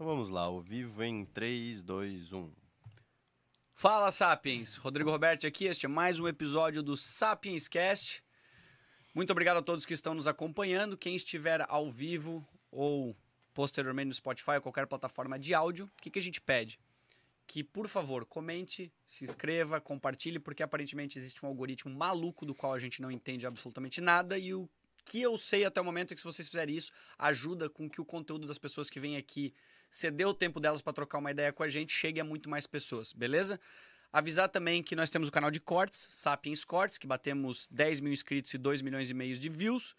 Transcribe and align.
Então 0.00 0.08
vamos 0.08 0.30
lá, 0.30 0.44
ao 0.44 0.62
vivo 0.62 1.02
em 1.04 1.26
3, 1.26 1.82
2, 1.82 2.32
1. 2.32 2.50
Fala, 3.74 4.10
Sapiens! 4.10 4.76
Rodrigo 4.76 5.10
Roberto 5.10 5.46
aqui, 5.46 5.66
este 5.66 5.84
é 5.84 5.90
mais 5.90 6.18
um 6.18 6.26
episódio 6.26 6.82
do 6.82 6.96
Sapiens 6.96 7.68
Cast. 7.68 8.24
Muito 9.14 9.30
obrigado 9.30 9.58
a 9.58 9.62
todos 9.62 9.84
que 9.84 9.92
estão 9.92 10.14
nos 10.14 10.26
acompanhando. 10.26 10.96
Quem 10.96 11.14
estiver 11.14 11.66
ao 11.68 11.90
vivo 11.90 12.42
ou 12.70 13.14
posteriormente 13.52 14.06
no 14.06 14.14
Spotify 14.14 14.52
ou 14.52 14.62
qualquer 14.62 14.86
plataforma 14.86 15.38
de 15.38 15.52
áudio, 15.52 15.84
o 15.84 16.02
que, 16.02 16.08
que 16.08 16.18
a 16.18 16.22
gente 16.22 16.40
pede? 16.40 16.80
Que, 17.46 17.62
por 17.62 17.86
favor, 17.86 18.24
comente, 18.24 18.90
se 19.04 19.24
inscreva, 19.24 19.82
compartilhe, 19.82 20.38
porque 20.38 20.62
aparentemente 20.62 21.18
existe 21.18 21.44
um 21.44 21.48
algoritmo 21.50 21.94
maluco 21.94 22.46
do 22.46 22.54
qual 22.54 22.72
a 22.72 22.78
gente 22.78 23.02
não 23.02 23.10
entende 23.10 23.46
absolutamente 23.46 24.00
nada 24.00 24.38
e 24.38 24.54
o 24.54 24.66
que 25.04 25.20
eu 25.20 25.36
sei 25.36 25.64
até 25.64 25.78
o 25.78 25.84
momento 25.84 26.12
é 26.12 26.14
que 26.14 26.20
se 26.20 26.26
vocês 26.26 26.48
fizerem 26.48 26.74
isso, 26.74 26.90
ajuda 27.18 27.68
com 27.68 27.88
que 27.90 28.00
o 28.00 28.04
conteúdo 28.04 28.46
das 28.46 28.58
pessoas 28.58 28.88
que 28.88 29.00
vêm 29.00 29.16
aqui, 29.16 29.52
ceder 29.90 30.28
o 30.28 30.34
tempo 30.34 30.60
delas 30.60 30.80
para 30.80 30.92
trocar 30.92 31.18
uma 31.18 31.30
ideia 31.30 31.52
com 31.52 31.62
a 31.62 31.68
gente, 31.68 31.92
chegue 31.92 32.20
a 32.20 32.24
muito 32.24 32.48
mais 32.48 32.66
pessoas, 32.66 33.12
beleza? 33.12 33.60
Avisar 34.12 34.48
também 34.48 34.82
que 34.82 34.96
nós 34.96 35.10
temos 35.10 35.28
o 35.28 35.32
canal 35.32 35.50
de 35.50 35.60
cortes, 35.60 36.08
Sapiens 36.12 36.64
Cortes, 36.64 36.98
que 36.98 37.06
batemos 37.06 37.68
10 37.70 38.00
mil 38.00 38.12
inscritos 38.12 38.52
e 38.54 38.58
2 38.58 38.82
milhões 38.82 39.08
e 39.10 39.14
meio 39.14 39.36
de 39.36 39.48
views. 39.48 39.94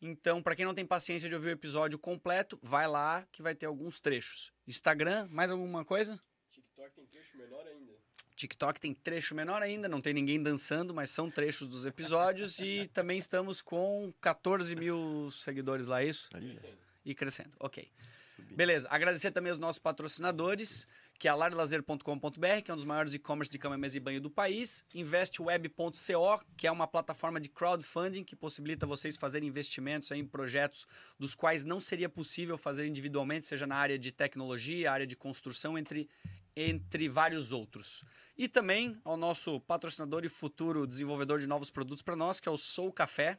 Então, 0.00 0.42
para 0.42 0.56
quem 0.56 0.64
não 0.64 0.74
tem 0.74 0.86
paciência 0.86 1.28
de 1.28 1.34
ouvir 1.34 1.48
o 1.48 1.52
episódio 1.52 1.98
completo, 1.98 2.58
vai 2.62 2.88
lá 2.88 3.26
que 3.30 3.42
vai 3.42 3.54
ter 3.54 3.66
alguns 3.66 4.00
trechos. 4.00 4.52
Instagram, 4.66 5.28
mais 5.30 5.50
alguma 5.50 5.84
coisa? 5.84 6.18
TikTok 6.50 6.94
tem 6.94 7.06
trecho 7.06 7.36
menor 7.36 7.66
ainda. 7.66 7.92
TikTok 8.34 8.80
tem 8.80 8.94
trecho 8.94 9.34
menor 9.34 9.62
ainda, 9.62 9.88
não 9.88 10.00
tem 10.00 10.14
ninguém 10.14 10.42
dançando, 10.42 10.94
mas 10.94 11.10
são 11.10 11.30
trechos 11.30 11.68
dos 11.68 11.86
episódios. 11.86 12.58
e 12.58 12.86
também 12.92 13.18
estamos 13.18 13.60
com 13.60 14.12
14 14.20 14.74
mil 14.74 15.30
seguidores 15.30 15.86
lá, 15.86 16.02
é 16.02 16.06
isso? 16.06 16.30
Crescendo. 16.30 16.91
E 17.04 17.14
crescendo, 17.14 17.50
ok. 17.58 17.90
Subindo. 17.98 18.56
Beleza, 18.56 18.86
agradecer 18.88 19.32
também 19.32 19.50
aos 19.50 19.58
nossos 19.58 19.80
patrocinadores, 19.80 20.86
que 21.18 21.26
é 21.26 21.30
a 21.30 21.34
larlazer.com.br, 21.34 22.62
que 22.64 22.70
é 22.70 22.74
um 22.74 22.76
dos 22.76 22.84
maiores 22.84 23.12
e-commerce 23.12 23.50
de 23.50 23.58
cama, 23.58 23.76
mesa 23.76 23.96
e 23.96 24.00
banho 24.00 24.20
do 24.20 24.30
país, 24.30 24.84
investweb.co, 24.94 26.44
que 26.56 26.66
é 26.66 26.70
uma 26.70 26.86
plataforma 26.86 27.40
de 27.40 27.48
crowdfunding 27.48 28.22
que 28.22 28.36
possibilita 28.36 28.86
vocês 28.86 29.16
fazerem 29.16 29.48
investimentos 29.48 30.10
em 30.12 30.24
projetos 30.24 30.86
dos 31.18 31.34
quais 31.34 31.64
não 31.64 31.80
seria 31.80 32.08
possível 32.08 32.56
fazer 32.56 32.86
individualmente, 32.86 33.48
seja 33.48 33.66
na 33.66 33.76
área 33.76 33.98
de 33.98 34.12
tecnologia, 34.12 34.92
área 34.92 35.06
de 35.06 35.16
construção, 35.16 35.76
entre, 35.76 36.08
entre 36.54 37.08
vários 37.08 37.52
outros. 37.52 38.04
E 38.38 38.48
também 38.48 38.96
ao 39.04 39.16
nosso 39.16 39.60
patrocinador 39.60 40.24
e 40.24 40.28
futuro 40.28 40.86
desenvolvedor 40.86 41.40
de 41.40 41.48
novos 41.48 41.68
produtos 41.68 42.02
para 42.02 42.14
nós, 42.14 42.38
que 42.38 42.48
é 42.48 42.52
o 42.52 42.56
Soul 42.56 42.92
Café, 42.92 43.38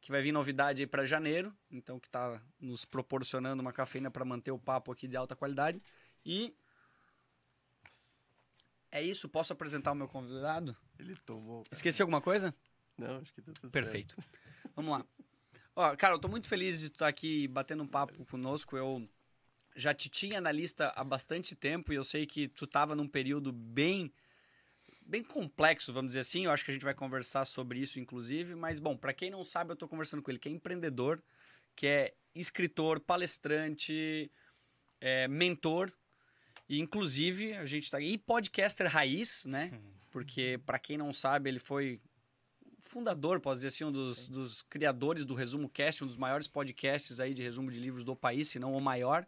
que 0.00 0.10
vai 0.10 0.22
vir 0.22 0.32
novidade 0.32 0.82
aí 0.82 0.86
para 0.86 1.04
janeiro, 1.04 1.54
então 1.70 1.98
que 1.98 2.08
está 2.08 2.40
nos 2.60 2.84
proporcionando 2.84 3.60
uma 3.60 3.72
cafeína 3.72 4.10
para 4.10 4.24
manter 4.24 4.50
o 4.50 4.58
papo 4.58 4.92
aqui 4.92 5.08
de 5.08 5.16
alta 5.16 5.34
qualidade. 5.34 5.80
E 6.24 6.54
é 8.90 9.02
isso, 9.02 9.28
posso 9.28 9.52
apresentar 9.52 9.92
o 9.92 9.94
meu 9.94 10.08
convidado? 10.08 10.76
Ele 10.98 11.16
tomou. 11.26 11.62
cara. 11.64 11.74
Esqueci 11.74 12.00
alguma 12.00 12.20
coisa? 12.20 12.54
Não, 12.96 13.18
acho 13.18 13.32
que 13.32 13.42
tá 13.42 13.52
tudo 13.60 13.70
Perfeito. 13.70 14.16
Vamos 14.74 14.98
lá. 14.98 15.06
Ó, 15.76 15.96
cara, 15.96 16.14
eu 16.14 16.18
tô 16.18 16.28
muito 16.28 16.48
feliz 16.48 16.80
de 16.80 16.86
estar 16.86 17.06
aqui 17.06 17.46
batendo 17.48 17.82
um 17.82 17.86
papo 17.86 18.24
conosco. 18.26 18.76
Eu 18.76 19.08
já 19.76 19.94
te 19.94 20.08
tinha 20.08 20.40
na 20.40 20.50
lista 20.50 20.92
há 20.96 21.04
bastante 21.04 21.54
tempo 21.54 21.92
e 21.92 21.96
eu 21.96 22.02
sei 22.02 22.26
que 22.26 22.48
tu 22.48 22.66
tava 22.66 22.96
num 22.96 23.06
período 23.06 23.52
bem 23.52 24.12
bem 25.08 25.24
complexo, 25.24 25.92
vamos 25.92 26.10
dizer 26.10 26.20
assim. 26.20 26.44
Eu 26.44 26.50
acho 26.50 26.64
que 26.64 26.70
a 26.70 26.74
gente 26.74 26.84
vai 26.84 26.94
conversar 26.94 27.46
sobre 27.46 27.80
isso 27.80 27.98
inclusive, 27.98 28.54
mas 28.54 28.78
bom, 28.78 28.96
para 28.96 29.14
quem 29.14 29.30
não 29.30 29.42
sabe, 29.42 29.72
eu 29.72 29.76
tô 29.76 29.88
conversando 29.88 30.22
com 30.22 30.30
ele 30.30 30.38
que 30.38 30.48
é 30.48 30.52
empreendedor, 30.52 31.22
que 31.74 31.86
é 31.86 32.14
escritor, 32.34 33.00
palestrante, 33.00 34.30
é, 35.00 35.26
mentor 35.26 35.90
e 36.68 36.78
inclusive 36.78 37.54
a 37.54 37.64
gente 37.64 37.90
tá 37.90 37.98
e 38.00 38.18
podcaster 38.18 38.86
raiz, 38.86 39.44
né? 39.46 39.72
Porque 40.10 40.60
para 40.64 40.78
quem 40.78 40.98
não 40.98 41.12
sabe, 41.12 41.48
ele 41.48 41.58
foi 41.58 42.00
fundador, 42.78 43.40
pode 43.40 43.58
dizer 43.58 43.68
assim, 43.68 43.84
um 43.84 43.92
dos, 43.92 44.28
dos 44.28 44.62
criadores 44.62 45.24
do 45.24 45.34
Resumo 45.34 45.68
Cast, 45.68 46.04
um 46.04 46.06
dos 46.06 46.16
maiores 46.16 46.46
podcasts 46.46 47.20
aí 47.20 47.34
de 47.34 47.42
resumo 47.42 47.70
de 47.70 47.80
livros 47.80 48.04
do 48.04 48.16
país, 48.16 48.48
se 48.48 48.58
não 48.58 48.74
o 48.74 48.80
maior. 48.80 49.26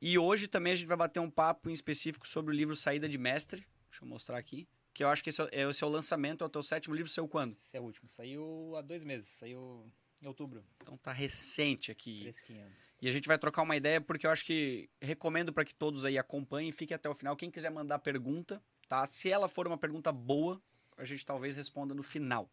E 0.00 0.18
hoje 0.18 0.48
também 0.48 0.72
a 0.72 0.76
gente 0.76 0.88
vai 0.88 0.96
bater 0.96 1.20
um 1.20 1.30
papo 1.30 1.68
em 1.68 1.72
específico 1.72 2.26
sobre 2.26 2.52
o 2.52 2.56
livro 2.56 2.74
Saída 2.74 3.08
de 3.08 3.18
Mestre. 3.18 3.66
Deixa 3.88 4.04
eu 4.04 4.08
mostrar 4.08 4.38
aqui. 4.38 4.66
Que 4.92 5.04
eu 5.04 5.08
acho 5.08 5.22
que 5.22 5.30
esse 5.30 5.40
é, 5.40 5.44
o- 5.66 5.70
é 5.70 5.72
seu 5.72 5.88
lançamento, 5.88 6.42
é 6.42 6.46
o 6.46 6.50
teu 6.50 6.62
sétimo 6.62 6.94
livro, 6.94 7.10
seu 7.10 7.26
quando? 7.28 7.52
Esse 7.52 7.76
é 7.76 7.80
o 7.80 7.84
último. 7.84 8.08
Saiu 8.08 8.74
há 8.76 8.82
dois 8.82 9.04
meses. 9.04 9.28
Saiu 9.28 9.90
em 10.20 10.26
outubro. 10.26 10.64
Então 10.80 10.96
tá 10.96 11.12
recente 11.12 11.90
aqui. 11.90 12.22
Fresquinho. 12.22 12.66
E 13.00 13.08
a 13.08 13.10
gente 13.10 13.26
vai 13.26 13.38
trocar 13.38 13.62
uma 13.62 13.76
ideia 13.76 14.00
porque 14.00 14.26
eu 14.26 14.30
acho 14.30 14.44
que 14.44 14.90
recomendo 15.00 15.52
para 15.52 15.64
que 15.64 15.74
todos 15.74 16.04
aí 16.04 16.18
acompanhem, 16.18 16.70
fiquem 16.70 16.94
até 16.94 17.08
o 17.08 17.14
final. 17.14 17.34
Quem 17.36 17.50
quiser 17.50 17.70
mandar 17.70 17.98
pergunta, 18.00 18.62
tá? 18.88 19.06
Se 19.06 19.30
ela 19.30 19.48
for 19.48 19.66
uma 19.66 19.78
pergunta 19.78 20.12
boa, 20.12 20.60
a 20.98 21.04
gente 21.06 21.24
talvez 21.24 21.56
responda 21.56 21.94
no 21.94 22.02
final, 22.02 22.50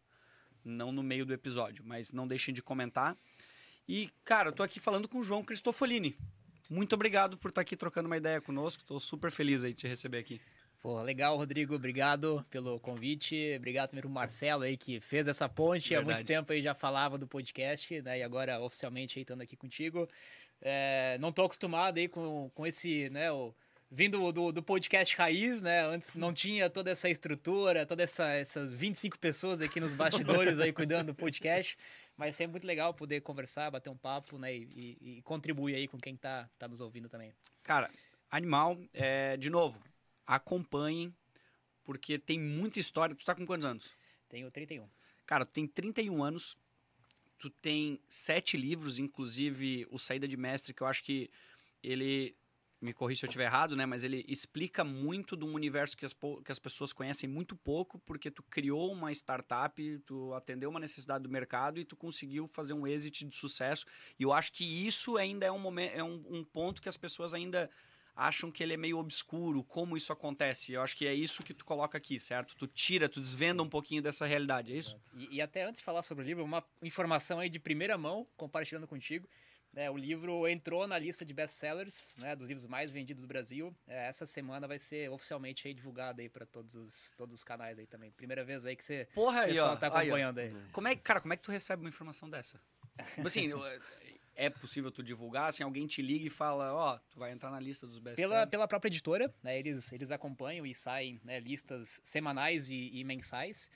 não 0.64 0.90
no 0.90 1.02
meio 1.02 1.26
do 1.26 1.34
episódio, 1.34 1.84
mas 1.84 2.12
não 2.12 2.26
deixem 2.26 2.54
de 2.54 2.62
comentar. 2.62 3.14
E, 3.86 4.10
cara, 4.24 4.48
eu 4.48 4.52
tô 4.52 4.62
aqui 4.62 4.80
falando 4.80 5.06
com 5.06 5.18
o 5.18 5.22
João 5.22 5.44
Cristofolini. 5.44 6.16
Muito 6.70 6.94
obrigado 6.94 7.36
por 7.36 7.48
estar 7.50 7.60
aqui 7.60 7.76
trocando 7.76 8.06
uma 8.06 8.16
ideia 8.16 8.40
conosco. 8.40 8.82
Tô 8.84 8.98
super 8.98 9.30
feliz 9.30 9.64
aí 9.64 9.72
de 9.74 9.80
te 9.80 9.86
receber 9.88 10.18
aqui. 10.18 10.40
Pô, 10.80 11.02
legal, 11.02 11.36
Rodrigo. 11.36 11.74
Obrigado 11.74 12.44
pelo 12.50 12.78
convite. 12.78 13.54
Obrigado 13.56 13.90
também 13.90 14.00
pro 14.02 14.10
Marcelo 14.10 14.62
aí 14.62 14.76
que 14.76 15.00
fez 15.00 15.26
essa 15.26 15.48
ponte. 15.48 15.92
Há 15.94 15.98
muito 15.98 16.08
Verdade. 16.08 16.26
tempo 16.26 16.52
aí 16.52 16.62
já 16.62 16.74
falava 16.74 17.18
do 17.18 17.26
podcast, 17.26 18.00
né? 18.02 18.18
E 18.20 18.22
agora 18.22 18.60
oficialmente 18.60 19.18
aí 19.18 19.22
estando 19.22 19.42
aqui 19.42 19.56
contigo. 19.56 20.08
É, 20.62 21.16
não 21.20 21.32
tô 21.32 21.42
acostumado 21.44 21.98
aí 21.98 22.06
com, 22.08 22.48
com 22.54 22.64
esse, 22.66 23.10
né? 23.10 23.30
O, 23.32 23.52
vindo 23.90 24.30
do, 24.30 24.52
do 24.52 24.62
podcast 24.62 25.16
raiz, 25.16 25.62
né? 25.62 25.84
Antes 25.84 26.14
não 26.14 26.32
tinha 26.32 26.70
toda 26.70 26.90
essa 26.92 27.10
estrutura, 27.10 27.84
toda 27.84 28.04
essa 28.04 28.28
essas 28.34 28.72
25 28.72 29.18
pessoas 29.18 29.60
aqui 29.60 29.80
nos 29.80 29.94
bastidores 29.94 30.60
aí 30.60 30.72
cuidando 30.72 31.08
do 31.08 31.14
podcast. 31.14 31.76
Mas 32.16 32.30
é 32.30 32.32
sempre 32.32 32.52
muito 32.52 32.66
legal 32.66 32.94
poder 32.94 33.20
conversar, 33.20 33.70
bater 33.70 33.90
um 33.90 33.96
papo, 33.96 34.38
né? 34.38 34.54
E, 34.54 34.68
e- 35.00 35.18
e 35.18 35.22
contribuir 35.22 35.74
aí 35.74 35.88
com 35.88 35.98
quem 35.98 36.16
tá, 36.16 36.48
tá 36.56 36.68
nos 36.68 36.80
ouvindo 36.80 37.08
também. 37.08 37.32
Cara, 37.64 37.90
animal, 38.30 38.78
é, 38.94 39.36
de 39.36 39.50
novo, 39.50 39.80
acompanhem, 40.28 41.14
porque 41.82 42.18
tem 42.18 42.38
muita 42.38 42.78
história. 42.78 43.16
Tu 43.16 43.24
tá 43.24 43.34
com 43.34 43.46
quantos 43.46 43.64
anos? 43.64 43.90
Tenho 44.28 44.50
31. 44.50 44.86
Cara, 45.24 45.46
tu 45.46 45.52
tem 45.52 45.66
31 45.66 46.22
anos, 46.22 46.58
tu 47.38 47.48
tem 47.48 47.98
sete 48.06 48.56
livros, 48.58 48.98
inclusive 48.98 49.86
o 49.90 49.98
Saída 49.98 50.28
de 50.28 50.36
Mestre, 50.36 50.74
que 50.74 50.82
eu 50.82 50.86
acho 50.86 51.02
que 51.02 51.30
ele. 51.82 52.36
Me 52.80 52.92
corrija 52.92 53.18
se 53.18 53.26
eu 53.26 53.28
estiver 53.28 53.46
errado, 53.46 53.74
né? 53.74 53.84
Mas 53.86 54.04
ele 54.04 54.24
explica 54.28 54.84
muito 54.84 55.36
de 55.36 55.44
um 55.44 55.52
universo 55.52 55.96
que 55.96 56.06
as, 56.06 56.12
que 56.12 56.52
as 56.52 56.60
pessoas 56.60 56.92
conhecem 56.92 57.28
muito 57.28 57.56
pouco, 57.56 57.98
porque 57.98 58.30
tu 58.30 58.40
criou 58.40 58.92
uma 58.92 59.10
startup, 59.10 59.98
tu 60.06 60.32
atendeu 60.32 60.70
uma 60.70 60.78
necessidade 60.78 61.24
do 61.24 61.28
mercado 61.28 61.80
e 61.80 61.84
tu 61.84 61.96
conseguiu 61.96 62.46
fazer 62.46 62.74
um 62.74 62.86
exit 62.86 63.24
de 63.24 63.34
sucesso. 63.34 63.84
E 64.16 64.22
eu 64.22 64.32
acho 64.32 64.52
que 64.52 64.64
isso 64.64 65.16
ainda 65.16 65.44
é 65.44 65.50
um 65.50 65.58
momento, 65.58 65.92
é 65.92 66.04
um, 66.04 66.24
um 66.28 66.44
ponto 66.44 66.80
que 66.80 66.88
as 66.88 66.96
pessoas 66.96 67.34
ainda 67.34 67.68
acham 68.20 68.50
que 68.50 68.62
ele 68.64 68.74
é 68.74 68.76
meio 68.76 68.98
obscuro, 68.98 69.62
como 69.62 69.96
isso 69.96 70.12
acontece. 70.12 70.72
Eu 70.72 70.82
acho 70.82 70.96
que 70.96 71.06
é 71.06 71.14
isso 71.14 71.42
que 71.44 71.54
tu 71.54 71.64
coloca 71.64 71.96
aqui, 71.96 72.18
certo? 72.18 72.56
Tu 72.56 72.66
tira, 72.66 73.08
tu 73.08 73.20
desvenda 73.20 73.62
um 73.62 73.68
pouquinho 73.68 74.02
dessa 74.02 74.26
realidade, 74.26 74.72
é 74.72 74.76
isso? 74.76 74.98
E, 75.14 75.36
e 75.36 75.40
até 75.40 75.62
antes 75.62 75.80
de 75.80 75.84
falar 75.84 76.02
sobre 76.02 76.24
o 76.24 76.26
livro, 76.26 76.42
uma 76.44 76.64
informação 76.82 77.38
aí 77.38 77.48
de 77.48 77.60
primeira 77.60 77.96
mão, 77.96 78.26
compartilhando 78.36 78.88
contigo. 78.88 79.28
né, 79.72 79.88
o 79.90 79.96
livro 79.96 80.48
entrou 80.48 80.86
na 80.88 80.98
lista 80.98 81.24
de 81.24 81.32
best-sellers, 81.32 82.16
né, 82.18 82.34
dos 82.34 82.48
livros 82.48 82.66
mais 82.66 82.90
vendidos 82.90 83.22
do 83.22 83.28
Brasil. 83.28 83.72
É, 83.86 84.08
essa 84.08 84.26
semana 84.26 84.66
vai 84.66 84.78
ser 84.80 85.08
oficialmente 85.10 85.68
aí 85.68 85.74
divulgado 85.74 86.20
aí 86.20 86.28
para 86.28 86.44
todos 86.46 86.74
os, 86.74 87.12
todos 87.16 87.34
os 87.34 87.44
canais 87.44 87.78
aí 87.78 87.86
também. 87.86 88.10
Primeira 88.10 88.42
vez 88.44 88.64
aí 88.64 88.74
que 88.74 88.84
você 88.84 89.06
Porra, 89.14 89.42
aí, 89.42 89.50
pessoal 89.52 89.74
ó. 89.74 89.76
tá 89.76 89.86
Aí, 89.86 89.92
ó. 89.92 89.98
acompanhando 89.98 90.38
aí. 90.38 90.52
Como 90.72 90.88
é, 90.88 90.96
cara, 90.96 91.20
como 91.20 91.34
é 91.34 91.36
que 91.36 91.42
tu 91.44 91.52
recebe 91.52 91.82
uma 91.82 91.88
informação 91.88 92.28
dessa? 92.28 92.60
Tipo 93.14 93.28
assim, 93.28 93.44
eu- 93.46 93.60
é 94.38 94.48
possível 94.48 94.90
tu 94.90 95.02
divulgar? 95.02 95.48
Assim, 95.48 95.64
alguém 95.64 95.86
te 95.86 96.00
liga 96.00 96.26
e 96.26 96.30
fala, 96.30 96.72
ó, 96.72 96.98
tu 97.10 97.18
vai 97.18 97.32
entrar 97.32 97.50
na 97.50 97.58
lista 97.58 97.86
dos 97.88 97.98
best 97.98 98.16
Pela, 98.16 98.46
pela 98.46 98.68
própria 98.68 98.88
editora, 98.88 99.34
né, 99.42 99.58
eles, 99.58 99.92
eles 99.92 100.12
acompanham 100.12 100.64
e 100.64 100.72
saem 100.72 101.20
né, 101.24 101.40
listas 101.40 102.00
semanais 102.04 102.70
e, 102.70 102.90
e 102.94 103.02
mensais. 103.02 103.68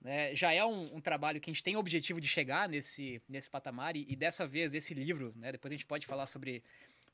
né? 0.00 0.34
Já 0.34 0.54
é 0.54 0.64
um, 0.64 0.96
um 0.96 1.00
trabalho 1.02 1.38
que 1.38 1.50
a 1.50 1.52
gente 1.52 1.62
tem 1.62 1.76
o 1.76 1.78
objetivo 1.78 2.18
de 2.18 2.28
chegar 2.28 2.66
nesse, 2.66 3.20
nesse 3.28 3.50
patamar, 3.50 3.94
e, 3.94 4.06
e 4.08 4.16
dessa 4.16 4.46
vez 4.46 4.72
esse 4.72 4.94
livro, 4.94 5.34
né, 5.36 5.52
depois 5.52 5.70
a 5.70 5.74
gente 5.74 5.86
pode 5.86 6.06
falar 6.06 6.26
sobre 6.26 6.64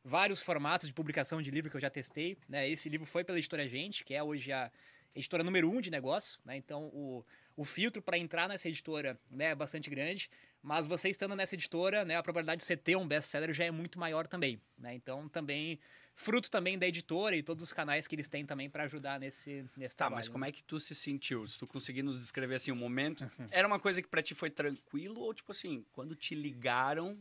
vários 0.05 0.40
formatos 0.40 0.87
de 0.87 0.94
publicação 0.94 1.43
de 1.43 1.50
livro 1.50 1.70
que 1.70 1.76
eu 1.76 1.81
já 1.81 1.90
testei. 1.90 2.38
Né? 2.48 2.69
Esse 2.69 2.88
livro 2.88 3.06
foi 3.06 3.25
pela 3.25 3.37
editora 3.37 3.69
Gente, 3.69 4.05
que 4.05 4.14
é 4.14 4.22
hoje 4.22 4.52
a 4.52 4.70
editora 5.12 5.43
número 5.43 5.69
um 5.69 5.81
de 5.81 5.90
negócio, 5.90 6.40
né? 6.44 6.56
Então 6.56 6.84
o, 6.87 7.25
o 7.56 7.64
filtro 7.64 8.00
para 8.02 8.16
entrar 8.19 8.49
nessa 8.49 8.69
editora 8.69 9.19
né, 9.31 9.46
é 9.46 9.54
bastante 9.54 9.88
grande, 9.90 10.31
mas 10.62 10.87
você 10.87 11.08
estando 11.08 11.34
nessa 11.37 11.54
editora, 11.54 12.04
né, 12.04 12.16
a 12.16 12.22
probabilidade 12.22 12.60
de 12.60 12.64
você 12.66 12.76
ter 12.76 12.96
um 12.96 13.06
best-seller 13.06 13.52
já 13.52 13.64
é 13.64 13.70
muito 13.70 13.99
maior 13.99 14.26
também, 14.26 14.60
né? 14.78 14.94
Então 14.94 15.28
também 15.28 15.78
fruto 16.14 16.50
também 16.50 16.78
da 16.78 16.87
editora 16.87 17.34
e 17.34 17.43
todos 17.43 17.62
os 17.64 17.72
canais 17.72 18.06
que 18.06 18.14
eles 18.14 18.28
têm 18.28 18.44
também 18.44 18.69
para 18.69 18.84
ajudar 18.84 19.19
nesse 19.19 19.64
nesse 19.76 19.96
Tá, 19.96 20.04
trabalho. 20.04 20.16
mas 20.19 20.28
como 20.28 20.44
é 20.44 20.52
que 20.52 20.62
tu 20.62 20.78
se 20.78 20.94
sentiu? 20.94 21.46
Se 21.49 21.58
tu 21.58 21.66
conseguir 21.66 22.02
nos 22.02 22.19
descrever 22.19 22.54
assim 22.56 22.70
um 22.70 22.76
momento, 22.76 23.28
era 23.50 23.66
uma 23.66 23.78
coisa 23.81 24.02
que 24.02 24.08
pra 24.08 24.22
ti 24.22 24.34
foi 24.34 24.50
tranquilo 24.50 25.20
ou 25.20 25.32
tipo 25.34 25.50
assim, 25.52 25.84
quando 25.93 26.14
te 26.14 26.34
ligaram, 26.34 27.19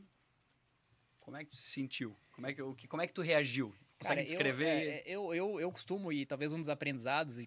como 1.20 1.38
é 1.38 1.44
que 1.46 1.52
tu 1.52 1.58
se 1.58 1.70
sentiu? 1.70 2.16
Como 2.34 2.48
é 2.48 2.54
que 2.54 2.62
o 2.62 2.74
que 2.76 2.88
como 2.88 3.02
é 3.02 3.08
que 3.08 3.14
tu 3.14 3.22
reagiu? 3.22 3.74
Consegue 4.02 4.24
descrever? 4.24 4.66
Eu, 4.66 4.92
é, 4.92 5.04
eu, 5.06 5.36
eu, 5.36 5.60
eu, 5.62 5.72
costumo, 5.72 6.12
e 6.12 6.26
talvez 6.26 6.52
um 6.52 6.60
dos 6.60 6.70
aprendizados, 6.70 7.38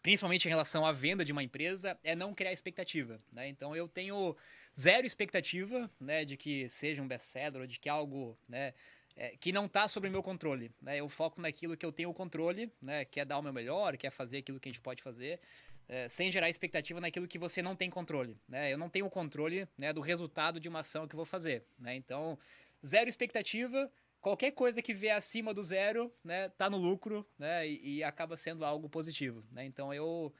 principalmente 0.00 0.46
em 0.46 0.48
relação 0.48 0.86
à 0.86 0.92
venda 0.92 1.24
de 1.24 1.32
uma 1.32 1.42
empresa, 1.42 1.98
é 2.04 2.14
não 2.14 2.32
criar 2.32 2.52
expectativa. 2.52 3.20
Né? 3.32 3.48
Então 3.48 3.74
eu 3.74 3.88
tenho 3.88 4.36
zero 4.78 5.06
expectativa 5.06 5.90
né, 5.98 6.24
de 6.24 6.36
que 6.36 6.68
seja 6.68 7.02
um 7.02 7.08
best-seller 7.08 7.62
ou 7.62 7.66
de 7.66 7.80
que 7.80 7.88
algo 7.88 8.38
né, 8.48 8.74
é, 9.16 9.36
que 9.38 9.52
não 9.52 9.66
está 9.66 9.88
sob 9.88 10.06
o 10.06 10.10
meu 10.10 10.22
controle. 10.22 10.70
Né? 10.80 11.00
Eu 11.00 11.08
foco 11.08 11.40
naquilo 11.40 11.76
que 11.76 11.84
eu 11.84 11.92
tenho 11.92 12.10
o 12.10 12.14
controle, 12.14 12.72
né, 12.80 13.04
que 13.04 13.18
é 13.18 13.24
dar 13.24 13.38
o 13.38 13.42
meu 13.42 13.52
melhor, 13.52 13.96
que 13.96 14.06
é 14.06 14.10
fazer 14.10 14.38
aquilo 14.38 14.60
que 14.60 14.68
a 14.68 14.72
gente 14.72 14.80
pode 14.80 15.02
fazer. 15.02 15.40
É, 15.86 16.08
sem 16.08 16.32
gerar 16.32 16.48
expectativa 16.48 16.98
naquilo 16.98 17.28
que 17.28 17.38
você 17.38 17.60
não 17.60 17.76
tem 17.76 17.90
controle. 17.90 18.38
Né? 18.48 18.72
Eu 18.72 18.78
não 18.78 18.88
tenho 18.88 19.10
controle 19.10 19.68
né, 19.76 19.92
do 19.92 20.00
resultado 20.00 20.58
de 20.58 20.68
uma 20.68 20.80
ação 20.80 21.06
que 21.06 21.14
eu 21.14 21.18
vou 21.18 21.26
fazer. 21.26 21.64
Né? 21.78 21.94
Então, 21.94 22.38
zero 22.84 23.08
expectativa, 23.08 23.90
qualquer 24.24 24.52
coisa 24.52 24.80
que 24.80 24.94
vier 24.94 25.14
acima 25.14 25.52
do 25.52 25.62
zero, 25.62 26.10
né, 26.24 26.48
tá 26.48 26.70
no 26.70 26.78
lucro, 26.78 27.28
né, 27.38 27.68
e, 27.68 27.96
e 27.96 28.02
acaba 28.02 28.38
sendo 28.38 28.64
algo 28.64 28.88
positivo, 28.88 29.44
né? 29.52 29.66
Então 29.66 29.92
eu 29.92 30.32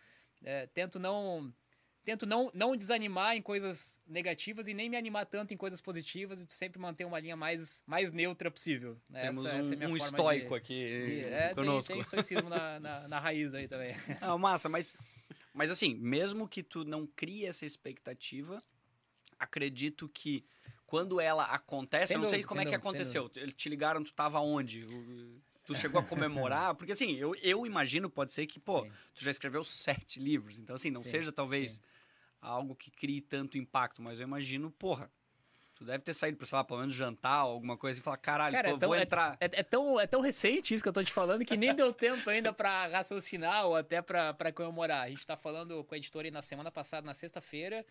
é, 0.42 0.66
tento 0.69 0.98
não 0.98 1.52
tento 2.02 2.25
não, 2.25 2.50
não 2.54 2.75
desanimar 2.75 3.36
em 3.36 3.42
coisas 3.42 4.00
negativas 4.06 4.69
e 4.69 4.75
nem 4.75 4.88
me 4.88 4.96
animar 4.96 5.26
tanto 5.26 5.52
em 5.52 5.56
coisas 5.56 5.82
positivas 5.82 6.40
e 6.40 6.46
sempre 6.48 6.78
manter 6.78 7.04
uma 7.04 7.19
linha 7.19 7.36
mais, 7.36 7.82
mais 7.86 8.10
neutra 8.10 8.50
possível. 8.50 8.98
Né? 9.10 9.22
Temos 9.22 9.44
essa, 9.44 9.56
um, 9.56 9.60
essa 9.60 9.75
é 9.75 9.88
um 9.88 9.96
estoico 9.96 10.50
de, 10.50 10.54
aqui 10.54 11.02
de, 11.04 11.25
é, 11.25 11.54
conosco. 11.54 11.88
Tem, 11.88 11.96
tem 11.96 12.00
estoicismo 12.02 12.48
na, 12.50 12.81
na, 12.81 13.08
na, 13.08 13.20
raiz 13.20 13.54
aí 13.54 13.66
também. 13.66 13.96
Não, 14.20 14.38
massa, 14.38 14.69
mas, 14.69 14.92
mas 15.54 15.70
assim, 15.70 15.94
mesmo 15.94 16.46
que 16.46 16.62
tu 16.62 16.84
não 16.84 17.06
crie 17.06 17.46
essa 17.46 17.64
expectativa, 17.64 18.62
acredito 19.38 20.06
que 20.06 20.44
quando 20.94 21.20
ela 21.20 21.43
acontece, 21.46 22.06
sem 22.06 22.17
eu 22.17 22.23
não 22.23 22.29
sei 22.29 22.44
como 22.44 22.61
é 22.61 22.64
que 22.64 22.75
aconteceu. 22.75 23.29
Te 23.29 23.69
ligaram, 23.69 24.05
tu 24.05 24.14
tava 24.14 24.38
onde? 24.38 24.87
Tu 25.67 25.75
chegou 25.75 26.00
a 26.00 26.05
comemorar? 26.05 26.73
Porque 26.76 26.93
assim, 26.93 27.17
eu, 27.17 27.35
eu 27.43 27.67
imagino, 27.67 28.08
pode 28.08 28.32
ser 28.32 28.46
que, 28.46 28.61
pô, 28.61 28.82
sim. 28.82 28.93
tu 29.12 29.25
já 29.25 29.32
escreveu 29.32 29.64
sete 29.64 30.20
livros. 30.20 30.56
Então, 30.56 30.76
assim, 30.76 30.93
não 30.93 31.02
sim, 31.02 31.11
seja 31.11 31.32
talvez 31.32 31.73
sim. 31.73 31.81
algo 32.41 32.76
que 32.76 32.93
crie 32.93 33.20
tanto 33.20 33.58
impacto, 33.58 34.00
mas 34.00 34.20
eu 34.20 34.23
imagino, 34.23 34.70
porra. 34.70 35.11
Tu 35.75 35.85
deve 35.85 36.05
ter 36.05 36.14
saído 36.14 36.38
pra, 36.38 36.46
sei 36.46 36.56
lá, 36.56 36.62
pelo 36.62 36.79
menos 36.79 36.94
jantar 36.94 37.46
ou 37.46 37.55
alguma 37.55 37.76
coisa 37.76 37.99
e 37.99 38.02
falar, 38.02 38.17
caralho, 38.19 38.55
Cara, 38.55 38.69
tô, 38.69 38.76
é 38.76 38.79
tão, 38.79 38.88
vou 38.88 38.96
entrar. 38.96 39.37
É, 39.41 39.46
é, 39.46 39.50
é, 39.55 39.62
tão, 39.64 39.99
é 39.99 40.06
tão 40.06 40.20
recente 40.20 40.73
isso 40.73 40.85
que 40.85 40.88
eu 40.88 40.93
tô 40.93 41.02
te 41.02 41.12
falando 41.12 41.44
que 41.44 41.56
nem 41.56 41.75
deu 41.75 41.93
tempo 41.93 42.31
ainda 42.31 42.52
pra 42.52 42.87
raciocinar 42.87 43.67
ou 43.67 43.75
até 43.75 44.00
pra, 44.00 44.32
pra 44.32 44.52
comemorar. 44.52 45.02
A 45.02 45.08
gente 45.08 45.26
tá 45.26 45.37
falando 45.37 45.82
com 45.82 45.94
a 45.96 45.99
editora 45.99 46.29
aí 46.29 46.31
na 46.31 46.43
semana 46.43 46.70
passada, 46.70 47.05
na 47.05 47.14
sexta-feira. 47.14 47.85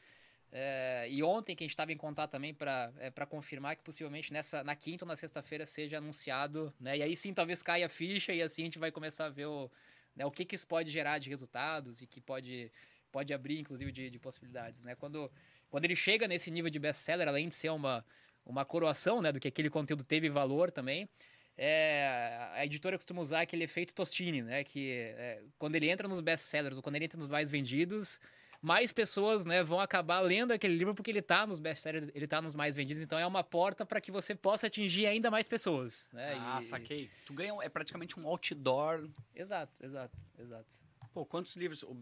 É, 0.56 1.08
e 1.10 1.24
ontem 1.24 1.56
que 1.56 1.64
a 1.64 1.66
gente 1.66 1.72
estava 1.72 1.92
em 1.92 1.98
contato 1.98 2.30
também 2.30 2.54
para 2.54 2.94
é, 3.00 3.10
confirmar 3.26 3.76
que 3.76 3.82
possivelmente 3.82 4.32
nessa, 4.32 4.64
na 4.64 4.76
quinta 4.76 5.04
ou 5.04 5.08
na 5.08 5.16
sexta-feira 5.16 5.66
seja 5.66 5.98
anunciado, 5.98 6.72
né? 6.80 6.96
E 6.96 7.02
aí 7.02 7.16
sim 7.18 7.34
talvez 7.34 7.64
caia 7.64 7.88
a 7.88 7.90
ficha 7.90 8.32
e 8.32 8.40
assim 8.40 8.62
a 8.62 8.66
gente 8.66 8.78
vai 8.78 8.92
começar 8.92 9.26
a 9.26 9.30
ver 9.30 9.48
o, 9.48 9.72
né, 10.16 10.24
o 10.28 10.30
que, 10.30 10.46
que 10.46 10.54
isso 10.54 10.68
pode 10.68 10.92
gerar 10.92 11.18
de 11.18 11.28
resultados 11.28 12.04
e 12.04 12.06
que 12.06 12.22
pode, 12.22 12.72
pode 13.12 13.34
abrir, 13.34 13.60
inclusive, 13.60 13.92
de, 13.92 14.12
de 14.12 14.20
possibilidades, 14.20 14.86
né? 14.86 14.94
Quando, 14.94 15.32
quando 15.72 15.86
ele 15.86 15.96
chega 15.96 16.28
nesse 16.28 16.52
nível 16.52 16.70
de 16.70 16.78
best-seller, 16.78 17.28
além 17.28 17.48
de 17.48 17.56
ser 17.56 17.72
uma, 17.72 18.06
uma 18.46 18.64
coroação, 18.64 19.24
né, 19.24 19.32
do 19.32 19.40
que 19.40 19.48
aquele 19.48 19.72
conteúdo 19.72 20.04
teve 20.04 20.30
valor 20.30 20.70
também, 20.70 21.10
é, 21.58 22.52
a 22.54 22.64
editora 22.64 22.96
costuma 22.96 23.22
usar 23.22 23.42
aquele 23.42 23.64
efeito 23.64 23.96
Tostini, 23.96 24.44
né? 24.44 24.64
Que 24.64 24.92
é, 25.18 25.42
quando 25.58 25.76
ele 25.76 25.90
entra 25.90 26.08
nos 26.08 26.22
best-sellers 26.22 26.78
ou 26.78 26.84
quando 26.84 26.96
ele 26.96 27.06
entra 27.06 27.20
nos 27.20 27.28
mais 27.28 27.50
vendidos 27.50 28.20
mais 28.64 28.94
pessoas 28.94 29.46
né, 29.46 29.62
vão 29.62 29.82
acabar 29.82 30.22
lendo 30.22 30.52
aquele 30.52 30.78
livro 30.78 30.96
porque 30.96 31.12
ele 31.12 31.20
está 31.20 31.46
nos 31.46 31.60
best-sellers, 31.60 32.10
ele 32.16 32.24
está 32.24 32.42
nos 32.42 32.56
mais 32.56 32.78
vendidos. 32.78 33.04
Então 33.04 33.20
é 33.20 33.28
uma 33.28 33.44
porta 33.44 33.86
para 33.86 34.00
que 34.00 34.10
você 34.10 34.34
possa 34.34 34.68
atingir 34.68 35.06
ainda 35.06 35.30
mais 35.30 35.50
pessoas. 35.50 36.10
Né? 36.14 36.34
Ah, 36.40 36.60
e... 36.62 36.64
saquei. 36.64 37.12
Tu 37.26 37.34
ganha, 37.34 37.54
é 37.62 37.68
praticamente 37.68 38.18
um 38.18 38.26
outdoor. 38.26 39.10
Exato, 39.36 39.86
exato, 39.86 40.16
exato. 40.40 40.76
Pô, 41.14 41.26
quantos 41.26 41.58
livros. 41.58 41.84
Uh, 41.84 42.00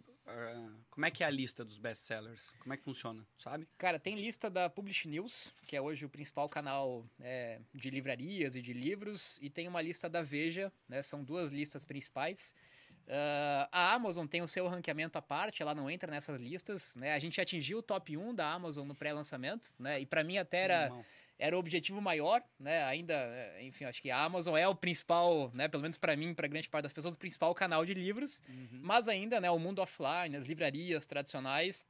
como 0.91 1.05
é 1.05 1.11
que 1.11 1.23
é 1.23 1.27
a 1.27 1.31
lista 1.31 1.65
dos 1.65 1.79
best-sellers? 1.79 2.53
Como 2.59 2.73
é 2.73 2.77
que 2.77 2.83
funciona, 2.83 3.25
sabe? 3.39 3.67
Cara, 3.75 3.99
tem 3.99 4.15
lista 4.15 4.47
da 4.47 4.69
Publish 4.69 5.07
News, 5.09 5.51
que 5.65 5.75
é 5.75 5.81
hoje 5.81 6.05
o 6.05 6.09
principal 6.09 6.47
canal 6.47 7.05
é, 7.19 7.59
de 7.73 7.89
livrarias 7.89 8.55
e 8.55 8.61
de 8.61 8.71
livros, 8.71 9.39
e 9.41 9.49
tem 9.49 9.67
uma 9.67 9.81
lista 9.81 10.07
da 10.07 10.21
Veja, 10.21 10.71
né? 10.87 11.01
São 11.01 11.23
duas 11.23 11.51
listas 11.51 11.83
principais. 11.83 12.53
Uh, 13.07 13.67
a 13.71 13.93
Amazon 13.93 14.25
tem 14.25 14.41
o 14.41 14.47
seu 14.47 14.67
ranqueamento 14.67 15.17
à 15.17 15.21
parte, 15.21 15.61
ela 15.61 15.75
não 15.75 15.89
entra 15.89 16.09
nessas 16.09 16.39
listas, 16.39 16.95
né? 16.95 17.13
A 17.13 17.19
gente 17.19 17.41
atingiu 17.41 17.79
o 17.79 17.81
top 17.81 18.15
1 18.15 18.33
da 18.33 18.49
Amazon 18.51 18.87
no 18.87 18.95
pré-lançamento, 18.95 19.73
né? 19.77 19.99
E 19.99 20.05
para 20.05 20.23
mim 20.23 20.37
até 20.37 20.59
era, 20.59 20.91
era 21.37 21.55
o 21.55 21.59
objetivo 21.59 21.99
maior, 22.01 22.41
né? 22.59 22.83
Ainda, 22.85 23.13
eh, 23.13 23.63
enfim, 23.63 23.83
acho 23.83 24.01
que 24.01 24.09
a 24.09 24.23
Amazon 24.23 24.55
é 24.55 24.67
o 24.67 24.75
principal, 24.75 25.51
né? 25.53 25.67
Pelo 25.67 25.81
menos 25.81 25.97
para 25.97 26.15
mim, 26.15 26.33
para 26.33 26.47
grande 26.47 26.69
parte 26.69 26.83
das 26.83 26.93
pessoas, 26.93 27.15
o 27.15 27.17
principal 27.17 27.53
canal 27.53 27.83
de 27.83 27.93
livros. 27.93 28.41
Uhum. 28.47 28.79
Mas 28.81 29.07
ainda, 29.07 29.41
né? 29.41 29.51
O 29.51 29.59
mundo 29.59 29.79
offline, 29.79 30.37
as 30.37 30.47
livrarias 30.47 31.05
tradicionais, 31.05 31.85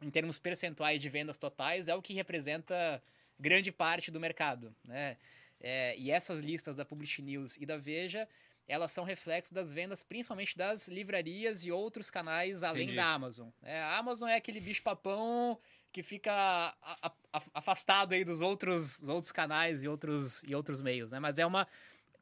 em 0.00 0.10
termos 0.10 0.38
percentuais 0.38 1.00
de 1.00 1.08
vendas 1.08 1.38
totais, 1.38 1.86
é 1.86 1.94
o 1.94 2.02
que 2.02 2.12
representa 2.12 3.00
grande 3.38 3.70
parte 3.70 4.10
do 4.10 4.18
mercado, 4.18 4.74
né? 4.84 5.16
É, 5.60 5.96
e 5.96 6.10
essas 6.10 6.44
listas 6.44 6.76
da 6.76 6.84
Publish 6.84 7.22
News 7.22 7.56
e 7.56 7.64
da 7.64 7.78
Veja 7.78 8.28
elas 8.68 8.92
são 8.92 9.04
reflexo 9.04 9.54
das 9.54 9.70
vendas, 9.70 10.02
principalmente 10.02 10.56
das 10.56 10.88
livrarias 10.88 11.64
e 11.64 11.70
outros 11.70 12.10
canais 12.10 12.62
além 12.62 12.82
Entendi. 12.82 12.96
da 12.96 13.06
Amazon. 13.06 13.48
É, 13.62 13.80
a 13.80 13.98
Amazon 13.98 14.28
é 14.28 14.36
aquele 14.36 14.60
bicho-papão 14.60 15.58
que 15.92 16.02
fica 16.02 16.32
a, 16.32 17.12
a, 17.32 17.42
afastado 17.54 18.12
aí 18.12 18.24
dos 18.24 18.40
outros, 18.40 19.02
outros 19.08 19.32
canais 19.32 19.82
e 19.82 19.88
outros, 19.88 20.42
e 20.42 20.54
outros 20.54 20.82
meios, 20.82 21.12
né? 21.12 21.18
Mas 21.18 21.38
é 21.38 21.46
uma 21.46 21.66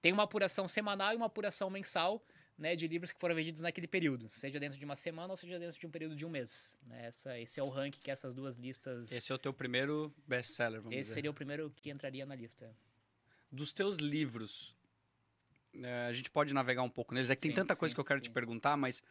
tem 0.00 0.12
uma 0.12 0.24
apuração 0.24 0.68
semanal 0.68 1.14
e 1.14 1.16
uma 1.16 1.26
apuração 1.26 1.70
mensal 1.70 2.22
né, 2.58 2.76
de 2.76 2.86
livros 2.86 3.10
que 3.10 3.18
foram 3.18 3.34
vendidos 3.34 3.62
naquele 3.62 3.86
período, 3.86 4.30
seja 4.34 4.60
dentro 4.60 4.78
de 4.78 4.84
uma 4.84 4.96
semana 4.96 5.32
ou 5.32 5.36
seja 5.36 5.58
dentro 5.58 5.80
de 5.80 5.86
um 5.86 5.90
período 5.90 6.14
de 6.14 6.26
um 6.26 6.28
mês. 6.28 6.76
Né? 6.86 7.06
Essa, 7.06 7.40
esse 7.40 7.58
é 7.58 7.62
o 7.62 7.70
ranking 7.70 8.00
que 8.00 8.10
essas 8.10 8.34
duas 8.34 8.56
listas. 8.58 9.10
Esse 9.10 9.32
é 9.32 9.34
o 9.34 9.38
teu 9.38 9.52
primeiro 9.52 10.14
best-seller, 10.26 10.82
vamos 10.82 10.94
Esse 10.94 11.04
dizer. 11.04 11.14
seria 11.14 11.30
o 11.30 11.34
primeiro 11.34 11.70
que 11.70 11.90
entraria 11.90 12.26
na 12.26 12.34
lista. 12.34 12.70
Dos 13.50 13.72
teus 13.72 13.96
livros, 13.96 14.76
é, 15.82 16.06
a 16.06 16.12
gente 16.12 16.30
pode 16.30 16.52
navegar 16.54 16.82
um 16.82 16.90
pouco 16.90 17.14
neles. 17.14 17.30
É 17.30 17.36
que 17.36 17.42
sim, 17.42 17.48
tem 17.48 17.54
tanta 17.54 17.76
coisa 17.76 17.92
sim, 17.92 17.94
que 17.94 18.00
eu 18.00 18.04
quero 18.04 18.20
sim. 18.20 18.24
te 18.24 18.30
perguntar, 18.30 18.76
mas 18.76 19.02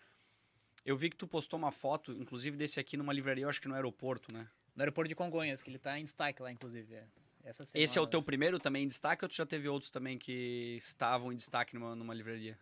eu 0.86 0.96
vi 0.96 1.10
que 1.10 1.16
tu 1.16 1.28
postou 1.28 1.58
uma 1.58 1.72
foto, 1.72 2.12
inclusive 2.14 2.58
desse 2.58 2.80
aqui 2.80 2.98
numa 2.98 3.14
livraria, 3.14 3.46
eu 3.46 3.50
acho 3.50 3.62
que 3.62 3.68
no 3.68 3.76
aeroporto, 3.76 4.34
né? 4.34 4.48
No 4.76 4.82
aeroporto 4.82 5.10
de 5.10 5.16
Congonhas, 5.16 5.62
que 5.62 5.70
ele 5.70 5.80
tá 5.80 6.00
em 6.00 6.04
destaque 6.04 6.42
lá, 6.42 6.52
inclusive. 6.52 6.94
É. 6.96 7.06
Essa 7.44 7.66
semana, 7.66 7.84
Esse 7.84 8.00
é 8.00 8.02
o 8.02 8.08
teu 8.08 8.24
primeiro 8.24 8.58
também 8.58 8.86
em 8.86 8.88
destaque 8.88 9.24
ou 9.26 9.30
tu 9.30 9.36
já 9.36 9.46
teve 9.46 9.68
outros 9.68 9.92
também 9.92 10.18
que 10.18 10.76
estavam 10.78 11.32
em 11.32 11.36
destaque 11.36 11.76
numa, 11.76 11.94
numa 11.94 12.14
livraria? 12.14 12.58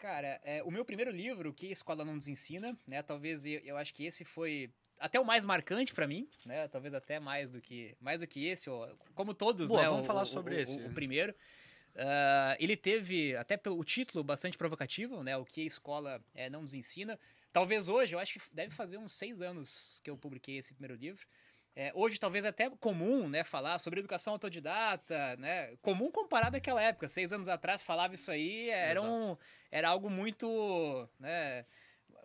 Cara, 0.00 0.40
é, 0.42 0.62
o 0.64 0.70
meu 0.70 0.84
primeiro 0.84 1.12
livro, 1.12 1.50
O 1.50 1.54
que 1.54 1.68
a 1.68 1.72
Escola 1.72 2.04
Não 2.04 2.16
Nos 2.16 2.26
Ensina, 2.26 2.76
né? 2.86 3.02
Talvez 3.02 3.46
eu, 3.46 3.60
eu 3.60 3.76
acho 3.76 3.94
que 3.94 4.04
esse 4.04 4.24
foi 4.24 4.70
até 4.98 5.18
o 5.18 5.24
mais 5.24 5.44
marcante 5.44 5.94
para 5.94 6.06
mim, 6.06 6.28
né? 6.44 6.66
Talvez 6.68 6.92
até 6.92 7.20
mais 7.20 7.50
do 7.50 7.60
que 7.60 7.96
mais 8.00 8.20
do 8.20 8.26
que 8.26 8.46
esse, 8.46 8.68
ou, 8.68 8.86
como 9.14 9.32
todos, 9.32 9.68
Boa, 9.68 9.82
né? 9.82 9.88
Vamos 9.88 10.02
o, 10.02 10.04
falar 10.04 10.24
sobre 10.24 10.56
o, 10.56 10.58
esse. 10.58 10.76
O, 10.76 10.88
o 10.88 10.92
primeiro. 10.92 11.34
Uh, 11.94 12.56
ele 12.58 12.76
teve 12.76 13.36
até 13.36 13.58
o 13.68 13.84
título 13.84 14.24
bastante 14.24 14.58
provocativo, 14.58 15.22
né? 15.22 15.36
O 15.36 15.44
que 15.44 15.60
a 15.62 15.66
escola 15.66 16.20
é, 16.34 16.50
não 16.50 16.62
nos 16.62 16.74
ensina. 16.74 17.18
Talvez 17.52 17.88
hoje, 17.88 18.14
eu 18.14 18.18
acho 18.18 18.34
que 18.34 18.40
deve 18.52 18.74
fazer 18.74 18.98
uns 18.98 19.12
seis 19.12 19.40
anos 19.40 20.00
que 20.02 20.10
eu 20.10 20.16
publiquei 20.16 20.58
esse 20.58 20.74
primeiro 20.74 20.96
livro. 20.96 21.24
É, 21.76 21.90
hoje 21.94 22.18
talvez 22.18 22.44
até 22.44 22.70
comum, 22.70 23.28
né, 23.28 23.42
falar 23.42 23.78
sobre 23.78 23.98
educação 23.98 24.32
autodidata, 24.32 25.36
né, 25.38 25.74
comum 25.82 26.08
comparado 26.08 26.56
àquela 26.56 26.80
época, 26.80 27.08
seis 27.08 27.32
anos 27.32 27.48
atrás 27.48 27.82
falava 27.82 28.14
isso 28.14 28.30
aí, 28.30 28.70
era, 28.70 29.02
um, 29.02 29.36
era 29.72 29.88
algo 29.88 30.08
muito, 30.08 31.08
né, 31.18 31.66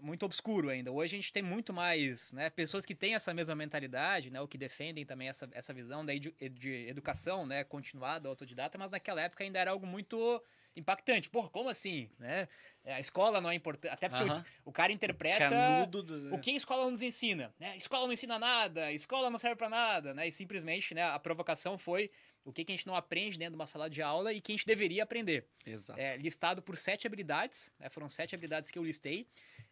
muito 0.02 0.26
obscuro 0.26 0.70
ainda. 0.70 0.92
Hoje 0.92 1.16
a 1.16 1.20
gente 1.20 1.32
tem 1.32 1.44
muito 1.44 1.74
mais 1.74 2.32
né, 2.32 2.50
pessoas 2.50 2.86
que 2.86 2.96
têm 2.96 3.16
essa 3.16 3.34
mesma 3.34 3.56
mentalidade, 3.56 4.30
né, 4.30 4.40
ou 4.42 4.48
que 4.48 4.58
defendem 4.58 5.06
também 5.06 5.30
essa, 5.30 5.50
essa 5.52 5.74
visão 5.74 6.06
da 6.06 6.14
edu 6.14 6.34
de 6.52 6.88
educação 6.88 7.46
né, 7.46 7.64
continuada, 7.64 8.28
autodidata, 8.28 8.78
mas 8.78 8.92
naquela 8.92 9.22
época 9.22 9.44
ainda 9.44 9.60
era 9.60 9.72
algo 9.72 9.86
muito 9.86 10.42
impactante. 10.76 11.30
Porra, 11.30 11.50
como 11.50 11.70
assim? 11.70 12.10
Né? 12.18 12.48
A 12.86 13.00
escola 13.00 13.42
não 13.42 13.50
é 13.50 13.56
importante. 13.56 13.92
Até 13.92 14.10
porque 14.10 14.24
o, 14.24 14.44
o, 14.66 14.72
cara 14.72 14.92
interpreta 14.92 15.50
do... 15.88 16.34
o 16.34 16.40
que 16.40 16.52
a 16.52 16.56
escola 16.56 16.90
nos 16.90 17.02
ensina. 17.02 17.54
Né? 17.60 17.72
A 17.72 17.78
escola 17.78 18.06
não 18.06 18.14
ensina 18.14 18.40
nada, 18.40 18.86
a 18.86 18.94
escola 18.94 19.30
não 19.30 19.38
serve 19.38 19.56
para 19.56 19.70
nada. 19.70 20.14
Né? 20.14 20.28
E 20.28 20.32
simplesmente 20.32 20.94
né, 20.94 21.04
a 21.04 21.20
provocação 21.20 21.78
foi 21.78 22.10
o 22.44 22.54
que, 22.54 22.64
que 22.64 22.72
a 22.72 22.76
gente 22.76 22.88
não 22.88 22.96
aprende 22.96 23.38
dentro 23.38 23.54
de 23.54 23.60
uma 23.60 23.68
sala 23.68 23.90
de 23.90 24.02
aula 24.02 24.34
e 24.34 24.42
que 24.42 24.52
a 24.52 24.56
gente 24.56 24.66
deveria 24.66 25.04
aprender. 25.04 25.46
Exato. 25.66 26.00
É, 26.00 26.18
listado 26.18 26.62
por 26.62 26.78
sete 26.78 27.06
habilidades, 27.06 27.72
né? 27.80 27.90
foram 27.90 28.10
sete 28.10 28.34
habilidades 28.34 28.72
que 28.72 28.80
eu 28.80 28.84
listei 28.84 29.28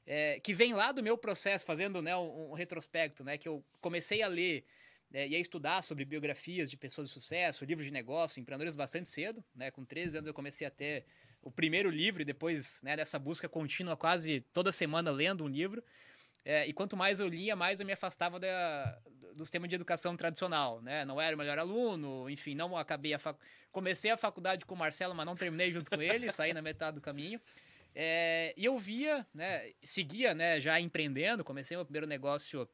é, 0.07 0.39
que 0.39 0.53
vem 0.53 0.73
lá 0.73 0.93
do 0.93 1.03
meu 1.03 1.17
processo, 1.17 1.65
fazendo 1.65 2.01
né, 2.01 2.15
um, 2.15 2.51
um 2.51 2.53
retrospecto, 2.53 3.25
né, 3.25 3.37
que 3.37 3.47
eu 3.47 3.63
comecei 3.81 4.21
a 4.21 4.27
ler 4.27 4.65
é, 5.13 5.27
e 5.27 5.35
a 5.35 5.39
estudar 5.39 5.81
sobre 5.83 6.05
biografias 6.05 6.69
de 6.69 6.77
pessoas 6.77 7.09
de 7.09 7.13
sucesso, 7.13 7.65
livros 7.65 7.85
de 7.85 7.91
negócio, 7.91 8.39
empreendedores 8.39 8.73
bastante 8.73 9.09
cedo. 9.09 9.43
Né, 9.53 9.69
com 9.69 9.83
13 9.83 10.19
anos 10.19 10.27
eu 10.27 10.33
comecei 10.33 10.65
a 10.65 10.71
ter 10.71 11.05
o 11.41 11.51
primeiro 11.51 11.89
livro 11.89 12.21
e 12.21 12.25
depois 12.25 12.81
né, 12.83 12.95
dessa 12.95 13.19
busca 13.19 13.49
contínua, 13.49 13.97
quase 13.97 14.41
toda 14.53 14.71
semana 14.71 15.11
lendo 15.11 15.43
um 15.43 15.47
livro. 15.47 15.83
É, 16.45 16.65
e 16.65 16.71
quanto 16.71 16.95
mais 16.95 17.19
eu 17.19 17.27
lia, 17.27 17.57
mais 17.57 17.81
eu 17.81 17.85
me 17.85 17.91
afastava 17.91 18.39
da, 18.39 18.97
do 19.35 19.43
sistema 19.43 19.67
de 19.67 19.75
educação 19.75 20.15
tradicional, 20.15 20.81
né? 20.81 21.03
Não 21.03 21.19
era 21.19 21.35
o 21.35 21.37
melhor 21.37 21.59
aluno, 21.59 22.29
enfim, 22.29 22.55
não 22.55 22.77
acabei 22.77 23.13
a 23.13 23.19
fac... 23.19 23.37
comecei 23.69 24.09
a 24.11 24.15
faculdade 24.15 24.65
com 24.65 24.73
o 24.73 24.77
Marcelo, 24.77 25.13
mas 25.13 25.25
não 25.25 25.35
terminei 25.35 25.73
junto 25.73 25.91
com 25.91 26.01
ele, 26.01 26.31
saí 26.31 26.53
na 26.53 26.61
metade 26.61 26.95
do 26.95 27.01
caminho. 27.01 27.41
É, 27.99 28.53
e 28.55 28.63
eu 28.63 28.77
via, 28.77 29.25
né, 29.33 29.73
seguia, 29.81 30.35
né, 30.35 30.59
já 30.59 30.79
empreendendo, 30.79 31.43
comecei 31.43 31.75
meu 31.75 31.83
primeiro 31.83 32.05
negócio 32.05 32.69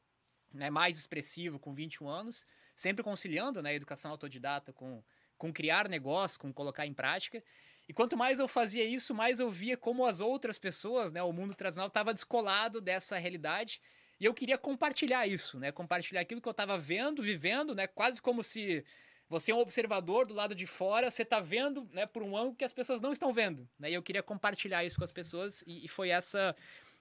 né, 0.53 0.69
mais 0.69 0.99
expressivo 0.99 1.57
com 1.57 1.73
21 1.73 2.09
anos, 2.09 2.45
sempre 2.75 3.01
conciliando, 3.01 3.61
né, 3.61 3.73
educação 3.73 4.11
autodidata 4.11 4.73
com 4.73 5.01
com 5.37 5.51
criar 5.51 5.89
negócio, 5.89 6.39
com 6.39 6.53
colocar 6.53 6.85
em 6.85 6.93
prática. 6.93 7.43
E 7.87 7.93
quanto 7.93 8.15
mais 8.15 8.39
eu 8.39 8.47
fazia 8.47 8.83
isso, 8.85 9.13
mais 9.13 9.39
eu 9.39 9.49
via 9.49 9.75
como 9.75 10.05
as 10.05 10.21
outras 10.21 10.57
pessoas, 10.57 11.11
né, 11.11 11.21
o 11.21 11.33
mundo 11.33 11.53
tradicional 11.53 11.87
estava 11.87 12.13
descolado 12.13 12.79
dessa 12.79 13.17
realidade. 13.17 13.81
E 14.19 14.25
eu 14.25 14.33
queria 14.33 14.57
compartilhar 14.57 15.27
isso, 15.27 15.59
né, 15.59 15.71
compartilhar 15.71 16.21
aquilo 16.21 16.41
que 16.41 16.47
eu 16.47 16.51
estava 16.51 16.77
vendo, 16.77 17.21
vivendo, 17.21 17.75
né, 17.75 17.87
quase 17.87 18.21
como 18.21 18.41
se 18.43 18.85
você 19.33 19.51
é 19.51 19.55
um 19.55 19.59
observador 19.59 20.27
do 20.27 20.33
lado 20.33 20.53
de 20.53 20.67
fora, 20.67 21.09
você 21.09 21.23
está 21.23 21.39
vendo, 21.39 21.89
né, 21.91 22.05
por 22.05 22.21
um 22.21 22.37
ângulo 22.37 22.55
que 22.55 22.63
as 22.63 22.71
pessoas 22.71 23.01
não 23.01 23.11
estão 23.11 23.33
vendo, 23.33 23.67
né? 23.79 23.89
E 23.89 23.93
eu 23.95 24.03
queria 24.03 24.21
compartilhar 24.21 24.85
isso 24.85 24.97
com 24.97 25.03
as 25.03 25.11
pessoas 25.11 25.63
e, 25.65 25.85
e 25.85 25.87
foi 25.87 26.09
essa 26.09 26.55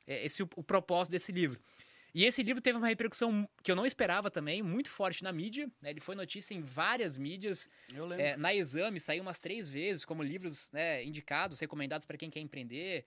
é, 0.06 0.24
esse 0.24 0.42
o, 0.42 0.48
o 0.56 0.62
propósito 0.62 1.12
desse 1.12 1.30
livro. 1.30 1.60
E 2.14 2.24
esse 2.24 2.42
livro 2.42 2.60
teve 2.60 2.76
uma 2.76 2.88
repercussão 2.88 3.48
que 3.62 3.70
eu 3.70 3.76
não 3.76 3.86
esperava 3.86 4.30
também, 4.30 4.62
muito 4.62 4.90
forte 4.90 5.22
na 5.22 5.32
mídia. 5.32 5.70
Né? 5.80 5.90
Ele 5.90 6.00
foi 6.00 6.14
notícia 6.14 6.54
em 6.54 6.60
várias 6.60 7.16
mídias. 7.16 7.68
Eu 7.94 8.04
lembro. 8.06 8.24
É, 8.24 8.36
na 8.36 8.54
Exame 8.54 9.00
saiu 9.00 9.22
umas 9.22 9.40
três 9.40 9.70
vezes 9.70 10.04
como 10.04 10.22
livros 10.22 10.70
né, 10.72 11.02
indicados, 11.04 11.58
recomendados 11.58 12.06
para 12.06 12.18
quem 12.18 12.28
quer 12.28 12.40
empreender. 12.40 13.04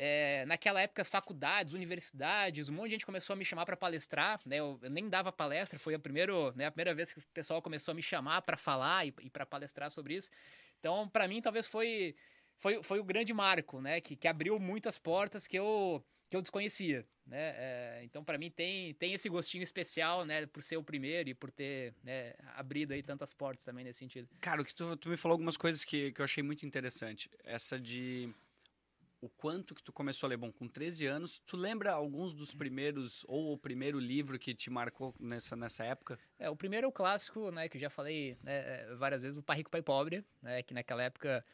É, 0.00 0.46
naquela 0.46 0.80
época, 0.80 1.04
faculdades, 1.04 1.74
universidades, 1.74 2.68
um 2.68 2.72
monte 2.72 2.86
de 2.86 2.92
gente 2.92 3.06
começou 3.06 3.34
a 3.34 3.36
me 3.36 3.44
chamar 3.44 3.66
para 3.66 3.76
palestrar. 3.76 4.40
Né? 4.46 4.56
Eu, 4.60 4.78
eu, 4.80 4.90
nem 4.90 5.08
dava 5.08 5.32
palestra, 5.32 5.76
foi 5.76 5.94
a, 5.94 5.98
primeiro, 5.98 6.52
né, 6.54 6.66
a 6.66 6.70
primeira 6.70 6.94
vez 6.94 7.12
que 7.12 7.18
o 7.18 7.26
pessoal 7.34 7.60
começou 7.60 7.90
a 7.90 7.94
me 7.96 8.02
chamar 8.02 8.42
para 8.42 8.56
falar 8.56 9.04
e, 9.04 9.12
e 9.22 9.28
para 9.28 9.44
palestrar 9.44 9.90
sobre 9.90 10.14
isso. 10.14 10.30
Então, 10.78 11.08
para 11.08 11.26
mim, 11.26 11.42
talvez 11.42 11.66
foi, 11.66 12.14
foi, 12.56 12.80
foi 12.80 13.00
o 13.00 13.04
grande 13.04 13.34
marco, 13.34 13.80
né? 13.80 14.00
Que, 14.00 14.14
que 14.14 14.28
abriu 14.28 14.58
muitas 14.60 14.98
portas 14.98 15.46
que 15.46 15.58
eu 15.58 16.04
que 16.28 16.36
eu 16.36 16.42
desconhecia, 16.42 17.06
né? 17.26 17.54
É, 17.56 18.00
então, 18.04 18.22
para 18.22 18.36
mim, 18.36 18.50
tem, 18.50 18.92
tem 18.94 19.14
esse 19.14 19.30
gostinho 19.30 19.64
especial, 19.64 20.26
né? 20.26 20.44
Por 20.46 20.62
ser 20.62 20.76
o 20.76 20.82
primeiro 20.82 21.30
e 21.30 21.34
por 21.34 21.50
ter 21.50 21.94
né, 22.02 22.34
abrido 22.54 22.92
aí 22.92 23.02
tantas 23.02 23.32
portas 23.32 23.64
também 23.64 23.82
nesse 23.82 24.00
sentido. 24.00 24.28
Cara, 24.40 24.60
o 24.60 24.64
que 24.64 24.74
tu, 24.74 24.94
tu 24.96 25.08
me 25.08 25.16
falou 25.16 25.32
algumas 25.32 25.56
coisas 25.56 25.84
que, 25.84 26.12
que 26.12 26.20
eu 26.20 26.24
achei 26.24 26.42
muito 26.42 26.66
interessante. 26.66 27.30
Essa 27.42 27.80
de 27.80 28.30
o 29.20 29.28
quanto 29.28 29.74
que 29.74 29.82
tu 29.82 29.92
começou 29.92 30.26
a 30.26 30.30
ler. 30.30 30.36
Bom, 30.36 30.52
com 30.52 30.68
13 30.68 31.06
anos, 31.06 31.40
tu 31.44 31.56
lembra 31.56 31.92
alguns 31.92 32.34
dos 32.34 32.54
primeiros, 32.54 33.24
ou 33.28 33.52
o 33.52 33.58
primeiro 33.58 33.98
livro 33.98 34.38
que 34.38 34.54
te 34.54 34.70
marcou 34.70 35.14
nessa, 35.18 35.56
nessa 35.56 35.84
época? 35.84 36.18
É, 36.38 36.48
o 36.48 36.56
primeiro 36.56 36.86
é 36.86 36.88
o 36.88 36.92
clássico, 36.92 37.50
né? 37.50 37.68
Que 37.68 37.76
eu 37.76 37.80
já 37.80 37.90
falei 37.90 38.36
né, 38.42 38.58
é, 38.58 38.94
várias 38.94 39.22
vezes, 39.22 39.38
o 39.38 39.42
Pai 39.42 39.58
Rico, 39.58 39.70
Pai 39.70 39.82
Pobre, 39.82 40.24
né? 40.42 40.62
Que 40.62 40.74
naquela 40.74 41.02
época... 41.02 41.44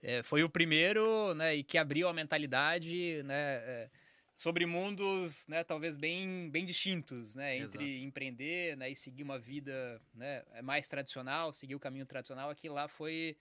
É, 0.00 0.22
foi 0.22 0.44
o 0.44 0.48
primeiro, 0.48 1.34
né, 1.34 1.56
e 1.56 1.64
que 1.64 1.76
abriu 1.76 2.08
a 2.08 2.12
mentalidade, 2.12 3.20
né, 3.24 3.56
é, 3.56 3.90
sobre 4.36 4.64
mundos, 4.64 5.44
né, 5.48 5.64
talvez 5.64 5.96
bem, 5.96 6.48
bem 6.50 6.64
distintos, 6.64 7.34
né, 7.34 7.56
entre 7.56 7.84
Exato. 7.84 8.06
empreender, 8.06 8.76
né, 8.76 8.88
e 8.90 8.94
seguir 8.94 9.24
uma 9.24 9.40
vida, 9.40 10.00
né, 10.14 10.44
mais 10.62 10.86
tradicional, 10.86 11.52
seguir 11.52 11.74
o 11.74 11.80
caminho 11.80 12.06
tradicional, 12.06 12.48
aquilo 12.48 12.76
lá 12.76 12.86
foi 12.86 13.36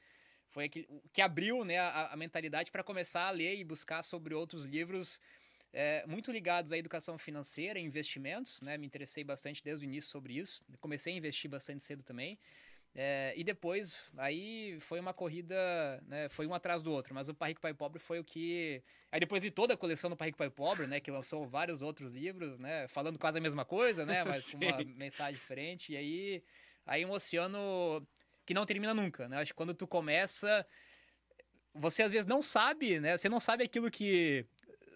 foi 0.50 0.66
aquele, 0.66 0.88
que 1.14 1.22
abriu, 1.22 1.64
né, 1.64 1.80
a, 1.80 2.14
a 2.14 2.16
mentalidade 2.16 2.72
para 2.72 2.84
começar 2.84 3.28
a 3.28 3.32
ler 3.32 3.58
e 3.58 3.64
buscar 3.64 4.04
sobre 4.04 4.34
outros 4.34 4.66
livros 4.66 5.20
é, 5.74 6.06
muito 6.08 6.32
ligados 6.32 6.72
à 6.72 6.78
educação 6.78 7.18
financeira, 7.18 7.80
investimentos, 7.80 8.62
né, 8.62 8.78
me 8.78 8.88
interessei 8.88 9.24
bastante 9.24 9.64
desde 9.64 9.86
o 9.86 9.88
início 9.88 10.10
sobre 10.10 10.38
isso, 10.38 10.64
comecei 10.80 11.14
a 11.14 11.18
investir 11.18 11.50
bastante 11.50 11.84
cedo 11.84 12.04
também. 12.04 12.38
É, 12.96 13.32
e 13.38 13.44
depois, 13.44 13.96
aí 14.18 14.80
foi 14.80 15.00
uma 15.00 15.14
corrida, 15.14 15.56
né, 16.08 16.28
foi 16.30 16.48
um 16.48 16.54
atrás 16.54 16.82
do 16.82 16.92
outro, 16.92 17.14
mas 17.14 17.30
o 17.30 17.34
Pai 17.34 17.50
Rico, 17.50 17.62
Pai 17.62 17.74
Pobre 17.74 18.00
foi 18.00 18.20
o 18.20 18.24
que... 18.24 18.82
Aí 19.12 19.20
depois 19.20 19.44
de 19.44 19.52
toda 19.52 19.76
a 19.76 19.78
coleção 19.78 20.10
do 20.10 20.18
Pai 20.18 20.30
Rico, 20.30 20.38
Pai 20.38 20.50
Pobre, 20.50 20.88
né, 20.88 21.00
que 21.00 21.12
lançou 21.12 21.46
vários 21.46 21.84
outros 21.84 22.12
livros, 22.12 22.58
né, 22.58 22.88
falando 22.88 23.20
quase 23.20 23.38
a 23.38 23.42
mesma 23.42 23.64
coisa, 23.64 24.04
né, 24.04 24.24
mas 24.24 24.50
com 24.52 24.58
uma 24.58 24.84
mensagem 24.96 25.34
diferente, 25.34 25.94
e 25.94 25.98
aí, 25.98 26.44
aí 26.88 27.06
um 27.06 27.12
oceano 27.12 28.04
que 28.48 28.54
não 28.56 28.66
termina 28.66 28.94
nunca, 28.94 29.28
né, 29.28 29.38
acho 29.38 29.52
que 29.52 29.58
quando 29.58 29.76
tu 29.76 29.86
começa, 29.86 30.66
você 31.76 32.02
às 32.02 32.12
vezes 32.12 32.26
não 32.26 32.42
sabe, 32.42 33.00
né, 33.00 33.16
você 33.16 33.30
não 33.30 33.40
sabe 33.40 33.64
aquilo 33.64 33.92
que 33.92 34.44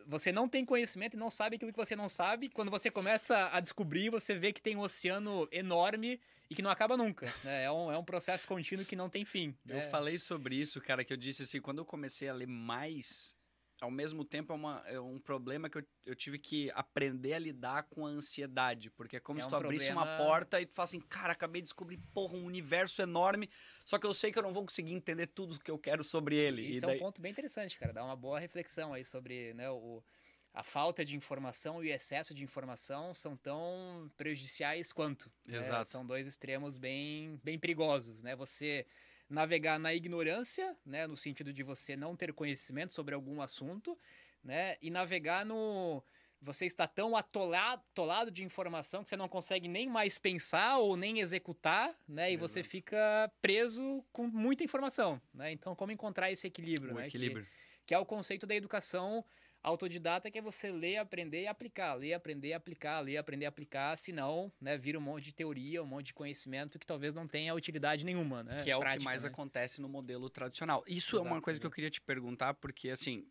você 0.08 0.32
não 0.32 0.50
tem 0.50 0.66
conhecimento 0.66 1.16
e 1.16 1.20
não 1.20 1.30
sabe 1.30 1.56
aquilo 1.56 1.72
que 1.72 1.78
você 1.78 1.96
não 1.96 2.10
sabe. 2.10 2.50
Quando 2.50 2.70
você 2.70 2.92
começa 2.92 3.50
a 3.54 3.60
descobrir, 3.60 4.10
você 4.10 4.34
vê 4.34 4.52
que 4.52 4.62
tem 4.62 4.76
um 4.76 4.82
oceano 4.82 5.48
enorme 5.52 6.20
e 6.50 6.56
que 6.56 6.62
não 6.62 6.70
acaba 6.70 6.98
nunca. 6.98 7.28
Né? 7.44 7.64
É, 7.64 7.72
um, 7.72 7.92
é 7.92 7.98
um 7.98 8.04
processo 8.04 8.46
contínuo 8.48 8.86
que 8.86 8.96
não 8.96 9.10
tem 9.10 9.24
fim. 9.24 9.56
Eu 9.70 9.78
né? 9.78 9.90
falei 9.90 10.18
sobre 10.20 10.56
isso, 10.56 10.82
cara, 10.82 11.06
que 11.06 11.14
eu 11.14 11.18
disse 11.18 11.44
assim, 11.44 11.62
quando 11.62 11.78
eu 11.78 11.86
comecei 11.86 12.28
a 12.28 12.34
ler 12.34 12.48
mais, 12.48 13.38
ao 13.82 13.90
mesmo 13.90 14.24
tempo 14.24 14.54
é, 14.54 14.56
uma, 14.56 14.84
é 14.86 15.00
um 15.00 15.20
problema 15.20 15.68
que 15.68 15.80
eu, 15.80 15.84
eu 16.06 16.16
tive 16.16 16.38
que 16.38 16.72
aprender 16.72 17.34
a 17.34 17.40
lidar 17.40 17.84
com 17.84 18.06
a 18.06 18.10
ansiedade. 18.10 18.92
Porque 18.92 19.18
é 19.18 19.20
como 19.20 19.40
é 19.40 19.42
se 19.42 19.50
tu 19.50 19.56
um 19.56 19.58
abrisse 19.58 19.88
problema... 19.88 20.16
uma 20.16 20.18
porta 20.24 20.62
e 20.62 20.68
tu 20.68 20.74
fala 20.74 20.84
assim, 20.86 21.02
cara, 21.02 21.34
acabei 21.34 21.62
de 21.62 21.66
descobrir, 21.66 21.98
porra, 22.14 22.36
um 22.36 22.46
universo 22.46 23.02
enorme, 23.02 23.50
só 23.84 23.98
que 23.98 24.06
eu 24.06 24.14
sei 24.14 24.32
que 24.32 24.38
eu 24.38 24.44
não 24.44 24.54
vou 24.54 24.64
conseguir 24.64 24.94
entender 24.94 25.28
tudo 25.28 25.60
que 25.60 25.72
eu 25.72 25.80
quero 25.80 26.04
sobre 26.04 26.36
ele. 26.36 26.62
Isso 26.62 26.80
e 26.80 26.82
daí... 26.82 26.96
é 26.96 26.98
um 26.98 27.06
ponto 27.06 27.22
bem 27.22 27.32
interessante, 27.32 27.78
cara. 27.78 27.92
Dá 27.92 28.06
uma 28.06 28.16
boa 28.16 28.40
reflexão 28.40 28.94
aí 28.94 29.04
sobre 29.04 29.54
né, 29.56 29.70
o 29.70 30.04
a 30.54 30.64
falta 30.64 31.06
de 31.06 31.16
informação 31.16 31.84
e 31.84 31.90
o 31.90 31.94
excesso 31.94 32.34
de 32.34 32.44
informação 32.44 33.14
são 33.14 33.38
tão 33.38 34.12
prejudiciais 34.18 34.92
quanto. 34.92 35.32
Né? 35.46 35.58
Exato. 35.58 35.80
Né? 35.80 35.86
São 35.86 36.06
dois 36.06 36.28
extremos 36.28 36.78
bem, 36.78 37.40
bem 37.42 37.58
perigosos, 37.58 38.22
né? 38.22 38.36
Você 38.36 38.86
navegar 39.32 39.80
na 39.80 39.94
ignorância, 39.94 40.76
né, 40.86 41.08
no 41.08 41.16
sentido 41.16 41.54
de 41.54 41.64
você 41.64 41.96
não 41.96 42.16
ter 42.16 42.34
conhecimento 42.34 42.94
sobre 42.94 43.16
algum 43.16 43.42
assunto, 43.42 43.98
né, 44.44 44.78
e 44.82 44.90
navegar 44.90 45.46
no 45.46 46.04
você 46.44 46.66
está 46.66 46.88
tão 46.88 47.16
atolado, 47.16 47.84
atolado 47.92 48.32
de 48.32 48.44
informação 48.44 49.04
que 49.04 49.10
você 49.10 49.16
não 49.16 49.30
consegue 49.30 49.68
nem 49.68 49.88
mais 49.88 50.18
pensar 50.18 50.80
ou 50.80 50.98
nem 50.98 51.20
executar, 51.20 51.96
né? 52.08 52.32
E 52.32 52.34
Exato. 52.34 52.48
você 52.48 52.64
fica 52.64 53.32
preso 53.44 54.04
com 54.12 54.26
muita 54.26 54.64
informação, 54.64 55.22
né? 55.32 55.52
Então, 55.52 55.76
como 55.76 55.92
encontrar 55.92 56.32
esse 56.32 56.48
equilíbrio, 56.48 56.96
o 56.96 56.98
né? 56.98 57.08
Equilíbrio. 57.08 57.46
Que, 57.46 57.50
que 57.86 57.94
é 57.94 58.00
o 58.00 58.06
conceito 58.06 58.48
da 58.48 58.56
educação 58.56 59.24
Autodidata 59.64 60.32
que 60.32 60.40
é 60.40 60.42
você 60.42 60.72
ler, 60.72 60.98
aprender 60.98 61.44
e 61.44 61.48
aplicar, 61.48 61.94
ler, 61.94 62.14
aprender, 62.14 62.54
aplicar, 62.54 63.00
ler, 63.00 63.18
aprender, 63.18 63.46
aplicar, 63.46 63.96
senão, 63.96 64.52
né, 64.60 64.76
vira 64.76 64.98
um 64.98 65.02
monte 65.02 65.26
de 65.26 65.34
teoria, 65.34 65.84
um 65.84 65.86
monte 65.86 66.08
de 66.08 66.14
conhecimento 66.16 66.80
que 66.80 66.86
talvez 66.86 67.14
não 67.14 67.28
tenha 67.28 67.54
utilidade 67.54 68.04
nenhuma, 68.04 68.44
né? 68.44 68.64
Que 68.64 68.72
é 68.72 68.78
Prática, 68.78 68.96
o 68.96 69.00
que 69.00 69.06
mais 69.06 69.24
né? 69.24 69.30
acontece 69.30 69.80
no 69.80 69.88
modelo 69.88 70.30
tradicional. 70.32 70.84
Isso 70.88 71.16
Exato, 71.16 71.28
é 71.28 71.32
uma 71.32 71.42
coisa 71.42 71.60
que 71.60 71.66
eu 71.66 71.72
queria 71.72 71.92
te 71.92 72.02
perguntar, 72.02 72.56
porque 72.56 72.90
assim, 72.90 73.28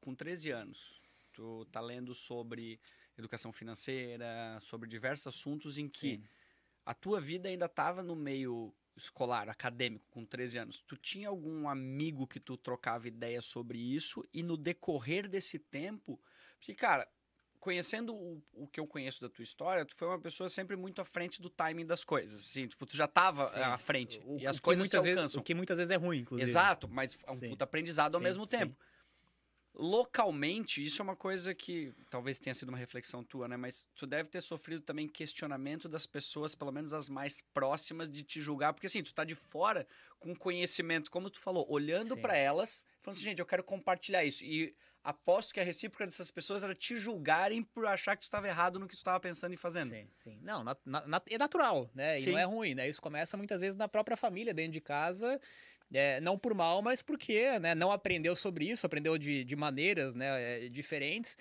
com 0.00 0.14
13 0.14 0.50
anos, 0.52 1.00
tu 1.32 1.64
tá 1.72 1.80
lendo 1.80 2.14
sobre 2.14 2.80
educação 3.16 3.52
financeira, 3.52 4.58
sobre 4.60 4.88
diversos 4.88 5.26
assuntos 5.26 5.76
em 5.76 5.88
que 5.88 6.16
Sim. 6.16 6.24
a 6.86 6.94
tua 6.94 7.20
vida 7.20 7.48
ainda 7.48 7.66
estava 7.66 8.00
no 8.00 8.14
meio 8.14 8.72
escolar, 8.98 9.48
acadêmico, 9.48 10.04
com 10.10 10.24
13 10.24 10.58
anos, 10.58 10.82
tu 10.82 10.96
tinha 10.96 11.28
algum 11.28 11.68
amigo 11.68 12.26
que 12.26 12.40
tu 12.40 12.56
trocava 12.56 13.08
ideias 13.08 13.44
sobre 13.44 13.78
isso 13.78 14.24
e 14.32 14.42
no 14.42 14.56
decorrer 14.56 15.28
desse 15.28 15.58
tempo, 15.58 16.20
porque, 16.58 16.74
cara, 16.74 17.08
conhecendo 17.60 18.14
o, 18.14 18.42
o 18.52 18.68
que 18.68 18.78
eu 18.78 18.86
conheço 18.86 19.20
da 19.20 19.28
tua 19.28 19.42
história, 19.42 19.84
tu 19.84 19.94
foi 19.94 20.08
uma 20.08 20.20
pessoa 20.20 20.48
sempre 20.48 20.76
muito 20.76 21.00
à 21.00 21.04
frente 21.04 21.40
do 21.40 21.50
timing 21.50 21.86
das 21.86 22.04
coisas, 22.04 22.44
assim, 22.44 22.66
tipo, 22.66 22.86
tu 22.86 22.96
já 22.96 23.08
tava 23.08 23.44
Sim. 23.46 23.60
à 23.60 23.78
frente 23.78 24.20
o, 24.24 24.38
e 24.38 24.46
as 24.46 24.60
coisas 24.60 24.88
te 24.88 24.96
alcançam. 24.96 25.22
Vezes, 25.22 25.36
o 25.36 25.42
que 25.42 25.54
muitas 25.54 25.78
vezes 25.78 25.90
é 25.90 25.96
ruim, 25.96 26.18
inclusive. 26.18 26.48
Exato, 26.48 26.88
mas 26.88 27.18
é 27.26 27.32
um 27.32 27.36
Sim. 27.36 27.50
puta 27.50 27.64
aprendizado 27.64 28.14
ao 28.14 28.20
mesmo 28.20 28.46
tempo 28.46 28.76
localmente, 29.78 30.84
isso 30.84 31.00
é 31.00 31.04
uma 31.04 31.14
coisa 31.14 31.54
que 31.54 31.94
talvez 32.10 32.38
tenha 32.38 32.52
sido 32.52 32.70
uma 32.70 32.78
reflexão 32.78 33.22
tua, 33.22 33.46
né? 33.46 33.56
Mas 33.56 33.86
tu 33.94 34.06
deve 34.06 34.28
ter 34.28 34.40
sofrido 34.40 34.82
também 34.82 35.06
questionamento 35.08 35.88
das 35.88 36.04
pessoas, 36.04 36.54
pelo 36.54 36.72
menos 36.72 36.92
as 36.92 37.08
mais 37.08 37.42
próximas, 37.54 38.10
de 38.10 38.24
te 38.24 38.40
julgar, 38.40 38.72
porque 38.72 38.88
assim, 38.88 39.02
tu 39.02 39.14
tá 39.14 39.24
de 39.24 39.36
fora 39.36 39.86
com 40.18 40.34
conhecimento, 40.34 41.10
como 41.10 41.30
tu 41.30 41.38
falou, 41.38 41.64
olhando 41.70 42.16
para 42.16 42.36
elas, 42.36 42.82
falando 43.00 43.16
assim, 43.16 43.24
gente, 43.24 43.38
eu 43.38 43.46
quero 43.46 43.62
compartilhar 43.62 44.24
isso. 44.24 44.44
E 44.44 44.74
aposto 45.04 45.54
que 45.54 45.60
a 45.60 45.64
recíproca 45.64 46.04
dessas 46.04 46.30
pessoas 46.30 46.62
era 46.62 46.74
te 46.74 46.96
julgarem 46.96 47.62
por 47.62 47.86
achar 47.86 48.16
que 48.16 48.22
tu 48.22 48.24
estava 48.24 48.48
errado 48.48 48.78
no 48.78 48.86
que 48.88 48.94
tu 48.94 48.98
estava 48.98 49.20
pensando 49.20 49.54
e 49.54 49.56
fazendo. 49.56 49.90
Sim, 49.90 50.08
sim. 50.12 50.38
Não, 50.42 50.64
na, 50.64 50.76
na, 50.84 51.22
é 51.30 51.38
natural, 51.38 51.88
né? 51.94 52.18
E 52.18 52.22
sim. 52.22 52.32
não 52.32 52.38
é 52.38 52.44
ruim, 52.44 52.74
né? 52.74 52.88
Isso 52.88 53.00
começa 53.00 53.36
muitas 53.36 53.60
vezes 53.60 53.76
na 53.76 53.88
própria 53.88 54.16
família, 54.16 54.52
dentro 54.52 54.72
de 54.72 54.80
casa. 54.80 55.40
É, 55.92 56.20
não 56.20 56.38
por 56.38 56.54
mal, 56.54 56.82
mas 56.82 57.00
porque 57.00 57.58
né, 57.58 57.74
não 57.74 57.90
aprendeu 57.90 58.36
sobre 58.36 58.66
isso, 58.68 58.84
aprendeu 58.84 59.16
de, 59.16 59.42
de 59.42 59.56
maneiras 59.56 60.14
né, 60.14 60.66
é, 60.66 60.68
diferentes. 60.68 61.36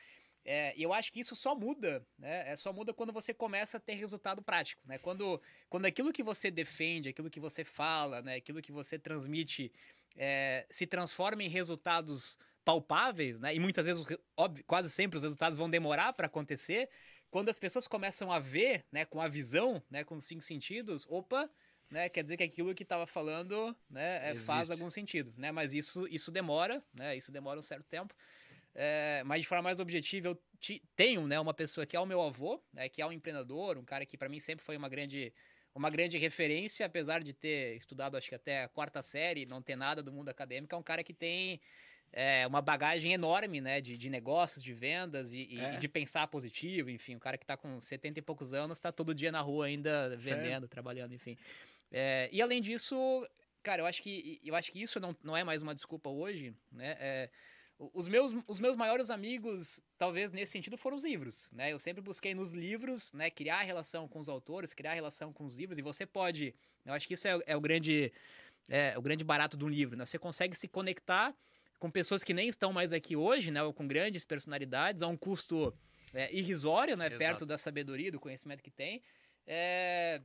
É, 0.49 0.73
e 0.77 0.83
eu 0.83 0.93
acho 0.93 1.11
que 1.11 1.19
isso 1.19 1.35
só 1.35 1.53
muda, 1.53 2.01
né? 2.17 2.49
É, 2.49 2.55
só 2.55 2.71
muda 2.71 2.93
quando 2.93 3.11
você 3.11 3.33
começa 3.33 3.75
a 3.75 3.79
ter 3.81 3.95
resultado 3.95 4.41
prático, 4.41 4.81
né? 4.85 4.97
Quando, 4.97 5.41
quando 5.67 5.85
aquilo 5.85 6.13
que 6.13 6.23
você 6.23 6.49
defende, 6.49 7.09
aquilo 7.09 7.29
que 7.29 7.41
você 7.41 7.65
fala, 7.65 8.21
né? 8.21 8.35
Aquilo 8.35 8.61
que 8.61 8.71
você 8.71 8.97
transmite 8.97 9.69
é, 10.15 10.65
se 10.69 10.87
transforma 10.87 11.43
em 11.43 11.49
resultados 11.49 12.39
palpáveis, 12.63 13.41
né? 13.41 13.53
E 13.53 13.59
muitas 13.59 13.85
vezes, 13.85 14.05
óbvio, 14.37 14.63
quase 14.65 14.89
sempre 14.89 15.17
os 15.17 15.23
resultados 15.23 15.57
vão 15.57 15.69
demorar 15.69 16.13
para 16.13 16.27
acontecer. 16.27 16.89
Quando 17.29 17.49
as 17.49 17.59
pessoas 17.59 17.85
começam 17.85 18.31
a 18.31 18.39
ver, 18.39 18.85
né, 18.89 19.03
com 19.03 19.21
a 19.21 19.27
visão, 19.27 19.83
né, 19.89 20.05
com 20.05 20.15
os 20.15 20.25
cinco 20.25 20.41
sentidos, 20.41 21.05
opa, 21.09 21.49
né, 21.89 22.09
quer 22.09 22.23
dizer 22.23 22.37
que 22.37 22.43
aquilo 22.43 22.73
que 22.75 22.83
estava 22.83 23.05
falando, 23.05 23.75
né, 23.89 24.31
é, 24.31 24.35
faz 24.35 24.69
algum 24.69 24.89
sentido, 24.89 25.33
né? 25.37 25.51
Mas 25.51 25.73
isso 25.73 26.07
isso 26.07 26.31
demora, 26.31 26.83
né? 26.93 27.15
Isso 27.15 27.31
demora 27.31 27.59
um 27.59 27.63
certo 27.63 27.85
tempo. 27.85 28.13
É, 28.75 29.23
mas 29.25 29.41
de 29.41 29.47
forma 29.47 29.63
mais 29.63 29.79
objetiva, 29.79 30.27
eu 30.27 30.39
tenho, 30.95 31.25
né, 31.25 31.39
uma 31.39 31.53
pessoa 31.53 31.85
que 31.85 31.95
é 31.95 31.99
o 31.99 32.05
meu 32.05 32.21
avô, 32.21 32.61
né, 32.71 32.87
que 32.87 33.01
é 33.01 33.05
um 33.05 33.11
empreendedor, 33.11 33.77
um 33.77 33.83
cara 33.83 34.05
que 34.05 34.17
para 34.17 34.29
mim 34.29 34.39
sempre 34.39 34.63
foi 34.63 34.77
uma 34.77 34.89
grande 34.89 35.33
uma 35.73 35.89
grande 35.91 36.17
referência, 36.17 36.85
apesar 36.87 37.23
de 37.23 37.33
ter 37.33 37.75
estudado 37.75 38.17
acho 38.17 38.29
que 38.29 38.35
até 38.35 38.63
a 38.63 38.67
quarta 38.67 39.01
série, 39.03 39.45
não 39.45 39.61
ter 39.61 39.75
nada 39.75 40.01
do 40.01 40.11
mundo 40.11 40.29
acadêmico, 40.29 40.73
é 40.73 40.77
um 40.77 40.83
cara 40.83 41.03
que 41.03 41.13
tem 41.13 41.61
é, 42.11 42.47
uma 42.47 42.61
bagagem 42.61 43.13
enorme, 43.13 43.61
né, 43.61 43.79
de, 43.79 43.97
de 43.97 44.09
negócios, 44.09 44.63
de 44.63 44.73
vendas 44.73 45.33
e, 45.33 45.59
é. 45.59 45.75
e, 45.75 45.77
de 45.77 45.87
pensar 45.87 46.27
positivo, 46.27 46.89
enfim, 46.89 47.15
um 47.15 47.19
cara 47.19 47.37
que 47.37 47.43
está 47.43 47.55
com 47.55 47.79
70 47.79 48.19
e 48.19 48.21
poucos 48.21 48.53
anos, 48.53 48.77
está 48.77 48.91
todo 48.91 49.13
dia 49.13 49.31
na 49.31 49.41
rua 49.41 49.67
ainda 49.67 50.09
vendendo, 50.17 50.43
Sério? 50.43 50.67
trabalhando, 50.67 51.13
enfim. 51.13 51.37
É, 51.91 52.29
e 52.31 52.41
além 52.41 52.61
disso, 52.61 52.95
cara, 53.63 53.81
eu 53.81 53.85
acho 53.85 54.01
que 54.01 54.39
eu 54.43 54.55
acho 54.55 54.71
que 54.71 54.81
isso 54.81 54.99
não, 54.99 55.15
não 55.23 55.35
é 55.35 55.43
mais 55.43 55.61
uma 55.61 55.73
desculpa 55.73 56.09
hoje, 56.09 56.53
né? 56.71 56.95
É, 56.99 57.29
os 57.79 58.07
meus, 58.07 58.33
os 58.47 58.59
meus 58.59 58.75
maiores 58.75 59.09
amigos, 59.09 59.79
talvez 59.97 60.31
nesse 60.31 60.51
sentido, 60.51 60.77
foram 60.77 60.97
os 60.97 61.03
livros, 61.03 61.47
né? 61.51 61.71
Eu 61.71 61.79
sempre 61.79 62.01
busquei 62.01 62.33
nos 62.33 62.51
livros, 62.51 63.13
né, 63.13 63.29
criar 63.29 63.61
relação 63.61 64.07
com 64.07 64.19
os 64.19 64.27
autores, 64.27 64.73
criar 64.73 64.95
relação 64.95 65.31
com 65.31 65.45
os 65.45 65.53
livros, 65.53 65.77
e 65.77 65.83
você 65.83 66.05
pode, 66.05 66.55
eu 66.83 66.93
acho 66.93 67.07
que 67.07 67.13
isso 67.13 67.27
é, 67.27 67.39
é 67.45 67.55
o 67.55 67.61
grande 67.61 68.11
é, 68.67 68.97
o 68.97 69.01
grande 69.01 69.23
barato 69.23 69.55
do 69.55 69.67
livro, 69.67 69.95
né? 69.95 70.05
Você 70.05 70.17
consegue 70.17 70.55
se 70.55 70.67
conectar 70.67 71.35
com 71.79 71.91
pessoas 71.91 72.23
que 72.23 72.33
nem 72.33 72.49
estão 72.49 72.73
mais 72.73 72.91
aqui 72.91 73.15
hoje, 73.15 73.51
né, 73.51 73.61
ou 73.61 73.71
com 73.71 73.87
grandes 73.87 74.25
personalidades, 74.25 75.03
a 75.03 75.07
um 75.07 75.15
custo 75.15 75.73
é, 76.13 76.33
irrisório, 76.35 76.97
né, 76.97 77.05
Exato. 77.05 77.19
perto 77.19 77.45
da 77.45 77.57
sabedoria, 77.57 78.11
do 78.11 78.19
conhecimento 78.19 78.63
que 78.63 78.71
tem. 78.71 79.03
É, 79.45 80.21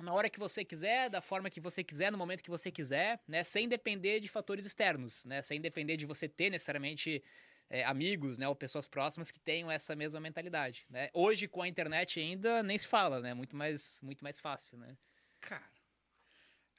na 0.00 0.12
hora 0.12 0.30
que 0.30 0.38
você 0.38 0.64
quiser, 0.64 1.10
da 1.10 1.20
forma 1.20 1.50
que 1.50 1.60
você 1.60 1.84
quiser, 1.84 2.10
no 2.10 2.18
momento 2.18 2.42
que 2.42 2.50
você 2.50 2.70
quiser, 2.70 3.20
né? 3.28 3.44
Sem 3.44 3.68
depender 3.68 4.20
de 4.20 4.28
fatores 4.28 4.64
externos, 4.64 5.24
né? 5.24 5.42
Sem 5.42 5.60
depender 5.60 5.96
de 5.96 6.06
você 6.06 6.28
ter 6.28 6.50
necessariamente 6.50 7.22
é, 7.68 7.84
amigos, 7.84 8.38
né? 8.38 8.48
Ou 8.48 8.56
pessoas 8.56 8.88
próximas 8.88 9.30
que 9.30 9.38
tenham 9.38 9.70
essa 9.70 9.94
mesma 9.94 10.18
mentalidade, 10.18 10.86
né? 10.88 11.10
Hoje, 11.12 11.46
com 11.46 11.62
a 11.62 11.68
internet 11.68 12.18
ainda, 12.18 12.62
nem 12.62 12.78
se 12.78 12.86
fala, 12.86 13.20
né? 13.20 13.34
Muito 13.34 13.54
mais, 13.54 14.00
muito 14.02 14.24
mais 14.24 14.40
fácil, 14.40 14.78
né? 14.78 14.96
Cara, 15.40 15.70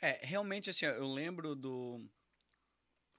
é, 0.01 0.19
realmente, 0.23 0.69
assim, 0.69 0.85
eu 0.85 1.07
lembro 1.07 1.55
do... 1.55 2.03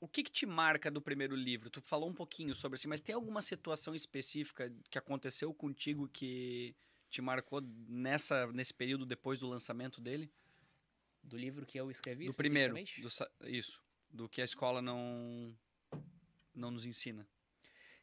O 0.01 0.09
que, 0.09 0.25
que 0.25 0.33
te 0.33 0.45
marca 0.45 0.91
do 0.91 1.01
primeiro 1.01 1.37
livro? 1.37 1.71
Tu 1.71 1.81
falou 1.81 2.09
um 2.09 2.15
pouquinho 2.15 2.57
sobre 2.57 2.75
assim, 2.75 2.88
mas 2.88 3.01
tem 3.01 3.15
alguma 3.15 3.41
situação 3.41 3.95
específica 3.95 4.73
que 4.91 4.99
aconteceu 4.99 5.55
contigo 5.55 6.09
que 6.09 6.75
te 7.12 7.20
marcou 7.20 7.61
nessa, 7.61 8.46
nesse 8.53 8.72
período 8.72 9.05
depois 9.05 9.38
do 9.38 9.46
lançamento 9.46 10.01
dele? 10.01 10.33
Do 11.22 11.37
livro 11.37 11.66
que 11.66 11.79
eu 11.79 11.90
escrevi? 11.90 12.27
Do 12.27 12.35
primeiro. 12.35 12.75
Do, 12.75 13.48
isso. 13.48 13.83
Do 14.11 14.29
que 14.29 14.40
a 14.40 14.44
escola 14.44 14.81
não, 14.81 15.55
não 16.55 16.70
nos 16.70 16.87
ensina. 16.87 17.29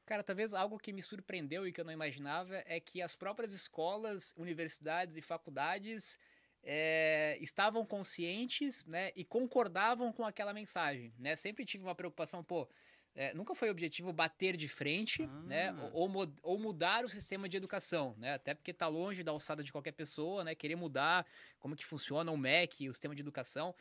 Cara, 0.05 0.23
talvez 0.23 0.53
algo 0.53 0.77
que 0.77 0.93
me 0.93 1.01
surpreendeu 1.01 1.67
e 1.67 1.71
que 1.71 1.81
eu 1.81 1.85
não 1.85 1.91
imaginava 1.91 2.63
é 2.65 2.79
que 2.79 3.01
as 3.01 3.15
próprias 3.15 3.51
escolas, 3.51 4.33
universidades 4.37 5.17
e 5.17 5.21
faculdades 5.21 6.17
é, 6.63 7.37
estavam 7.41 7.85
conscientes 7.85 8.85
né, 8.85 9.11
e 9.15 9.25
concordavam 9.25 10.13
com 10.13 10.23
aquela 10.23 10.53
mensagem. 10.53 11.13
Né? 11.17 11.35
Sempre 11.35 11.65
tive 11.65 11.83
uma 11.83 11.95
preocupação, 11.95 12.43
pô, 12.43 12.69
é, 13.15 13.33
nunca 13.33 13.55
foi 13.55 13.69
objetivo 13.69 14.13
bater 14.13 14.55
de 14.55 14.67
frente, 14.67 15.23
ah. 15.23 15.41
né? 15.43 15.89
Ou, 15.93 16.09
ou, 16.41 16.59
mudar 16.59 17.03
o 17.03 17.09
sistema 17.09 17.49
de 17.49 17.57
educação, 17.57 18.15
né? 18.17 18.35
Até 18.35 18.53
porque 18.53 18.71
está 18.71 18.87
longe 18.87 19.23
da 19.23 19.31
alçada 19.31 19.63
de 19.63 19.71
qualquer 19.71 19.91
pessoa, 19.91 20.43
né? 20.43 20.55
Querer 20.55 20.75
mudar 20.75 21.25
como 21.59 21.75
que 21.75 21.85
funciona 21.85 22.31
o 22.31 22.37
MEC, 22.37 22.87
o 22.87 22.93
sistema 22.93 23.15
de 23.15 23.21
educação. 23.21 23.75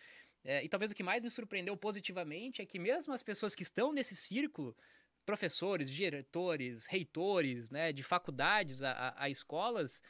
É, 0.45 0.65
e 0.65 0.69
talvez 0.69 0.91
o 0.91 0.95
que 0.95 1.03
mais 1.03 1.23
me 1.23 1.31
surpreendeu 1.31 1.77
positivamente 1.77 2.63
é 2.63 2.67
que 2.67 2.79
mesmo 2.79 3.13
as 3.13 3.23
pessoas 3.23 3.55
que 3.55 3.63
estão 3.63 3.93
nesse 3.93 4.17
círculo, 4.17 4.77
professores, 5.27 5.91
diretores, 5.91 6.87
reitores, 6.87 7.71
né? 7.71 7.93
De 7.93 8.03
faculdades 8.03 8.83
a, 8.83 8.93
a, 8.93 9.25
a 9.25 9.31
escolas, 9.31 10.03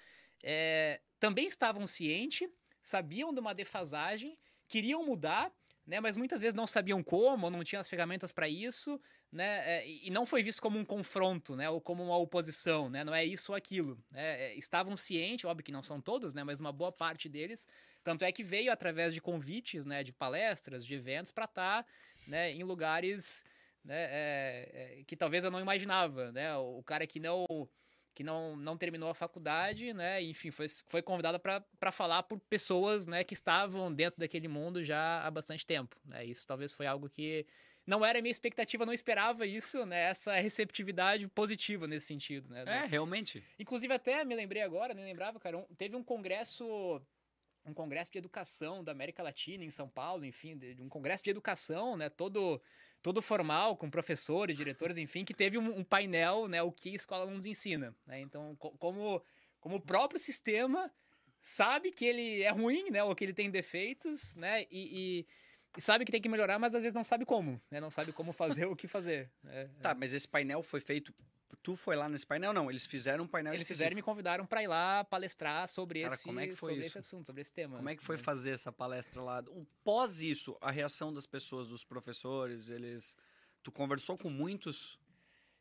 é, 0.43 1.01
também 1.19 1.47
estavam 1.47 1.87
cientes, 1.87 2.49
sabiam 2.81 3.35
de 3.35 3.41
uma 3.41 3.55
defasagem, 3.55 4.39
queriam 4.69 5.05
mudar 5.05 5.53
né? 5.89 6.01
Mas 6.01 6.19
muitas 6.19 6.43
vezes 6.43 6.55
não 6.55 6.67
sabiam 6.67 7.03
como, 7.03 7.49
não 7.49 7.65
tinham 7.65 7.81
as 7.81 7.89
ferramentas 7.89 8.31
para 8.31 8.47
isso, 8.47 9.01
né? 9.33 9.79
É, 9.79 9.89
e 9.89 10.11
não 10.11 10.27
foi 10.27 10.43
visto 10.43 10.61
como 10.61 10.79
um 10.79 10.85
confronto, 10.85 11.57
né? 11.57 11.71
Ou 11.71 11.81
como 11.81 12.05
uma 12.05 12.17
oposição, 12.19 12.91
né? 12.91 13.03
Não 13.03 13.15
é 13.15 13.25
isso 13.25 13.53
ou 13.53 13.57
aquilo. 13.57 13.99
Né? 14.11 14.51
É, 14.51 14.55
estavam 14.55 14.95
cientes, 14.99 15.47
óbvio 15.47 15.65
que 15.65 15.73
não 15.73 15.83
são 15.83 15.99
todos, 15.99 16.35
né? 16.35 16.45
Mas 16.45 16.61
uma 16.61 16.71
boa 16.71 16.93
parte 16.93 17.27
deles. 17.27 17.67
Tanto 18.05 18.23
é 18.23 18.31
que 18.31 18.45
veio 18.45 18.71
através 18.71 19.15
de 19.15 19.21
convites, 19.21 19.87
né? 19.87 20.05
De 20.05 20.13
palestras, 20.13 20.85
de 20.85 20.95
eventos, 20.95 21.33
para 21.33 21.47
estar 21.47 21.83
tá, 21.83 21.91
né? 22.27 22.53
em 22.53 22.63
lugares 22.63 23.43
né? 23.83 23.97
É, 24.11 24.99
é, 25.01 25.05
que 25.05 25.17
talvez 25.17 25.43
eu 25.43 25.51
não 25.51 25.59
imaginava, 25.59 26.31
né? 26.33 26.55
O 26.57 26.83
cara 26.83 27.07
que 27.07 27.19
não 27.19 27.47
que 28.19 28.25
não, 28.25 28.57
não 28.57 28.77
terminou 28.77 29.09
a 29.09 29.15
faculdade, 29.15 29.93
né? 29.93 30.21
Enfim, 30.21 30.51
foi, 30.51 30.67
foi 30.69 31.01
convidada 31.01 31.39
para 31.39 31.93
falar 31.93 32.25
por 32.25 32.41
pessoas 32.41 33.07
né, 33.07 33.23
que 33.23 33.33
estavam 33.33 33.95
dentro 33.95 34.19
daquele 34.19 34.49
mundo 34.49 34.83
já 34.83 35.23
há 35.25 35.31
bastante 35.31 35.65
tempo. 35.65 35.95
Né? 36.05 36.25
Isso 36.25 36.45
talvez 36.45 36.73
foi 36.73 36.85
algo 36.85 37.09
que 37.09 37.47
não 37.87 38.05
era 38.05 38.21
minha 38.21 38.33
expectativa, 38.33 38.85
não 38.85 38.93
esperava 38.93 39.47
isso, 39.47 39.87
né? 39.87 40.11
Essa 40.11 40.35
receptividade 40.35 41.29
positiva 41.29 41.87
nesse 41.87 42.09
sentido, 42.09 42.51
né? 42.51 42.65
É, 42.67 42.87
realmente. 42.87 43.41
Inclusive, 43.57 43.95
até 43.95 44.25
me 44.25 44.35
lembrei 44.35 44.63
agora, 44.63 44.95
nem 44.95 45.05
lembrava, 45.05 45.39
cara, 45.39 45.57
um, 45.57 45.63
teve 45.77 45.95
um 45.95 46.03
congresso 46.03 47.01
um 47.65 47.73
congresso 47.73 48.11
de 48.11 48.19
educação 48.19 48.83
da 48.83 48.91
América 48.91 49.23
Latina 49.23 49.63
em 49.63 49.71
São 49.71 49.89
Paulo, 49.89 50.25
enfim, 50.25 50.57
de, 50.59 50.83
um 50.83 50.89
congresso 50.89 51.23
de 51.23 51.31
educação, 51.31 51.97
né, 51.97 52.09
todo 52.09 52.61
todo 53.03 53.23
formal, 53.23 53.77
com 53.77 53.91
professores, 53.91 54.57
diretores, 54.57 54.99
enfim, 54.99 55.25
que 55.25 55.35
teve 55.35 55.59
um, 55.59 55.79
um 55.79 55.85
painel, 55.85 56.49
né, 56.49 56.63
o 56.63 56.73
que 56.73 56.91
a 56.91 56.95
escola 56.95 57.31
nos 57.31 57.47
ensina. 57.47 57.95
Né? 58.07 58.21
Então, 58.21 58.57
co 58.57 58.71
como, 58.73 59.23
como 59.61 59.77
o 59.77 59.81
próprio 59.81 60.19
sistema 60.19 60.91
sabe 61.41 61.91
que 61.91 62.05
ele 62.05 62.43
é 62.43 62.51
ruim, 62.51 62.91
né, 62.91 63.03
ou 63.03 63.15
que 63.15 63.25
ele 63.25 63.33
tem 63.33 63.51
defeitos, 63.51 64.35
né, 64.35 64.63
e, 64.71 65.25
e, 65.25 65.27
e 65.77 65.81
sabe 65.81 66.05
que 66.05 66.13
tem 66.13 66.21
que 66.21 66.29
melhorar, 66.29 66.59
mas 66.59 66.75
às 66.75 66.83
vezes 66.83 66.95
não 66.95 67.05
sabe 67.05 67.25
como, 67.25 67.61
né, 67.71 67.81
não 67.81 67.91
sabe 67.91 68.13
como 68.13 68.33
fazer 68.33 68.67
o 68.67 68.77
que 68.77 68.89
fazer. 68.89 69.31
Né? 69.43 69.65
Tá, 69.81 69.95
mas 69.95 70.13
esse 70.13 70.27
painel 70.27 70.63
foi 70.63 70.81
feito 70.81 71.15
Tu 71.63 71.75
foi 71.77 71.97
lá 71.97 72.09
nesse 72.09 72.27
painel? 72.27 72.53
Não, 72.53 72.71
eles 72.71 72.87
fizeram 72.87 73.25
um 73.25 73.27
painel 73.27 73.53
Eles 73.53 73.63
específico. 73.63 73.79
fizeram 73.79 73.93
e 73.93 73.97
me 73.97 74.03
convidaram 74.03 74.47
para 74.47 74.63
ir 74.63 74.69
lá 74.69 75.05
palestrar 75.05 75.67
sobre, 75.69 76.03
Cara, 76.03 76.15
esse, 76.15 76.25
como 76.25 76.41
é 76.41 76.47
que 76.47 76.55
foi 76.55 76.71
sobre 76.71 76.81
isso? 76.81 76.89
esse 76.89 76.99
assunto, 76.99 77.27
sobre 77.27 77.43
esse 77.43 77.53
tema. 77.53 77.77
Como 77.77 77.89
é 77.89 77.97
que 77.97 78.03
foi 78.03 78.17
fazer 78.17 78.51
essa 78.51 78.73
palestra 78.73 79.21
lá? 79.21 79.43
O 79.49 79.67
pós 79.85 80.21
isso, 80.21 80.57
a 80.61 80.71
reação 80.71 81.13
das 81.13 81.27
pessoas, 81.27 81.69
dos 81.69 81.85
professores, 81.85 82.71
eles... 82.71 83.17
Tu 83.63 83.73
conversou 83.73 84.17
com 84.17 84.31
muitos? 84.31 84.99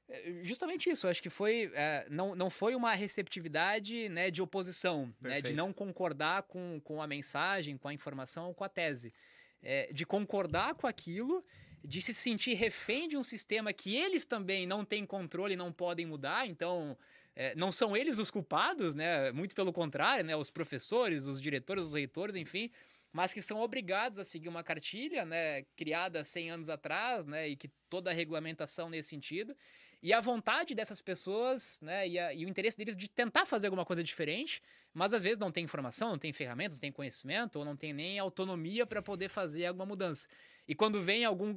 É, 0.08 0.40
justamente 0.42 0.90
isso, 0.90 1.08
acho 1.08 1.22
que 1.22 1.30
foi 1.30 1.70
é, 1.74 2.08
não, 2.10 2.34
não 2.36 2.50
foi 2.50 2.76
uma 2.76 2.94
receptividade 2.94 4.08
né, 4.08 4.32
de 4.32 4.42
oposição, 4.42 5.14
né, 5.20 5.42
de 5.42 5.54
não 5.54 5.74
concordar 5.74 6.44
com, 6.44 6.80
com 6.82 7.02
a 7.02 7.08
mensagem, 7.08 7.78
com 7.78 7.90
a 7.90 7.94
informação, 7.94 8.54
com 8.54 8.64
a 8.64 8.70
tese. 8.70 9.14
É, 9.62 9.92
de 9.92 10.06
concordar 10.06 10.76
com 10.76 10.86
aquilo 10.86 11.44
de 11.84 12.02
se 12.02 12.14
sentir 12.14 12.54
refém 12.56 13.08
de 13.08 13.18
um 13.18 13.24
sistema 13.24 13.72
que 13.72 13.96
eles 13.96 14.26
também 14.26 14.66
não 14.66 14.84
têm 14.84 15.06
controle 15.06 15.54
e 15.54 15.58
não 15.58 15.72
podem 15.72 16.06
mudar, 16.06 16.48
então 16.48 16.98
é, 17.36 17.54
não 17.56 17.72
são 17.72 17.96
eles 17.96 18.18
os 18.18 18.32
culpados, 18.32 18.96
né? 18.96 19.32
Muito 19.32 19.56
pelo 19.56 19.72
contrário, 19.72 20.26
né? 20.26 20.36
Os 20.36 20.50
professores, 20.50 21.28
os 21.28 21.40
diretores, 21.40 21.84
os 21.86 21.94
reitores, 21.94 22.36
enfim, 22.36 22.72
mas 23.14 23.32
que 23.32 23.42
são 23.42 23.62
obrigados 23.62 24.18
a 24.20 24.26
seguir 24.26 24.50
uma 24.50 24.64
cartilha, 24.64 25.24
né? 25.24 25.64
Criada 25.76 26.24
100 26.24 26.50
anos 26.52 26.70
atrás, 26.70 27.26
né? 27.26 27.48
E 27.48 27.56
que 27.56 27.70
toda 27.90 28.10
a 28.10 28.14
regulamentação 28.14 28.90
nesse 28.90 29.10
sentido. 29.10 29.56
E 30.02 30.14
a 30.14 30.20
vontade 30.20 30.76
dessas 30.76 31.02
pessoas, 31.02 31.80
né? 31.82 32.08
E, 32.08 32.20
a, 32.20 32.34
e 32.34 32.46
o 32.46 32.50
interesse 32.50 32.78
deles 32.78 32.98
de 32.98 33.08
tentar 33.08 33.46
fazer 33.46 33.68
alguma 33.68 33.86
coisa 33.86 34.04
diferente, 34.04 34.62
mas 34.94 35.14
às 35.14 35.24
vezes 35.24 35.38
não 35.38 35.52
tem 35.52 35.64
informação, 35.64 36.10
não 36.10 36.18
tem 36.18 36.34
ferramentas, 36.34 36.78
não 36.78 36.82
tem 36.82 36.92
conhecimento, 36.92 37.60
ou 37.60 37.66
não 37.66 37.76
tem 37.76 37.94
nem 37.94 38.18
autonomia 38.18 38.86
para 38.86 39.02
poder 39.02 39.30
fazer 39.30 39.66
alguma 39.66 39.86
mudança. 39.86 40.28
E 40.68 40.76
quando 40.76 41.02
vem 41.02 41.24
algum 41.26 41.54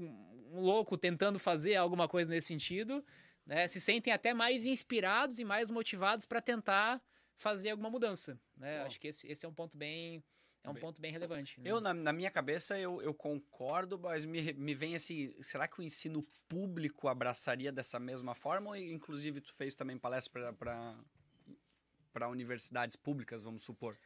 louco 0.53 0.97
tentando 0.97 1.39
fazer 1.39 1.77
alguma 1.77 2.09
coisa 2.09 2.31
nesse 2.31 2.49
sentido, 2.49 3.05
né, 3.47 3.67
se 3.69 3.81
sentem 3.81 4.13
até 4.13 4.35
mais 4.35 4.65
inspirados 4.65 5.39
e 5.39 5.45
mais 5.45 5.71
motivados 5.71 6.27
para 6.27 6.41
tentar 6.41 7.03
fazer 7.37 7.71
alguma 7.71 7.91
mudança. 7.91 8.39
Né? 8.57 8.83
Acho 8.83 9.01
que 9.01 9.09
esse, 9.09 9.27
esse 9.27 9.47
é 9.47 9.49
um 9.49 9.55
ponto 9.55 9.77
bem 9.77 10.23
é 10.63 10.69
um 10.69 10.75
ponto 10.75 11.01
bem 11.01 11.11
relevante. 11.11 11.59
Né? 11.59 11.71
Eu, 11.71 11.81
na, 11.81 11.95
na, 11.95 12.13
minha 12.13 12.31
cabeça, 12.31 12.79
eu, 12.79 13.01
eu 13.01 13.15
concordo, 13.15 13.99
mas 13.99 14.27
me, 14.27 14.53
me 14.53 14.75
vem 14.75 14.95
assim, 14.95 15.35
será 15.43 15.67
que 15.67 15.81
o 15.81 15.83
ensino 15.83 16.23
público 16.47 17.09
abraçaria 17.09 17.73
dessa 17.73 17.99
mesma 17.99 18.35
forma? 18.35 18.69
Ou, 18.71 18.77
inclusive, 18.77 19.41
tu 19.41 19.55
fez 19.55 19.75
também 19.75 19.97
palestra 19.97 20.53
para 20.53 22.29
universidades 22.29 22.95
públicas, 22.95 23.43
vamos 23.43 23.63
supor? 23.63 23.97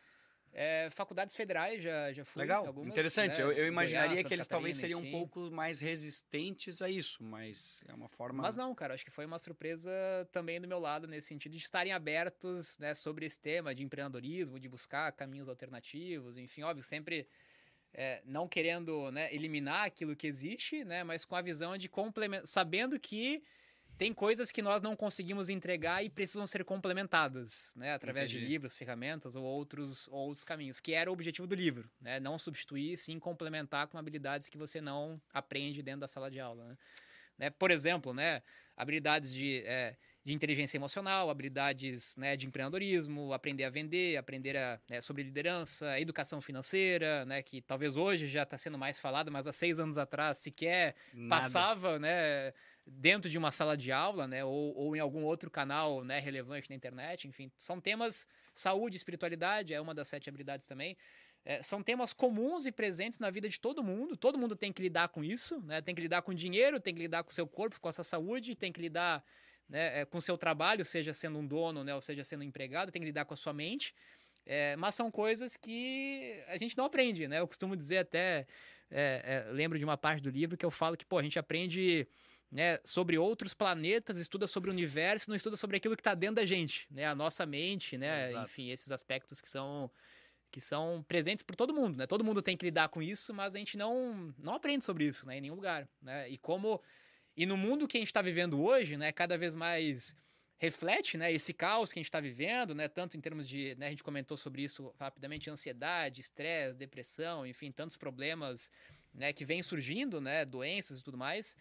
É, 0.56 0.88
faculdades 0.88 1.34
federais 1.34 1.82
já, 1.82 2.12
já 2.12 2.24
fui. 2.24 2.42
Legal, 2.42 2.64
algumas, 2.64 2.88
interessante. 2.88 3.38
né? 3.38 3.42
eu, 3.42 3.50
eu 3.50 3.66
imaginaria 3.66 4.10
Goiás, 4.10 4.26
que 4.26 4.32
eles 4.32 4.44
Santa 4.44 4.54
talvez 4.54 4.76
Catarina, 4.76 4.80
seriam 4.80 5.00
um 5.00 5.02
enfim. 5.02 5.10
pouco 5.10 5.50
mais 5.50 5.80
resistentes 5.80 6.80
a 6.80 6.88
isso, 6.88 7.24
mas 7.24 7.82
é 7.88 7.92
uma 7.92 8.08
forma. 8.08 8.40
Mas 8.40 8.54
não, 8.54 8.72
cara, 8.72 8.94
acho 8.94 9.04
que 9.04 9.10
foi 9.10 9.26
uma 9.26 9.38
surpresa 9.40 9.90
também 10.30 10.60
do 10.60 10.68
meu 10.68 10.78
lado, 10.78 11.08
nesse 11.08 11.26
sentido 11.26 11.56
de 11.56 11.58
estarem 11.58 11.92
abertos 11.92 12.78
né, 12.78 12.94
sobre 12.94 13.26
esse 13.26 13.40
tema 13.40 13.74
de 13.74 13.82
empreendedorismo, 13.82 14.60
de 14.60 14.68
buscar 14.68 15.10
caminhos 15.10 15.48
alternativos, 15.48 16.38
enfim, 16.38 16.62
óbvio, 16.62 16.84
sempre 16.84 17.26
é, 17.92 18.22
não 18.24 18.46
querendo 18.46 19.10
né, 19.10 19.34
eliminar 19.34 19.86
aquilo 19.86 20.14
que 20.14 20.28
existe, 20.28 20.84
né, 20.84 21.02
mas 21.02 21.24
com 21.24 21.34
a 21.34 21.42
visão 21.42 21.76
de 21.76 21.88
complementar, 21.88 22.46
sabendo 22.46 22.98
que 23.00 23.42
tem 23.96 24.12
coisas 24.12 24.50
que 24.50 24.60
nós 24.60 24.82
não 24.82 24.96
conseguimos 24.96 25.48
entregar 25.48 26.04
e 26.04 26.10
precisam 26.10 26.46
ser 26.46 26.64
complementadas, 26.64 27.72
né, 27.76 27.94
através 27.94 28.30
Entendi. 28.30 28.44
de 28.44 28.50
livros, 28.50 28.74
ferramentas 28.76 29.36
ou 29.36 29.44
outros, 29.44 30.08
ou 30.08 30.28
outros 30.28 30.44
caminhos, 30.44 30.80
que 30.80 30.92
era 30.92 31.10
o 31.10 31.12
objetivo 31.12 31.46
do 31.46 31.54
livro, 31.54 31.88
né, 32.00 32.18
não 32.18 32.38
substituir, 32.38 32.96
sim 32.96 33.18
complementar 33.18 33.86
com 33.86 33.98
habilidades 33.98 34.48
que 34.48 34.58
você 34.58 34.80
não 34.80 35.20
aprende 35.32 35.82
dentro 35.82 36.00
da 36.00 36.08
sala 36.08 36.30
de 36.30 36.40
aula, 36.40 36.68
né. 36.68 36.76
Né? 37.38 37.50
Por 37.50 37.70
exemplo, 37.70 38.14
né, 38.14 38.42
habilidades 38.76 39.32
de, 39.32 39.62
é, 39.66 39.96
de 40.24 40.32
inteligência 40.32 40.76
emocional, 40.76 41.30
habilidades 41.30 42.16
né, 42.16 42.36
de 42.36 42.46
empreendedorismo, 42.46 43.32
aprender 43.32 43.64
a 43.64 43.70
vender, 43.70 44.16
aprender 44.16 44.56
a, 44.56 44.80
né, 44.88 45.00
sobre 45.00 45.22
liderança, 45.22 45.98
educação 45.98 46.40
financeira, 46.40 47.24
né, 47.24 47.42
que 47.42 47.60
talvez 47.60 47.96
hoje 47.96 48.26
já 48.26 48.44
está 48.44 48.56
sendo 48.56 48.78
mais 48.78 48.98
falado, 48.98 49.30
mas 49.30 49.46
há 49.46 49.52
seis 49.52 49.78
anos 49.78 49.98
atrás 49.98 50.38
sequer 50.38 50.94
Nada. 51.12 51.28
passava 51.28 51.98
né, 51.98 52.52
dentro 52.86 53.30
de 53.30 53.38
uma 53.38 53.50
sala 53.50 53.76
de 53.76 53.90
aula, 53.90 54.26
né, 54.26 54.44
ou, 54.44 54.76
ou 54.76 54.96
em 54.96 55.00
algum 55.00 55.22
outro 55.24 55.50
canal 55.50 56.04
né, 56.04 56.18
relevante 56.18 56.68
na 56.68 56.76
internet. 56.76 57.26
Enfim, 57.26 57.50
são 57.56 57.80
temas. 57.80 58.26
Saúde, 58.52 58.96
espiritualidade 58.96 59.74
é 59.74 59.80
uma 59.80 59.94
das 59.94 60.08
sete 60.08 60.28
habilidades 60.28 60.66
também. 60.66 60.96
É, 61.44 61.62
são 61.62 61.82
temas 61.82 62.12
comuns 62.12 62.66
e 62.66 62.72
presentes 62.72 63.18
na 63.18 63.30
vida 63.30 63.48
de 63.48 63.60
todo 63.60 63.82
mundo. 63.82 64.16
Todo 64.16 64.38
mundo 64.38 64.56
tem 64.56 64.72
que 64.72 64.80
lidar 64.80 65.08
com 65.08 65.22
isso, 65.22 65.60
né? 65.62 65.82
Tem 65.82 65.94
que 65.94 66.00
lidar 66.00 66.22
com 66.22 66.32
dinheiro, 66.32 66.80
tem 66.80 66.94
que 66.94 67.00
lidar 67.00 67.22
com 67.22 67.30
seu 67.30 67.46
corpo, 67.46 67.80
com 67.80 67.88
a 67.88 67.92
sua 67.92 68.04
saúde, 68.04 68.54
tem 68.54 68.72
que 68.72 68.80
lidar 68.80 69.22
né, 69.68 70.00
é, 70.00 70.04
com 70.04 70.20
seu 70.20 70.38
trabalho, 70.38 70.84
seja 70.84 71.12
sendo 71.12 71.38
um 71.38 71.46
dono, 71.46 71.84
né, 71.84 71.94
ou 71.94 72.02
seja 72.02 72.22
sendo 72.22 72.40
um 72.40 72.44
empregado, 72.44 72.92
tem 72.92 73.00
que 73.00 73.06
lidar 73.06 73.24
com 73.24 73.34
a 73.34 73.36
sua 73.36 73.52
mente. 73.52 73.94
É, 74.46 74.76
mas 74.76 74.94
são 74.94 75.10
coisas 75.10 75.56
que 75.56 76.42
a 76.48 76.56
gente 76.56 76.76
não 76.76 76.84
aprende, 76.84 77.26
né? 77.26 77.40
Eu 77.40 77.48
costumo 77.48 77.74
dizer 77.74 77.98
até, 77.98 78.46
é, 78.90 79.44
é, 79.48 79.52
lembro 79.52 79.78
de 79.78 79.84
uma 79.84 79.96
parte 79.96 80.22
do 80.22 80.30
livro 80.30 80.56
que 80.56 80.64
eu 80.64 80.70
falo 80.70 80.96
que, 80.96 81.04
pô, 81.04 81.18
a 81.18 81.22
gente 81.22 81.38
aprende 81.38 82.06
né, 82.54 82.78
sobre 82.84 83.18
outros 83.18 83.52
planetas, 83.52 84.16
estuda 84.16 84.46
sobre 84.46 84.70
o 84.70 84.72
universo, 84.72 85.28
não 85.28 85.34
estuda 85.34 85.56
sobre 85.56 85.76
aquilo 85.76 85.96
que 85.96 86.00
está 86.00 86.14
dentro 86.14 86.36
da 86.36 86.46
gente, 86.46 86.86
né? 86.88 87.04
A 87.04 87.12
nossa 87.12 87.44
mente, 87.44 87.98
né? 87.98 88.30
Exato. 88.30 88.44
Enfim, 88.44 88.70
esses 88.70 88.92
aspectos 88.92 89.40
que 89.40 89.48
são 89.50 89.90
que 90.52 90.60
são 90.60 91.04
presentes 91.08 91.42
por 91.42 91.56
todo 91.56 91.74
mundo, 91.74 91.98
né? 91.98 92.06
Todo 92.06 92.22
mundo 92.22 92.40
tem 92.40 92.56
que 92.56 92.64
lidar 92.64 92.88
com 92.90 93.02
isso, 93.02 93.34
mas 93.34 93.56
a 93.56 93.58
gente 93.58 93.76
não 93.76 94.32
não 94.38 94.54
aprende 94.54 94.84
sobre 94.84 95.04
isso, 95.04 95.26
né? 95.26 95.38
Em 95.38 95.40
nenhum 95.40 95.56
lugar, 95.56 95.88
né? 96.00 96.28
E 96.28 96.38
como 96.38 96.80
e 97.36 97.44
no 97.44 97.56
mundo 97.56 97.88
que 97.88 97.96
a 97.96 98.00
gente 98.00 98.10
está 98.10 98.22
vivendo 98.22 98.62
hoje, 98.62 98.96
né? 98.96 99.10
Cada 99.10 99.36
vez 99.36 99.56
mais 99.56 100.14
reflete, 100.56 101.18
né? 101.18 101.32
Esse 101.32 101.52
caos 101.52 101.92
que 101.92 101.98
a 101.98 102.02
gente 102.02 102.08
está 102.08 102.20
vivendo, 102.20 102.72
né? 102.72 102.86
Tanto 102.86 103.16
em 103.16 103.20
termos 103.20 103.48
de, 103.48 103.74
né? 103.74 103.88
A 103.88 103.90
gente 103.90 104.04
comentou 104.04 104.36
sobre 104.36 104.62
isso 104.62 104.94
rapidamente, 104.96 105.50
ansiedade, 105.50 106.20
estresse, 106.20 106.78
depressão, 106.78 107.44
enfim, 107.44 107.72
tantos 107.72 107.96
problemas, 107.96 108.70
né? 109.12 109.32
Que 109.32 109.44
vêm 109.44 109.60
surgindo, 109.60 110.20
né? 110.20 110.44
Doenças 110.44 111.00
e 111.00 111.02
tudo 111.02 111.18
mais 111.18 111.56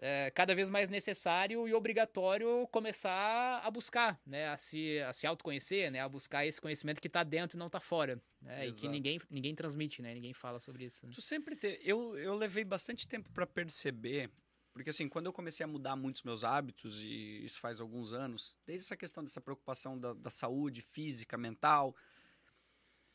é 0.00 0.30
cada 0.30 0.54
vez 0.54 0.70
mais 0.70 0.88
necessário 0.88 1.68
e 1.68 1.74
obrigatório 1.74 2.66
começar 2.72 3.60
a 3.62 3.70
buscar, 3.70 4.20
né, 4.24 4.48
a 4.48 4.56
se, 4.56 4.98
a 5.00 5.12
se 5.12 5.26
autoconhecer, 5.26 5.90
né, 5.90 6.00
a 6.00 6.08
buscar 6.08 6.46
esse 6.46 6.60
conhecimento 6.60 7.00
que 7.00 7.06
está 7.06 7.22
dentro 7.22 7.56
e 7.56 7.58
não 7.58 7.66
está 7.66 7.78
fora, 7.80 8.20
né, 8.40 8.68
e 8.68 8.72
que 8.72 8.88
ninguém, 8.88 9.20
ninguém 9.28 9.54
transmite, 9.54 10.00
né, 10.00 10.14
ninguém 10.14 10.32
fala 10.32 10.58
sobre 10.58 10.84
isso. 10.84 11.06
né. 11.06 11.12
Tu 11.14 11.20
sempre 11.20 11.54
te... 11.54 11.78
eu, 11.82 12.16
eu 12.16 12.34
levei 12.34 12.64
bastante 12.64 13.06
tempo 13.06 13.30
para 13.30 13.46
perceber, 13.46 14.30
porque 14.72 14.88
assim, 14.88 15.08
quando 15.08 15.26
eu 15.26 15.32
comecei 15.32 15.64
a 15.64 15.66
mudar 15.66 15.96
muitos 15.96 16.22
meus 16.22 16.44
hábitos, 16.44 17.04
e 17.04 17.44
isso 17.44 17.60
faz 17.60 17.80
alguns 17.80 18.12
anos, 18.14 18.58
desde 18.64 18.86
essa 18.86 18.96
questão 18.96 19.22
dessa 19.22 19.40
preocupação 19.40 19.98
da, 19.98 20.14
da 20.14 20.30
saúde 20.30 20.80
física, 20.80 21.36
mental, 21.36 21.94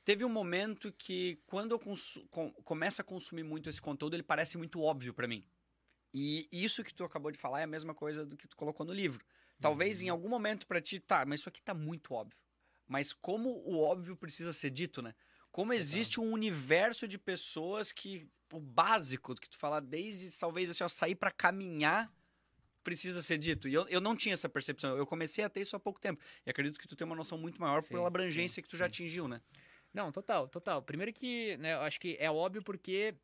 teve 0.04 0.24
um 0.24 0.30
momento 0.30 0.92
que 0.92 1.42
quando 1.48 1.72
eu 1.72 1.80
com- 1.80 2.52
começo 2.64 3.02
a 3.02 3.04
consumir 3.04 3.44
muito 3.44 3.70
esse 3.70 3.82
conteúdo, 3.82 4.16
ele 4.16 4.22
parece 4.24 4.56
muito 4.56 4.80
óbvio 4.82 5.14
para 5.14 5.28
mim. 5.28 5.44
E 6.18 6.48
isso 6.50 6.82
que 6.82 6.94
tu 6.94 7.04
acabou 7.04 7.30
de 7.30 7.38
falar 7.38 7.60
é 7.60 7.64
a 7.64 7.68
mesma 7.68 7.94
coisa 7.94 8.26
do 8.26 8.38
que 8.38 8.48
tu 8.48 8.56
colocou 8.56 8.86
no 8.86 8.94
livro. 8.94 9.22
Talvez 9.60 10.02
em 10.02 10.08
algum 10.08 10.30
momento 10.30 10.66
para 10.66 10.80
ti, 10.80 10.98
tá, 10.98 11.26
mas 11.26 11.42
isso 11.42 11.50
aqui 11.50 11.62
tá 11.62 11.74
muito 11.74 12.14
óbvio. 12.14 12.40
Mas 12.88 13.12
como 13.12 13.50
o 13.66 13.84
óbvio 13.84 14.16
precisa 14.16 14.54
ser 14.54 14.70
dito, 14.70 15.02
né? 15.02 15.14
Como 15.52 15.74
existe 15.74 16.22
um 16.22 16.32
universo 16.32 17.06
de 17.06 17.18
pessoas 17.18 17.92
que 17.92 18.30
o 18.54 18.62
básico 18.62 19.36
que 19.36 19.50
tu 19.50 19.58
fala 19.58 19.82
desde 19.82 20.32
talvez 20.38 20.70
assim, 20.70 20.86
ó, 20.86 20.88
sair 20.88 21.16
para 21.16 21.32
caminhar 21.32 22.10
precisa 22.82 23.22
ser 23.22 23.38
dito. 23.38 23.68
E 23.68 23.74
eu, 23.74 23.86
eu 23.90 24.00
não 24.00 24.16
tinha 24.16 24.34
essa 24.34 24.48
percepção. 24.48 24.96
Eu 24.96 25.06
comecei 25.06 25.44
a 25.44 25.50
ter 25.50 25.62
isso 25.62 25.76
há 25.76 25.80
pouco 25.82 26.00
tempo. 26.00 26.24
E 26.46 26.50
acredito 26.50 26.80
que 26.80 26.88
tu 26.88 26.96
tem 26.96 27.06
uma 27.06 27.16
noção 27.16 27.38
muito 27.38 27.60
maior 27.60 27.82
Sim, 27.82 27.90
pela 27.96 28.08
abrangência 28.08 28.56
sim, 28.56 28.62
que 28.62 28.70
tu 28.70 28.78
já 28.78 28.86
sim. 28.86 28.90
atingiu, 28.90 29.28
né? 29.28 29.42
Não, 29.94 30.14
total, 30.14 30.48
total. 30.48 30.82
Primeiro 30.82 31.12
que, 31.12 31.58
né, 31.58 31.74
eu 31.74 31.82
acho 31.82 32.00
que 32.00 32.16
é 32.20 32.32
óbvio 32.32 32.62
porque 32.62 33.16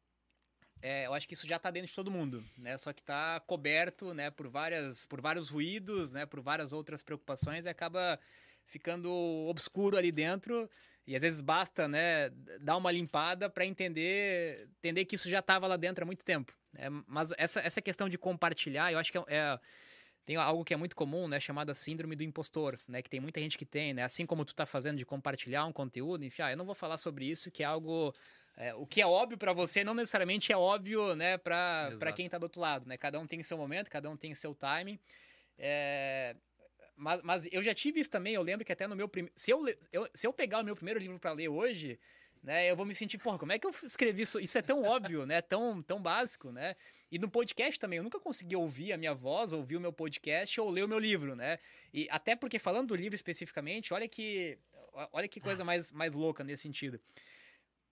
é, 0.81 1.05
eu 1.05 1.13
acho 1.13 1.27
que 1.27 1.33
isso 1.33 1.47
já 1.47 1.57
está 1.57 1.69
dentro 1.69 1.89
de 1.89 1.95
todo 1.95 2.09
mundo, 2.11 2.43
né? 2.57 2.77
Só 2.77 2.91
que 2.93 3.01
está 3.01 3.39
coberto, 3.41 4.13
né, 4.13 4.31
por 4.31 4.47
várias, 4.47 5.05
por 5.05 5.21
vários 5.21 5.49
ruídos, 5.49 6.11
né, 6.11 6.25
por 6.25 6.41
várias 6.41 6.73
outras 6.73 7.03
preocupações 7.03 7.65
e 7.65 7.69
acaba 7.69 8.19
ficando 8.65 9.09
obscuro 9.47 9.97
ali 9.97 10.11
dentro. 10.11 10.69
E 11.05 11.15
às 11.15 11.21
vezes 11.23 11.39
basta, 11.41 11.87
né, 11.87 12.29
dar 12.61 12.77
uma 12.77 12.91
limpada 12.91 13.49
para 13.49 13.65
entender, 13.65 14.69
entender 14.77 15.05
que 15.05 15.15
isso 15.15 15.29
já 15.29 15.39
estava 15.39 15.67
lá 15.67 15.75
dentro 15.77 16.03
há 16.03 16.05
muito 16.05 16.23
tempo. 16.25 16.53
né? 16.73 16.89
Mas 17.07 17.31
essa, 17.37 17.59
essa 17.61 17.81
questão 17.81 18.07
de 18.07 18.17
compartilhar, 18.17 18.91
eu 18.91 18.99
acho 18.99 19.11
que 19.11 19.17
é, 19.17 19.23
é- 19.29 19.59
tem 20.25 20.35
algo 20.35 20.63
que 20.63 20.73
é 20.73 20.77
muito 20.77 20.95
comum, 20.95 21.27
né, 21.27 21.39
chamada 21.39 21.73
síndrome 21.73 22.15
do 22.15 22.23
impostor, 22.23 22.77
né, 22.87 23.01
que 23.01 23.09
tem 23.09 23.19
muita 23.19 23.39
gente 23.41 23.57
que 23.57 23.65
tem, 23.65 23.93
né, 23.93 24.03
assim 24.03 24.25
como 24.25 24.45
tu 24.45 24.53
tá 24.55 24.65
fazendo 24.65 24.97
de 24.97 25.05
compartilhar 25.05 25.65
um 25.65 25.73
conteúdo, 25.73 26.23
enfim, 26.23 26.43
ah, 26.43 26.51
eu 26.51 26.57
não 26.57 26.65
vou 26.65 26.75
falar 26.75 26.97
sobre 26.97 27.25
isso, 27.25 27.49
que 27.51 27.63
é 27.63 27.65
algo 27.65 28.13
é, 28.63 28.73
o 28.75 28.85
que 28.85 29.01
é 29.01 29.05
óbvio 29.07 29.37
para 29.37 29.53
você 29.53 29.83
não 29.83 29.93
necessariamente 29.93 30.51
é 30.51 30.57
óbvio, 30.57 31.15
né, 31.15 31.37
para 31.37 31.89
quem 32.15 32.29
tá 32.29 32.37
do 32.37 32.43
outro 32.43 32.61
lado, 32.61 32.87
né? 32.87 32.95
Cada 32.97 33.19
um 33.19 33.25
tem 33.25 33.41
seu 33.43 33.57
momento, 33.57 33.89
cada 33.89 34.09
um 34.09 34.15
tem 34.15 34.35
seu 34.35 34.53
timing. 34.53 34.99
É, 35.57 36.35
mas, 36.95 37.21
mas 37.23 37.47
eu 37.51 37.63
já 37.63 37.73
tive 37.73 37.99
isso 37.99 38.09
também, 38.09 38.33
eu 38.33 38.41
lembro 38.43 38.65
que 38.65 38.71
até 38.71 38.87
no 38.87 38.95
meu 38.95 39.07
primeiro. 39.09 39.33
Se 39.35 39.51
eu, 39.51 39.63
eu- 39.91 40.07
se 40.13 40.27
eu 40.27 40.33
pegar 40.33 40.59
o 40.59 40.63
meu 40.63 40.75
primeiro 40.75 40.99
livro 40.99 41.19
para 41.19 41.31
ler 41.31 41.49
hoje, 41.49 41.99
né, 42.43 42.69
eu 42.69 42.75
vou 42.75 42.85
me 42.85 42.93
sentir, 42.95 43.17
porra, 43.17 43.37
como 43.39 43.51
é 43.51 43.59
que 43.59 43.65
eu 43.67 43.71
escrevi 43.83 44.23
isso? 44.23 44.39
Isso 44.39 44.57
é 44.57 44.61
tão 44.61 44.83
óbvio, 44.83 45.25
né? 45.25 45.41
Tão, 45.41 45.81
tão 45.81 46.01
básico, 46.01 46.51
né? 46.51 46.75
E 47.11 47.19
no 47.19 47.29
podcast 47.29 47.79
também, 47.79 47.97
eu 47.97 48.03
nunca 48.03 48.19
consegui 48.19 48.55
ouvir 48.55 48.93
a 48.93 48.97
minha 48.97 49.13
voz, 49.13 49.53
ouvir 49.53 49.75
o 49.77 49.81
meu 49.81 49.91
podcast 49.93 50.59
ou 50.61 50.69
ler 50.69 50.83
o 50.83 50.87
meu 50.87 50.97
livro, 50.99 51.35
né? 51.35 51.59
E 51.93 52.07
até 52.09 52.35
porque 52.35 52.57
falando 52.57 52.89
do 52.89 52.95
livro 52.95 53.15
especificamente, 53.15 53.93
olha 53.93 54.07
que 54.07 54.57
olha 55.13 55.27
que 55.27 55.39
coisa 55.39 55.63
mais, 55.63 55.91
mais 55.91 56.13
louca 56.15 56.43
nesse 56.43 56.63
sentido. 56.63 56.99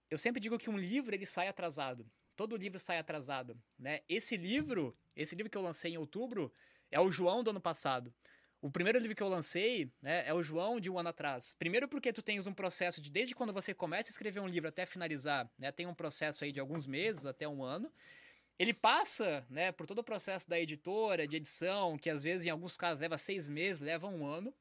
Eu 0.09 0.17
sempre 0.17 0.39
digo 0.39 0.57
que 0.57 0.69
um 0.69 0.77
livro 0.77 1.13
ele 1.13 1.25
sai 1.25 1.47
atrasado. 1.47 2.09
Todo 2.35 2.55
livro 2.55 2.79
sai 2.79 2.97
atrasado, 2.97 3.61
né? 3.77 4.01
Esse 4.07 4.37
livro, 4.37 4.97
esse 5.15 5.35
livro 5.35 5.49
que 5.49 5.57
eu 5.57 5.61
lancei 5.61 5.93
em 5.93 5.97
outubro, 5.97 6.53
é 6.89 6.99
o 6.99 7.11
João 7.11 7.43
do 7.43 7.49
ano 7.49 7.61
passado. 7.61 8.13
O 8.61 8.69
primeiro 8.69 8.99
livro 8.99 9.15
que 9.15 9.23
eu 9.23 9.29
lancei 9.29 9.89
né, 10.01 10.27
é 10.27 10.33
o 10.33 10.43
João 10.43 10.81
de 10.81 10.89
um 10.89 10.99
ano 10.99 11.09
atrás. 11.09 11.53
Primeiro 11.57 11.87
porque 11.87 12.11
tu 12.11 12.21
tens 12.21 12.45
um 12.45 12.53
processo 12.53 13.01
de 13.01 13.09
desde 13.09 13.33
quando 13.33 13.53
você 13.53 13.73
começa 13.73 14.09
a 14.09 14.11
escrever 14.11 14.41
um 14.41 14.47
livro 14.47 14.67
até 14.67 14.85
finalizar, 14.85 15.49
né, 15.57 15.71
tem 15.71 15.87
um 15.87 15.93
processo 15.93 16.43
aí 16.43 16.51
de 16.51 16.59
alguns 16.59 16.85
meses 16.85 17.25
até 17.25 17.47
um 17.47 17.63
ano. 17.63 17.89
Ele 18.57 18.73
passa, 18.73 19.45
né, 19.49 19.71
por 19.71 19.87
todo 19.87 19.99
o 19.99 20.03
processo 20.03 20.49
da 20.49 20.59
editora, 20.59 21.25
de 21.25 21.37
edição, 21.37 21.97
que 21.97 22.09
às 22.09 22.21
vezes 22.21 22.45
em 22.45 22.49
alguns 22.49 22.75
casos 22.75 22.99
leva 22.99 23.17
seis 23.17 23.47
meses, 23.47 23.79
leva 23.79 24.07
um 24.07 24.25
ano. 24.25 24.53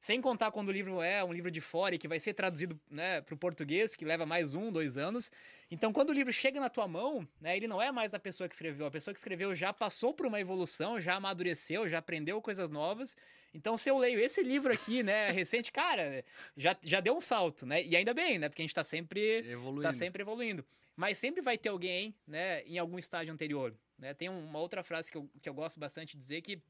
Sem 0.00 0.20
contar 0.20 0.52
quando 0.52 0.68
o 0.68 0.72
livro 0.72 1.02
é 1.02 1.24
um 1.24 1.32
livro 1.32 1.50
de 1.50 1.60
fora 1.60 1.94
e 1.94 1.98
que 1.98 2.06
vai 2.06 2.20
ser 2.20 2.32
traduzido 2.32 2.78
né, 2.88 3.20
para 3.20 3.34
o 3.34 3.36
português, 3.36 3.94
que 3.94 4.04
leva 4.04 4.24
mais 4.24 4.54
um, 4.54 4.70
dois 4.70 4.96
anos. 4.96 5.32
Então, 5.70 5.92
quando 5.92 6.10
o 6.10 6.12
livro 6.12 6.32
chega 6.32 6.60
na 6.60 6.68
tua 6.68 6.86
mão, 6.86 7.26
né, 7.40 7.56
ele 7.56 7.66
não 7.66 7.82
é 7.82 7.90
mais 7.90 8.14
a 8.14 8.18
pessoa 8.18 8.48
que 8.48 8.54
escreveu. 8.54 8.86
A 8.86 8.90
pessoa 8.90 9.12
que 9.12 9.18
escreveu 9.18 9.54
já 9.56 9.72
passou 9.72 10.14
por 10.14 10.24
uma 10.26 10.40
evolução, 10.40 11.00
já 11.00 11.16
amadureceu, 11.16 11.88
já 11.88 11.98
aprendeu 11.98 12.40
coisas 12.40 12.70
novas. 12.70 13.16
Então, 13.52 13.76
se 13.76 13.90
eu 13.90 13.98
leio 13.98 14.20
esse 14.20 14.42
livro 14.42 14.72
aqui, 14.72 15.02
né, 15.02 15.30
recente, 15.32 15.72
cara, 15.72 16.24
já, 16.56 16.76
já 16.82 17.00
deu 17.00 17.16
um 17.16 17.20
salto, 17.20 17.66
né? 17.66 17.82
E 17.82 17.96
ainda 17.96 18.14
bem, 18.14 18.38
né? 18.38 18.48
Porque 18.48 18.62
a 18.62 18.64
gente 18.64 18.70
está 18.70 18.84
sempre 18.84 19.38
Evoluindo. 19.48 19.82
tá 19.82 19.92
sempre 19.92 20.22
evoluindo. 20.22 20.64
Mas 20.94 21.18
sempre 21.18 21.42
vai 21.42 21.58
ter 21.58 21.70
alguém, 21.70 22.14
né, 22.26 22.62
em 22.62 22.78
algum 22.78 22.98
estágio 22.98 23.32
anterior. 23.32 23.74
Né? 23.98 24.14
Tem 24.14 24.28
uma 24.28 24.58
outra 24.60 24.82
frase 24.84 25.10
que 25.10 25.16
eu, 25.16 25.28
que 25.42 25.48
eu 25.48 25.54
gosto 25.54 25.78
bastante 25.78 26.12
de 26.12 26.18
dizer 26.18 26.40
que 26.40 26.62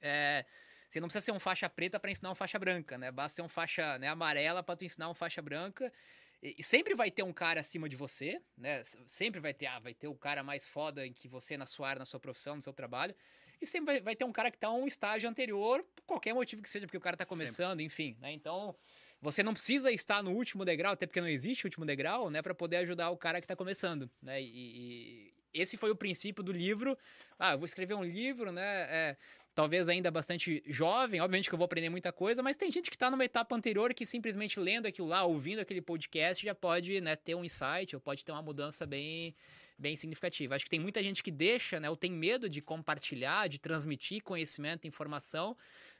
é, 0.00 0.44
você 0.94 1.00
não 1.00 1.08
precisa 1.08 1.24
ser 1.24 1.32
um 1.32 1.40
faixa 1.40 1.68
preta 1.68 1.98
para 1.98 2.08
ensinar 2.08 2.30
um 2.30 2.36
faixa 2.36 2.56
branca, 2.56 2.96
né? 2.96 3.10
Basta 3.10 3.36
ser 3.36 3.42
um 3.42 3.48
faixa 3.48 3.98
né, 3.98 4.06
amarela 4.06 4.62
para 4.62 4.76
tu 4.76 4.84
ensinar 4.84 5.08
um 5.08 5.14
faixa 5.14 5.42
branca. 5.42 5.92
E, 6.40 6.54
e 6.56 6.62
sempre 6.62 6.94
vai 6.94 7.10
ter 7.10 7.24
um 7.24 7.32
cara 7.32 7.58
acima 7.58 7.88
de 7.88 7.96
você, 7.96 8.40
né? 8.56 8.80
Sempre 9.04 9.40
vai 9.40 9.52
ter, 9.52 9.66
ah, 9.66 9.80
vai 9.80 9.92
ter 9.92 10.06
o 10.06 10.14
cara 10.14 10.44
mais 10.44 10.68
foda 10.68 11.04
em 11.04 11.12
que 11.12 11.26
você 11.26 11.56
na 11.56 11.66
sua 11.66 11.88
área, 11.88 11.98
na 11.98 12.04
sua 12.04 12.20
profissão, 12.20 12.54
no 12.54 12.62
seu 12.62 12.72
trabalho. 12.72 13.12
E 13.60 13.66
sempre 13.66 13.94
vai, 13.94 14.02
vai 14.02 14.14
ter 14.14 14.24
um 14.24 14.30
cara 14.30 14.52
que 14.52 14.58
tá 14.58 14.70
um 14.70 14.86
estágio 14.86 15.28
anterior, 15.28 15.84
por 15.96 16.04
qualquer 16.04 16.32
motivo 16.32 16.62
que 16.62 16.68
seja, 16.68 16.86
porque 16.86 16.98
o 16.98 17.00
cara 17.00 17.16
tá 17.16 17.24
Sempre. 17.24 17.38
começando, 17.38 17.80
enfim, 17.80 18.16
né? 18.20 18.32
Então, 18.32 18.76
você 19.20 19.42
não 19.42 19.52
precisa 19.52 19.90
estar 19.90 20.22
no 20.22 20.30
último 20.30 20.64
degrau, 20.64 20.92
até 20.92 21.06
porque 21.06 21.20
não 21.20 21.28
existe 21.28 21.66
último 21.66 21.84
degrau, 21.84 22.30
né, 22.30 22.40
para 22.40 22.54
poder 22.54 22.76
ajudar 22.78 23.10
o 23.10 23.16
cara 23.16 23.40
que 23.40 23.46
está 23.46 23.56
começando, 23.56 24.08
né? 24.22 24.40
E, 24.40 24.46
e, 24.46 25.34
esse 25.54 25.76
foi 25.76 25.90
o 25.90 25.96
princípio 25.96 26.42
do 26.42 26.50
livro. 26.52 26.98
Ah, 27.38 27.52
eu 27.52 27.58
vou 27.58 27.64
escrever 27.64 27.94
um 27.94 28.02
livro, 28.02 28.50
né? 28.50 28.86
É, 28.90 29.16
talvez 29.54 29.88
ainda 29.88 30.10
bastante 30.10 30.62
jovem, 30.66 31.20
obviamente 31.20 31.48
que 31.48 31.54
eu 31.54 31.58
vou 31.58 31.64
aprender 31.64 31.88
muita 31.88 32.12
coisa, 32.12 32.42
mas 32.42 32.56
tem 32.56 32.70
gente 32.72 32.90
que 32.90 32.96
está 32.96 33.10
numa 33.10 33.24
etapa 33.24 33.54
anterior 33.54 33.94
que 33.94 34.04
simplesmente 34.04 34.58
lendo 34.58 34.86
aquilo 34.86 35.06
lá, 35.06 35.22
ouvindo 35.24 35.60
aquele 35.60 35.80
podcast, 35.80 36.44
já 36.44 36.54
pode 36.54 37.00
né, 37.00 37.14
ter 37.14 37.34
um 37.34 37.44
insight 37.44 37.94
ou 37.94 38.00
pode 38.00 38.24
ter 38.24 38.32
uma 38.32 38.42
mudança 38.42 38.84
bem, 38.84 39.34
bem 39.78 39.94
significativa. 39.94 40.56
Acho 40.56 40.64
que 40.64 40.70
tem 40.70 40.80
muita 40.80 41.02
gente 41.02 41.22
que 41.22 41.30
deixa, 41.30 41.78
né, 41.78 41.88
ou 41.88 41.96
tem 41.96 42.10
medo 42.10 42.48
de 42.48 42.60
compartilhar, 42.60 43.48
de 43.48 43.58
transmitir 43.58 44.22
conhecimento, 44.22 44.88
informação, 44.88 45.56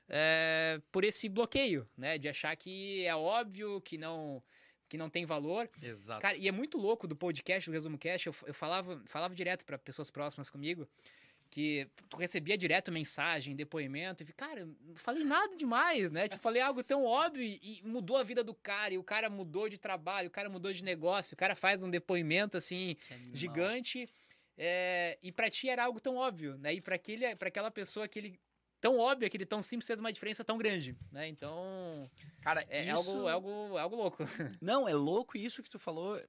é, 0.09 0.81
por 0.91 1.05
esse 1.05 1.29
bloqueio, 1.29 1.89
né, 1.97 2.19
de 2.19 2.29
achar 2.29 2.55
que 2.57 3.07
é 3.07 3.15
óbvio, 3.15 3.81
que 3.81 3.97
não 3.97 4.43
que 4.87 4.99
não 4.99 5.09
tem 5.09 5.25
valor. 5.25 5.69
Exato. 5.83 6.21
Cara, 6.21 6.37
e 6.37 6.47
é 6.47 6.53
muito 6.53 6.77
louco 6.77 7.09
do 7.09 7.17
podcast, 7.17 7.69
do 7.69 7.73
Resumo 7.73 7.99
Cast, 7.99 8.27
eu, 8.27 8.35
eu 8.47 8.55
falava, 8.55 9.03
falava 9.07 9.35
direto 9.35 9.65
para 9.65 9.79
pessoas 9.79 10.11
próximas 10.11 10.51
comigo, 10.51 10.87
que 11.55 11.89
tu 12.11 12.17
recebia 12.17 12.59
direto 12.59 12.91
mensagem, 12.91 13.55
depoimento, 13.55 14.25
e 14.25 14.27
cara, 14.33 14.67
não 14.67 14.97
falei 14.97 15.23
nada 15.23 15.55
demais, 15.55 16.11
né? 16.11 16.27
Tipo, 16.27 16.43
falei 16.43 16.61
algo 16.61 16.83
tão 16.83 17.05
óbvio 17.05 17.45
e, 17.45 17.81
mudou 17.85 18.17
a 18.17 18.25
vida 18.25 18.43
do 18.43 18.53
cara, 18.53 18.93
e 18.93 18.99
o 18.99 19.05
cara 19.05 19.31
mudou 19.31 19.69
de 19.69 19.79
trabalho, 19.79 20.27
o 20.27 20.33
cara 20.33 20.51
mudou 20.51 20.73
de 20.73 20.83
negócio, 20.83 21.35
o 21.35 21.37
cara 21.37 21.55
faz 21.55 21.85
um 21.85 21.91
depoimento 21.91 22.57
assim, 22.57 22.97
gigante. 23.33 24.09
É, 24.59 25.17
e 25.23 25.31
para 25.31 25.49
ti 25.49 25.69
era 25.69 25.85
algo 25.85 26.01
tão 26.01 26.17
óbvio, 26.17 26.59
né? 26.59 26.75
E 26.75 26.81
para 26.81 26.97
aquele, 26.97 27.37
para 27.37 27.47
aquela 27.47 27.71
pessoa, 27.71 28.05
aquele 28.05 28.37
tão 28.81 28.99
óbvio, 28.99 29.29
aquele 29.29 29.47
tão 29.47 29.63
simples 29.63 29.87
fez 29.87 30.01
uma 30.01 30.13
diferença 30.13 30.43
tão 30.43 30.59
grande, 30.59 30.97
né? 31.13 31.29
Então, 31.29 32.11
cara, 32.43 32.67
é, 32.69 32.83
isso... 32.83 32.91
é 32.91 32.91
algo, 32.91 33.29
é 33.29 33.33
algo, 33.33 33.79
é 33.79 33.81
algo 33.81 33.97
louco. 33.97 34.19
Não, 34.61 34.89
é 34.89 34.95
louco 34.95 35.39
isso 35.39 35.63
que 35.63 35.71
tu 35.71 35.79
falou. 35.79 36.21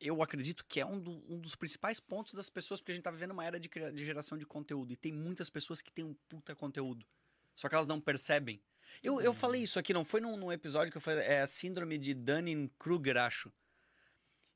Eu 0.00 0.22
acredito 0.22 0.64
que 0.66 0.80
é 0.80 0.86
um, 0.86 1.00
do, 1.00 1.10
um 1.32 1.38
dos 1.38 1.54
principais 1.54 2.00
pontos 2.00 2.34
das 2.34 2.50
pessoas, 2.50 2.80
porque 2.80 2.92
a 2.92 2.94
gente 2.94 3.04
tá 3.04 3.10
vivendo 3.10 3.30
uma 3.30 3.44
era 3.44 3.58
de, 3.58 3.68
de 3.68 4.04
geração 4.04 4.36
de 4.36 4.44
conteúdo 4.44 4.92
e 4.92 4.96
tem 4.96 5.12
muitas 5.12 5.48
pessoas 5.48 5.80
que 5.80 5.92
têm 5.92 6.04
um 6.04 6.14
puta 6.28 6.54
conteúdo, 6.54 7.06
só 7.54 7.68
que 7.68 7.74
elas 7.74 7.88
não 7.88 8.00
percebem. 8.00 8.60
Eu, 9.02 9.20
eu 9.20 9.32
falei 9.32 9.62
isso 9.62 9.78
aqui, 9.78 9.92
não 9.92 10.04
foi 10.04 10.20
num, 10.20 10.36
num 10.36 10.52
episódio 10.52 10.90
que 10.90 10.96
eu 10.96 11.02
falei, 11.02 11.24
é 11.24 11.42
a 11.42 11.46
síndrome 11.46 11.98
de 11.98 12.14
Dunning-Kruger, 12.14 13.16
acho. 13.16 13.52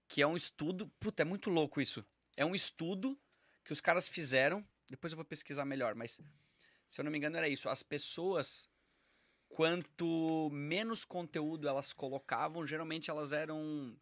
Que 0.07 0.23
é 0.23 0.27
um 0.27 0.37
estudo. 0.37 0.89
Puta, 0.99 1.23
é 1.23 1.25
muito 1.25 1.51
louco 1.51 1.81
isso. 1.81 2.05
É 2.37 2.45
um 2.45 2.55
estudo 2.55 3.19
que 3.65 3.73
os 3.73 3.81
caras 3.81 4.09
fizeram. 4.09 4.67
Depois 4.89 5.13
eu 5.13 5.17
vou 5.17 5.25
pesquisar 5.25 5.65
melhor, 5.65 5.95
mas 5.95 6.21
se 6.89 7.01
eu 7.01 7.05
não 7.05 7.13
me 7.13 7.19
engano, 7.19 7.37
era 7.37 7.49
isso. 7.49 7.69
As 7.69 7.83
pessoas, 7.83 8.69
quanto 9.49 10.49
menos 10.51 11.05
conteúdo 11.05 11.69
elas 11.69 11.93
colocavam, 11.93 12.67
geralmente 12.67 13.11
elas 13.11 13.33
eram. 13.33 13.95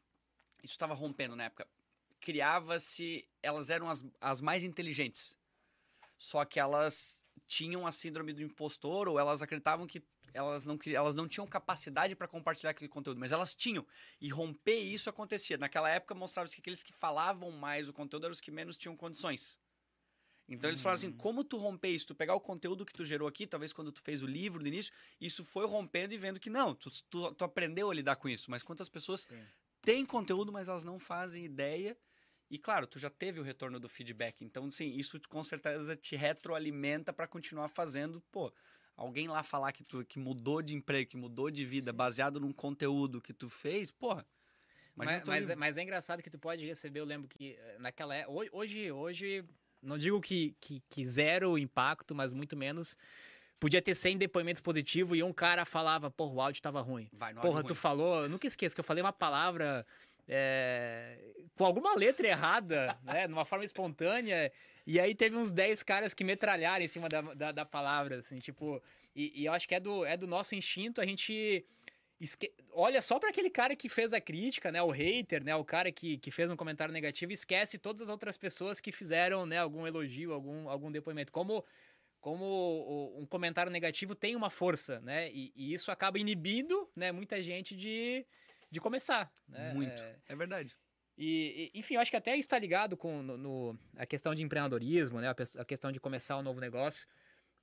Isso 0.67 0.75
estava 0.75 0.95
rompendo 0.95 1.35
na 1.37 1.45
época. 1.45 1.67
Criava-se. 2.21 3.27
Elas 3.43 3.71
eram 3.71 3.89
as, 3.89 4.05
as 4.21 4.41
mais 4.41 4.65
inteligentes. 4.65 5.37
Só 6.19 6.45
que 6.45 6.59
elas 6.59 7.25
tinham 7.47 7.87
a 7.87 7.93
síndrome 7.93 8.33
do 8.33 8.43
impostor 8.43 9.09
ou 9.09 9.19
elas 9.19 9.43
acreditavam 9.43 9.87
que 9.87 10.03
elas 10.35 10.67
não, 10.67 10.79
elas 10.87 11.15
não 11.15 11.27
tinham 11.27 11.47
capacidade 11.47 12.15
para 12.15 12.29
compartilhar 12.29 12.71
aquele 12.71 12.89
conteúdo, 12.89 13.19
mas 13.19 13.33
elas 13.33 13.55
tinham. 13.55 13.87
E 14.21 14.29
romper 14.29 14.79
isso 14.81 15.09
acontecia. 15.09 15.57
Naquela 15.57 15.89
época 15.89 16.15
mostrava-se 16.15 16.55
que 16.55 16.61
aqueles 16.61 16.83
que 16.83 16.93
falavam 16.93 17.51
mais 17.51 17.89
o 17.89 17.93
conteúdo 17.93 18.25
eram 18.25 18.33
os 18.33 18.41
que 18.41 18.51
menos 18.51 18.77
tinham 18.77 18.97
condições. 18.97 19.59
Então 20.49 20.71
eles 20.71 20.81
falaram 20.81 20.97
assim, 20.97 21.09
hum. 21.09 21.17
como 21.17 21.43
tu 21.43 21.57
romper 21.57 21.89
isso? 21.89 22.07
Tu 22.07 22.15
pegar 22.15 22.35
o 22.35 22.41
conteúdo 22.41 22.85
que 22.85 22.93
tu 22.93 23.05
gerou 23.05 23.27
aqui, 23.27 23.47
talvez 23.47 23.73
quando 23.73 23.91
tu 23.91 24.01
fez 24.01 24.23
o 24.23 24.27
livro 24.27 24.61
no 24.63 24.69
início, 24.69 24.93
isso 25.21 25.45
foi 25.45 25.67
rompendo 25.67 26.15
e 26.15 26.19
vendo 26.19 26.39
que 26.39 26.49
não, 26.49 26.75
tu, 26.75 26.91
tu, 27.11 27.35
tu 27.35 27.45
aprendeu 27.45 27.91
a 27.91 27.95
lidar 27.95 28.17
com 28.17 28.29
isso. 28.29 28.51
Mas 28.51 28.63
quantas 28.63 28.89
pessoas 28.89 29.23
Sim. 29.23 29.45
Têm 29.87 30.05
conteúdo, 30.05 30.53
mas 30.53 30.68
elas 30.68 30.83
não 30.83 30.99
fazem 30.99 31.44
ideia. 31.44 31.96
E 32.51 32.59
claro, 32.59 32.88
tu 32.88 32.99
já 32.99 33.09
teve 33.09 33.38
o 33.38 33.42
retorno 33.42 33.79
do 33.79 33.88
feedback. 33.88 34.44
Então, 34.44 34.70
sim, 34.70 34.96
isso 34.96 35.20
com 35.29 35.42
certeza 35.44 35.94
te 35.96 36.16
retroalimenta 36.16 37.12
para 37.12 37.29
continuar 37.29 37.68
fazendo. 37.68 38.20
Pô, 38.33 38.53
alguém 38.96 39.29
lá 39.29 39.44
falar 39.44 39.70
que 39.72 39.85
tu 39.85 40.05
que 40.05 40.18
mudou 40.18 40.61
de 40.61 40.75
emprego, 40.75 41.09
que 41.09 41.16
mudou 41.16 41.51
de 41.53 41.64
vida, 41.64 41.92
sim. 41.92 41.96
baseado 41.96 42.40
num 42.40 42.53
conteúdo 42.53 43.22
que 43.22 43.33
tu 43.33 43.49
fez, 43.49 43.92
porra. 43.92 44.27
Mas, 44.96 45.22
mas, 45.25 45.51
é, 45.51 45.57
mas, 45.57 45.77
é 45.77 45.83
engraçado 45.83 46.22
que 46.22 46.31
tu 46.31 46.38
pode 46.38 46.64
receber, 46.64 47.01
eu 47.01 47.05
lembro 47.05 47.29
que 47.29 47.53
eh, 47.53 47.77
naquela 47.79 48.14
época, 48.14 48.49
hoje, 48.53 48.90
hoje 48.90 49.44
não 49.83 49.99
digo 49.99 50.20
que, 50.22 50.57
que, 50.59 50.83
que 50.88 51.07
zero 51.07 51.59
impacto, 51.59 52.14
mas 52.14 52.33
muito 52.33 52.57
menos. 52.57 52.96
Podia 53.59 53.81
ter 53.81 53.95
100 53.95 54.19
depoimentos 54.19 54.61
positivos 54.61 55.16
e 55.16 55.23
um 55.23 55.33
cara 55.33 55.64
falava, 55.64 56.11
porra, 56.11 56.33
o 56.35 56.40
áudio 56.40 56.61
tava 56.61 56.81
ruim. 56.81 57.09
Vai, 57.12 57.35
porra, 57.35 57.62
tu 57.62 57.69
ruim. 57.69 57.77
falou, 57.77 58.23
eu 58.23 58.29
nunca 58.29 58.47
esqueço 58.47 58.75
que 58.75 58.81
eu 58.81 58.85
falei 58.85 59.03
uma 59.03 59.12
palavra 59.12 59.87
é, 60.29 61.19
com 61.55 61.64
alguma 61.64 61.95
letra 61.95 62.27
errada, 62.27 62.99
né? 63.05 63.27
Numa 63.27 63.45
forma 63.45 63.64
espontânea. 63.64 64.53
E 64.87 65.01
aí 65.01 65.14
teve 65.14 65.37
uns 65.37 65.53
10 65.53 65.83
caras 65.83 66.14
que 66.14 66.23
metralharam 66.23 66.85
em 66.85 66.88
cima 66.88 67.09
da, 67.09 67.21
da, 67.21 67.53
da 67.53 67.64
palavra, 67.64 68.19
assim, 68.19 68.38
tipo. 68.38 68.83
E, 69.14 69.42
e, 69.42 69.47
eu 69.47 69.53
acho 69.53 69.66
que 69.66 69.75
é 69.75 69.81
do, 69.81 70.05
é 70.05 70.16
do 70.16 70.27
nosso 70.27 70.55
instinto 70.55 71.01
a 71.01 71.07
gente 71.07 71.64
Esque... 72.21 72.53
Olha 72.73 73.01
só 73.03 73.19
para 73.19 73.29
aquele 73.29 73.51
cara 73.51 73.77
que 73.77 73.88
fez 73.88 74.12
a 74.12 74.21
crítica, 74.21 74.71
né? 74.71 74.83
O 74.83 74.90
hater, 74.90 75.45
né? 75.45 75.55
O 75.55 75.64
cara 75.64 75.92
que, 75.92 76.19
que 76.19 76.31
fez 76.31 76.51
um 76.51 76.57
comentário 76.57 76.92
negativo, 76.92 77.33
esquece 77.33 77.79
todas 77.79 78.03
as 78.03 78.09
outras 78.09 78.37
pessoas 78.37 78.81
que 78.81 78.90
fizeram, 78.90 79.45
né? 79.45 79.59
Algum 79.59 79.87
elogio, 79.87 80.33
algum, 80.33 80.69
algum 80.69 80.90
depoimento. 80.90 81.33
Como, 81.33 81.64
como 82.27 83.15
um 83.17 83.25
comentário 83.25 83.71
negativo 83.71 84.12
tem 84.12 84.35
uma 84.35 84.51
força, 84.51 84.99
né? 84.99 85.31
E, 85.31 85.53
e 85.55 85.73
isso 85.73 85.93
acaba 85.93 86.19
inibindo, 86.19 86.91
né? 86.97 87.12
Muita 87.12 87.41
gente 87.41 87.77
de, 87.77 88.27
de 88.69 88.81
começar. 88.81 89.33
Né? 89.49 89.73
Muito. 89.73 90.03
É, 90.03 90.17
é 90.31 90.35
verdade. 90.35 90.77
E, 91.17 91.71
enfim, 91.73 91.95
eu 91.95 92.01
acho 92.01 92.11
que 92.11 92.17
até 92.17 92.37
está 92.37 92.59
ligado 92.59 92.97
com 92.97 93.23
no, 93.23 93.37
no, 93.37 93.79
a 93.97 94.05
questão 94.05 94.35
de 94.35 94.43
empreendedorismo, 94.43 95.21
né? 95.21 95.29
A, 95.29 95.61
a 95.61 95.65
questão 95.65 95.93
de 95.93 96.01
começar 96.01 96.37
um 96.37 96.43
novo 96.43 96.59
negócio. 96.59 97.07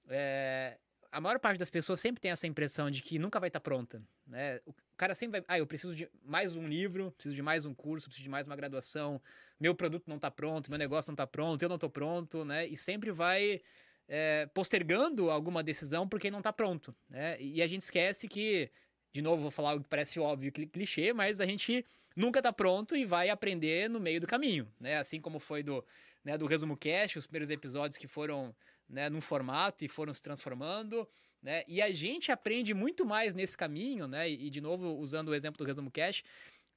É, 0.07 0.77
a 1.11 1.19
maior 1.19 1.39
parte 1.39 1.59
das 1.59 1.69
pessoas 1.69 1.99
sempre 1.99 2.21
tem 2.21 2.31
essa 2.31 2.47
impressão 2.47 2.89
de 2.89 3.01
que 3.01 3.19
nunca 3.19 3.41
vai 3.41 3.49
estar 3.49 3.59
tá 3.59 3.63
pronta, 3.65 4.01
né? 4.25 4.61
O 4.65 4.73
cara 4.95 5.13
sempre 5.13 5.41
vai, 5.41 5.45
ah, 5.49 5.59
eu 5.59 5.67
preciso 5.67 5.93
de 5.93 6.09
mais 6.23 6.55
um 6.55 6.65
livro, 6.65 7.11
preciso 7.11 7.35
de 7.35 7.41
mais 7.41 7.65
um 7.65 7.73
curso, 7.73 8.07
preciso 8.07 8.23
de 8.23 8.29
mais 8.29 8.47
uma 8.47 8.55
graduação, 8.55 9.21
meu 9.59 9.75
produto 9.75 10.05
não 10.07 10.15
está 10.15 10.31
pronto, 10.31 10.69
meu 10.69 10.79
negócio 10.79 11.11
não 11.11 11.15
está 11.15 11.27
pronto, 11.27 11.61
eu 11.61 11.67
não 11.67 11.75
estou 11.75 11.89
pronto, 11.89 12.45
né? 12.45 12.65
E 12.65 12.77
sempre 12.77 13.11
vai 13.11 13.61
é, 14.07 14.45
postergando 14.53 15.29
alguma 15.29 15.63
decisão 15.63 16.07
porque 16.07 16.31
não 16.31 16.39
está 16.39 16.51
pronto, 16.51 16.95
né? 17.09 17.39
E 17.39 17.61
a 17.61 17.67
gente 17.67 17.81
esquece 17.81 18.27
que, 18.27 18.69
de 19.11 19.21
novo, 19.21 19.41
vou 19.41 19.51
falar 19.51 19.71
algo 19.71 19.83
que 19.83 19.89
parece 19.89 20.19
óbvio, 20.19 20.51
clichê, 20.51 21.13
mas 21.13 21.39
a 21.39 21.45
gente 21.45 21.85
nunca 22.15 22.39
está 22.39 22.53
pronto 22.53 22.95
e 22.95 23.05
vai 23.05 23.29
aprender 23.29 23.89
no 23.89 23.99
meio 23.99 24.19
do 24.19 24.27
caminho, 24.27 24.71
né? 24.79 24.97
Assim 24.97 25.19
como 25.19 25.39
foi 25.39 25.63
do, 25.63 25.83
né, 26.23 26.37
do 26.37 26.45
Resumo 26.45 26.77
Cash, 26.77 27.15
os 27.15 27.27
primeiros 27.27 27.49
episódios 27.49 27.97
que 27.97 28.07
foram 28.07 28.55
né, 28.87 29.09
num 29.09 29.21
formato 29.21 29.83
e 29.83 29.87
foram 29.87 30.13
se 30.13 30.21
transformando. 30.21 31.07
Né? 31.41 31.63
E 31.67 31.81
a 31.81 31.91
gente 31.91 32.31
aprende 32.31 32.73
muito 32.73 33.05
mais 33.05 33.35
nesse 33.35 33.57
caminho, 33.57 34.07
né? 34.07 34.29
E, 34.29 34.49
de 34.49 34.61
novo, 34.61 34.95
usando 34.97 35.27
o 35.29 35.35
exemplo 35.35 35.57
do 35.57 35.65
Resumo 35.65 35.91
Cash, 35.91 36.23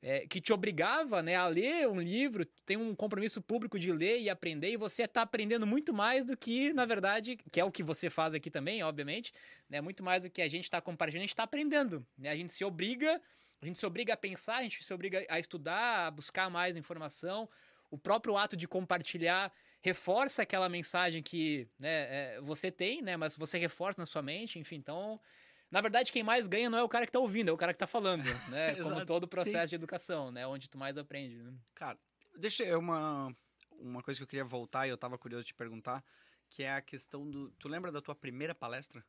é, 0.09 0.25
que 0.25 0.41
te 0.41 0.53
obrigava 0.53 1.21
né, 1.21 1.35
a 1.35 1.49
ler 1.49 1.89
um 1.89 2.01
livro, 2.01 2.47
tem 2.65 2.77
um 2.77 2.95
compromisso 2.95 3.43
público 3.43 3.77
de 3.77 3.91
ler 3.91 4.21
e 4.21 4.31
aprender, 4.31 4.71
e 4.71 4.77
você 4.77 5.03
está 5.03 5.23
aprendendo 5.23 5.67
muito 5.67 5.93
mais 5.93 6.25
do 6.25 6.37
que, 6.37 6.73
na 6.73 6.85
verdade, 6.85 7.37
que 7.51 7.59
é 7.59 7.65
o 7.65 7.73
que 7.73 7.83
você 7.83 8.09
faz 8.09 8.33
aqui 8.33 8.49
também, 8.49 8.85
obviamente, 8.85 9.33
né, 9.69 9.81
muito 9.81 10.05
mais 10.05 10.23
do 10.23 10.31
que 10.31 10.41
a 10.41 10.49
gente 10.49 10.63
está 10.63 10.81
compartilhando, 10.81 11.23
a 11.23 11.25
gente 11.25 11.31
está 11.31 11.43
aprendendo. 11.43 12.07
Né, 12.17 12.29
a 12.29 12.37
gente 12.37 12.53
se 12.53 12.65
obriga, 12.65 13.21
a 13.61 13.67
gente 13.67 13.81
se 13.81 13.85
obriga 13.85 14.15
a 14.15 14.17
pensar, 14.17 14.59
a 14.59 14.63
gente 14.63 14.85
se 14.85 14.95
obriga 14.95 15.27
a 15.29 15.41
estudar, 15.41 16.07
a 16.07 16.11
buscar 16.13 16.49
mais 16.49 16.77
informação. 16.77 17.49
O 17.91 17.99
próprio 17.99 18.37
ato 18.37 18.57
de 18.57 18.69
compartilhar 18.69 19.53
reforça 19.81 20.43
aquela 20.43 20.69
mensagem 20.69 21.21
que 21.21 21.67
né, 21.81 22.37
é, 22.37 22.41
você 22.41 22.71
tem, 22.71 23.03
né? 23.03 23.17
Mas 23.17 23.37
você 23.37 23.59
reforça 23.59 24.01
na 24.01 24.07
sua 24.07 24.23
mente, 24.23 24.57
enfim, 24.57 24.77
então. 24.77 25.21
Na 25.71 25.81
verdade, 25.81 26.13
quem 26.13 26.23
mais 26.23 26.47
ganha 26.47 26.71
não 26.71 26.79
é 26.79 26.83
o 26.83 26.89
cara 26.89 27.07
que 27.07 27.13
tá 27.13 27.19
ouvindo, 27.19 27.51
é 27.51 27.53
o 27.53 27.57
cara 27.57 27.73
que 27.73 27.79
tá 27.79 27.87
falando, 27.87 28.23
né? 28.51 28.75
Como 28.77 29.05
todo 29.05 29.25
o 29.25 29.29
processo 29.29 29.67
Sim. 29.67 29.71
de 29.71 29.75
educação, 29.75 30.31
né? 30.31 30.47
Onde 30.47 30.69
tu 30.69 30.79
mais 30.79 30.97
aprende. 30.97 31.37
Né? 31.37 31.53
Cara, 31.75 31.99
deixa 32.37 32.63
eu 32.63 32.79
uma, 32.79 33.35
uma 33.73 34.03
coisa 34.03 34.19
que 34.19 34.25
eu 34.25 34.29
queria 34.29 34.45
voltar 34.45 34.87
e 34.87 34.91
eu 34.91 34.97
tava 34.97 35.19
curioso 35.19 35.45
de 35.45 35.49
te 35.49 35.55
perguntar, 35.55 36.05
que 36.49 36.63
é 36.63 36.73
a 36.73 36.81
questão 36.81 37.29
do. 37.29 37.51
Tu 37.53 37.69
lembra 37.69 37.91
da 37.91 38.01
tua 38.01 38.15
primeira 38.15 38.55
palestra? 38.55 39.05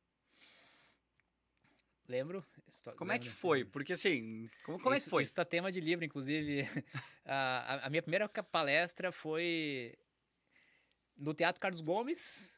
Lembro. 2.07 2.43
Estou, 2.71 2.93
como 2.93 3.11
lembro. 3.11 3.27
é 3.27 3.29
que 3.29 3.33
foi? 3.33 3.65
Porque 3.65 3.93
assim, 3.93 4.49
como, 4.63 4.79
como 4.79 4.95
isso, 4.95 5.03
é 5.03 5.05
que 5.05 5.09
foi? 5.09 5.23
Isso 5.23 5.33
tá 5.33 5.43
tema 5.43 5.71
de 5.71 5.81
livro, 5.81 6.05
inclusive. 6.05 6.61
a, 7.25 7.85
a 7.85 7.89
minha 7.89 8.01
primeira 8.01 8.29
palestra 8.29 9.11
foi 9.11 9.93
no 11.15 11.33
Teatro 11.33 11.59
Carlos 11.59 11.81
Gomes 11.81 12.57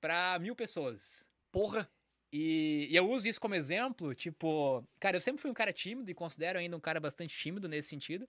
para 0.00 0.38
mil 0.38 0.56
pessoas. 0.56 1.28
Porra! 1.52 1.88
E, 2.32 2.88
e, 2.90 2.96
eu 2.96 3.10
uso 3.10 3.26
isso 3.26 3.40
como 3.40 3.54
exemplo, 3.54 4.14
tipo, 4.14 4.84
cara, 5.00 5.16
eu 5.16 5.20
sempre 5.20 5.40
fui 5.40 5.50
um 5.50 5.54
cara 5.54 5.72
tímido 5.72 6.10
e 6.10 6.14
considero 6.14 6.58
ainda 6.58 6.76
um 6.76 6.80
cara 6.80 7.00
bastante 7.00 7.34
tímido 7.36 7.68
nesse 7.68 7.88
sentido. 7.88 8.28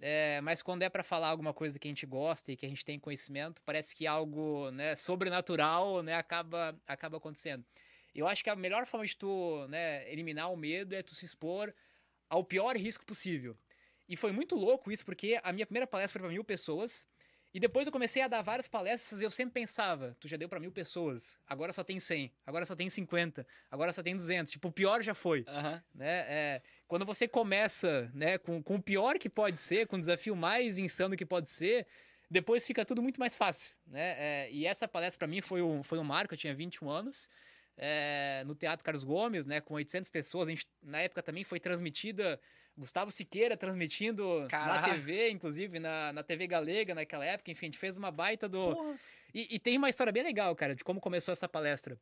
É, 0.00 0.40
mas 0.42 0.62
quando 0.62 0.82
é 0.82 0.88
para 0.88 1.02
falar 1.02 1.28
alguma 1.28 1.52
coisa 1.52 1.78
que 1.78 1.88
a 1.88 1.90
gente 1.90 2.06
gosta 2.06 2.52
e 2.52 2.56
que 2.56 2.64
a 2.64 2.68
gente 2.68 2.84
tem 2.84 2.98
conhecimento, 2.98 3.60
parece 3.62 3.94
que 3.94 4.06
algo 4.06 4.70
né, 4.70 4.94
sobrenatural 4.96 6.02
né, 6.02 6.14
acaba, 6.14 6.78
acaba 6.86 7.16
acontecendo. 7.16 7.64
Eu 8.14 8.26
acho 8.26 8.42
que 8.42 8.50
a 8.50 8.56
melhor 8.56 8.86
forma 8.86 9.04
de 9.06 9.16
tu 9.16 9.66
né, 9.68 10.10
eliminar 10.10 10.52
o 10.52 10.56
medo 10.56 10.94
é 10.94 11.02
tu 11.02 11.14
se 11.14 11.24
expor 11.24 11.74
ao 12.28 12.44
pior 12.44 12.76
risco 12.76 13.04
possível. 13.04 13.56
E 14.08 14.16
foi 14.16 14.32
muito 14.32 14.54
louco 14.54 14.90
isso, 14.90 15.04
porque 15.04 15.38
a 15.42 15.52
minha 15.52 15.66
primeira 15.66 15.86
palestra 15.86 16.20
foi 16.20 16.28
para 16.28 16.32
mil 16.32 16.44
pessoas. 16.44 17.06
E 17.52 17.58
depois 17.58 17.86
eu 17.86 17.92
comecei 17.92 18.20
a 18.20 18.28
dar 18.28 18.42
várias 18.42 18.68
palestras 18.68 19.20
e 19.20 19.24
eu 19.24 19.30
sempre 19.30 19.54
pensava, 19.54 20.14
tu 20.20 20.28
já 20.28 20.36
deu 20.36 20.48
para 20.48 20.60
mil 20.60 20.70
pessoas, 20.70 21.38
agora 21.46 21.72
só 21.72 21.82
tem 21.82 21.98
100, 21.98 22.30
agora 22.46 22.64
só 22.66 22.76
tem 22.76 22.90
50, 22.90 23.46
agora 23.70 23.92
só 23.92 24.02
tem 24.02 24.14
200. 24.14 24.52
Tipo, 24.52 24.68
o 24.68 24.72
pior 24.72 25.02
já 25.02 25.14
foi. 25.14 25.44
Né? 25.94 26.24
É, 26.28 26.62
quando 26.86 27.06
você 27.06 27.26
começa 27.26 28.10
né, 28.14 28.36
com, 28.36 28.62
com 28.62 28.76
o 28.76 28.82
pior 28.82 29.18
que 29.18 29.30
pode 29.30 29.58
ser, 29.60 29.86
com 29.86 29.96
o 29.96 29.98
desafio 29.98 30.36
mais 30.36 30.76
insano 30.76 31.16
que 31.16 31.24
pode 31.24 31.48
ser, 31.48 31.86
depois 32.30 32.66
fica 32.66 32.84
tudo 32.84 33.02
muito 33.02 33.18
mais 33.18 33.34
fácil. 33.34 33.74
Né? 33.86 34.14
É, 34.18 34.50
e 34.52 34.66
essa 34.66 34.86
palestra 34.86 35.18
para 35.18 35.28
mim 35.28 35.40
foi 35.40 35.62
um, 35.62 35.82
foi 35.82 35.98
um 35.98 36.04
marco, 36.04 36.34
eu 36.34 36.38
tinha 36.38 36.54
21 36.54 36.90
anos 36.90 37.28
é, 37.78 38.42
no 38.44 38.54
Teatro 38.56 38.84
Carlos 38.84 39.04
Gomes, 39.04 39.46
né, 39.46 39.60
com 39.60 39.74
800 39.74 40.10
pessoas. 40.10 40.48
A 40.48 40.50
gente, 40.50 40.66
na 40.82 41.00
época 41.00 41.22
também 41.22 41.44
foi 41.44 41.60
transmitida, 41.60 42.38
Gustavo 42.76 43.10
Siqueira 43.10 43.56
transmitindo 43.56 44.46
Caraca. 44.48 44.88
na 44.88 44.94
TV, 44.94 45.30
inclusive 45.30 45.78
na, 45.78 46.12
na 46.12 46.22
TV 46.24 46.46
Galega 46.48 46.94
naquela 46.94 47.24
época. 47.24 47.50
Enfim, 47.50 47.66
a 47.66 47.68
gente 47.68 47.78
fez 47.78 47.96
uma 47.96 48.10
baita 48.10 48.48
do. 48.48 48.96
E, 49.32 49.54
e 49.54 49.58
tem 49.58 49.78
uma 49.78 49.88
história 49.88 50.12
bem 50.12 50.24
legal, 50.24 50.54
cara, 50.56 50.74
de 50.74 50.82
como 50.82 51.00
começou 51.00 51.32
essa 51.32 51.48
palestra. 51.48 51.98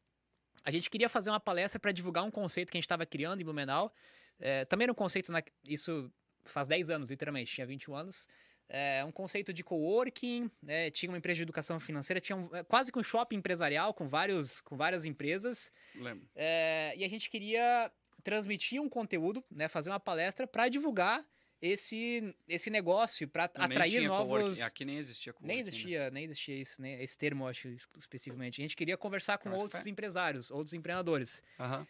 A 0.64 0.70
gente 0.70 0.88
queria 0.88 1.08
fazer 1.08 1.30
uma 1.30 1.38
palestra 1.38 1.78
para 1.78 1.92
divulgar 1.92 2.24
um 2.24 2.30
conceito 2.30 2.70
que 2.70 2.76
a 2.76 2.80
gente 2.80 2.86
estava 2.86 3.04
criando 3.04 3.40
em 3.40 3.44
Blumenau. 3.44 3.92
É, 4.38 4.64
também 4.64 4.84
era 4.84 4.92
um 4.92 4.96
conceito, 4.96 5.30
na, 5.30 5.42
isso 5.62 6.10
faz 6.44 6.68
10 6.68 6.90
anos, 6.90 7.10
literalmente, 7.10 7.52
tinha 7.52 7.66
21 7.66 7.94
anos 7.94 8.28
é, 8.68 9.04
um 9.04 9.12
conceito 9.12 9.52
de 9.52 9.62
coworking, 9.62 10.50
né, 10.62 10.90
tinha 10.90 11.10
uma 11.10 11.18
empresa 11.18 11.36
de 11.36 11.42
educação 11.42 11.78
financeira, 11.78 12.20
tinha 12.20 12.36
um, 12.36 12.48
quase 12.68 12.90
que 12.90 12.98
um 12.98 13.02
shopping 13.02 13.36
empresarial 13.36 13.94
com, 13.94 14.06
vários, 14.06 14.60
com 14.60 14.76
várias 14.76 15.04
empresas. 15.04 15.72
Lembro. 15.94 16.28
É, 16.34 16.94
e 16.96 17.04
a 17.04 17.08
gente 17.08 17.30
queria 17.30 17.90
transmitir 18.22 18.80
um 18.80 18.88
conteúdo, 18.88 19.44
né, 19.50 19.68
fazer 19.68 19.90
uma 19.90 20.00
palestra 20.00 20.46
para 20.46 20.68
divulgar 20.68 21.24
esse, 21.60 22.34
esse 22.48 22.70
negócio, 22.70 23.26
para 23.28 23.44
atrair 23.44 24.02
novos. 24.02 24.60
Aqui 24.60 24.84
nem 24.84 24.98
existia 24.98 25.32
coworking. 25.32 25.46
Nem 25.48 25.62
né? 25.62 25.68
existia, 25.68 26.10
nem 26.10 26.24
existia 26.24 26.56
isso, 26.56 26.82
né, 26.82 27.02
esse 27.02 27.16
termo, 27.16 27.46
acho, 27.46 27.68
especificamente. 27.96 28.60
A 28.60 28.64
gente 28.64 28.76
queria 28.76 28.96
conversar 28.96 29.38
com 29.38 29.48
Mas 29.48 29.60
outros 29.60 29.82
foi. 29.82 29.90
empresários, 29.90 30.50
outros 30.50 30.74
empreendedores. 30.74 31.42
Aham. 31.58 31.86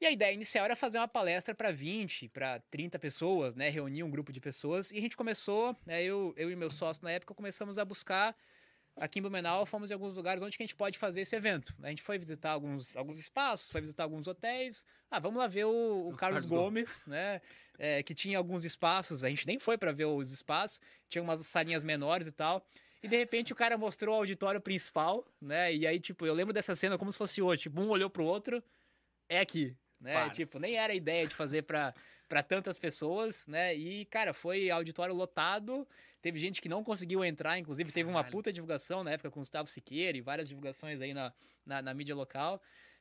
E 0.00 0.06
a 0.06 0.12
ideia 0.12 0.32
inicial 0.32 0.64
era 0.64 0.76
fazer 0.76 0.98
uma 0.98 1.08
palestra 1.08 1.54
para 1.54 1.72
20, 1.72 2.28
para 2.28 2.60
30 2.70 2.98
pessoas, 2.98 3.56
né? 3.56 3.68
Reunir 3.68 4.04
um 4.04 4.10
grupo 4.10 4.32
de 4.32 4.40
pessoas. 4.40 4.92
E 4.92 4.98
a 4.98 5.00
gente 5.00 5.16
começou, 5.16 5.76
né? 5.84 6.02
eu, 6.04 6.32
eu 6.36 6.50
e 6.50 6.56
meu 6.56 6.70
sócio 6.70 7.02
na 7.02 7.10
época 7.10 7.34
começamos 7.34 7.78
a 7.78 7.84
buscar 7.84 8.36
aqui 9.00 9.18
em 9.18 9.22
Blumenau, 9.22 9.64
fomos 9.64 9.90
em 9.90 9.94
alguns 9.94 10.16
lugares 10.16 10.42
onde 10.42 10.56
a 10.58 10.62
gente 10.62 10.76
pode 10.76 10.98
fazer 10.98 11.22
esse 11.22 11.34
evento. 11.34 11.74
A 11.82 11.88
gente 11.88 12.02
foi 12.02 12.18
visitar 12.18 12.50
alguns, 12.50 12.96
alguns 12.96 13.18
espaços, 13.18 13.70
foi 13.70 13.80
visitar 13.80 14.04
alguns 14.04 14.26
hotéis. 14.26 14.84
Ah, 15.10 15.18
vamos 15.18 15.38
lá 15.38 15.46
ver 15.46 15.64
o, 15.64 16.08
o 16.08 16.16
Carlos 16.16 16.40
Carlos 16.40 16.46
Gomes, 16.46 17.04
né? 17.06 17.40
É, 17.78 18.02
que 18.02 18.14
tinha 18.14 18.38
alguns 18.38 18.64
espaços. 18.64 19.24
A 19.24 19.28
gente 19.28 19.46
nem 19.46 19.58
foi 19.58 19.78
para 19.78 19.92
ver 19.92 20.04
os 20.04 20.32
espaços, 20.32 20.80
tinha 21.08 21.22
umas 21.22 21.44
salinhas 21.46 21.82
menores 21.82 22.26
e 22.26 22.32
tal. 22.32 22.64
E 23.02 23.08
de 23.08 23.16
repente 23.16 23.52
o 23.52 23.56
cara 23.56 23.78
mostrou 23.78 24.14
o 24.14 24.18
auditório 24.18 24.60
principal, 24.60 25.24
né? 25.40 25.72
E 25.74 25.86
aí, 25.86 26.00
tipo, 26.00 26.26
eu 26.26 26.34
lembro 26.34 26.52
dessa 26.52 26.74
cena 26.74 26.98
como 26.98 27.10
se 27.10 27.18
fosse 27.18 27.40
hoje. 27.40 27.62
Tipo, 27.62 27.80
um 27.80 27.88
olhou 27.88 28.10
pro 28.10 28.24
outro, 28.24 28.62
é 29.28 29.38
aqui, 29.38 29.76
né? 30.00 30.12
Para. 30.12 30.30
Tipo, 30.30 30.58
nem 30.58 30.76
era 30.76 30.92
a 30.92 30.96
ideia 30.96 31.26
de 31.26 31.34
fazer 31.34 31.62
pra 31.62 31.94
tantas 32.46 32.78
pessoas, 32.78 33.46
né? 33.46 33.74
E, 33.74 34.04
cara, 34.06 34.32
foi 34.32 34.70
auditório 34.70 35.14
lotado. 35.14 35.86
Teve 36.20 36.38
gente 36.38 36.60
que 36.60 36.68
não 36.68 36.82
conseguiu 36.82 37.24
entrar, 37.24 37.58
inclusive 37.58 37.92
teve 37.92 38.10
uma 38.10 38.24
puta 38.24 38.52
divulgação 38.52 39.04
na 39.04 39.12
época 39.12 39.30
com 39.30 39.40
o 39.40 39.42
Gustavo 39.42 39.68
Siqueira 39.68 40.18
e 40.18 40.20
várias 40.20 40.48
divulgações 40.48 41.00
aí 41.00 41.14
na, 41.14 41.32
na, 41.64 41.80
na 41.80 41.94
mídia 41.94 42.14
local. 42.14 42.60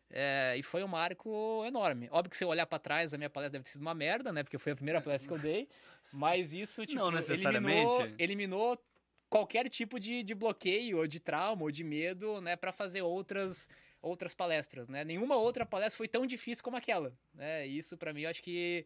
É, 0.10 0.55
e 0.57 0.63
foi 0.63 0.83
um 0.83 0.88
marco 0.88 1.63
enorme. 1.65 2.07
Óbvio 2.12 2.29
que 2.29 2.38
se 2.38 2.43
eu 2.43 2.47
olhar 2.47 2.65
pra 2.65 2.79
trás, 2.79 3.13
a 3.13 3.17
minha 3.17 3.29
palestra 3.29 3.53
deve 3.53 3.63
ter 3.65 3.71
sido 3.71 3.81
uma 3.81 3.93
merda, 3.93 4.31
né? 4.31 4.43
Porque 4.43 4.57
foi 4.57 4.71
a 4.71 4.75
primeira 4.75 5.01
palestra 5.01 5.27
que 5.27 5.38
eu 5.38 5.41
dei. 5.41 5.67
Mas 6.13 6.53
isso, 6.53 6.86
tipo, 6.86 6.99
Não 6.99 7.12
necessariamente. 7.12 7.95
eliminou, 7.95 8.15
eliminou 8.17 8.86
qualquer 9.29 9.67
tipo 9.67 9.99
de, 9.99 10.23
de 10.23 10.33
bloqueio, 10.33 10.99
ou 10.99 11.07
de 11.07 11.19
trauma, 11.19 11.63
ou 11.63 11.71
de 11.71 11.83
medo, 11.83 12.39
né? 12.39 12.55
Pra 12.55 12.71
fazer 12.71 13.01
outras 13.01 13.67
outras 14.01 14.33
palestras, 14.33 14.88
né? 14.88 15.03
Nenhuma 15.03 15.36
outra 15.36 15.65
palestra 15.65 15.97
foi 15.97 16.07
tão 16.07 16.25
difícil 16.25 16.63
como 16.63 16.77
aquela, 16.77 17.13
né? 17.33 17.65
Isso 17.65 17.97
pra 17.97 18.13
mim 18.13 18.21
eu 18.21 18.29
acho 18.29 18.41
que 18.41 18.86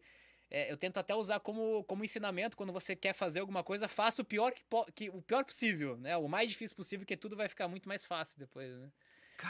é, 0.50 0.70
eu 0.70 0.76
tento 0.76 0.98
até 0.98 1.14
usar 1.14 1.40
como, 1.40 1.82
como 1.84 2.04
ensinamento 2.04 2.56
quando 2.56 2.72
você 2.72 2.94
quer 2.94 3.14
fazer 3.14 3.40
alguma 3.40 3.62
coisa, 3.62 3.88
faça 3.88 4.22
o 4.22 4.24
pior 4.24 4.52
que, 4.52 4.62
que 4.94 5.10
o 5.10 5.22
pior 5.22 5.44
possível, 5.44 5.96
né? 5.96 6.16
O 6.16 6.28
mais 6.28 6.48
difícil 6.48 6.76
possível, 6.76 7.06
que 7.06 7.16
tudo 7.16 7.34
vai 7.36 7.48
ficar 7.48 7.68
muito 7.68 7.88
mais 7.88 8.04
fácil 8.04 8.38
depois, 8.38 8.70
né? 8.76 8.90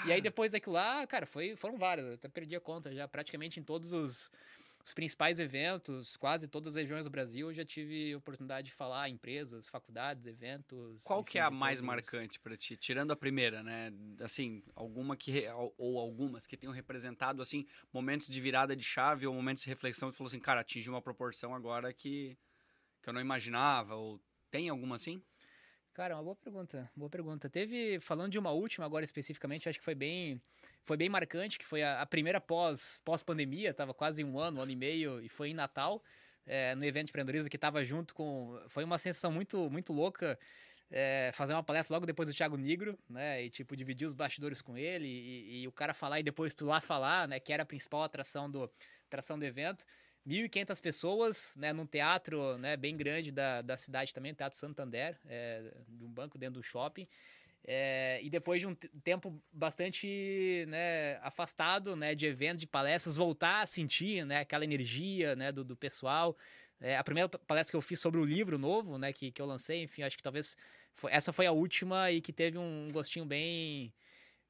E 0.06 0.12
aí 0.12 0.20
depois 0.20 0.52
daquilo 0.52 0.74
lá, 0.74 1.06
cara, 1.06 1.26
foi, 1.26 1.54
foram 1.56 1.76
vários, 1.76 2.06
eu 2.06 2.14
até 2.14 2.28
perdi 2.28 2.56
a 2.56 2.60
conta 2.60 2.94
já, 2.94 3.06
praticamente 3.06 3.60
em 3.60 3.62
todos 3.62 3.92
os, 3.92 4.30
os 4.84 4.92
principais 4.92 5.38
eventos, 5.38 6.16
quase 6.16 6.48
todas 6.48 6.76
as 6.76 6.80
regiões 6.82 7.04
do 7.04 7.10
Brasil, 7.10 7.48
eu 7.48 7.54
já 7.54 7.64
tive 7.64 8.14
oportunidade 8.16 8.66
de 8.66 8.72
falar 8.72 9.08
em 9.08 9.14
empresas, 9.14 9.68
faculdades, 9.68 10.26
eventos. 10.26 11.04
Qual 11.04 11.20
enfim, 11.20 11.30
que 11.30 11.38
é 11.38 11.42
a 11.42 11.50
mais 11.50 11.78
todos. 11.78 11.86
marcante 11.86 12.40
pra 12.40 12.56
ti? 12.56 12.76
Tirando 12.76 13.12
a 13.12 13.16
primeira, 13.16 13.62
né? 13.62 13.92
Assim, 14.20 14.62
alguma 14.74 15.16
que 15.16 15.44
ou 15.78 15.98
algumas 15.98 16.46
que 16.46 16.56
tenham 16.56 16.72
representado 16.72 17.40
assim 17.40 17.66
momentos 17.92 18.28
de 18.28 18.40
virada 18.40 18.74
de 18.74 18.84
chave 18.84 19.26
ou 19.26 19.34
momentos 19.34 19.62
de 19.62 19.68
reflexão 19.68 20.10
que 20.10 20.16
falou 20.16 20.28
assim, 20.28 20.40
cara, 20.40 20.60
atingiu 20.60 20.92
uma 20.92 21.02
proporção 21.02 21.54
agora 21.54 21.92
que 21.92 22.36
que 23.00 23.08
eu 23.08 23.12
não 23.12 23.20
imaginava 23.20 23.94
ou 23.94 24.20
tem 24.50 24.68
alguma 24.68 24.96
assim? 24.96 25.22
Cara, 25.92 26.16
uma 26.16 26.22
boa 26.22 26.36
pergunta, 26.36 26.90
boa 26.96 27.10
pergunta. 27.10 27.50
Teve, 27.50 28.00
falando 28.00 28.32
de 28.32 28.38
uma 28.38 28.50
última 28.50 28.86
agora 28.86 29.04
especificamente, 29.04 29.68
acho 29.68 29.78
que 29.78 29.84
foi 29.84 29.94
bem, 29.94 30.40
foi 30.84 30.96
bem 30.96 31.08
marcante, 31.08 31.58
que 31.58 31.64
foi 31.64 31.82
a, 31.82 32.00
a 32.00 32.06
primeira 32.06 32.40
pós, 32.40 33.00
pós-pandemia, 33.04 33.72
tava 33.72 33.94
quase 33.94 34.24
um 34.24 34.38
ano, 34.38 34.58
um 34.58 34.62
ano 34.62 34.72
e 34.72 34.76
meio, 34.76 35.20
e 35.20 35.28
foi 35.28 35.50
em 35.50 35.54
Natal, 35.54 36.02
é, 36.46 36.74
no 36.74 36.84
evento 36.84 37.06
de 37.06 37.10
empreendedorismo, 37.10 37.48
que 37.48 37.58
tava 37.58 37.84
junto 37.84 38.14
com, 38.14 38.60
foi 38.68 38.84
uma 38.84 38.98
sensação 38.98 39.30
muito, 39.30 39.70
muito 39.70 39.92
louca, 39.92 40.38
é, 40.90 41.30
fazer 41.32 41.54
uma 41.54 41.62
palestra 41.62 41.94
logo 41.94 42.04
depois 42.04 42.28
do 42.28 42.34
Thiago 42.34 42.56
Nigro, 42.56 42.98
né, 43.08 43.42
e 43.42 43.50
tipo, 43.50 43.76
dividir 43.76 44.06
os 44.06 44.14
bastidores 44.14 44.60
com 44.60 44.76
ele, 44.76 45.06
e, 45.06 45.62
e 45.62 45.68
o 45.68 45.72
cara 45.72 45.94
falar 45.94 46.20
e 46.20 46.22
depois 46.22 46.54
tu 46.54 46.66
lá 46.66 46.80
falar, 46.80 47.26
né, 47.28 47.40
que 47.40 47.52
era 47.52 47.62
a 47.62 47.66
principal 47.66 48.02
atração 48.02 48.50
do, 48.50 48.70
atração 49.06 49.38
do 49.38 49.44
evento. 49.44 49.84
1.500 50.26 50.80
pessoas, 50.80 51.56
né, 51.56 51.72
num 51.72 51.86
teatro, 51.86 52.56
né, 52.58 52.76
bem 52.76 52.96
grande 52.96 53.32
da, 53.32 53.60
da 53.60 53.76
cidade 53.76 54.14
também, 54.14 54.32
Teatro 54.32 54.58
Santander, 54.58 55.18
é, 55.26 55.72
de 55.88 56.04
um 56.04 56.10
banco 56.10 56.38
dentro 56.38 56.60
do 56.60 56.62
shopping. 56.62 57.08
É, 57.64 58.20
e 58.22 58.28
depois 58.28 58.60
de 58.60 58.66
um 58.66 58.74
te- 58.74 58.88
tempo 59.04 59.40
bastante 59.52 60.64
né, 60.68 61.16
afastado 61.22 61.94
né, 61.94 62.14
de 62.14 62.26
eventos, 62.26 62.60
de 62.60 62.66
palestras, 62.66 63.16
voltar 63.16 63.60
a 63.62 63.66
sentir 63.66 64.24
né, 64.26 64.40
aquela 64.40 64.64
energia 64.64 65.36
né, 65.36 65.52
do, 65.52 65.64
do 65.64 65.76
pessoal. 65.76 66.36
É, 66.80 66.96
a 66.96 67.04
primeira 67.04 67.28
palestra 67.28 67.72
que 67.72 67.76
eu 67.76 67.82
fiz 67.82 68.00
sobre 68.00 68.18
o 68.20 68.24
livro 68.24 68.58
novo, 68.58 68.98
né, 68.98 69.12
que, 69.12 69.30
que 69.30 69.40
eu 69.40 69.46
lancei, 69.46 69.82
enfim, 69.84 70.02
acho 70.02 70.16
que 70.16 70.22
talvez 70.22 70.56
foi- 70.92 71.12
essa 71.12 71.32
foi 71.32 71.46
a 71.46 71.52
última 71.52 72.10
e 72.10 72.20
que 72.20 72.32
teve 72.32 72.58
um 72.58 72.88
gostinho 72.92 73.24
bem 73.24 73.92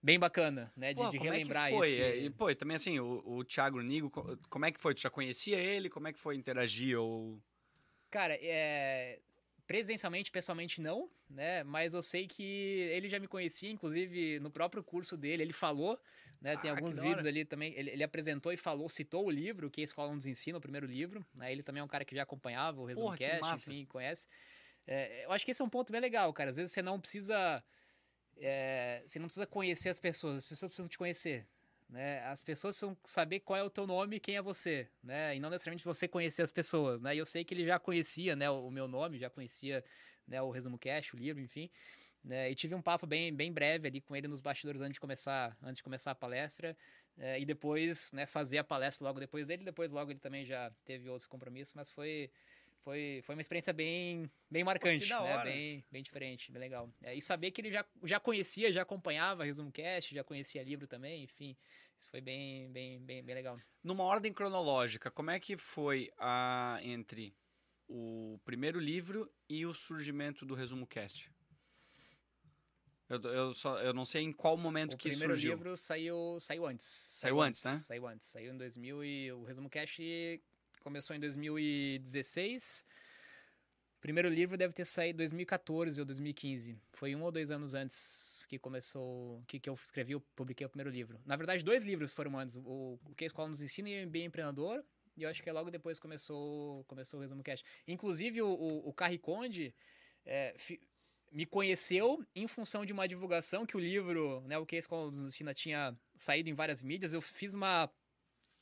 bem 0.02 0.18
bacana, 0.18 0.72
né, 0.76 0.92
de, 0.92 1.00
Pô, 1.00 1.10
de 1.10 1.18
como 1.18 1.32
relembrar 1.32 1.68
é 1.68 1.70
que 1.70 1.76
foi? 1.76 1.88
esse... 1.88 2.02
É, 2.02 2.16
E, 2.24 2.30
pô, 2.30 2.50
e 2.50 2.54
também 2.56 2.74
assim, 2.76 2.98
o, 2.98 3.22
o 3.24 3.44
Thiago 3.44 3.80
Nigo, 3.80 4.10
co- 4.10 4.36
como 4.48 4.64
é 4.64 4.72
que 4.72 4.80
foi? 4.80 4.94
Tu 4.94 5.02
já 5.02 5.10
conhecia 5.10 5.58
ele? 5.58 5.88
Como 5.88 6.08
é 6.08 6.12
que 6.12 6.18
foi 6.18 6.34
interagir 6.34 6.98
ou 6.98 7.38
Cara, 8.10 8.34
é... 8.40 9.18
presencialmente, 9.72 10.30
pessoalmente 10.30 10.82
não, 10.82 11.08
né? 11.30 11.64
Mas 11.64 11.94
eu 11.94 12.02
sei 12.02 12.26
que 12.26 12.42
ele 12.92 13.08
já 13.08 13.18
me 13.18 13.26
conhecia, 13.26 13.70
inclusive 13.70 14.38
no 14.38 14.50
próprio 14.50 14.82
curso 14.84 15.16
dele, 15.16 15.42
ele 15.42 15.52
falou, 15.54 15.98
né? 16.42 16.58
Tem 16.58 16.70
Ah, 16.70 16.74
alguns 16.74 16.98
vídeos 16.98 17.24
ali 17.24 17.42
também. 17.42 17.72
Ele, 17.74 17.88
ele 17.88 18.04
apresentou 18.04 18.52
e 18.52 18.56
falou, 18.58 18.86
citou 18.90 19.24
o 19.24 19.30
livro, 19.30 19.70
que 19.70 19.80
a 19.80 19.84
Escola 19.84 20.14
nos 20.14 20.26
ensina, 20.26 20.58
o 20.58 20.60
primeiro 20.60 20.86
livro. 20.86 21.24
Né? 21.34 21.50
Ele 21.50 21.62
também 21.62 21.80
é 21.80 21.84
um 21.84 21.88
cara 21.88 22.04
que 22.04 22.14
já 22.14 22.22
acompanhava 22.22 22.82
o 22.82 22.84
Resumo 22.84 23.06
Porra, 23.06 23.16
que 23.16 23.24
Cast, 23.24 23.40
massa. 23.40 23.70
enfim, 23.72 23.86
conhece. 23.86 24.28
É, 24.86 25.24
eu 25.24 25.32
acho 25.32 25.42
que 25.42 25.52
esse 25.52 25.62
é 25.62 25.64
um 25.64 25.70
ponto 25.70 25.90
bem 25.90 26.02
legal, 26.02 26.30
cara. 26.34 26.50
Às 26.50 26.56
vezes 26.56 26.70
você 26.70 26.82
não 26.82 27.00
precisa. 27.00 27.64
é, 28.36 29.02
você 29.06 29.18
não 29.18 29.26
precisa 29.26 29.46
conhecer 29.46 29.88
as 29.88 29.98
pessoas, 29.98 30.42
as 30.42 30.48
pessoas 30.50 30.72
precisam 30.72 30.86
te 30.88 30.98
conhecer. 30.98 31.46
Né? 31.92 32.24
As 32.24 32.40
pessoas 32.40 32.74
precisam 32.74 32.96
saber 33.04 33.40
qual 33.40 33.58
é 33.58 33.62
o 33.62 33.68
teu 33.68 33.86
nome 33.86 34.16
e 34.16 34.20
quem 34.20 34.36
é 34.36 34.42
você, 34.42 34.88
né? 35.02 35.36
E 35.36 35.38
não 35.38 35.50
necessariamente 35.50 35.84
você 35.84 36.08
conhecer 36.08 36.40
as 36.40 36.50
pessoas, 36.50 37.02
né? 37.02 37.14
E 37.14 37.18
eu 37.18 37.26
sei 37.26 37.44
que 37.44 37.52
ele 37.52 37.66
já 37.66 37.78
conhecia, 37.78 38.34
né, 38.34 38.48
o, 38.48 38.70
meu 38.70 38.88
nome, 38.88 39.18
já 39.18 39.28
conhecia, 39.28 39.84
né, 40.26 40.40
o 40.40 40.50
Resumo 40.50 40.78
Cash, 40.78 41.12
o 41.12 41.18
livro, 41.18 41.42
enfim. 41.42 41.70
Né? 42.24 42.50
E 42.50 42.54
tive 42.54 42.74
um 42.74 42.80
papo 42.80 43.06
bem, 43.06 43.34
bem 43.34 43.52
breve 43.52 43.88
ali 43.88 44.00
com 44.00 44.16
ele 44.16 44.26
nos 44.26 44.40
bastidores 44.40 44.80
antes 44.80 44.94
de 44.94 45.00
começar, 45.00 45.54
antes 45.62 45.76
de 45.78 45.82
começar 45.82 46.12
a 46.12 46.14
palestra. 46.14 46.74
é, 47.18 47.38
e 47.38 47.44
depois, 47.44 48.10
né, 48.12 48.24
fazer 48.24 48.58
a 48.58 48.64
palestra 48.64 49.06
logo 49.06 49.20
depois 49.20 49.48
dele. 49.48 49.62
Depois, 49.62 49.92
logo, 49.92 50.10
ele 50.12 50.20
também 50.20 50.46
já 50.46 50.70
teve 50.86 51.10
outros 51.10 51.26
compromissos, 51.26 51.74
mas 51.74 51.90
foi 51.90 52.30
foi, 52.84 53.20
foi 53.22 53.34
uma 53.34 53.40
experiência 53.40 53.72
bem, 53.72 54.30
bem 54.50 54.64
marcante, 54.64 55.08
da 55.08 55.22
né? 55.22 55.44
Bem, 55.44 55.84
bem 55.90 56.02
diferente, 56.02 56.50
bem 56.50 56.60
legal. 56.60 56.92
É, 57.02 57.14
e 57.14 57.22
saber 57.22 57.50
que 57.52 57.60
ele 57.60 57.70
já, 57.70 57.84
já 58.02 58.18
conhecia, 58.18 58.72
já 58.72 58.82
acompanhava 58.82 59.44
Resumo 59.44 59.70
Cast, 59.70 60.14
já 60.14 60.24
conhecia 60.24 60.62
livro 60.62 60.86
também, 60.86 61.22
enfim. 61.22 61.56
Isso 61.98 62.10
foi 62.10 62.20
bem, 62.20 62.70
bem, 62.70 63.00
bem, 63.00 63.22
bem 63.22 63.34
legal. 63.34 63.56
Numa 63.82 64.02
ordem 64.02 64.32
cronológica, 64.32 65.10
como 65.10 65.30
é 65.30 65.38
que 65.38 65.56
foi 65.56 66.10
a 66.18 66.80
entre 66.82 67.34
o 67.88 68.40
primeiro 68.44 68.80
livro 68.80 69.30
e 69.48 69.64
o 69.64 69.72
surgimento 69.72 70.44
do 70.44 70.54
Resumo 70.54 70.86
Cast? 70.86 71.30
Eu, 73.08 73.20
eu, 73.30 73.54
só, 73.54 73.78
eu 73.80 73.92
não 73.92 74.06
sei 74.06 74.22
em 74.22 74.32
qual 74.32 74.56
momento 74.56 74.94
o 74.94 74.96
que 74.96 75.10
primeiro 75.10 75.34
surgiu. 75.34 75.52
livro 75.52 75.76
saiu, 75.76 76.38
saiu 76.40 76.66
antes. 76.66 76.86
Saiu 76.86 77.40
antes, 77.42 77.62
né? 77.62 77.74
Saiu 77.76 78.06
antes. 78.08 78.26
Saiu 78.26 78.54
em 78.54 78.56
2000 78.56 79.04
e 79.04 79.32
o 79.32 79.44
Resumo 79.44 79.68
Cash 79.68 79.98
começou 80.82 81.14
em 81.14 81.20
2016. 81.20 82.84
O 83.96 84.00
primeiro 84.02 84.28
livro 84.28 84.56
deve 84.56 84.72
ter 84.72 84.84
saído 84.84 85.16
em 85.16 85.24
2014 85.24 86.00
ou 86.00 86.04
2015. 86.04 86.76
Foi 86.92 87.14
um 87.14 87.22
ou 87.22 87.30
dois 87.30 87.50
anos 87.50 87.72
antes 87.72 88.44
que 88.48 88.58
começou, 88.58 89.42
que, 89.46 89.60
que 89.60 89.70
eu 89.70 89.74
escrevi, 89.74 90.12
eu 90.12 90.20
publiquei 90.34 90.66
o 90.66 90.68
primeiro 90.68 90.90
livro. 90.90 91.20
Na 91.24 91.36
verdade, 91.36 91.64
dois 91.64 91.84
livros 91.84 92.12
foram 92.12 92.36
antes. 92.36 92.56
O, 92.56 92.98
o 93.04 93.14
que 93.16 93.24
a 93.24 93.26
escola 93.28 93.48
nos 93.48 93.62
ensina 93.62 93.88
e 93.88 94.04
o 94.04 94.08
MBA 94.08 94.24
Empreendedor. 94.24 94.84
E 95.16 95.22
eu 95.22 95.28
acho 95.28 95.42
que 95.42 95.52
logo 95.52 95.70
depois 95.70 95.98
começou, 95.98 96.84
começou 96.84 97.18
o 97.18 97.22
Resumo 97.22 97.42
Cash. 97.42 97.62
Inclusive, 97.86 98.42
o, 98.42 98.48
o, 98.48 98.88
o 98.88 98.92
Carriconde 98.92 99.74
é, 100.24 100.54
fi, 100.56 100.80
me 101.30 101.46
conheceu 101.46 102.24
em 102.34 102.46
função 102.48 102.84
de 102.84 102.92
uma 102.92 103.06
divulgação 103.06 103.64
que 103.64 103.76
o 103.76 103.80
livro, 103.80 104.42
né, 104.46 104.58
o 104.58 104.66
que 104.66 104.76
a 104.76 104.78
escola 104.78 105.06
nos 105.06 105.26
ensina 105.26 105.54
tinha 105.54 105.96
saído 106.16 106.50
em 106.50 106.54
várias 106.54 106.82
mídias. 106.82 107.12
Eu 107.12 107.20
fiz 107.20 107.54
uma, 107.54 107.90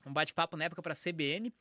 um 0.06 0.12
bate-papo 0.12 0.56
na 0.56 0.64
época 0.64 0.82
para 0.82 0.92
a 0.92 0.96
CBN 0.96 1.52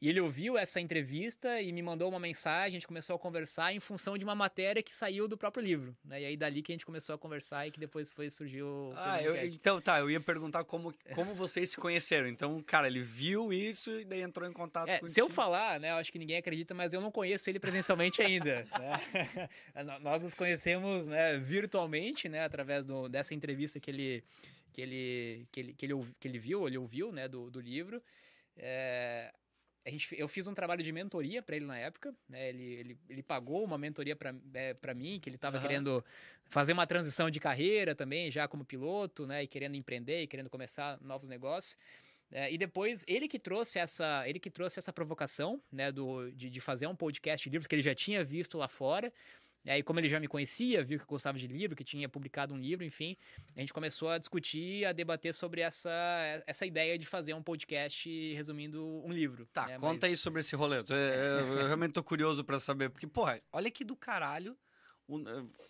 e 0.00 0.08
ele 0.08 0.20
ouviu 0.20 0.56
essa 0.56 0.80
entrevista 0.80 1.60
e 1.60 1.72
me 1.72 1.82
mandou 1.82 2.08
uma 2.08 2.20
mensagem, 2.20 2.66
a 2.66 2.70
gente 2.70 2.86
começou 2.86 3.16
a 3.16 3.18
conversar 3.18 3.72
em 3.74 3.80
função 3.80 4.16
de 4.16 4.24
uma 4.24 4.34
matéria 4.34 4.80
que 4.80 4.94
saiu 4.94 5.26
do 5.26 5.36
próprio 5.36 5.60
livro. 5.60 5.96
Né? 6.04 6.22
E 6.22 6.24
aí 6.26 6.36
dali 6.36 6.62
que 6.62 6.70
a 6.70 6.74
gente 6.74 6.86
começou 6.86 7.16
a 7.16 7.18
conversar 7.18 7.66
e 7.66 7.72
que 7.72 7.80
depois 7.80 8.08
foi 8.08 8.30
surgiu 8.30 8.92
Ah, 8.94 9.20
eu, 9.20 9.36
então 9.46 9.80
tá, 9.80 9.98
eu 9.98 10.08
ia 10.08 10.20
perguntar 10.20 10.62
como, 10.62 10.94
como 11.16 11.34
vocês 11.34 11.70
se 11.70 11.76
conheceram. 11.76 12.28
Então, 12.28 12.62
cara, 12.62 12.86
ele 12.86 13.02
viu 13.02 13.52
isso 13.52 13.90
e 13.98 14.04
daí 14.04 14.22
entrou 14.22 14.48
em 14.48 14.52
contato 14.52 14.88
é, 14.88 15.00
com 15.00 15.08
Se 15.08 15.20
eu 15.20 15.28
falar, 15.28 15.80
né, 15.80 15.90
eu 15.90 15.96
acho 15.96 16.12
que 16.12 16.18
ninguém 16.18 16.36
acredita, 16.36 16.72
mas 16.74 16.92
eu 16.92 17.00
não 17.00 17.10
conheço 17.10 17.50
ele 17.50 17.58
presencialmente 17.58 18.22
ainda. 18.22 18.68
né? 18.78 19.48
Nós 20.00 20.22
nos 20.22 20.34
conhecemos 20.34 21.08
né, 21.08 21.36
virtualmente, 21.38 22.28
né, 22.28 22.44
através 22.44 22.86
do, 22.86 23.08
dessa 23.08 23.34
entrevista 23.34 23.80
que 23.80 23.90
ele, 23.90 24.24
que 24.72 24.80
ele, 24.80 25.48
que 25.50 25.60
ele, 25.60 25.74
que 25.74 25.86
ele, 25.86 25.94
que 26.20 26.28
ele 26.28 26.38
viu, 26.38 26.68
ele 26.68 26.78
ouviu 26.78 27.10
né, 27.10 27.26
do, 27.26 27.50
do 27.50 27.60
livro. 27.60 28.00
É, 28.56 29.32
a 29.84 29.90
gente, 29.90 30.08
eu 30.18 30.28
fiz 30.28 30.46
um 30.46 30.54
trabalho 30.54 30.82
de 30.82 30.92
mentoria 30.92 31.42
para 31.42 31.56
ele 31.56 31.64
na 31.64 31.78
época, 31.78 32.14
né? 32.28 32.48
Ele, 32.48 32.62
ele, 32.62 32.98
ele 33.08 33.22
pagou 33.22 33.64
uma 33.64 33.78
mentoria 33.78 34.14
para 34.14 34.34
é, 34.54 34.94
mim, 34.94 35.18
que 35.20 35.28
ele 35.28 35.36
estava 35.36 35.56
uhum. 35.56 35.62
querendo 35.62 36.04
fazer 36.44 36.72
uma 36.72 36.86
transição 36.86 37.30
de 37.30 37.40
carreira 37.40 37.94
também, 37.94 38.30
já 38.30 38.46
como 38.46 38.64
piloto, 38.64 39.26
né? 39.26 39.42
E 39.42 39.46
querendo 39.46 39.76
empreender, 39.76 40.22
e 40.22 40.26
querendo 40.26 40.50
começar 40.50 41.00
novos 41.00 41.28
negócios. 41.28 41.78
É, 42.30 42.52
e 42.52 42.58
depois 42.58 43.04
ele 43.08 43.26
que 43.26 43.38
trouxe 43.38 43.78
essa, 43.78 44.28
ele 44.28 44.38
que 44.38 44.50
trouxe 44.50 44.78
essa 44.78 44.92
provocação, 44.92 45.62
né? 45.72 45.90
Do, 45.90 46.30
de, 46.32 46.50
de 46.50 46.60
fazer 46.60 46.86
um 46.86 46.94
podcast 46.94 47.42
de 47.42 47.50
livros 47.50 47.66
que 47.66 47.74
ele 47.74 47.82
já 47.82 47.94
tinha 47.94 48.22
visto 48.22 48.58
lá 48.58 48.68
fora. 48.68 49.12
E 49.68 49.70
aí, 49.70 49.82
como 49.82 50.00
ele 50.00 50.08
já 50.08 50.18
me 50.18 50.26
conhecia, 50.26 50.82
viu 50.82 50.98
que 50.98 51.04
eu 51.04 51.08
gostava 51.08 51.36
de 51.36 51.46
livro, 51.46 51.76
que 51.76 51.84
tinha 51.84 52.08
publicado 52.08 52.54
um 52.54 52.58
livro, 52.58 52.86
enfim, 52.86 53.18
a 53.54 53.60
gente 53.60 53.70
começou 53.70 54.08
a 54.08 54.16
discutir, 54.16 54.86
a 54.86 54.92
debater 54.92 55.34
sobre 55.34 55.60
essa, 55.60 55.90
essa 56.46 56.64
ideia 56.64 56.98
de 56.98 57.04
fazer 57.04 57.34
um 57.34 57.42
podcast 57.42 58.08
resumindo 58.32 58.82
um 59.04 59.12
livro. 59.12 59.44
Tá, 59.52 59.66
né? 59.66 59.78
conta 59.78 60.06
Mas... 60.06 60.12
aí 60.12 60.16
sobre 60.16 60.40
esse 60.40 60.56
rolê. 60.56 60.78
Eu, 60.78 60.86
eu 60.86 61.66
realmente 61.66 61.92
tô 61.92 62.02
curioso 62.02 62.42
para 62.42 62.58
saber, 62.58 62.88
porque, 62.88 63.06
porra, 63.06 63.42
olha 63.52 63.70
que 63.70 63.84
do 63.84 63.94
caralho. 63.94 64.56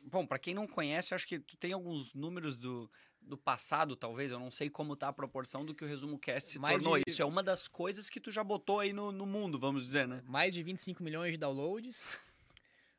Bom, 0.01 0.25
para 0.25 0.39
quem 0.39 0.55
não 0.55 0.69
conhece, 0.69 1.13
acho 1.13 1.27
que 1.27 1.41
tu 1.41 1.57
tem 1.57 1.73
alguns 1.73 2.15
números 2.15 2.57
do, 2.57 2.89
do 3.21 3.37
passado, 3.37 3.97
talvez. 3.97 4.31
Eu 4.31 4.39
não 4.39 4.51
sei 4.53 4.71
como 4.71 4.95
tá 4.95 5.09
a 5.09 5.13
proporção 5.13 5.65
do 5.65 5.75
que 5.75 5.85
o 5.85 5.89
Resumo 5.89 6.21
Cast 6.21 6.51
se 6.51 6.59
Mais 6.61 6.75
tornou. 6.75 6.99
De... 6.99 7.05
Isso 7.09 7.21
é 7.21 7.25
uma 7.25 7.43
das 7.43 7.67
coisas 7.67 8.09
que 8.09 8.21
tu 8.21 8.31
já 8.31 8.45
botou 8.45 8.79
aí 8.79 8.93
no, 8.93 9.11
no 9.11 9.27
mundo, 9.27 9.59
vamos 9.59 9.85
dizer, 9.85 10.07
né? 10.07 10.23
Mais 10.25 10.55
de 10.55 10.63
25 10.63 11.03
milhões 11.03 11.33
de 11.33 11.39
downloads 11.39 12.17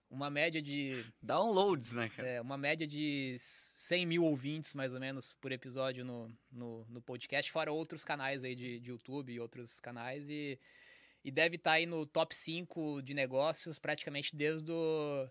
uma 0.10 0.30
média 0.30 0.62
de. 0.62 1.06
Downloads, 1.22 1.96
né, 1.96 2.10
cara? 2.10 2.28
É, 2.28 2.42
uma 2.42 2.58
média 2.58 2.88
de 2.88 3.36
100 3.38 4.06
mil 4.06 4.24
ouvintes, 4.24 4.74
mais 4.74 4.94
ou 4.94 5.00
menos, 5.00 5.34
por 5.36 5.52
episódio 5.52 6.04
no, 6.04 6.32
no, 6.52 6.86
no 6.90 7.02
podcast, 7.02 7.52
fora 7.52 7.72
outros 7.72 8.04
canais 8.04 8.44
aí 8.44 8.56
de, 8.56 8.80
de 8.80 8.90
YouTube 8.90 9.32
e 9.32 9.40
outros 9.40 9.80
canais. 9.80 10.30
E, 10.30 10.60
e 11.24 11.30
deve 11.32 11.58
estar 11.58 11.72
tá 11.72 11.76
aí 11.76 11.86
no 11.86 12.06
top 12.06 12.36
5 12.36 13.02
de 13.02 13.14
negócios 13.14 13.78
praticamente 13.78 14.36
desde 14.36 14.72
o, 14.72 15.30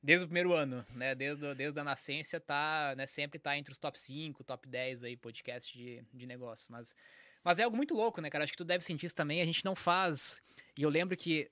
desde 0.00 0.24
o 0.24 0.28
primeiro 0.28 0.52
ano, 0.52 0.86
né? 0.90 1.14
Desde, 1.14 1.54
desde 1.54 1.80
a 1.80 1.84
nascença, 1.84 2.38
tá, 2.38 2.94
né? 2.96 3.06
sempre 3.06 3.40
tá 3.40 3.56
entre 3.58 3.72
os 3.72 3.78
top 3.78 3.98
5, 3.98 4.44
top 4.44 4.68
10 4.68 5.04
aí, 5.04 5.16
podcast 5.16 5.76
de, 5.76 6.04
de 6.12 6.26
negócios. 6.26 6.68
Mas, 6.68 6.94
mas 7.42 7.58
é 7.58 7.64
algo 7.64 7.76
muito 7.76 7.94
louco, 7.94 8.20
né, 8.20 8.30
cara? 8.30 8.44
Acho 8.44 8.52
que 8.52 8.58
tu 8.58 8.64
deve 8.64 8.84
sentir 8.84 9.06
isso 9.06 9.16
também. 9.16 9.40
A 9.40 9.44
gente 9.44 9.64
não 9.64 9.74
faz. 9.74 10.40
E 10.78 10.82
eu 10.82 10.90
lembro 10.90 11.16
que 11.16 11.50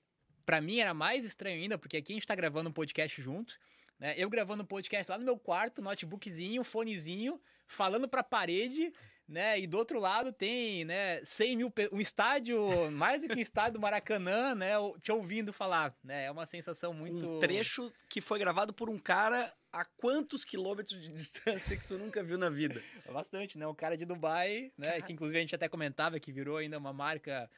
para 0.51 0.59
mim 0.59 0.79
era 0.79 0.93
mais 0.93 1.23
estranho 1.23 1.61
ainda, 1.61 1.77
porque 1.77 1.95
aqui 1.95 2.11
a 2.11 2.15
gente 2.15 2.27
tá 2.27 2.35
gravando 2.35 2.69
um 2.69 2.73
podcast 2.73 3.21
junto, 3.21 3.57
né? 3.97 4.13
Eu 4.17 4.29
gravando 4.29 4.63
um 4.63 4.65
podcast 4.65 5.09
lá 5.09 5.17
no 5.17 5.23
meu 5.23 5.39
quarto, 5.39 5.81
notebookzinho, 5.81 6.61
fonezinho, 6.61 7.39
falando 7.65 8.05
pra 8.05 8.21
parede, 8.21 8.91
né? 9.25 9.57
E 9.57 9.65
do 9.65 9.77
outro 9.77 9.97
lado 9.97 10.33
tem, 10.33 10.83
né, 10.83 11.23
100 11.23 11.55
mil, 11.55 11.73
um 11.93 12.01
estádio, 12.01 12.59
mais 12.91 13.21
do 13.21 13.29
que 13.29 13.37
um 13.37 13.41
estádio 13.41 13.75
do 13.75 13.79
Maracanã, 13.79 14.53
né? 14.53 14.73
Te 15.01 15.09
ouvindo 15.13 15.53
falar, 15.53 15.95
né? 16.03 16.25
É 16.25 16.31
uma 16.31 16.45
sensação 16.45 16.93
muito... 16.93 17.37
Um 17.37 17.39
trecho 17.39 17.89
que 18.09 18.19
foi 18.19 18.37
gravado 18.37 18.73
por 18.73 18.89
um 18.89 18.99
cara 18.99 19.53
a 19.71 19.85
quantos 19.85 20.43
quilômetros 20.43 21.01
de 21.01 21.07
distância 21.15 21.77
que 21.77 21.87
tu 21.87 21.97
nunca 21.97 22.21
viu 22.21 22.37
na 22.37 22.49
vida? 22.49 22.83
Bastante, 23.09 23.57
né? 23.57 23.65
Um 23.65 23.73
cara 23.73 23.95
de 23.95 24.03
Dubai, 24.03 24.73
né? 24.77 24.89
Cara... 24.89 25.01
Que 25.03 25.13
inclusive 25.13 25.37
a 25.37 25.41
gente 25.41 25.55
até 25.55 25.69
comentava 25.69 26.19
que 26.19 26.29
virou 26.29 26.57
ainda 26.57 26.77
uma 26.77 26.91
marca, 26.91 27.49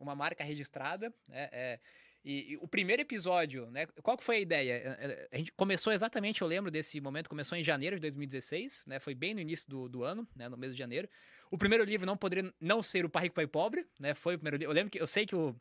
uma 0.00 0.14
marca 0.14 0.42
registrada, 0.42 1.12
né? 1.28 1.50
É, 1.52 1.80
e, 2.24 2.52
e, 2.52 2.56
o 2.56 2.66
primeiro 2.66 3.02
episódio, 3.02 3.70
né? 3.70 3.86
Qual 4.02 4.16
que 4.16 4.24
foi 4.24 4.36
a 4.36 4.40
ideia? 4.40 4.72
É, 4.72 4.86
é, 5.06 5.28
a 5.32 5.36
gente 5.38 5.52
começou 5.52 5.92
exatamente, 5.92 6.42
eu 6.42 6.48
lembro 6.48 6.70
desse 6.70 7.00
momento, 7.00 7.28
começou 7.28 7.56
em 7.56 7.62
janeiro 7.62 7.96
de 7.96 8.00
2016, 8.00 8.84
né? 8.86 8.98
Foi 8.98 9.14
bem 9.14 9.34
no 9.34 9.40
início 9.40 9.68
do, 9.68 9.88
do 9.88 10.04
ano, 10.04 10.26
né? 10.34 10.48
No 10.48 10.56
mês 10.56 10.72
de 10.72 10.78
janeiro. 10.78 11.08
O 11.50 11.56
primeiro 11.56 11.84
livro 11.84 12.06
não 12.06 12.16
poderia 12.16 12.52
não 12.60 12.82
ser 12.82 13.04
o 13.04 13.08
Pai 13.08 13.24
Rico 13.24 13.36
Pai 13.36 13.46
Pobre, 13.46 13.86
né? 13.98 14.14
Foi 14.14 14.34
o 14.34 14.38
primeiro 14.38 14.56
livro. 14.56 14.72
Eu 14.72 14.74
lembro 14.74 14.90
que 14.90 15.00
eu 15.00 15.06
sei 15.06 15.24
que 15.24 15.34
o 15.34 15.54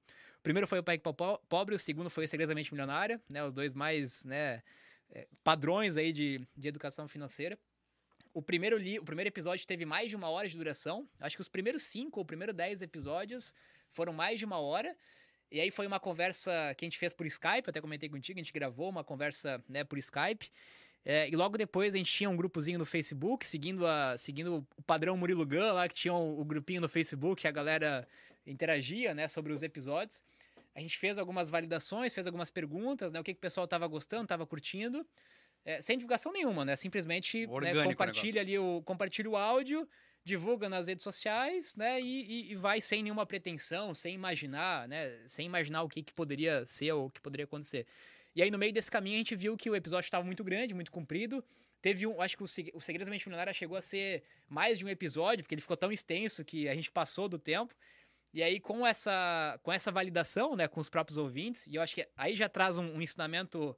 primeiro 0.43 0.67
foi 0.67 0.79
o 0.79 0.83
Pai 0.83 0.95
Rico 0.95 1.13
Pai 1.13 1.37
Pobre, 1.47 1.75
o 1.75 1.79
segundo 1.79 2.09
foi 2.09 2.25
o 2.25 2.27
Segredamente 2.27 2.73
Milionária, 2.73 3.21
né? 3.31 3.43
Os 3.43 3.53
dois 3.53 3.73
mais, 3.73 4.25
né? 4.25 4.61
É, 5.09 5.27
padrões 5.43 5.95
aí 5.95 6.11
de, 6.11 6.45
de 6.55 6.67
educação 6.67 7.07
financeira. 7.07 7.57
O 8.33 8.41
primeiro, 8.41 8.77
li, 8.77 8.99
o 8.99 9.05
primeiro 9.05 9.29
episódio 9.29 9.65
teve 9.65 9.85
mais 9.85 10.09
de 10.09 10.15
uma 10.15 10.29
hora 10.29 10.47
de 10.47 10.57
duração. 10.57 11.07
Acho 11.19 11.35
que 11.37 11.41
os 11.41 11.49
primeiros 11.49 11.83
cinco 11.83 12.19
ou 12.19 12.25
primeiros 12.25 12.55
dez 12.55 12.81
episódios 12.81 13.53
foram 13.89 14.11
mais 14.11 14.37
de 14.37 14.45
uma 14.45 14.59
hora. 14.59 14.95
E 15.51 15.61
aí 15.61 15.71
foi 15.71 15.87
uma 15.87 15.99
conversa 15.99 16.73
que 16.75 16.85
a 16.85 16.87
gente 16.87 16.97
fez 16.97 17.13
por 17.13 17.25
Skype, 17.25 17.69
até 17.69 17.79
comentei 17.79 18.09
contigo, 18.09 18.39
a 18.39 18.43
gente 18.43 18.51
gravou 18.51 18.89
uma 18.89 19.03
conversa 19.03 19.63
né, 19.67 19.83
por 19.83 19.97
Skype. 19.97 20.49
É, 21.05 21.29
e 21.29 21.35
logo 21.37 21.57
depois 21.57 21.95
a 21.95 21.97
gente 21.97 22.11
tinha 22.11 22.29
um 22.29 22.35
grupozinho 22.35 22.77
no 22.77 22.85
Facebook, 22.85 23.45
seguindo, 23.45 23.87
a, 23.87 24.17
seguindo 24.17 24.67
o 24.77 24.81
padrão 24.83 25.15
Murilo 25.15 25.45
Gun, 25.45 25.71
lá 25.71 25.87
que 25.87 25.95
tinha 25.95 26.13
um, 26.13 26.37
o 26.37 26.43
grupinho 26.43 26.81
no 26.81 26.89
Facebook, 26.89 27.47
a 27.47 27.51
galera 27.51 28.05
interagia 28.45 29.13
né, 29.13 29.27
sobre 29.29 29.53
os 29.53 29.63
episódios. 29.63 30.21
A 30.75 30.81
gente 30.81 30.97
fez 30.97 31.17
algumas 31.17 31.49
validações, 31.49 32.13
fez 32.13 32.27
algumas 32.27 32.51
perguntas, 32.51 33.13
né, 33.13 33.19
o 33.19 33.23
que, 33.23 33.33
que 33.33 33.37
o 33.37 33.41
pessoal 33.41 33.63
estava 33.63 33.87
gostando, 33.87 34.23
estava 34.23 34.45
curtindo. 34.45 35.07
É, 35.63 35.81
sem 35.81 35.97
divulgação 35.97 36.31
nenhuma, 36.31 36.63
né? 36.63 36.77
Simplesmente 36.77 37.45
né, 37.45 37.83
compartilha 37.83 38.39
ali 38.39 38.57
o, 38.57 38.81
compartilha 38.83 39.29
o 39.29 39.35
áudio 39.35 39.87
divulga 40.27 40.67
nas 40.67 40.87
redes 40.87 41.03
sociais, 41.03 41.73
né? 41.75 42.01
E, 42.01 42.23
e, 42.23 42.51
e, 42.51 42.55
vai 42.55 42.81
sem 42.81 43.01
nenhuma 43.01 43.25
pretensão, 43.25 43.95
sem 43.95 44.13
imaginar, 44.13 44.87
né? 44.87 45.17
Sem 45.25 45.45
imaginar 45.45 45.83
o 45.83 45.89
que, 45.89 46.03
que 46.03 46.13
poderia 46.13 46.65
ser 46.65 46.91
ou 46.91 47.05
o 47.05 47.09
que 47.09 47.21
poderia 47.21 47.45
acontecer. 47.45 47.87
E 48.35 48.41
aí, 48.43 48.51
no 48.51 48.57
meio 48.57 48.73
desse 48.73 48.91
caminho, 48.91 49.15
a 49.15 49.19
gente 49.19 49.35
viu 49.35 49.55
que 49.55 49.69
o 49.69 49.75
episódio 49.75 50.05
estava 50.05 50.25
muito 50.25 50.43
grande, 50.43 50.73
muito 50.73 50.91
comprido. 50.91 51.43
Teve 51.81 52.05
um. 52.05 52.21
Acho 52.21 52.35
que 52.35 52.43
o, 52.43 52.47
o 52.73 52.81
Segredos 52.81 53.07
da 53.07 53.11
Mente 53.11 53.25
Milionária 53.25 53.53
chegou 53.53 53.77
a 53.77 53.81
ser 53.81 54.21
mais 54.49 54.77
de 54.77 54.85
um 54.85 54.89
episódio, 54.89 55.43
porque 55.43 55.55
ele 55.55 55.61
ficou 55.61 55.77
tão 55.77 55.91
extenso 55.91 56.43
que 56.43 56.67
a 56.67 56.75
gente 56.75 56.91
passou 56.91 57.29
do 57.29 57.39
tempo. 57.39 57.73
E 58.33 58.43
aí, 58.43 58.59
com 58.59 58.85
essa, 58.85 59.57
com 59.63 59.71
essa 59.71 59.91
validação, 59.91 60.55
né, 60.57 60.67
com 60.67 60.81
os 60.81 60.89
próprios 60.89 61.17
ouvintes, 61.17 61.65
e 61.65 61.75
eu 61.75 61.81
acho 61.81 61.95
que 61.95 62.05
aí 62.17 62.35
já 62.35 62.49
traz 62.49 62.77
um, 62.77 62.97
um 62.97 63.01
ensinamento 63.01 63.75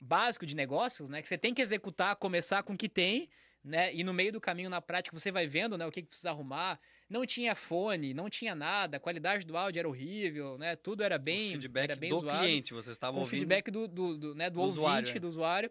básico 0.00 0.46
de 0.46 0.54
negócios, 0.54 1.10
né? 1.10 1.20
Que 1.20 1.28
você 1.28 1.36
tem 1.36 1.52
que 1.52 1.60
executar, 1.60 2.14
começar 2.14 2.62
com 2.62 2.74
o 2.74 2.78
que 2.78 2.88
tem 2.88 3.28
né? 3.62 3.94
E 3.94 4.02
no 4.02 4.12
meio 4.12 4.32
do 4.32 4.40
caminho, 4.40 4.70
na 4.70 4.80
prática, 4.80 5.18
você 5.18 5.30
vai 5.30 5.46
vendo, 5.46 5.76
né, 5.76 5.86
o 5.86 5.92
que, 5.92 6.02
que 6.02 6.08
precisa 6.08 6.30
arrumar. 6.30 6.80
Não 7.08 7.26
tinha 7.26 7.54
fone, 7.54 8.14
não 8.14 8.30
tinha 8.30 8.54
nada, 8.54 8.96
a 8.96 9.00
qualidade 9.00 9.44
do 9.44 9.56
áudio 9.56 9.80
era 9.80 9.88
horrível, 9.88 10.56
né? 10.56 10.76
Tudo 10.76 11.02
era 11.02 11.18
bem, 11.18 11.48
o 11.48 11.52
feedback 11.52 11.84
era 11.84 11.96
bem 11.96 12.10
do 12.10 12.20
zoado. 12.20 12.38
cliente, 12.38 12.72
você 12.72 12.90
estava 12.90 13.18
ouvindo. 13.18 13.26
O 13.26 13.30
feedback 13.30 13.70
do, 13.70 13.88
do, 13.88 14.16
do, 14.16 14.34
né, 14.34 14.48
do, 14.48 14.54
do 14.54 14.60
ouvinte, 14.60 14.78
usuário, 14.78 15.08
é. 15.08 15.18
do 15.18 15.28
usuário. 15.28 15.70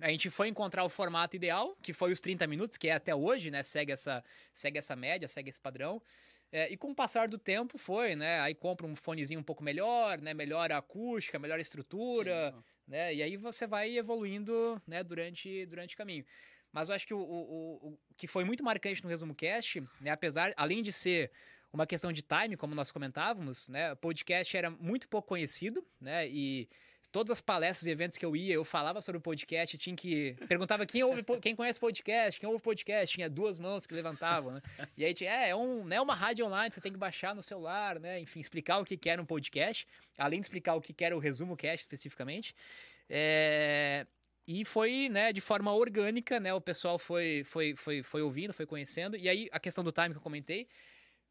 A 0.00 0.10
gente 0.10 0.30
foi 0.30 0.48
encontrar 0.48 0.84
o 0.84 0.88
formato 0.88 1.34
ideal, 1.34 1.76
que 1.82 1.92
foi 1.92 2.12
os 2.12 2.20
30 2.20 2.46
minutos, 2.46 2.76
que 2.76 2.88
é 2.88 2.92
até 2.92 3.14
hoje, 3.14 3.50
né? 3.50 3.62
Segue 3.62 3.92
essa, 3.92 4.22
segue 4.52 4.78
essa 4.78 4.94
média, 4.94 5.26
segue 5.26 5.48
esse 5.48 5.58
padrão. 5.58 6.00
É, 6.52 6.70
e 6.70 6.76
com 6.76 6.90
o 6.90 6.94
passar 6.94 7.28
do 7.28 7.36
tempo 7.36 7.76
foi, 7.76 8.14
né? 8.14 8.40
Aí 8.40 8.54
compra 8.54 8.86
um 8.86 8.94
fonezinho 8.94 9.40
um 9.40 9.42
pouco 9.42 9.62
melhor, 9.62 10.20
né? 10.20 10.32
Melhor 10.32 10.70
a 10.70 10.78
acústica, 10.78 11.38
melhor 11.38 11.58
a 11.58 11.62
estrutura, 11.62 12.54
Sim. 12.54 12.64
né? 12.86 13.14
E 13.14 13.22
aí 13.22 13.36
você 13.36 13.66
vai 13.66 13.96
evoluindo, 13.96 14.80
né? 14.86 15.02
Durante, 15.02 15.66
durante 15.66 15.94
o 15.94 15.98
caminho. 15.98 16.24
Mas 16.78 16.88
eu 16.88 16.94
acho 16.94 17.06
que 17.06 17.14
o, 17.14 17.18
o, 17.18 17.88
o 17.88 17.98
que 18.16 18.28
foi 18.28 18.44
muito 18.44 18.62
marcante 18.62 19.02
no 19.02 19.08
Resumo 19.08 19.34
Cast, 19.34 19.82
né, 20.00 20.10
apesar, 20.10 20.52
além 20.56 20.80
de 20.80 20.92
ser 20.92 21.30
uma 21.72 21.86
questão 21.86 22.12
de 22.12 22.22
time, 22.22 22.56
como 22.56 22.74
nós 22.74 22.92
comentávamos, 22.92 23.68
né, 23.68 23.92
o 23.92 23.96
podcast 23.96 24.56
era 24.56 24.70
muito 24.70 25.08
pouco 25.08 25.28
conhecido, 25.28 25.84
né, 26.00 26.28
e 26.28 26.68
todas 27.10 27.32
as 27.32 27.40
palestras 27.40 27.86
e 27.86 27.90
eventos 27.90 28.16
que 28.16 28.24
eu 28.24 28.36
ia, 28.36 28.54
eu 28.54 28.64
falava 28.64 29.00
sobre 29.00 29.18
o 29.18 29.20
podcast, 29.20 29.76
tinha 29.76 29.96
que. 29.96 30.36
Perguntava 30.46 30.86
quem 30.86 31.02
ouve, 31.02 31.24
quem 31.42 31.56
conhece 31.56 31.80
podcast, 31.80 32.38
quem 32.38 32.48
ouve 32.48 32.62
podcast, 32.62 33.12
tinha 33.12 33.28
duas 33.28 33.58
mãos 33.58 33.84
que 33.84 33.92
levantavam, 33.92 34.52
né? 34.52 34.62
E 34.96 35.04
aí 35.04 35.12
tinha, 35.12 35.30
é, 35.30 35.48
é 35.48 35.56
um, 35.56 35.84
né, 35.84 36.00
uma 36.00 36.14
rádio 36.14 36.46
online, 36.46 36.72
você 36.72 36.80
tem 36.80 36.92
que 36.92 36.98
baixar 36.98 37.34
no 37.34 37.42
celular, 37.42 37.98
né? 37.98 38.20
Enfim, 38.20 38.38
explicar 38.38 38.78
o 38.78 38.84
que 38.84 39.08
era 39.08 39.20
um 39.20 39.26
podcast, 39.26 39.84
além 40.16 40.38
de 40.38 40.44
explicar 40.44 40.74
o 40.74 40.80
que 40.80 40.94
era 41.04 41.16
o 41.16 41.18
resumo 41.18 41.56
cast 41.56 41.80
especificamente. 41.80 42.54
É, 43.10 44.06
e 44.50 44.64
foi, 44.64 45.10
né, 45.10 45.30
de 45.30 45.42
forma 45.42 45.74
orgânica, 45.74 46.40
né? 46.40 46.54
O 46.54 46.60
pessoal 46.60 46.98
foi, 46.98 47.42
foi, 47.44 47.76
foi, 47.76 48.02
foi 48.02 48.22
ouvindo, 48.22 48.54
foi 48.54 48.64
conhecendo. 48.64 49.14
E 49.14 49.28
aí, 49.28 49.46
a 49.52 49.60
questão 49.60 49.84
do 49.84 49.92
time 49.92 50.08
que 50.08 50.16
eu 50.16 50.22
comentei, 50.22 50.66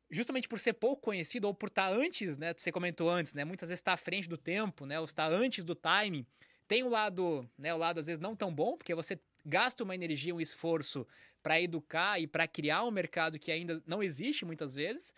justamente 0.07 0.47
por 0.47 0.59
ser 0.59 0.73
pouco 0.73 1.01
conhecido 1.01 1.47
ou 1.47 1.53
por 1.53 1.67
estar 1.67 1.91
antes, 1.91 2.37
né? 2.37 2.53
Você 2.55 2.71
comentou 2.71 3.09
antes, 3.09 3.33
né? 3.33 3.43
Muitas 3.43 3.69
vezes 3.69 3.79
está 3.79 3.93
à 3.93 3.97
frente 3.97 4.29
do 4.29 4.37
tempo, 4.37 4.85
né? 4.85 4.99
Ou 4.99 5.05
está 5.05 5.25
antes 5.25 5.63
do 5.63 5.73
timing. 5.73 6.27
Tem 6.67 6.83
o 6.83 6.85
um 6.85 6.89
lado, 6.89 7.49
né? 7.57 7.73
O 7.73 7.77
lado 7.77 7.99
às 7.99 8.05
vezes 8.05 8.21
não 8.21 8.35
tão 8.35 8.53
bom, 8.53 8.77
porque 8.77 8.93
você 8.93 9.19
gasta 9.43 9.83
uma 9.83 9.95
energia, 9.95 10.35
um 10.35 10.39
esforço 10.39 11.07
para 11.41 11.59
educar 11.59 12.21
e 12.21 12.27
para 12.27 12.47
criar 12.47 12.83
um 12.83 12.91
mercado 12.91 13.39
que 13.39 13.51
ainda 13.51 13.81
não 13.87 14.03
existe 14.03 14.45
muitas 14.45 14.75
vezes. 14.75 15.11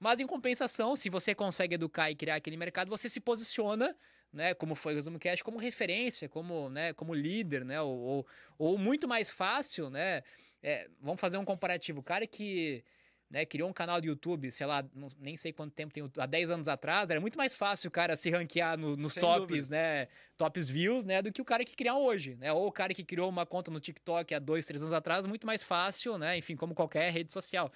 Mas 0.00 0.18
em 0.18 0.26
compensação, 0.26 0.96
se 0.96 1.08
você 1.08 1.36
consegue 1.36 1.76
educar 1.76 2.10
e 2.10 2.16
criar 2.16 2.34
aquele 2.34 2.56
mercado, 2.56 2.88
você 2.88 3.08
se 3.08 3.20
posiciona 3.20 3.96
né, 4.34 4.52
como 4.52 4.74
foi 4.74 4.92
o 4.92 4.96
Resumo 4.96 5.18
Cash, 5.18 5.42
como 5.42 5.58
referência, 5.58 6.28
como, 6.28 6.68
né, 6.68 6.92
como 6.92 7.14
líder, 7.14 7.64
né, 7.64 7.80
ou, 7.80 7.96
ou, 7.96 8.26
ou 8.58 8.78
muito 8.78 9.06
mais 9.08 9.30
fácil, 9.30 9.88
né, 9.88 10.22
é, 10.62 10.88
vamos 11.00 11.20
fazer 11.20 11.38
um 11.38 11.44
comparativo, 11.44 12.00
o 12.00 12.02
cara 12.02 12.26
que 12.26 12.84
né, 13.30 13.44
criou 13.46 13.68
um 13.68 13.72
canal 13.72 14.00
do 14.00 14.06
YouTube, 14.06 14.50
sei 14.52 14.66
lá, 14.66 14.84
não, 14.94 15.08
nem 15.18 15.36
sei 15.36 15.52
quanto 15.52 15.72
tempo 15.72 15.92
tem, 15.92 16.08
há 16.18 16.26
10 16.26 16.50
anos 16.50 16.68
atrás, 16.68 17.08
era 17.10 17.20
muito 17.20 17.38
mais 17.38 17.56
fácil 17.56 17.88
o 17.88 17.90
cara 17.90 18.16
se 18.16 18.30
ranquear 18.30 18.76
no, 18.78 18.96
nos 18.96 19.14
Sem 19.14 19.20
tops, 19.20 19.68
dúvida. 19.68 19.76
né, 19.76 20.08
tops 20.36 20.68
views, 20.68 21.04
né, 21.04 21.22
do 21.22 21.32
que 21.32 21.40
o 21.40 21.44
cara 21.44 21.64
que 21.64 21.74
criou 21.74 22.04
hoje, 22.04 22.36
né, 22.36 22.52
ou 22.52 22.66
o 22.66 22.72
cara 22.72 22.92
que 22.92 23.04
criou 23.04 23.28
uma 23.28 23.46
conta 23.46 23.70
no 23.70 23.80
TikTok 23.80 24.34
há 24.34 24.38
2, 24.38 24.66
3 24.66 24.82
anos 24.82 24.92
atrás, 24.92 25.26
muito 25.26 25.46
mais 25.46 25.62
fácil, 25.62 26.18
né, 26.18 26.36
enfim, 26.36 26.56
como 26.56 26.74
qualquer 26.74 27.10
rede 27.12 27.32
social. 27.32 27.72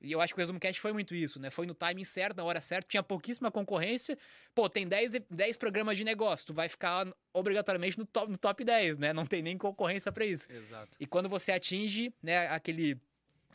E 0.00 0.12
eu 0.12 0.20
acho 0.20 0.34
que 0.34 0.40
o 0.40 0.42
Resumo 0.42 0.58
Cast 0.58 0.80
foi 0.80 0.92
muito 0.92 1.14
isso, 1.14 1.38
né? 1.38 1.50
Foi 1.50 1.66
no 1.66 1.74
timing 1.74 2.04
certo, 2.04 2.38
na 2.38 2.44
hora 2.44 2.60
certa, 2.60 2.88
tinha 2.88 3.02
pouquíssima 3.02 3.50
concorrência. 3.50 4.16
Pô, 4.54 4.68
tem 4.68 4.86
10, 4.86 5.12
10 5.28 5.56
programas 5.56 5.96
de 5.96 6.04
negócio, 6.04 6.46
tu 6.46 6.54
vai 6.54 6.68
ficar 6.68 7.06
obrigatoriamente 7.32 7.98
no 7.98 8.06
top, 8.06 8.30
no 8.30 8.38
top 8.38 8.64
10, 8.64 8.98
né? 8.98 9.12
Não 9.12 9.26
tem 9.26 9.42
nem 9.42 9.58
concorrência 9.58 10.10
para 10.10 10.24
isso. 10.24 10.50
Exato. 10.50 10.96
E 10.98 11.06
quando 11.06 11.28
você 11.28 11.52
atinge, 11.52 12.12
né, 12.22 12.48
aquele 12.48 12.98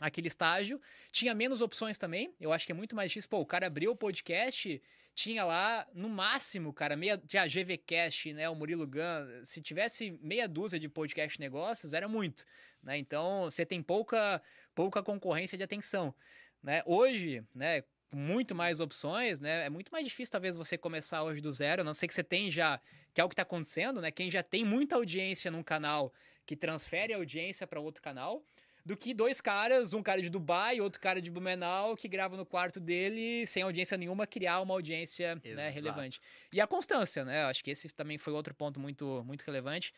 aquele 0.00 0.28
estágio, 0.28 0.80
tinha 1.10 1.34
menos 1.34 1.60
opções 1.60 1.98
também. 1.98 2.34
Eu 2.40 2.52
acho 2.52 2.66
que 2.66 2.72
é 2.72 2.74
muito 2.74 2.94
mais 2.94 3.10
difícil. 3.10 3.30
Pô, 3.30 3.40
o 3.40 3.46
cara 3.46 3.66
abriu 3.66 3.92
o 3.92 3.96
podcast, 3.96 4.80
tinha 5.14 5.44
lá, 5.44 5.86
no 5.94 6.08
máximo, 6.08 6.72
cara, 6.72 6.94
meia, 6.94 7.16
tinha 7.16 7.42
a 7.42 7.46
GVCast, 7.46 8.34
né, 8.34 8.48
o 8.48 8.54
Murilo 8.54 8.86
Gun, 8.86 9.42
se 9.42 9.62
tivesse 9.62 10.18
meia 10.20 10.46
dúzia 10.46 10.78
de 10.78 10.88
podcast 10.88 11.40
negócios, 11.40 11.94
era 11.94 12.06
muito, 12.06 12.44
né? 12.82 12.98
Então, 12.98 13.44
você 13.44 13.64
tem 13.64 13.82
pouca 13.82 14.42
pouca 14.76 15.02
concorrência 15.02 15.58
de 15.58 15.64
atenção. 15.64 16.14
Né? 16.62 16.82
Hoje, 16.86 17.42
né, 17.54 17.82
muito 18.12 18.54
mais 18.54 18.78
opções, 18.78 19.40
né? 19.40 19.66
É 19.66 19.70
muito 19.70 19.90
mais 19.90 20.04
difícil, 20.04 20.30
talvez, 20.30 20.54
você 20.54 20.78
começar 20.78 21.24
hoje 21.24 21.40
do 21.40 21.50
zero, 21.50 21.80
a 21.80 21.84
não 21.84 21.94
sei 21.94 22.06
que 22.06 22.14
você 22.14 22.22
tem 22.22 22.50
já, 22.50 22.80
que 23.12 23.20
é 23.20 23.24
o 23.24 23.28
que 23.28 23.32
está 23.32 23.42
acontecendo, 23.42 24.00
né? 24.00 24.10
Quem 24.12 24.30
já 24.30 24.42
tem 24.42 24.64
muita 24.64 24.94
audiência 24.94 25.50
num 25.50 25.62
canal 25.62 26.12
que 26.44 26.54
transfere 26.54 27.12
a 27.12 27.16
audiência 27.16 27.66
para 27.66 27.80
outro 27.80 28.00
canal, 28.00 28.44
do 28.84 28.96
que 28.96 29.12
dois 29.12 29.40
caras, 29.40 29.92
um 29.92 30.02
cara 30.02 30.22
de 30.22 30.30
Dubai, 30.30 30.80
outro 30.80 31.00
cara 31.00 31.20
de 31.20 31.28
Blumenau, 31.30 31.96
que 31.96 32.06
grava 32.06 32.36
no 32.36 32.46
quarto 32.46 32.78
dele, 32.78 33.44
sem 33.44 33.64
audiência 33.64 33.96
nenhuma, 33.96 34.28
criar 34.28 34.60
uma 34.60 34.74
audiência 34.74 35.40
né, 35.44 35.68
relevante. 35.70 36.20
E 36.52 36.60
a 36.60 36.66
constância, 36.66 37.24
né? 37.24 37.44
Acho 37.46 37.64
que 37.64 37.72
esse 37.72 37.88
também 37.88 38.16
foi 38.16 38.32
outro 38.32 38.54
ponto 38.54 38.78
muito, 38.78 39.24
muito 39.26 39.42
relevante. 39.42 39.92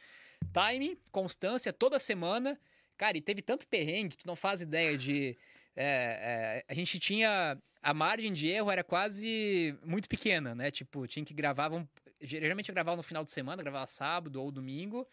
Time, 0.53 0.99
constância, 1.13 1.71
toda 1.73 1.99
semana. 1.99 2.59
Cara, 2.99 3.17
e 3.17 3.21
teve 3.21 3.41
tanto 3.41 3.67
perrengue 3.69 4.17
tu 4.17 4.27
não 4.27 4.37
faz 4.37 4.61
ideia 4.61 4.99
de. 4.99 5.39
É, 5.75 5.85
é, 5.87 6.65
a 6.69 6.75
gente 6.75 6.99
tinha. 6.99 7.57
A 7.81 7.95
margem 7.95 8.33
de 8.33 8.49
erro 8.49 8.71
era 8.73 8.83
quase 8.83 9.75
muito 9.85 10.09
pequena, 10.09 10.53
né? 10.53 10.69
Tipo, 10.71 11.07
tinha 11.07 11.25
que 11.25 11.33
gravar. 11.33 11.69
Vamos, 11.69 11.89
geralmente 12.21 12.69
eu 12.69 12.75
gravava 12.75 12.97
no 12.97 13.03
final 13.05 13.23
de 13.23 13.31
semana, 13.31 13.63
gravava 13.63 13.87
sábado 13.87 14.43
ou 14.43 14.51
domingo. 14.51 15.07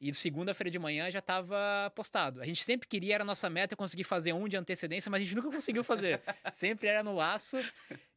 E 0.00 0.12
segunda-feira 0.12 0.70
de 0.70 0.78
manhã 0.78 1.10
já 1.10 1.18
estava 1.20 1.92
postado. 1.94 2.40
A 2.40 2.44
gente 2.44 2.64
sempre 2.64 2.88
queria, 2.88 3.14
era 3.14 3.22
a 3.22 3.26
nossa 3.26 3.48
meta, 3.48 3.76
conseguir 3.76 4.02
fazer 4.02 4.32
um 4.32 4.48
de 4.48 4.56
antecedência, 4.56 5.10
mas 5.10 5.20
a 5.20 5.24
gente 5.24 5.36
nunca 5.36 5.50
conseguiu 5.54 5.84
fazer. 5.84 6.20
sempre 6.52 6.88
era 6.88 7.02
no 7.02 7.14
laço. 7.14 7.56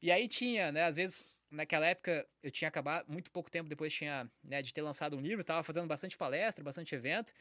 E 0.01 0.11
aí 0.11 0.27
tinha, 0.27 0.71
né? 0.71 0.85
Às 0.85 0.95
vezes, 0.95 1.25
naquela 1.51 1.85
época, 1.85 2.27
eu 2.41 2.49
tinha 2.49 2.69
acabado, 2.69 3.05
muito 3.07 3.29
pouco 3.31 3.51
tempo 3.51 3.69
depois 3.69 3.93
tinha, 3.93 4.27
né, 4.43 4.61
de 4.61 4.73
ter 4.73 4.81
lançado 4.81 5.15
um 5.15 5.21
livro, 5.21 5.41
estava 5.41 5.63
fazendo 5.63 5.87
bastante 5.87 6.17
palestra, 6.17 6.63
bastante 6.63 6.93
evento. 6.95 7.31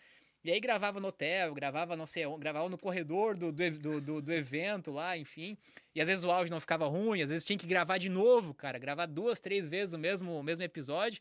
E 0.45 0.53
aí 0.53 0.61
gravava 0.61 1.01
no 1.01 1.09
hotel, 1.09 1.55
gravava 1.55 1.97
não 1.97 2.07
sei 2.07 2.25
gravava 2.39 2.69
no 2.69 2.77
corredor 2.77 3.35
do, 3.35 3.51
do, 3.51 4.01
do, 4.01 4.21
do, 4.21 4.33
evento 4.33 4.91
lá, 4.91 5.17
enfim. 5.17 5.57
E 5.95 6.03
às 6.03 6.07
vezes 6.07 6.23
o 6.23 6.31
áudio 6.31 6.53
não 6.53 6.61
ficava 6.61 6.87
ruim, 6.87 7.23
às 7.23 7.31
vezes 7.31 7.45
tinha 7.45 7.59
que 7.59 7.67
gravar 7.67 7.97
de 7.97 8.11
novo, 8.11 8.53
cara. 8.53 8.79
Gravar 8.79 9.07
duas, 9.07 9.41
três 9.41 9.67
vezes 9.67 9.95
o 9.95 9.99
mesmo, 9.99 10.39
o 10.39 10.43
mesmo 10.43 10.63
episódio. 10.63 11.19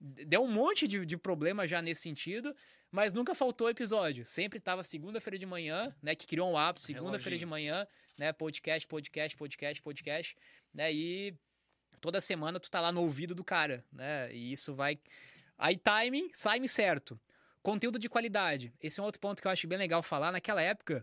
Deu 0.00 0.42
um 0.42 0.50
monte 0.50 0.88
de, 0.88 1.04
de 1.04 1.16
problema 1.18 1.68
já 1.68 1.82
nesse 1.82 2.00
sentido, 2.00 2.56
mas 2.90 3.12
nunca 3.12 3.34
faltou 3.34 3.68
episódio. 3.68 4.24
Sempre 4.24 4.58
tava 4.58 4.82
segunda-feira 4.82 5.36
de 5.36 5.44
manhã, 5.44 5.94
né? 6.02 6.14
Que 6.14 6.26
criou 6.26 6.50
um 6.50 6.56
hábito, 6.56 6.86
segunda-feira 6.86 7.36
de 7.36 7.44
manhã, 7.44 7.86
né? 8.16 8.32
Podcast, 8.32 8.88
podcast, 8.88 9.36
podcast, 9.36 9.82
podcast, 9.82 10.36
né? 10.72 10.90
E 10.90 11.34
toda 12.00 12.18
semana 12.18 12.58
tu 12.58 12.70
tá 12.70 12.80
lá 12.80 12.90
no 12.90 13.02
ouvido 13.02 13.34
do 13.34 13.44
cara, 13.44 13.84
né? 13.92 14.32
E 14.32 14.52
isso 14.52 14.74
vai. 14.74 14.98
Aí 15.58 15.76
timing, 15.76 16.28
time 16.28 16.66
certo. 16.66 17.20
Conteúdo 17.64 17.98
de 17.98 18.10
qualidade. 18.10 18.74
Esse 18.78 19.00
é 19.00 19.02
um 19.02 19.06
outro 19.06 19.18
ponto 19.18 19.40
que 19.40 19.48
eu 19.48 19.50
acho 19.50 19.66
bem 19.66 19.78
legal 19.78 20.02
falar. 20.02 20.30
Naquela 20.30 20.60
época, 20.60 21.02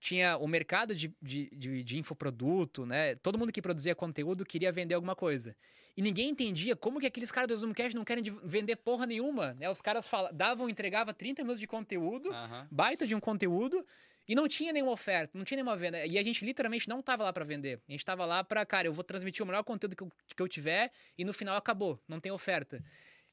tinha 0.00 0.36
o 0.38 0.48
mercado 0.48 0.92
de, 0.92 1.14
de, 1.22 1.48
de, 1.54 1.84
de, 1.84 1.98
infoproduto, 1.98 2.84
né? 2.84 3.14
Todo 3.14 3.38
mundo 3.38 3.52
que 3.52 3.62
produzia 3.62 3.94
conteúdo 3.94 4.44
queria 4.44 4.72
vender 4.72 4.96
alguma 4.96 5.14
coisa. 5.14 5.54
E 5.96 6.02
ninguém 6.02 6.30
entendia 6.30 6.74
como 6.74 6.98
que 6.98 7.06
aqueles 7.06 7.30
caras 7.30 7.46
do 7.46 7.56
Zoomcast 7.56 7.94
não 7.94 8.04
querem 8.04 8.24
vender 8.42 8.74
porra 8.74 9.06
nenhuma, 9.06 9.54
né? 9.54 9.70
Os 9.70 9.80
caras 9.80 10.08
falavam, 10.08 10.36
davam, 10.36 10.68
entregava 10.68 11.14
30 11.14 11.42
minutos 11.42 11.60
de 11.60 11.68
conteúdo, 11.68 12.28
uhum. 12.28 12.66
baita 12.72 13.06
de 13.06 13.14
um 13.14 13.20
conteúdo, 13.20 13.86
e 14.26 14.34
não 14.34 14.48
tinha 14.48 14.72
nenhuma 14.72 14.90
oferta, 14.90 15.38
não 15.38 15.44
tinha 15.44 15.58
nenhuma 15.58 15.76
venda. 15.76 16.04
E 16.04 16.18
a 16.18 16.24
gente 16.24 16.44
literalmente 16.44 16.88
não 16.88 17.00
tava 17.00 17.22
lá 17.22 17.32
para 17.32 17.44
vender. 17.44 17.80
A 17.88 17.92
gente 17.92 18.04
tava 18.04 18.26
lá 18.26 18.42
para, 18.42 18.66
cara, 18.66 18.88
eu 18.88 18.92
vou 18.92 19.04
transmitir 19.04 19.44
o 19.44 19.46
melhor 19.46 19.62
conteúdo 19.62 19.94
que 19.94 20.02
eu, 20.02 20.10
que 20.34 20.42
eu 20.42 20.48
tiver, 20.48 20.90
e 21.16 21.24
no 21.24 21.32
final 21.32 21.56
acabou, 21.56 22.02
não 22.08 22.18
tem 22.18 22.32
oferta. 22.32 22.82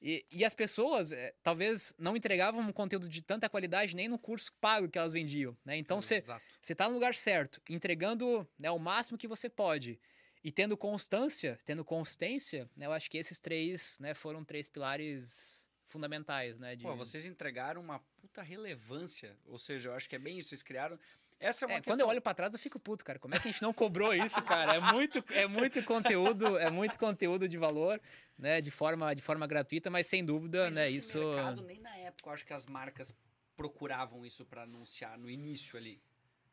E, 0.01 0.25
e 0.31 0.43
as 0.43 0.55
pessoas 0.55 1.11
é, 1.11 1.33
talvez 1.43 1.93
não 1.97 2.17
entregavam 2.17 2.61
um 2.61 2.71
conteúdo 2.71 3.07
de 3.07 3.21
tanta 3.21 3.47
qualidade 3.47 3.95
nem 3.95 4.07
no 4.07 4.17
curso 4.17 4.51
pago 4.59 4.89
que 4.89 4.97
elas 4.97 5.13
vendiam, 5.13 5.55
né? 5.63 5.77
Então 5.77 6.01
você 6.01 6.23
está 6.61 6.87
no 6.87 6.95
lugar 6.95 7.13
certo, 7.13 7.61
entregando 7.69 8.47
né, 8.57 8.71
o 8.71 8.79
máximo 8.79 9.17
que 9.17 9.27
você 9.27 9.47
pode 9.47 9.99
e 10.43 10.51
tendo 10.51 10.75
constância, 10.75 11.59
tendo 11.65 11.85
consistência, 11.85 12.67
né, 12.75 12.87
eu 12.87 12.91
acho 12.91 13.11
que 13.11 13.17
esses 13.17 13.39
três 13.39 13.99
né, 13.99 14.15
foram 14.15 14.43
três 14.43 14.67
pilares 14.67 15.67
fundamentais, 15.85 16.59
né? 16.59 16.75
De... 16.75 16.83
Pô, 16.83 16.95
vocês 16.95 17.25
entregaram 17.25 17.81
uma 17.81 17.99
puta 18.19 18.41
relevância, 18.41 19.37
ou 19.45 19.59
seja, 19.59 19.89
eu 19.89 19.93
acho 19.93 20.09
que 20.09 20.15
é 20.15 20.19
bem 20.19 20.39
isso, 20.39 20.49
vocês 20.49 20.63
criaram 20.63 20.97
essa 21.41 21.65
é 21.65 21.67
uma 21.67 21.73
é, 21.73 21.77
questão... 21.77 21.93
Quando 21.93 22.01
eu 22.01 22.07
olho 22.07 22.21
para 22.21 22.33
trás, 22.33 22.53
eu 22.53 22.59
fico 22.59 22.79
puto, 22.79 23.03
cara. 23.03 23.19
Como 23.19 23.35
é 23.35 23.39
que 23.39 23.47
a 23.47 23.51
gente 23.51 23.61
não 23.61 23.73
cobrou 23.73 24.13
isso, 24.13 24.41
cara? 24.43 24.75
É 24.75 24.79
muito, 24.79 25.23
é 25.31 25.47
muito 25.47 25.83
conteúdo, 25.83 26.57
é 26.57 26.69
muito 26.69 26.97
conteúdo 26.97 27.47
de 27.47 27.57
valor, 27.57 27.99
né? 28.37 28.61
De 28.61 28.71
forma, 28.71 29.13
de 29.13 29.21
forma 29.21 29.47
gratuita, 29.47 29.89
mas 29.89 30.07
sem 30.07 30.23
dúvida, 30.23 30.65
mas 30.65 30.75
né? 30.75 30.87
Esse 30.87 31.17
isso. 31.17 31.17
mercado 31.17 31.63
nem 31.63 31.79
na 31.79 31.95
época, 31.97 32.29
eu 32.29 32.33
acho 32.33 32.45
que 32.45 32.53
as 32.53 32.65
marcas 32.65 33.13
procuravam 33.55 34.25
isso 34.25 34.45
para 34.45 34.63
anunciar 34.63 35.17
no 35.17 35.29
início 35.29 35.77
ali. 35.77 36.01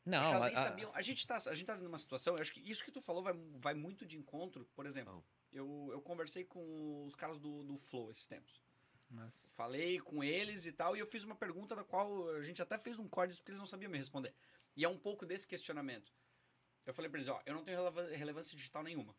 Não, 0.04 0.42
a, 0.42 0.56
sabiam. 0.56 0.90
A 0.94 1.02
gente 1.02 1.26
tá, 1.26 1.36
a 1.36 1.54
gente 1.54 1.66
tá 1.66 1.76
numa 1.76 1.98
situação. 1.98 2.34
Eu 2.34 2.40
acho 2.40 2.52
que 2.52 2.60
isso 2.60 2.82
que 2.82 2.90
tu 2.90 3.00
falou 3.00 3.22
vai, 3.22 3.34
vai 3.58 3.74
muito 3.74 4.06
de 4.06 4.16
encontro. 4.16 4.66
Por 4.74 4.86
exemplo, 4.86 5.22
eu, 5.52 5.90
eu 5.92 6.00
conversei 6.00 6.44
com 6.44 7.04
os 7.04 7.14
caras 7.14 7.38
do, 7.38 7.62
do 7.62 7.76
Flow 7.76 8.10
esses 8.10 8.26
tempos. 8.26 8.62
Mas... 9.10 9.52
Falei 9.56 10.00
com 10.00 10.22
eles 10.22 10.66
e 10.66 10.72
tal, 10.72 10.96
e 10.96 11.00
eu 11.00 11.06
fiz 11.06 11.24
uma 11.24 11.34
pergunta 11.34 11.74
da 11.74 11.84
qual 11.84 12.30
a 12.30 12.42
gente 12.42 12.60
até 12.60 12.76
fez 12.76 12.98
um 12.98 13.08
código 13.08 13.38
porque 13.38 13.52
eles 13.52 13.60
não 13.60 13.66
sabiam 13.66 13.90
me 13.90 13.98
responder. 13.98 14.34
E 14.78 14.84
é 14.84 14.88
um 14.88 14.96
pouco 14.96 15.26
desse 15.26 15.44
questionamento. 15.44 16.14
Eu 16.86 16.94
falei 16.94 17.10
para 17.10 17.18
eles, 17.18 17.26
ó, 17.26 17.42
eu 17.44 17.52
não 17.52 17.64
tenho 17.64 17.76
relevância 18.16 18.56
digital 18.56 18.80
nenhuma. 18.84 19.12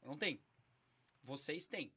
Eu 0.00 0.06
não 0.06 0.16
tenho. 0.16 0.40
Vocês 1.20 1.66
têm. 1.66 1.92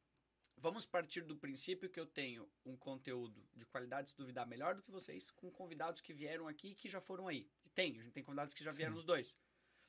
Vamos 0.57 0.84
partir 0.84 1.22
do 1.22 1.38
princípio 1.38 1.91
que 1.91 1.99
eu 1.99 2.07
tenho 2.07 2.49
um 2.66 2.76
conteúdo 2.76 3.47
de 3.53 3.68
qualidade, 3.68 4.09
se 4.09 4.18
duvidar, 4.18 4.47
melhor 4.47 4.74
do 4.74 4.82
que 4.82 4.89
vocês, 4.89 5.30
com 5.30 5.51
convidados 5.51 6.01
que 6.01 6.11
vieram 6.11 6.47
aqui 6.47 6.70
e 6.70 6.76
que 6.76 6.89
já 6.89 6.99
foram 6.99 7.28
aí. 7.28 7.47
E 7.64 7.70
tem, 7.70 7.99
a 7.99 8.03
gente 8.03 8.14
tem 8.14 8.24
convidados 8.24 8.51
que 8.51 8.64
já 8.64 8.72
vieram 8.72 8.93
Sim. 8.93 8.95
nos 8.95 9.05
dois. 9.05 9.38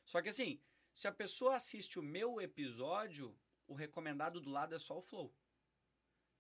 Só 0.05 0.20
que 0.20 0.29
assim, 0.29 0.61
se 0.93 1.09
a 1.09 1.12
pessoa 1.12 1.57
assiste 1.57 1.99
o 1.99 2.03
meu 2.03 2.43
episódio, 2.43 3.35
o 3.66 3.72
recomendado 3.72 4.39
do 4.39 4.51
lado 4.51 4.75
é 4.75 4.79
só 4.79 4.99
o 4.99 5.01
Flow. 5.01 5.35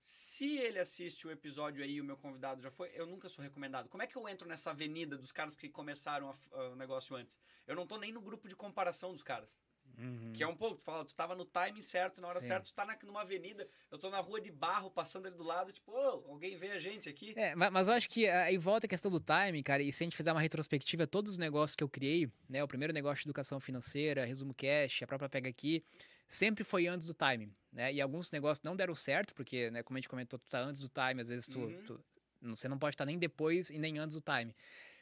Se 0.06 0.58
ele 0.58 0.78
assiste 0.78 1.26
o 1.26 1.30
episódio 1.30 1.82
aí, 1.82 1.98
o 1.98 2.04
meu 2.04 2.14
convidado 2.14 2.60
já 2.60 2.70
foi, 2.70 2.90
eu 2.94 3.06
nunca 3.06 3.26
sou 3.26 3.42
recomendado. 3.42 3.88
Como 3.88 4.02
é 4.02 4.06
que 4.06 4.14
eu 4.14 4.28
entro 4.28 4.46
nessa 4.46 4.70
avenida 4.70 5.16
dos 5.16 5.32
caras 5.32 5.56
que 5.56 5.66
começaram 5.66 6.34
o 6.52 6.76
negócio 6.76 7.16
antes? 7.16 7.40
Eu 7.66 7.74
não 7.74 7.86
tô 7.86 7.96
nem 7.96 8.12
no 8.12 8.20
grupo 8.20 8.46
de 8.46 8.54
comparação 8.54 9.12
dos 9.12 9.22
caras. 9.22 9.58
Uhum. 9.96 10.34
Que 10.34 10.42
é 10.42 10.46
um 10.46 10.54
pouco, 10.54 10.76
tu 10.76 10.82
fala, 10.82 11.06
tu 11.06 11.14
tava 11.14 11.34
no 11.34 11.46
timing 11.46 11.80
certo, 11.80 12.20
na 12.20 12.28
hora 12.28 12.38
Sim. 12.38 12.48
certa, 12.48 12.66
tu 12.66 12.74
tá 12.74 12.84
na, 12.84 12.98
numa 13.02 13.22
avenida, 13.22 13.66
eu 13.90 13.98
tô 13.98 14.10
na 14.10 14.20
rua 14.20 14.42
de 14.42 14.50
barro, 14.50 14.90
passando 14.90 15.26
ali 15.26 15.36
do 15.36 15.42
lado, 15.42 15.72
tipo, 15.72 15.90
oh, 15.90 16.30
alguém 16.30 16.54
vê 16.58 16.72
a 16.72 16.78
gente 16.78 17.08
aqui. 17.08 17.32
É, 17.34 17.54
mas, 17.54 17.72
mas 17.72 17.88
eu 17.88 17.94
acho 17.94 18.10
que 18.10 18.28
aí 18.28 18.58
volta 18.58 18.84
a 18.84 18.88
questão 18.88 19.10
do 19.10 19.20
timing, 19.20 19.62
cara, 19.62 19.82
e 19.82 19.90
se 19.90 20.02
a 20.02 20.04
gente 20.04 20.18
fizer 20.18 20.32
uma 20.32 20.40
retrospectiva, 20.40 21.06
todos 21.06 21.32
os 21.32 21.38
negócios 21.38 21.76
que 21.76 21.82
eu 21.82 21.88
criei, 21.88 22.30
né, 22.46 22.62
o 22.62 22.68
primeiro 22.68 22.92
negócio 22.92 23.22
de 23.22 23.28
educação 23.28 23.58
financeira, 23.58 24.26
resumo 24.26 24.52
cash, 24.52 25.02
a 25.02 25.06
própria 25.06 25.30
Pega 25.30 25.48
Aqui, 25.48 25.82
sempre 26.28 26.64
foi 26.64 26.86
antes 26.86 27.06
do 27.06 27.14
timing, 27.14 27.54
né, 27.72 27.92
e 27.92 28.00
alguns 28.00 28.30
negócios 28.30 28.62
não 28.62 28.76
deram 28.76 28.94
certo, 28.94 29.34
porque, 29.34 29.70
né, 29.70 29.82
como 29.82 29.96
a 29.96 30.00
gente 30.00 30.08
comentou, 30.08 30.38
tu 30.38 30.48
tá 30.48 30.60
antes 30.60 30.80
do 30.80 30.88
time, 30.88 31.20
às 31.20 31.28
vezes 31.28 31.46
tu, 31.46 31.60
uhum. 31.60 31.82
tu 31.84 32.04
você 32.42 32.68
não 32.68 32.78
pode 32.78 32.94
estar 32.94 33.06
nem 33.06 33.18
depois 33.18 33.70
e 33.70 33.78
nem 33.78 33.98
antes 33.98 34.16
do 34.16 34.20
time. 34.20 34.54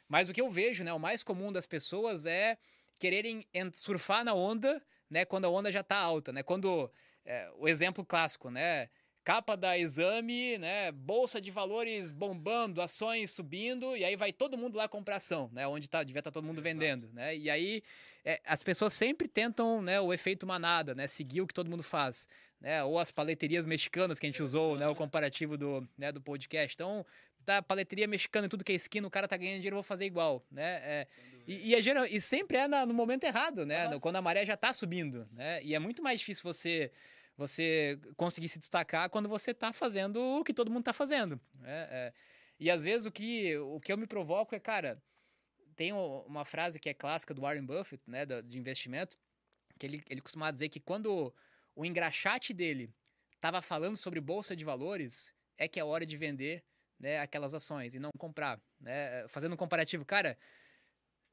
Mas 0.07 0.29
o 0.29 0.33
que 0.33 0.39
eu 0.39 0.49
vejo, 0.49 0.83
né, 0.83 0.93
o 0.93 0.99
mais 0.99 1.23
comum 1.23 1.51
das 1.51 1.65
pessoas 1.65 2.25
é 2.25 2.57
quererem 2.99 3.45
surfar 3.73 4.23
na 4.23 4.33
onda, 4.33 4.81
né, 5.09 5.25
quando 5.25 5.45
a 5.45 5.49
onda 5.49 5.71
já 5.71 5.81
está 5.81 5.97
alta, 5.97 6.31
né? 6.31 6.41
Quando 6.41 6.89
é, 7.25 7.51
o 7.57 7.67
exemplo 7.67 8.05
clássico, 8.05 8.49
né? 8.49 8.89
Capa 9.23 9.55
da 9.55 9.77
exame, 9.77 10.57
né? 10.57 10.91
Bolsa 10.91 11.39
de 11.39 11.49
valores 11.49 12.11
bombando, 12.11 12.81
ações 12.81 13.31
subindo, 13.31 13.95
e 13.95 14.03
aí 14.03 14.15
vai 14.15 14.33
todo 14.33 14.57
mundo 14.57 14.77
lá 14.77 14.87
comprar 14.87 15.17
ação, 15.17 15.49
né? 15.53 15.67
Onde 15.67 15.89
tá, 15.89 16.03
devia 16.03 16.19
estar 16.19 16.31
tá 16.31 16.33
todo 16.33 16.45
mundo 16.45 16.59
Exato. 16.59 16.63
vendendo, 16.63 17.09
né? 17.13 17.35
E 17.35 17.49
aí 17.49 17.83
é, 18.25 18.39
as 18.45 18.63
pessoas 18.63 18.93
sempre 18.93 19.27
tentam, 19.27 19.81
né, 19.81 19.99
o 19.99 20.13
efeito 20.13 20.47
manada, 20.47 20.95
né? 20.95 21.07
Seguir 21.07 21.41
o 21.41 21.47
que 21.47 21.53
todo 21.53 21.69
mundo 21.69 21.83
faz, 21.83 22.27
né? 22.59 22.83
Ou 22.83 22.97
as 22.97 23.11
paleterias 23.11 23.65
mexicanas 23.65 24.17
que 24.17 24.25
a 24.25 24.29
gente 24.29 24.41
usou, 24.41 24.77
né? 24.77 24.87
O 24.87 24.95
comparativo 24.95 25.57
do, 25.57 25.87
né, 25.97 26.11
do 26.11 26.21
podcast. 26.21 26.73
Então, 26.73 27.05
tá 27.43 27.61
paleteria 27.61 28.07
mexicana 28.07 28.47
em 28.47 28.49
tudo 28.49 28.63
que 28.63 28.71
é 28.71 28.75
esquina, 28.75 29.05
o 29.05 29.11
cara 29.11 29.27
tá 29.27 29.35
ganhando 29.35 29.55
dinheiro, 29.55 29.75
eu 29.75 29.77
vou 29.79 29.83
fazer 29.83 30.05
igual, 30.05 30.45
né? 30.49 30.79
É, 30.83 31.07
e, 31.45 31.69
e, 31.69 31.75
é 31.75 31.81
geral, 31.81 32.05
e 32.05 32.21
sempre 32.21 32.57
é 32.57 32.67
na, 32.67 32.85
no 32.85 32.93
momento 32.93 33.25
errado, 33.25 33.65
né? 33.65 33.89
Uhum. 33.89 33.99
Quando 33.99 34.15
a 34.15 34.21
maré 34.21 34.45
já 34.45 34.55
tá 34.55 34.71
subindo, 34.71 35.27
né? 35.31 35.61
E 35.61 35.75
é 35.75 35.79
muito 35.79 36.01
mais 36.01 36.19
difícil 36.19 36.43
você 36.43 36.91
você 37.35 37.99
conseguir 38.15 38.47
se 38.47 38.59
destacar 38.59 39.09
quando 39.09 39.27
você 39.27 39.55
tá 39.55 39.73
fazendo 39.73 40.21
o 40.21 40.43
que 40.43 40.53
todo 40.53 40.69
mundo 40.69 40.83
tá 40.83 40.93
fazendo, 40.93 41.39
né? 41.55 41.87
É, 41.89 42.13
e 42.59 42.69
às 42.69 42.83
vezes 42.83 43.05
o 43.07 43.11
que, 43.11 43.57
o 43.57 43.79
que 43.79 43.91
eu 43.91 43.97
me 43.97 44.05
provoco 44.05 44.55
é, 44.55 44.59
cara, 44.59 45.01
tem 45.75 45.91
uma 45.93 46.45
frase 46.45 46.79
que 46.79 46.89
é 46.89 46.93
clássica 46.93 47.33
do 47.33 47.41
Warren 47.41 47.65
Buffett, 47.65 48.01
né, 48.07 48.25
de 48.25 48.57
investimento, 48.57 49.17
que 49.77 49.85
ele, 49.85 50.03
ele 50.09 50.21
costuma 50.21 50.51
dizer 50.51 50.69
que 50.69 50.79
quando 50.79 51.33
o 51.75 51.85
engraxate 51.85 52.53
dele 52.53 52.93
tava 53.41 53.61
falando 53.61 53.97
sobre 53.97 54.21
bolsa 54.21 54.55
de 54.55 54.63
valores, 54.63 55.33
é 55.57 55.67
que 55.67 55.79
é 55.79 55.83
hora 55.83 56.05
de 56.05 56.15
vender 56.15 56.63
né, 56.99 57.19
aquelas 57.19 57.53
ações 57.53 57.93
e 57.93 57.99
não 57.99 58.11
comprar. 58.17 58.59
Né? 58.79 59.27
Fazendo 59.27 59.53
um 59.53 59.57
comparativo, 59.57 60.05
cara, 60.05 60.37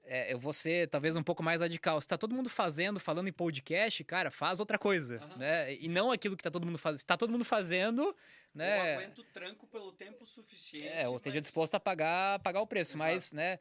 é, 0.04 0.32
eu 0.32 0.38
vou 0.38 0.52
ser 0.52 0.88
talvez 0.88 1.14
um 1.14 1.22
pouco 1.22 1.42
mais 1.42 1.60
radical. 1.60 2.00
Se 2.00 2.08
tá 2.08 2.18
todo 2.18 2.34
mundo 2.34 2.48
fazendo, 2.48 2.98
falando 2.98 3.28
em 3.28 3.32
podcast, 3.32 4.02
cara, 4.04 4.30
faz 4.30 4.58
outra 4.58 4.78
coisa, 4.78 5.22
uhum. 5.22 5.38
né? 5.38 5.74
E 5.74 5.88
não 5.88 6.10
aquilo 6.10 6.36
que 6.36 6.42
tá 6.42 6.50
todo 6.50 6.66
mundo 6.66 6.78
fazendo. 6.78 6.98
Se 6.98 7.06
tá 7.06 7.16
todo 7.16 7.30
mundo 7.30 7.44
fazendo, 7.44 8.16
né? 8.54 8.94
Eu 8.94 8.98
aguento 8.98 9.22
tranco 9.32 9.66
pelo 9.66 9.92
tempo 9.92 10.26
suficiente. 10.26 10.88
É, 10.88 11.08
ou 11.08 11.16
esteja 11.16 11.36
mas... 11.36 11.42
disposto 11.42 11.74
a 11.74 11.80
pagar, 11.80 12.38
pagar 12.40 12.60
o 12.60 12.66
preço, 12.66 12.96
Exato. 12.96 13.12
mas, 13.12 13.32
né? 13.32 13.58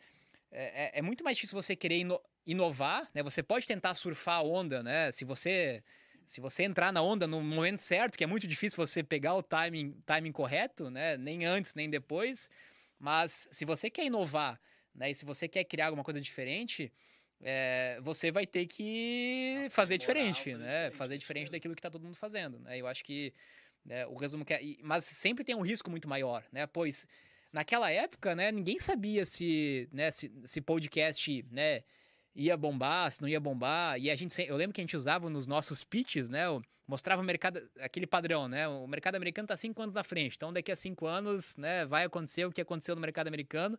É, 0.51 0.97
é, 0.97 0.99
é, 0.99 1.01
muito 1.01 1.23
mais 1.23 1.37
difícil 1.37 1.59
você 1.59 1.75
querer 1.75 1.97
ino 1.97 2.19
inovar, 2.45 3.07
né? 3.13 3.21
Você 3.21 3.43
pode 3.43 3.67
tentar 3.67 3.93
surfar 3.93 4.37
a 4.37 4.43
onda, 4.43 4.81
né? 4.81 5.11
Se 5.11 5.23
você 5.23 5.83
se 6.25 6.39
você 6.39 6.63
entrar 6.63 6.93
na 6.93 7.01
onda 7.01 7.25
no 7.25 7.41
momento 7.41 7.79
certo, 7.79 8.15
que 8.15 8.23
é 8.23 8.27
muito 8.27 8.47
difícil 8.47 8.77
você 8.77 9.01
pegar 9.03 9.33
o 9.33 9.41
timing, 9.41 9.91
timing 10.05 10.31
correto, 10.31 10.89
né? 10.89 11.17
Nem 11.17 11.45
antes, 11.45 11.73
nem 11.73 11.89
depois. 11.89 12.49
Mas 12.99 13.47
se 13.51 13.65
você 13.65 13.89
quer 13.89 14.05
inovar, 14.05 14.59
né? 14.93 15.11
E 15.11 15.15
se 15.15 15.25
você 15.25 15.47
quer 15.47 15.63
criar 15.63 15.87
alguma 15.87 16.03
coisa 16.03 16.21
diferente, 16.21 16.91
é, 17.41 17.99
você 18.01 18.31
vai 18.31 18.45
ter 18.45 18.67
que 18.67 19.67
fazer 19.69 19.97
diferente, 19.97 20.53
né? 20.55 20.65
Diferente, 20.65 20.97
fazer 20.97 21.17
diferente 21.17 21.51
daquilo 21.51 21.75
que 21.75 21.79
está 21.79 21.89
todo 21.89 22.03
mundo 22.03 22.17
fazendo, 22.17 22.59
né? 22.59 22.77
Eu 22.77 22.87
acho 22.87 23.03
que 23.03 23.33
né, 23.85 24.05
o 24.07 24.15
resumo 24.15 24.43
que 24.43 24.53
é, 24.53 24.61
mas 24.83 25.05
sempre 25.05 25.43
tem 25.43 25.55
um 25.55 25.61
risco 25.61 25.89
muito 25.89 26.07
maior, 26.07 26.43
né? 26.51 26.67
Pois 26.67 27.07
naquela 27.51 27.91
época, 27.91 28.35
né? 28.35 28.51
Ninguém 28.51 28.79
sabia 28.79 29.25
se, 29.25 29.89
né? 29.91 30.11
Se, 30.11 30.31
se 30.45 30.61
podcast, 30.61 31.45
né? 31.51 31.83
ia 32.35 32.55
bombar, 32.55 33.11
se 33.11 33.21
não 33.21 33.27
ia 33.27 33.39
bombar. 33.39 33.99
E 33.99 34.09
a 34.09 34.15
gente, 34.15 34.39
eu 34.41 34.55
lembro 34.55 34.73
que 34.73 34.81
a 34.81 34.83
gente 34.83 34.95
usava 34.95 35.29
nos 35.29 35.45
nossos 35.45 35.83
pitches, 35.83 36.29
né? 36.29 36.43
Mostrava 36.87 37.21
o 37.21 37.25
mercado, 37.25 37.61
aquele 37.79 38.07
padrão, 38.07 38.47
né? 38.47 38.67
O 38.67 38.87
mercado 38.87 39.15
americano 39.15 39.45
está 39.45 39.57
cinco 39.57 39.81
anos 39.81 39.95
à 39.95 40.03
frente. 40.03 40.35
Então, 40.35 40.51
daqui 40.51 40.71
a 40.71 40.75
cinco 40.75 41.05
anos, 41.05 41.55
né, 41.57 41.85
vai 41.85 42.05
acontecer 42.05 42.45
o 42.45 42.51
que 42.51 42.61
aconteceu 42.61 42.95
no 42.95 43.01
mercado 43.01 43.27
americano. 43.27 43.77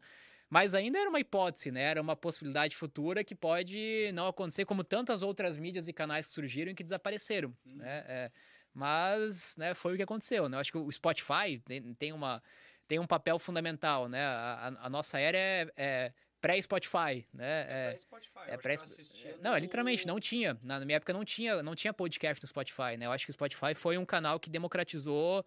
Mas 0.49 0.75
ainda 0.75 0.99
era 0.99 1.09
uma 1.09 1.21
hipótese, 1.21 1.71
né? 1.71 1.83
Era 1.83 2.01
uma 2.01 2.17
possibilidade 2.17 2.77
futura 2.77 3.25
que 3.25 3.35
pode 3.35 4.11
não 4.15 4.27
acontecer, 4.27 4.65
como 4.65 4.85
tantas 4.85 5.23
outras 5.23 5.57
mídias 5.57 5.89
e 5.89 5.93
canais 5.93 6.27
que 6.27 6.33
surgiram 6.33 6.73
e 6.73 6.75
que 6.75 6.83
desapareceram, 6.83 7.55
né? 7.65 8.05
É, 8.07 8.31
mas, 8.73 9.57
né, 9.57 9.75
foi 9.75 9.95
o 9.95 9.97
que 9.97 10.03
aconteceu, 10.03 10.49
né? 10.49 10.57
Eu 10.57 10.61
acho 10.61 10.73
que 10.73 10.79
o 10.79 10.91
Spotify 10.91 11.61
tem 11.99 12.13
uma 12.13 12.43
tem 12.91 12.99
um 12.99 13.07
papel 13.07 13.39
fundamental, 13.39 14.09
né? 14.09 14.21
A, 14.21 14.75
a, 14.81 14.91
nossa 14.91 15.17
era 15.17 15.39
é, 15.39 15.73
é 15.77 16.13
pré-Spotify, 16.41 17.25
né? 17.33 17.67
É, 17.69 17.87
é 17.87 17.91
pré-Spotify. 17.91 18.41
É 18.49 18.57
pré 18.57 19.39
Não, 19.41 19.55
é 19.55 19.61
literalmente 19.61 20.05
não 20.09 20.19
tinha. 20.19 20.59
Na 20.61 20.81
minha 20.81 20.97
época 20.97 21.13
não 21.13 21.25
tinha, 21.25 21.63
não 21.63 21.77
tinha 21.77 21.93
podcast 21.93 22.43
no 22.43 22.49
Spotify, 22.49 22.97
né? 22.99 23.07
Eu 23.07 23.13
acho 23.13 23.25
que 23.25 23.31
o 23.31 23.33
Spotify 23.33 23.77
foi 23.77 23.97
um 23.97 24.05
canal 24.05 24.41
que 24.41 24.51
democratizou, 24.51 25.47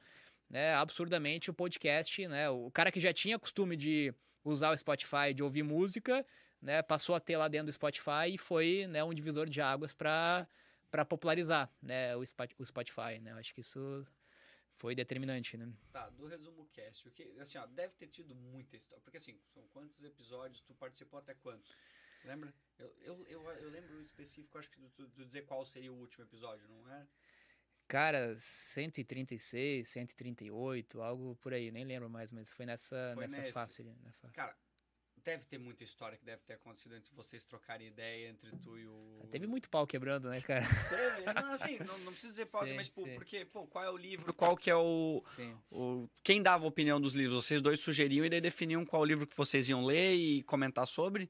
né, 0.50 0.74
absurdamente 0.76 1.50
o 1.50 1.54
podcast, 1.54 2.26
né? 2.30 2.50
O 2.50 2.72
cara 2.72 2.90
que 2.90 3.00
já 3.02 3.12
tinha 3.12 3.38
costume 3.38 3.76
de 3.76 4.14
usar 4.42 4.72
o 4.72 4.78
Spotify, 4.78 5.34
de 5.36 5.44
ouvir 5.44 5.64
música, 5.64 6.26
né, 6.62 6.82
passou 6.82 7.14
a 7.14 7.20
ter 7.20 7.36
lá 7.36 7.50
dentro 7.50 7.66
do 7.66 7.74
Spotify 7.74 8.30
e 8.30 8.38
foi, 8.38 8.88
né, 8.88 9.04
um 9.04 9.14
divisor 9.14 9.50
de 9.50 9.60
águas 9.60 9.94
para 9.94 10.48
para 10.90 11.04
popularizar, 11.04 11.70
né, 11.82 12.16
o 12.16 12.24
Spotify, 12.26 13.20
né? 13.20 13.32
Eu 13.32 13.38
acho 13.38 13.54
que 13.54 13.62
isso 13.62 14.02
foi 14.76 14.96
determinante, 14.96 15.58
né? 15.58 15.72
Tá, 15.92 16.10
do 16.10 16.26
resumo 16.26 16.66
cast, 16.74 17.08
o 17.08 17.12
que, 17.12 17.24
assim, 17.40 17.58
ó, 17.58 17.66
deve 17.68 17.94
ter 17.96 18.08
tido 18.08 18.36
muita 18.36 18.76
história, 18.76 19.02
porque 19.04 19.18
assim, 19.18 19.40
são 19.54 19.66
quantos 19.68 20.04
episódios, 20.04 20.62
tu 20.62 20.74
participou 20.74 21.20
até 21.20 21.34
quantos? 21.36 21.76
Lembra? 22.24 22.54
Eu, 22.78 22.96
eu, 23.02 23.28
eu, 23.28 23.52
eu 23.52 23.70
lembro 23.70 24.02
específico, 24.02 24.58
acho 24.58 24.70
que 24.70 24.80
tu, 24.90 25.08
tu 25.10 25.26
dizer 25.26 25.46
qual 25.46 25.66
seria 25.66 25.92
o 25.92 26.00
último 26.00 26.24
episódio, 26.26 26.68
não 26.70 26.90
é? 26.94 27.08
Cara, 27.88 28.34
136, 28.38 29.88
138, 29.88 31.02
algo 31.02 31.36
por 31.36 31.54
aí, 31.54 31.72
nem 31.72 31.86
lembro 31.86 32.10
mais, 32.10 32.32
mas 32.32 32.52
foi 32.52 32.66
nessa, 32.66 33.12
foi 33.14 33.24
nessa 33.26 33.52
faixa. 33.52 33.84
Nessa... 33.84 34.30
Cara, 34.30 34.58
deve 35.24 35.46
ter 35.46 35.58
muita 35.58 35.84
história 35.84 36.18
que 36.18 36.26
deve 36.26 36.42
ter 36.44 36.54
acontecido 36.54 36.94
antes 36.94 37.10
de 37.10 37.16
vocês 37.16 37.46
trocarem 37.46 37.88
ideia 37.88 38.30
entre 38.30 38.52
tu 38.58 38.78
e 38.78 38.88
o. 38.88 39.28
Teve 39.32 39.48
muito 39.48 39.70
pau 39.70 39.88
quebrando, 39.88 40.30
né, 40.30 40.42
cara? 40.42 40.64
Teve. 40.90 41.34
Não, 41.34 41.54
assim, 41.54 41.80
não, 41.80 41.98
não 42.00 42.12
precisa 42.12 42.30
dizer 42.30 42.46
pau, 42.48 42.68
sim, 42.68 42.76
mas, 42.76 42.90
pô, 42.90 43.08
porque, 43.16 43.46
pô, 43.46 43.66
qual 43.68 43.84
é 43.84 43.90
o 43.90 43.98
livro, 43.98 44.34
qual 44.34 44.56
que 44.56 44.70
é 44.70 44.76
o, 44.76 45.22
sim. 45.26 45.56
o. 45.72 46.08
Quem 46.24 46.42
dava 46.42 46.66
a 46.66 46.68
opinião 46.68 47.00
dos 47.00 47.14
livros? 47.14 47.46
Vocês 47.46 47.62
dois 47.62 47.80
sugeriam 47.80 48.26
e 48.26 48.30
daí 48.30 48.42
definiam 48.42 48.86
qual 48.86 49.04
livro 49.04 49.26
que 49.26 49.38
vocês 49.38 49.70
iam 49.70 49.86
ler 49.86 50.14
e 50.14 50.44
comentar 50.44 50.86
sobre? 50.86 51.30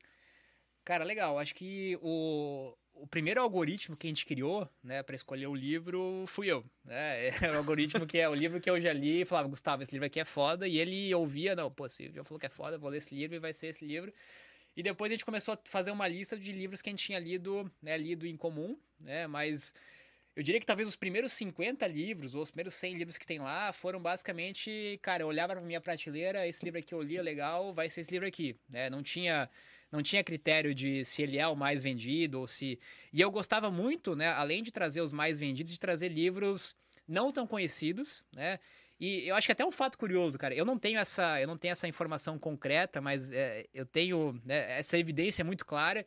Cara, 0.83 1.03
legal. 1.03 1.39
Acho 1.39 1.55
que 1.55 1.97
o, 2.01 2.75
o 3.03 3.07
primeiro 3.07 3.41
algoritmo 3.41 3.97
que 3.97 4.07
a 4.07 4.09
gente 4.09 4.25
criou, 4.25 4.65
né, 4.81 5.03
para 5.03 5.13
escolher 5.13 5.47
o 5.47 5.53
livro 5.53 6.23
fui 6.25 6.47
eu, 6.47 6.63
né? 6.85 7.31
É 7.51 7.51
o 7.51 7.57
algoritmo 7.57 8.07
que 8.07 8.17
é 8.17 8.29
o 8.29 8.33
livro 8.33 8.61
que 8.61 8.69
eu 8.69 8.79
já 8.79 8.93
li 8.93 9.21
e 9.21 9.25
falava, 9.25 9.49
Gustavo, 9.49 9.83
esse 9.83 9.91
livro 9.91 10.05
aqui 10.05 10.21
é 10.21 10.25
foda, 10.25 10.65
e 10.65 10.77
ele 10.77 11.13
ouvia, 11.13 11.53
não, 11.53 11.69
pô, 11.69 11.89
se 11.89 12.09
já 12.13 12.23
falou 12.23 12.39
que 12.39 12.45
é 12.45 12.49
foda, 12.49 12.77
vou 12.77 12.89
ler 12.89 12.99
esse 12.99 13.13
livro 13.13 13.35
e 13.35 13.39
vai 13.39 13.51
ser 13.51 13.67
esse 13.67 13.83
livro. 13.83 14.13
E 14.73 14.81
depois 14.81 15.11
a 15.11 15.15
gente 15.15 15.25
começou 15.25 15.53
a 15.53 15.59
fazer 15.65 15.91
uma 15.91 16.07
lista 16.07 16.37
de 16.37 16.53
livros 16.53 16.81
que 16.81 16.89
a 16.89 16.93
gente 16.93 17.03
tinha 17.03 17.19
lido, 17.19 17.69
né, 17.81 17.97
lido 17.97 18.25
em 18.25 18.37
comum, 18.37 18.79
né, 19.03 19.27
mas 19.27 19.73
eu 20.33 20.41
diria 20.41 20.61
que 20.61 20.65
talvez 20.65 20.87
os 20.87 20.95
primeiros 20.95 21.33
50 21.33 21.85
livros, 21.87 22.33
ou 22.33 22.41
os 22.41 22.51
primeiros 22.51 22.73
100 22.73 22.95
livros 22.95 23.17
que 23.17 23.27
tem 23.27 23.39
lá, 23.39 23.73
foram 23.73 24.01
basicamente, 24.01 24.97
cara, 25.01 25.23
eu 25.23 25.27
olhava 25.27 25.57
pra 25.57 25.61
minha 25.61 25.81
prateleira, 25.81 26.47
esse 26.47 26.63
livro 26.63 26.79
aqui 26.79 26.93
eu 26.93 27.01
lia 27.01 27.21
legal, 27.21 27.73
vai 27.73 27.89
ser 27.89 27.99
esse 27.99 28.11
livro 28.11 28.25
aqui, 28.25 28.55
né? 28.69 28.89
Não 28.89 29.03
tinha 29.03 29.49
não 29.93 30.01
tinha 30.01 30.23
critério 30.23 30.73
de 30.73 31.05
se 31.05 31.21
ele 31.21 31.37
é 31.37 31.47
o 31.47 31.55
mais 31.55 31.83
vendido 31.83 32.39
ou 32.39 32.47
se. 32.47 32.79
E 33.13 33.21
eu 33.21 33.29
gostava 33.29 33.69
muito, 33.69 34.15
né, 34.15 34.29
além 34.29 34.63
de 34.63 34.71
trazer 34.71 35.01
os 35.01 35.13
mais 35.13 35.39
vendidos, 35.39 35.71
de 35.71 35.79
trazer 35.79 36.09
livros 36.09 36.75
não 37.07 37.31
tão 37.31 37.45
conhecidos, 37.45 38.23
né? 38.33 38.59
E 38.99 39.27
eu 39.27 39.35
acho 39.35 39.45
que 39.45 39.51
até 39.51 39.63
um 39.63 39.71
fato 39.71 39.97
curioso, 39.97 40.37
cara. 40.37 40.55
Eu 40.55 40.65
não 40.65 40.79
tenho 40.79 40.97
essa, 40.97 41.39
eu 41.39 41.47
não 41.47 41.57
tenho 41.57 41.73
essa 41.73 41.87
informação 41.87 42.39
concreta, 42.39 43.01
mas 43.01 43.31
é, 43.31 43.67
eu 43.71 43.85
tenho 43.85 44.39
né, 44.45 44.79
essa 44.79 44.97
evidência 44.97 45.43
muito 45.43 45.63
clara 45.63 46.05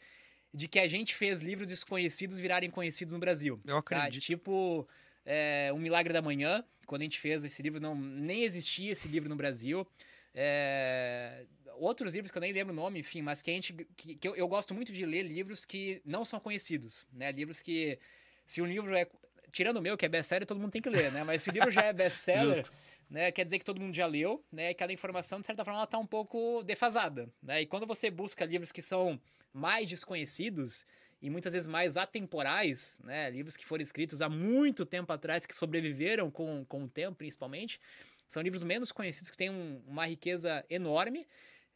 de 0.53 0.66
que 0.66 0.80
a 0.80 0.89
gente 0.89 1.14
fez 1.14 1.41
livros 1.41 1.68
desconhecidos 1.68 2.39
virarem 2.39 2.70
conhecidos 2.70 3.14
no 3.14 3.20
Brasil. 3.20 3.61
Eu 3.64 3.74
tá? 3.74 3.78
acredito. 3.78 4.22
Tá? 4.22 4.26
Tipo, 4.26 4.89
é, 5.24 5.70
Um 5.72 5.78
Milagre 5.78 6.12
da 6.12 6.22
Manhã, 6.22 6.64
quando 6.87 7.03
a 7.03 7.05
gente 7.05 7.20
fez 7.20 7.45
esse 7.45 7.62
livro, 7.62 7.78
não, 7.78 7.95
nem 7.95 8.43
existia 8.43 8.91
esse 8.93 9.07
livro 9.07 9.28
no 9.28 9.37
Brasil. 9.37 9.87
É, 10.34 11.45
outros 11.79 12.12
livros 12.12 12.31
que 12.31 12.39
eu 12.39 12.41
nem 12.41 12.53
lembro 12.53 12.72
o 12.72 12.77
nome, 12.77 13.01
enfim, 13.01 13.22
mas 13.22 13.43
que 13.43 13.51
a 13.51 13.55
gente. 13.55 13.72
Que, 13.97 14.14
que 14.16 14.29
eu, 14.29 14.35
eu, 14.37 14.49
gosto 14.49 14.74
muito 14.74 14.93
de 14.93 15.05
ler 15.05 15.22
livros 15.22 15.64
que 15.64 16.01
não 16.05 16.24
são 16.24 16.41
conhecidos, 16.41 17.07
né? 17.12 17.33
Livros 17.33 17.61
que. 17.61 17.99
Se 18.47 18.61
um 18.62 18.66
livro 18.66 18.95
é. 18.95 19.07
Tirando 19.53 19.79
o 19.79 19.81
meu, 19.81 19.97
que 19.97 20.05
é 20.05 20.09
best-seller, 20.09 20.47
todo 20.47 20.61
mundo 20.61 20.72
tem 20.72 20.83
que 20.83 20.91
ler, 20.91 21.11
né? 21.12 21.24
Mas 21.24 21.43
se 21.43 21.49
o 21.49 21.53
livro 21.53 21.70
já 21.70 21.83
é 21.83 21.93
best-seller, 21.95 22.62
né? 23.09 23.33
Quer 23.33 23.45
dizer 23.45 23.59
que 23.59 23.64
todo 23.64 23.81
mundo 23.81 23.95
já 23.95 24.07
leu, 24.07 24.45
né? 24.53 24.70
E 24.70 24.74
cada 24.74 24.93
informação, 24.93 25.41
de 25.41 25.47
certa 25.47 25.64
forma, 25.64 25.79
ela 25.79 25.87
tá 25.87 25.99
um 25.99 26.07
pouco 26.07 26.62
defasada, 26.62 27.29
né? 27.43 27.62
E 27.62 27.66
quando 27.66 27.87
você 27.87 28.11
busca 28.11 28.45
livros 28.45 28.70
que 28.70 28.83
são 28.83 29.20
mais 29.53 29.89
desconhecidos, 29.89 30.85
e 31.20 31.31
muitas 31.31 31.55
vezes 31.55 31.66
mais 31.66 31.97
atemporais, 31.97 33.01
né? 33.03 33.31
Livros 33.31 33.57
que 33.57 33.64
foram 33.64 33.83
escritos 33.83 34.20
há 34.20 34.29
muito 34.29 34.85
tempo 34.85 35.12
atrás, 35.12 35.47
que 35.47 35.55
sobreviveram 35.55 36.31
com, 36.31 36.64
com 36.66 36.85
o 36.85 36.89
tempo, 36.89 37.16
principalmente. 37.16 37.81
São 38.29 38.43
livros 38.43 38.64
menos 38.64 38.93
conhecidos, 38.93 39.31
que 39.31 39.37
têm 39.37 39.51
um, 39.51 39.83
uma 39.87 40.07
riqueza 40.07 40.64
enorme. 40.68 41.27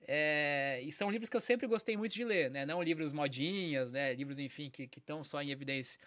É, 0.07 0.81
e 0.83 0.91
são 0.91 1.11
livros 1.11 1.29
que 1.29 1.37
eu 1.37 1.41
sempre 1.41 1.67
gostei 1.67 1.97
muito 1.97 2.13
de 2.13 2.25
ler, 2.25 2.51
né? 2.51 2.67
Não 2.67 2.83
livros 2.83 3.13
modinhas, 3.13 3.93
né? 3.93 4.13
Livros, 4.15 4.39
enfim, 4.39 4.71
que 4.71 4.89
estão 4.97 5.23
só 5.23 5.43
em 5.43 5.51
evidência. 5.51 6.01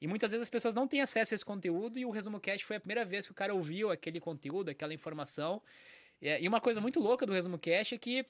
E 0.00 0.06
muitas 0.06 0.30
vezes 0.30 0.42
as 0.42 0.50
pessoas 0.50 0.74
não 0.74 0.86
têm 0.86 1.00
acesso 1.00 1.32
a 1.32 1.36
esse 1.36 1.44
conteúdo 1.44 1.98
e 1.98 2.04
o 2.04 2.10
Resumo 2.10 2.38
Cast 2.38 2.64
foi 2.64 2.76
a 2.76 2.80
primeira 2.80 3.04
vez 3.04 3.26
que 3.26 3.32
o 3.32 3.34
cara 3.34 3.54
ouviu 3.54 3.90
aquele 3.90 4.20
conteúdo, 4.20 4.68
aquela 4.68 4.92
informação. 4.92 5.62
É, 6.20 6.40
e 6.40 6.46
uma 6.46 6.60
coisa 6.60 6.80
muito 6.80 7.00
louca 7.00 7.24
do 7.24 7.32
Resumo 7.32 7.58
Cast 7.58 7.94
é 7.94 7.98
que 7.98 8.26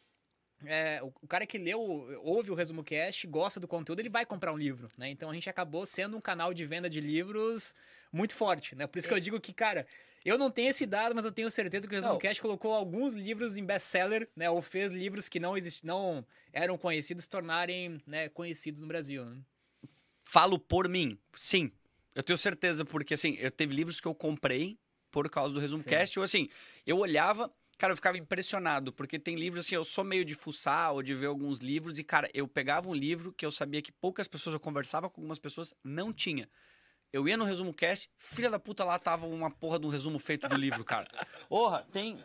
é, 0.65 1.01
o, 1.03 1.13
o, 1.21 1.27
cara 1.27 1.47
que 1.47 1.59
leu, 1.59 1.81
ouve 2.23 2.51
o 2.51 2.55
Resumo 2.55 2.83
Cast, 2.83 3.27
gosta 3.27 3.61
do 3.61 3.69
conteúdo, 3.69 4.01
ele 4.01 4.09
vai 4.09 4.25
comprar 4.25 4.53
um 4.53 4.57
livro, 4.57 4.89
né? 4.97 5.11
Então 5.11 5.31
a 5.31 5.35
gente 5.35 5.51
acabou 5.51 5.85
sendo 5.85 6.17
um 6.17 6.21
canal 6.21 6.55
de 6.55 6.65
venda 6.65 6.89
de 6.89 7.01
livros 7.01 7.75
muito 8.13 8.35
forte, 8.35 8.75
né? 8.75 8.87
Por 8.87 8.99
isso 8.99 9.07
é. 9.07 9.11
que 9.11 9.15
eu 9.15 9.21
digo 9.21 9.41
que, 9.41 9.53
cara, 9.53 9.87
eu 10.25 10.39
não 10.39 10.51
tenho 10.51 10.71
esse 10.71 10.87
dado, 10.87 11.15
mas 11.15 11.25
eu 11.25 11.33
tenho 11.33 11.51
certeza 11.51 11.87
que 11.87 11.93
o 11.93 11.97
Resumo 11.97 12.15
não. 12.15 12.21
Cast 12.21 12.41
colocou 12.41 12.73
alguns 12.73 13.13
livros 13.13 13.59
em 13.59 13.65
best-seller, 13.65 14.29
né? 14.35 14.49
Ou 14.49 14.63
fez 14.63 14.93
livros 14.93 15.29
que 15.29 15.39
não, 15.39 15.57
exist... 15.57 15.85
não 15.85 16.25
eram 16.53 16.79
conhecidos 16.79 17.25
se 17.25 17.31
tornarem 17.31 18.01
né, 18.07 18.29
conhecidos 18.31 18.81
no 18.81 18.89
Brasil. 18.89 19.25
Né? 19.25 19.37
Falo 20.25 20.59
por 20.59 20.89
mim, 20.89 21.19
sim. 21.33 21.71
Eu 22.15 22.23
tenho 22.23 22.39
certeza, 22.39 22.83
porque 22.83 23.13
assim, 23.13 23.37
eu 23.39 23.51
teve 23.51 23.75
livros 23.75 24.01
que 24.01 24.09
eu 24.09 24.15
comprei 24.15 24.79
por 25.11 25.29
causa 25.31 25.55
do 25.55 25.61
Resumo 25.61 25.83
Sim. 25.83 25.89
Cast, 25.89 26.19
ou 26.19 26.25
assim, 26.25 26.49
eu 26.87 26.99
olhava 26.99 27.51
Cara, 27.79 27.93
eu 27.93 27.97
ficava 27.97 28.17
impressionado, 28.17 28.93
porque 28.93 29.19
tem 29.19 29.37
livros 29.37 29.67
assim, 29.67 29.75
eu 29.75 29.85
sou 29.85 30.03
meio 30.03 30.25
de 30.25 30.35
fuçar 30.35 30.93
ou 30.93 31.03
de 31.03 31.15
ver 31.15 31.27
alguns 31.27 31.59
livros, 31.59 31.99
e, 31.99 32.05
cara, 32.05 32.29
eu 32.33 32.49
pegava 32.49 32.89
um 32.89 32.95
livro 32.95 33.33
que 33.33 33.45
eu 33.45 33.51
sabia 33.51 33.83
que 33.83 33.93
poucas 33.93 34.27
pessoas, 34.27 34.55
eu 34.55 34.61
conversava 34.61 35.11
com 35.11 35.21
algumas 35.21 35.39
pessoas, 35.39 35.75
não 35.85 36.13
tinha. 36.13 36.49
Eu 37.13 37.29
ia 37.29 37.37
no 37.37 37.45
resumo 37.45 37.73
cast, 37.73 38.11
filha 38.19 38.51
da 38.51 38.59
puta 38.59 38.85
lá 38.85 38.99
tava 38.99 39.27
uma 39.27 39.51
porra 39.51 39.79
de 39.79 39.87
um 39.87 39.89
resumo 39.89 40.19
feito 40.19 40.49
do 40.49 40.57
livro, 40.57 40.85
cara. 40.85 41.07
Porra, 41.49 41.87
tem, 41.93 42.23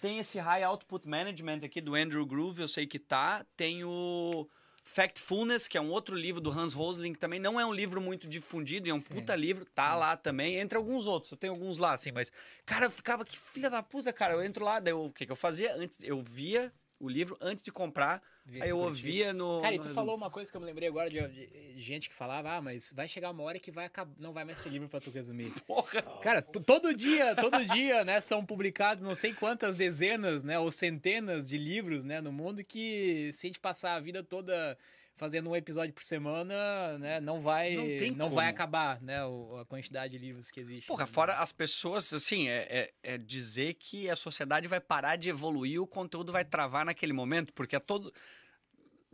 tem 0.00 0.18
esse 0.18 0.38
High 0.38 0.62
Output 0.62 1.06
Management 1.06 1.60
aqui 1.64 1.80
do 1.80 1.94
Andrew 1.94 2.24
Groove, 2.24 2.62
eu 2.62 2.68
sei 2.68 2.86
que 2.86 2.98
tá. 2.98 3.44
Tem 3.56 3.84
o. 3.84 4.48
Factfulness, 4.84 5.66
que 5.66 5.78
é 5.78 5.80
um 5.80 5.90
outro 5.90 6.14
livro 6.14 6.40
do 6.40 6.50
Hans 6.50 6.74
Rosling, 6.74 7.14
que 7.14 7.18
também 7.18 7.40
não 7.40 7.58
é 7.58 7.64
um 7.64 7.72
livro 7.72 8.00
muito 8.00 8.28
difundido, 8.28 8.88
é 8.88 8.92
um 8.92 8.98
sim, 8.98 9.14
puta 9.14 9.34
livro, 9.34 9.64
tá 9.64 9.92
sim. 9.92 9.98
lá 9.98 10.16
também, 10.16 10.56
entre 10.56 10.76
alguns 10.76 11.06
outros. 11.06 11.32
Eu 11.32 11.38
tenho 11.38 11.54
alguns 11.54 11.78
lá, 11.78 11.94
assim, 11.94 12.12
mas. 12.12 12.30
Cara, 12.66 12.86
eu 12.86 12.90
ficava, 12.90 13.24
que 13.24 13.38
filha 13.38 13.70
da 13.70 13.82
puta, 13.82 14.12
cara. 14.12 14.34
Eu 14.34 14.44
entro 14.44 14.62
lá, 14.62 14.78
daí 14.78 14.92
eu, 14.92 15.06
o 15.06 15.10
que, 15.10 15.24
que 15.24 15.32
eu 15.32 15.36
fazia? 15.36 15.74
Antes, 15.74 16.00
eu 16.02 16.22
via 16.22 16.70
o 17.00 17.08
livro 17.08 17.36
antes 17.40 17.64
de 17.64 17.72
comprar. 17.72 18.22
aí 18.60 18.70
eu 18.70 18.78
ouvia 18.78 19.32
no. 19.32 19.60
Cara, 19.62 19.74
e 19.74 19.78
tu 19.78 19.88
falou 19.88 20.16
uma 20.16 20.30
coisa 20.30 20.50
que 20.50 20.56
eu 20.56 20.60
me 20.60 20.66
lembrei 20.66 20.88
agora 20.88 21.10
de, 21.10 21.20
de, 21.28 21.80
gente 21.80 22.08
que 22.08 22.14
falava, 22.14 22.56
ah, 22.56 22.62
mas 22.62 22.92
vai 22.94 23.08
chegar 23.08 23.30
uma 23.30 23.42
hora 23.42 23.58
que 23.58 23.70
vai 23.70 23.86
acabar, 23.86 24.14
não 24.18 24.32
vai 24.32 24.44
mais 24.44 24.58
ter 24.58 24.68
livro 24.70 24.88
pra 24.88 25.00
tu 25.00 25.10
resumir. 25.10 25.52
Porra! 25.66 26.02
Cara, 26.22 26.40
todo 26.42 26.94
dia, 26.94 27.34
todo 27.34 27.64
dia, 27.64 28.04
né, 28.04 28.20
são 28.20 28.44
publicados 28.44 29.04
não 29.04 29.14
sei 29.14 29.32
quantas 29.32 29.76
dezenas, 29.76 30.44
né, 30.44 30.58
ou 30.58 30.70
centenas 30.70 31.48
de 31.48 31.58
livros, 31.58 32.04
né, 32.04 32.20
no 32.20 32.32
mundo 32.32 32.62
que 32.64 33.30
se 33.32 33.46
a 33.46 33.48
gente 33.48 33.60
passar 33.60 33.94
a 33.94 34.00
vida 34.00 34.22
toda 34.22 34.76
fazendo 35.16 35.50
um 35.50 35.56
episódio 35.56 35.94
por 35.94 36.02
semana, 36.02 36.98
né, 36.98 37.20
não 37.20 37.40
vai 37.40 37.74
não, 38.10 38.16
não 38.16 38.30
vai 38.30 38.48
acabar, 38.48 39.00
né, 39.00 39.18
a 39.60 39.64
quantidade 39.64 40.16
de 40.16 40.24
livros 40.24 40.50
que 40.50 40.60
existe. 40.60 40.86
Porra, 40.86 41.06
fora 41.06 41.34
as 41.38 41.52
pessoas, 41.52 42.12
assim, 42.12 42.48
é, 42.48 42.92
é, 43.02 43.14
é, 43.14 43.18
dizer 43.18 43.74
que 43.74 44.10
a 44.10 44.16
sociedade 44.16 44.66
vai 44.66 44.80
parar 44.80 45.16
de 45.16 45.28
evoluir, 45.28 45.80
o 45.80 45.86
conteúdo 45.86 46.32
vai 46.32 46.44
travar 46.44 46.84
naquele 46.84 47.12
momento, 47.12 47.52
porque 47.52 47.76
a 47.76 47.80
todo 47.80 48.12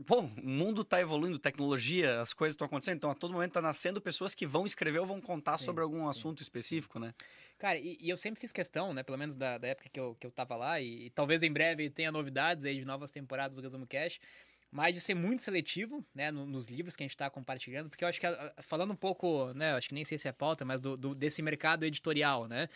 Bom, 0.06 0.30
o 0.42 0.48
mundo 0.48 0.80
está 0.80 0.98
evoluindo, 0.98 1.38
tecnologia, 1.38 2.22
as 2.22 2.32
coisas 2.32 2.54
estão 2.54 2.64
acontecendo, 2.64 2.96
então 2.96 3.10
a 3.10 3.14
todo 3.14 3.34
momento 3.34 3.50
está 3.50 3.60
nascendo 3.60 4.00
pessoas 4.00 4.34
que 4.34 4.46
vão 4.46 4.64
escrever 4.64 4.98
ou 4.98 5.04
vão 5.04 5.20
contar 5.20 5.58
sim, 5.58 5.66
sobre 5.66 5.82
algum 5.82 6.00
sim. 6.00 6.08
assunto 6.08 6.42
específico, 6.42 6.98
né? 6.98 7.12
Cara, 7.58 7.78
e, 7.78 7.98
e, 8.00 8.08
eu 8.08 8.16
sempre 8.16 8.40
fiz 8.40 8.50
questão, 8.50 8.94
né, 8.94 9.02
pelo 9.02 9.18
menos 9.18 9.36
da, 9.36 9.58
da 9.58 9.68
época 9.68 9.90
que 9.92 10.00
eu, 10.00 10.14
que 10.14 10.26
eu 10.26 10.30
tava 10.30 10.56
lá, 10.56 10.80
e, 10.80 11.06
e, 11.06 11.10
talvez 11.10 11.42
em 11.42 11.52
breve 11.52 11.90
tenha 11.90 12.10
novidades 12.10 12.64
aí 12.64 12.78
de 12.78 12.84
novas 12.86 13.12
temporadas 13.12 13.56
do 13.56 13.62
Resumo 13.62 13.86
Cash, 13.86 14.18
mas 14.70 14.94
de 14.94 15.00
ser 15.00 15.14
muito 15.14 15.42
seletivo, 15.42 16.04
né, 16.14 16.30
no, 16.30 16.46
nos 16.46 16.66
livros 16.66 16.96
que 16.96 17.02
a 17.02 17.06
gente 17.06 17.14
está 17.14 17.28
compartilhando, 17.28 17.88
porque 17.88 18.04
eu 18.04 18.08
acho 18.08 18.20
que, 18.20 18.26
falando 18.58 18.92
um 18.92 18.96
pouco, 18.96 19.52
né, 19.54 19.72
acho 19.74 19.88
que 19.88 19.94
nem 19.94 20.04
sei 20.04 20.18
se 20.18 20.28
é 20.28 20.32
pauta, 20.32 20.64
mas 20.64 20.80
do, 20.80 20.96
do 20.96 21.14
desse 21.14 21.42
mercado 21.42 21.84
editorial, 21.84 22.46
né, 22.46 22.68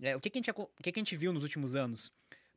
é, 0.00 0.16
o, 0.16 0.20
que, 0.20 0.30
que, 0.30 0.38
a 0.38 0.40
gente, 0.40 0.50
o 0.50 0.68
que, 0.82 0.92
que 0.92 0.98
a 0.98 1.02
gente 1.02 1.16
viu 1.16 1.32
nos 1.32 1.42
últimos 1.42 1.74
anos? 1.74 2.12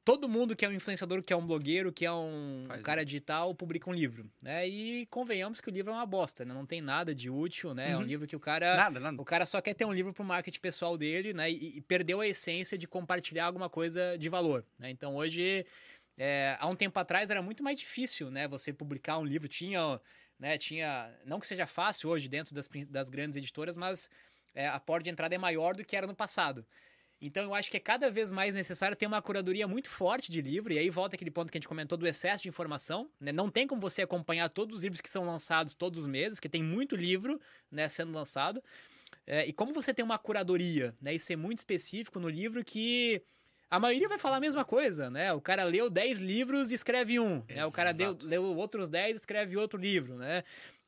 Todo 0.05 0.29
mundo 0.29 0.55
que 0.55 0.63
é 0.63 0.69
um 0.69 0.71
influenciador, 0.71 1.23
que 1.23 1.33
é 1.33 1.35
um 1.35 1.43
blogueiro, 1.43 1.91
que 1.91 2.05
é 2.05 2.11
um 2.11 2.65
Faz 2.67 2.83
cara 2.83 3.03
digital, 3.03 3.55
publica 3.55 3.89
um 3.89 3.93
livro, 3.93 4.29
né? 4.39 4.67
E 4.67 5.07
convenhamos 5.07 5.59
que 5.59 5.67
o 5.67 5.71
livro 5.71 5.91
é 5.91 5.95
uma 5.95 6.05
bosta, 6.05 6.45
né? 6.45 6.53
Não 6.53 6.63
tem 6.63 6.79
nada 6.79 7.13
de 7.13 7.27
útil, 7.27 7.73
né? 7.73 7.87
Uhum. 7.87 7.91
É 7.91 7.95
um 7.95 7.99
uhum. 8.01 8.05
livro 8.05 8.27
que 8.27 8.35
o 8.35 8.39
cara... 8.39 8.75
Nada, 8.75 8.99
nada. 8.99 9.19
O 9.19 9.25
cara 9.25 9.47
só 9.47 9.59
quer 9.59 9.73
ter 9.73 9.83
um 9.83 9.91
livro 9.91 10.13
pro 10.13 10.23
marketing 10.23 10.59
pessoal 10.59 10.95
dele, 10.95 11.33
né? 11.33 11.49
E, 11.49 11.77
e 11.77 11.81
perdeu 11.81 12.21
a 12.21 12.27
essência 12.27 12.77
de 12.77 12.87
compartilhar 12.87 13.47
alguma 13.47 13.67
coisa 13.67 14.15
de 14.15 14.29
valor, 14.29 14.63
né? 14.77 14.91
Então, 14.91 15.15
hoje 15.15 15.65
é, 16.17 16.57
há 16.59 16.67
um 16.67 16.75
tempo 16.75 16.97
atrás 16.99 17.29
era 17.29 17.41
muito 17.41 17.63
mais 17.63 17.77
difícil, 17.77 18.31
né? 18.31 18.47
Você 18.47 18.71
publicar 18.71 19.17
um 19.17 19.25
livro. 19.25 19.47
Tinha, 19.47 19.99
né? 20.39 20.57
Tinha. 20.57 21.13
Não 21.25 21.39
que 21.39 21.47
seja 21.47 21.65
fácil 21.65 22.09
hoje 22.09 22.27
dentro 22.27 22.53
das, 22.53 22.67
das 22.87 23.09
grandes 23.09 23.37
editoras, 23.37 23.75
mas 23.75 24.09
é, 24.53 24.67
a 24.67 24.79
porta 24.79 25.03
de 25.03 25.09
entrada 25.09 25.35
é 25.35 25.37
maior 25.37 25.75
do 25.75 25.83
que 25.83 25.95
era 25.95 26.07
no 26.07 26.15
passado. 26.15 26.65
Então 27.21 27.43
eu 27.43 27.53
acho 27.53 27.71
que 27.71 27.77
é 27.77 27.79
cada 27.79 28.11
vez 28.11 28.29
mais 28.29 28.55
necessário 28.55 28.95
ter 28.95 29.07
uma 29.07 29.21
curadoria 29.21 29.67
muito 29.67 29.89
forte 29.89 30.31
de 30.31 30.41
livro, 30.41 30.73
e 30.73 30.77
aí 30.77 30.89
volta 30.89 31.15
aquele 31.15 31.31
ponto 31.31 31.51
que 31.51 31.57
a 31.57 31.59
gente 31.59 31.67
comentou 31.67 31.97
do 31.97 32.05
excesso 32.05 32.43
de 32.43 32.49
informação. 32.49 33.09
Né? 33.19 33.31
Não 33.31 33.49
tem 33.49 33.65
como 33.65 33.79
você 33.79 34.01
acompanhar 34.01 34.49
todos 34.49 34.77
os 34.77 34.83
livros 34.83 35.01
que 35.01 35.09
são 35.09 35.25
lançados 35.25 35.75
todos 35.75 36.01
os 36.01 36.07
meses, 36.07 36.39
que 36.39 36.49
tem 36.49 36.61
muito 36.61 36.95
livro 36.95 37.39
né, 37.71 37.87
sendo 37.87 38.11
lançado. 38.11 38.61
É, 39.25 39.45
e 39.45 39.53
como 39.53 39.73
você 39.73 39.93
tem 39.93 40.03
uma 40.03 40.19
curadoria, 40.19 40.95
né, 41.01 41.15
e 41.15 41.19
ser 41.19 41.35
muito 41.35 41.59
específico 41.59 42.19
no 42.19 42.29
livro 42.29 42.63
que 42.63 43.23
a 43.69 43.79
maioria 43.79 44.07
vai 44.07 44.17
falar 44.17 44.37
a 44.37 44.39
mesma 44.39 44.63
coisa, 44.63 45.09
né? 45.09 45.33
O 45.33 45.41
cara 45.41 45.63
leu 45.63 45.89
10 45.89 46.19
livros 46.19 46.71
e 46.71 46.75
escreve 46.75 47.19
um. 47.19 47.43
Né? 47.49 47.65
O 47.65 47.71
cara 47.71 47.91
deu, 47.91 48.17
leu 48.21 48.43
outros 48.55 48.87
10 48.87 49.13
e 49.13 49.15
escreve 49.17 49.57
outro 49.57 49.79
livro, 49.79 50.15
né? 50.15 50.43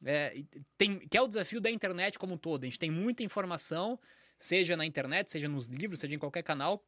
É, 0.05 0.43
tem, 0.77 0.99
que 0.99 1.17
é 1.17 1.21
o 1.21 1.27
desafio 1.27 1.59
da 1.59 1.71
internet 1.71 2.19
como 2.19 2.35
um 2.35 2.37
todo. 2.37 2.63
A 2.63 2.65
gente 2.65 2.79
tem 2.79 2.91
muita 2.91 3.23
informação, 3.23 3.99
seja 4.37 4.77
na 4.77 4.85
internet, 4.85 5.31
seja 5.31 5.47
nos 5.47 5.67
livros, 5.67 5.99
seja 5.99 6.13
em 6.13 6.19
qualquer 6.19 6.43
canal, 6.43 6.83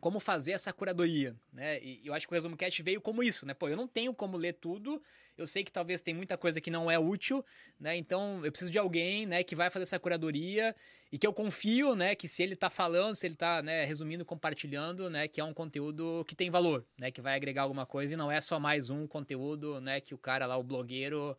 como 0.00 0.20
fazer 0.20 0.52
essa 0.52 0.72
curadoria, 0.72 1.34
né? 1.52 1.80
E 1.82 2.00
eu 2.04 2.14
acho 2.14 2.26
que 2.26 2.32
o 2.32 2.36
Resumo 2.36 2.56
Cast 2.56 2.82
veio 2.82 3.00
como 3.00 3.22
isso, 3.22 3.44
né? 3.44 3.54
Pô, 3.54 3.68
eu 3.68 3.76
não 3.76 3.88
tenho 3.88 4.14
como 4.14 4.36
ler 4.36 4.54
tudo, 4.54 5.02
eu 5.36 5.46
sei 5.46 5.62
que 5.64 5.72
talvez 5.72 6.00
tem 6.00 6.14
muita 6.14 6.36
coisa 6.36 6.60
que 6.60 6.70
não 6.70 6.90
é 6.90 6.98
útil, 6.98 7.44
né? 7.78 7.96
Então 7.96 8.44
eu 8.44 8.50
preciso 8.50 8.70
de 8.70 8.78
alguém, 8.78 9.26
né, 9.26 9.42
que 9.42 9.54
vai 9.54 9.70
fazer 9.70 9.84
essa 9.84 9.98
curadoria 9.98 10.74
e 11.12 11.18
que 11.18 11.26
eu 11.26 11.32
confio, 11.32 11.94
né, 11.94 12.14
que 12.14 12.28
se 12.28 12.42
ele 12.42 12.56
tá 12.56 12.68
falando, 12.68 13.14
se 13.14 13.26
ele 13.26 13.36
tá, 13.36 13.62
né, 13.62 13.84
resumindo, 13.84 14.24
compartilhando, 14.24 15.08
né, 15.08 15.26
que 15.26 15.40
é 15.40 15.44
um 15.44 15.54
conteúdo 15.54 16.24
que 16.26 16.34
tem 16.34 16.50
valor, 16.50 16.84
né, 16.98 17.10
que 17.10 17.20
vai 17.20 17.34
agregar 17.34 17.62
alguma 17.62 17.86
coisa 17.86 18.14
e 18.14 18.16
não 18.16 18.30
é 18.30 18.40
só 18.40 18.58
mais 18.58 18.90
um 18.90 19.06
conteúdo, 19.06 19.80
né, 19.80 20.00
que 20.00 20.14
o 20.14 20.18
cara 20.18 20.44
lá, 20.44 20.56
o 20.56 20.62
blogueiro, 20.62 21.36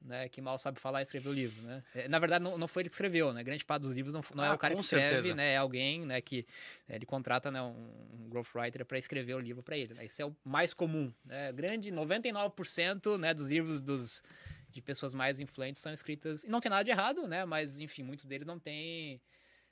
né, 0.00 0.28
que 0.28 0.40
mal 0.40 0.58
sabe 0.58 0.78
falar 0.78 1.00
e 1.00 1.02
escreveu 1.02 1.32
o 1.32 1.34
livro, 1.34 1.62
né? 1.62 1.82
É, 1.94 2.08
na 2.08 2.18
verdade, 2.18 2.44
não, 2.44 2.56
não 2.56 2.68
foi 2.68 2.82
ele 2.82 2.88
que 2.88 2.94
escreveu, 2.94 3.32
né? 3.32 3.42
Grande 3.42 3.64
parte 3.64 3.82
dos 3.82 3.92
livros 3.92 4.14
não, 4.14 4.22
não 4.34 4.44
é 4.44 4.48
ah, 4.48 4.50
é 4.50 4.54
o 4.54 4.58
cara 4.58 4.74
que 4.74 4.80
escreve, 4.80 5.12
certeza. 5.12 5.34
né? 5.34 5.52
É 5.52 5.56
alguém, 5.56 6.06
né, 6.06 6.20
que 6.20 6.46
né, 6.88 6.96
ele 6.96 7.06
contrata 7.06 7.50
né, 7.50 7.60
um, 7.60 7.90
um 8.12 8.28
growth 8.28 8.54
writer 8.54 8.84
para 8.84 8.98
escrever 8.98 9.34
o 9.34 9.40
livro 9.40 9.62
para 9.62 9.76
ele. 9.76 9.94
Né? 9.94 10.04
Isso 10.04 10.22
é 10.22 10.24
o 10.24 10.34
mais 10.44 10.72
comum, 10.72 11.12
né? 11.24 11.52
Grande 11.52 11.90
99% 11.90 13.18
né, 13.18 13.34
dos 13.34 13.48
livros 13.48 13.80
dos 13.80 14.22
de 14.70 14.82
pessoas 14.82 15.14
mais 15.14 15.40
influentes 15.40 15.80
são 15.80 15.92
escritas 15.92 16.44
e 16.44 16.48
não 16.48 16.60
tem 16.60 16.70
nada 16.70 16.84
de 16.84 16.90
errado, 16.90 17.26
né? 17.26 17.44
Mas 17.44 17.80
enfim, 17.80 18.02
muitos 18.02 18.26
deles 18.26 18.46
não 18.46 18.58
têm 18.58 19.20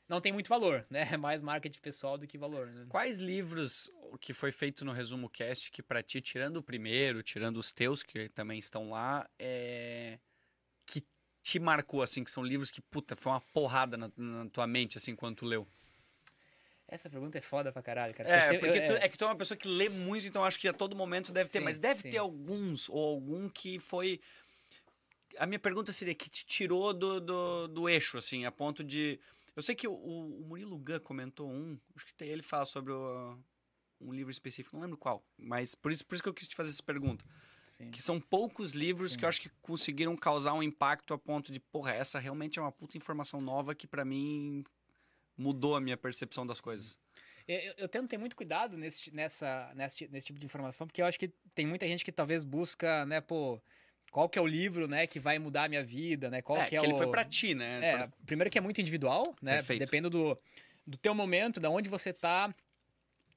não 0.09 0.21
tem 0.21 0.33
muito 0.33 0.49
valor, 0.49 0.87
né? 0.91 1.07
É 1.15 1.17
mais 1.17 1.43
marketing 1.43 1.81
pessoal 1.81 2.17
do 2.17 2.27
que 2.27 2.39
valor. 2.39 2.67
Né? 2.69 2.87
Quais 2.89 3.19
livros 3.19 3.91
que 4.21 4.33
foi 4.33 4.53
feito 4.53 4.85
no 4.85 4.93
resumo 4.93 5.29
cast 5.29 5.71
que 5.71 5.83
para 5.83 6.03
ti, 6.03 6.21
tirando 6.21 6.59
o 6.59 6.63
primeiro, 6.63 7.23
tirando 7.23 7.57
os 7.59 7.73
teus 7.73 8.03
que 8.03 8.29
também 8.29 8.59
estão 8.59 8.91
lá, 8.91 9.29
é... 9.39 10.19
que 10.87 11.05
te 11.43 11.59
marcou 11.59 12.03
assim, 12.03 12.25
que 12.25 12.31
são 12.31 12.45
livros 12.45 12.71
que 12.71 12.81
puta 12.81 13.17
foi 13.17 13.33
uma 13.33 13.41
porrada 13.53 13.97
na, 13.97 14.11
na 14.17 14.49
tua 14.51 14.67
mente 14.67 14.97
assim 14.97 15.15
quando 15.15 15.37
tu 15.37 15.47
leu? 15.47 15.67
Essa 16.89 17.11
pergunta 17.11 17.37
é 17.37 17.41
foda 17.41 17.73
pra 17.73 17.83
caralho, 17.83 18.15
cara. 18.15 18.29
É, 18.29 18.59
porque 18.59 18.81
tu, 18.83 18.93
é... 18.93 19.05
é 19.05 19.09
que 19.09 19.19
tu 19.19 19.25
é 19.25 19.27
uma 19.27 19.37
pessoa 19.37 19.59
que 19.59 19.67
lê 19.67 19.89
muito, 19.89 20.27
então 20.27 20.45
acho 20.45 20.59
que 20.59 20.69
a 20.69 20.73
todo 20.73 20.95
momento 20.95 21.33
deve 21.33 21.51
ter, 21.51 21.59
sim, 21.59 21.65
mas 21.65 21.79
deve 21.79 22.03
sim. 22.03 22.11
ter 22.11 22.19
alguns 22.19 22.89
ou 22.89 23.05
algum 23.05 23.49
que 23.49 23.81
foi 23.81 24.21
a 25.39 25.47
minha 25.47 25.59
pergunta 25.59 25.93
seria 25.93 26.15
que 26.15 26.29
te 26.29 26.45
tirou 26.47 26.93
do, 26.93 27.21
do, 27.21 27.69
do 27.69 27.89
eixo, 27.89 28.19
assim, 28.19 28.45
a 28.45 28.53
ponto 28.53 28.83
de 28.83 29.21
eu 29.57 29.63
sei 29.63 29.75
que 29.75 29.89
o, 29.89 29.95
o 29.95 30.45
Murilo 30.45 30.79
Gun 30.79 31.01
comentou 31.01 31.51
um, 31.51 31.79
acho 31.97 32.07
que 32.07 32.25
ele 32.25 32.43
fala 32.43 32.67
sobre 32.67 32.93
o, 32.93 33.39
um 34.01 34.13
livro 34.13 34.31
específico, 34.31 34.77
não 34.77 34.83
lembro 34.83 34.99
qual, 34.99 35.25
mas 35.37 35.75
por 35.75 35.91
isso, 35.91 36.05
por 36.07 36.15
isso 36.15 36.23
que 36.23 36.29
eu 36.29 36.35
quis 36.35 36.47
te 36.47 36.55
fazer 36.55 36.71
essa 36.71 36.83
pergunta. 36.83 37.25
Sim. 37.65 37.91
Que 37.91 38.01
são 38.01 38.21
poucos 38.21 38.73
livros 38.73 39.13
Sim. 39.13 39.19
que 39.19 39.25
eu 39.25 39.29
acho 39.29 39.41
que 39.41 39.49
conseguiram 39.61 40.17
causar 40.17 40.53
um 40.53 40.63
impacto 40.63 41.13
a 41.13 41.19
ponto 41.19 41.51
de, 41.51 41.59
porra, 41.59 41.93
essa 41.93 42.19
realmente 42.19 42.59
é 42.59 42.63
uma 42.63 42.71
puta 42.71 42.97
informação 42.97 43.41
nova 43.41 43.75
que 43.75 43.87
para 43.87 44.05
mim 44.05 44.63
mudou 45.37 45.75
a 45.75 45.81
minha 45.81 45.97
percepção 45.97 46.47
das 46.47 46.61
coisas. 46.61 46.99
Eu, 47.49 47.75
eu, 47.79 47.89
tento 47.89 48.09
ter 48.09 48.19
muito 48.19 48.35
cuidado 48.35 48.77
nesse, 48.77 49.15
nessa, 49.15 49.73
nesse, 49.75 50.09
nesse 50.09 50.27
tipo 50.27 50.39
de 50.39 50.47
informação, 50.47 50.87
porque 50.87 51.01
eu 51.01 51.07
acho 51.07 51.19
que 51.19 51.29
tem 51.55 51.67
muita 51.67 51.87
gente 51.87 52.05
que 52.05 52.11
talvez 52.11 52.43
busca, 52.43 53.07
né, 53.07 53.21
pô, 53.21 53.61
qual 54.11 54.29
que 54.29 54.39
é 54.39 54.43
o 54.43 54.47
livro, 54.47 54.89
né, 54.89 55.07
que 55.07 55.21
vai 55.21 55.39
mudar 55.39 55.65
a 55.65 55.69
minha 55.69 55.85
vida, 55.85 56.31
né? 56.31 56.41
Qual 56.43 56.59
é, 56.59 56.67
que 56.67 56.77
é 56.77 56.81
que 56.81 56.87
o... 56.87 56.89
ele 56.89 56.97
foi 56.97 57.07
pra 57.09 57.25
ti, 57.25 57.55
né? 57.55 57.81
É, 57.83 57.97
Pra- 57.97 58.09
primeiro 58.25 58.51
que 58.51 58.59
é 58.59 58.61
muito 58.61 58.81
individual, 58.81 59.35
né? 59.43 59.57
Perfeito. 59.57 59.81
Depende 59.81 60.09
do, 60.09 60.39
do 60.87 60.97
teu 60.97 61.15
momento, 61.15 61.61
da 61.61 61.69
onde 61.69 61.89
você 61.89 62.13
tá, 62.13 62.55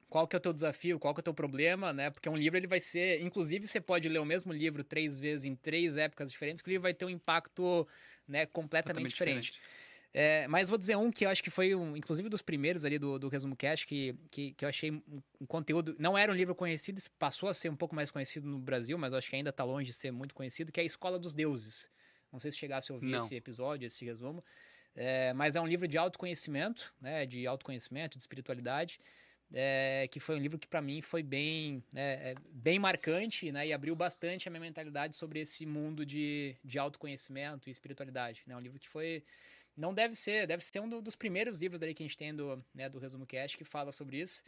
qual 0.10 0.28
que 0.28 0.36
é 0.36 0.40
o 0.40 0.42
teu 0.42 0.52
desafio, 0.52 0.98
qual 1.00 1.14
que 1.14 1.20
é 1.20 1.22
o 1.22 1.24
teu 1.24 1.34
problema, 1.34 1.94
né? 1.94 2.10
Porque 2.10 2.28
um 2.28 2.36
livro 2.36 2.58
ele 2.58 2.68
vai 2.68 2.80
ser, 2.80 3.22
inclusive 3.22 3.68
você 3.68 3.80
pode 3.80 4.10
ler 4.10 4.20
o 4.20 4.26
mesmo 4.26 4.52
livro 4.52 4.84
três 4.84 5.20
vezes 5.20 5.46
em 5.46 5.56
três 5.56 5.98
épocas 5.98 6.32
diferentes, 6.32 6.62
que 6.62 6.70
o 6.70 6.72
livro 6.72 6.84
vai 6.84 6.94
ter 6.94 7.06
um 7.06 7.10
impacto, 7.10 7.88
né, 8.28 8.46
completamente, 8.46 9.14
Totalmente 9.16 9.44
diferente. 9.44 9.62
É, 10.12 10.48
mas 10.48 10.70
vou 10.70 10.78
dizer 10.78 10.96
um 10.98 11.12
que 11.12 11.26
eu 11.26 11.30
acho 11.30 11.44
que 11.44 11.52
foi, 11.52 11.76
um, 11.76 11.96
inclusive, 11.96 12.30
dos 12.30 12.42
primeiros 12.42 12.84
ali 12.84 12.98
do, 12.98 13.20
do 13.20 13.30
Resumo 13.30 13.56
Cast, 13.56 13.86
que, 13.86 14.16
que, 14.32 14.54
que 14.54 14.66
eu 14.66 14.70
achei 14.70 14.92
um, 14.92 15.02
um 15.42 15.46
conteúdo. 15.46 15.96
Não 16.00 16.18
era 16.18 16.32
um 16.32 16.36
livro 16.36 16.56
conhecido, 16.56 17.00
passou 17.20 17.48
a 17.48 17.54
ser 17.54 17.70
um 17.70 17.76
pouco 17.76 17.96
mais 17.96 18.10
conhecido 18.10 18.48
no 18.48 18.60
Brasil, 18.60 18.98
mas 18.98 19.14
eu 19.14 19.20
acho 19.20 19.30
que 19.30 19.36
ainda 19.36 19.52
está 19.52 19.64
longe 19.64 19.92
de 19.92 19.94
ser 19.94 20.12
muito 20.12 20.34
conhecido, 20.34 20.72
que 20.72 20.80
é 20.80 20.84
a 20.84 20.86
Escola 20.86 21.20
dos 21.20 21.34
Deuses. 21.34 21.92
Não 22.32 22.40
sei 22.40 22.52
se 22.52 22.58
chegasse 22.58 22.92
a 22.92 22.96
ouvir 22.96 23.08
Não. 23.08 23.20
esse 23.20 23.36
episódio, 23.36 23.86
esse 23.86 24.04
resumo. 24.04 24.44
É, 24.96 25.32
mas 25.34 25.56
é 25.56 25.62
um 25.62 25.68
livro 25.68 25.88
de 25.88 25.98
autoconhecimento, 25.98 26.94
né? 27.00 27.26
De 27.26 27.46
autoconhecimento, 27.46 28.18
de 28.18 28.24
espiritualidade. 28.24 29.00
é, 29.52 30.08
que 30.12 30.20
foi 30.20 30.36
um 30.36 30.40
livro 30.40 30.60
que 30.60 30.68
para 30.68 30.82
mim 30.82 31.02
foi 31.02 31.24
bem, 31.24 31.84
né, 31.92 32.32
é, 32.32 32.36
bem 32.52 32.78
marcante, 32.78 33.52
né? 33.52 33.68
E 33.68 33.74
abriu 33.74 33.96
bastante 33.96 34.48
a 34.48 34.52
minha 34.52 34.62
mentalidade 34.62 35.16
sobre 35.16 35.40
esse 35.40 35.66
mundo 35.66 36.06
de, 36.06 36.56
de 36.64 36.78
autoconhecimento 36.78 37.68
e 37.68 37.72
espiritualidade. 37.72 38.44
É 38.46 38.50
né, 38.50 38.56
um 38.56 38.60
livro 38.60 38.80
que 38.80 38.88
foi 38.88 39.24
não 39.80 39.94
deve 39.94 40.16
ser, 40.16 40.46
deve 40.46 40.64
ser 40.64 40.80
um 40.80 40.90
do- 40.90 41.02
dos 41.02 41.16
primeiros 41.16 41.60
livros 41.60 41.80
daí 41.80 41.94
que 41.94 42.04
a 42.04 42.06
gente 42.06 42.18
tem 42.18 42.36
do, 42.36 42.64
né, 42.74 42.90
do 42.90 43.00
Resumo 43.00 43.26
Cast 43.26 43.58
que 43.58 43.64
fala 43.64 43.92
sobre 43.92 44.18
isso. 44.20 44.44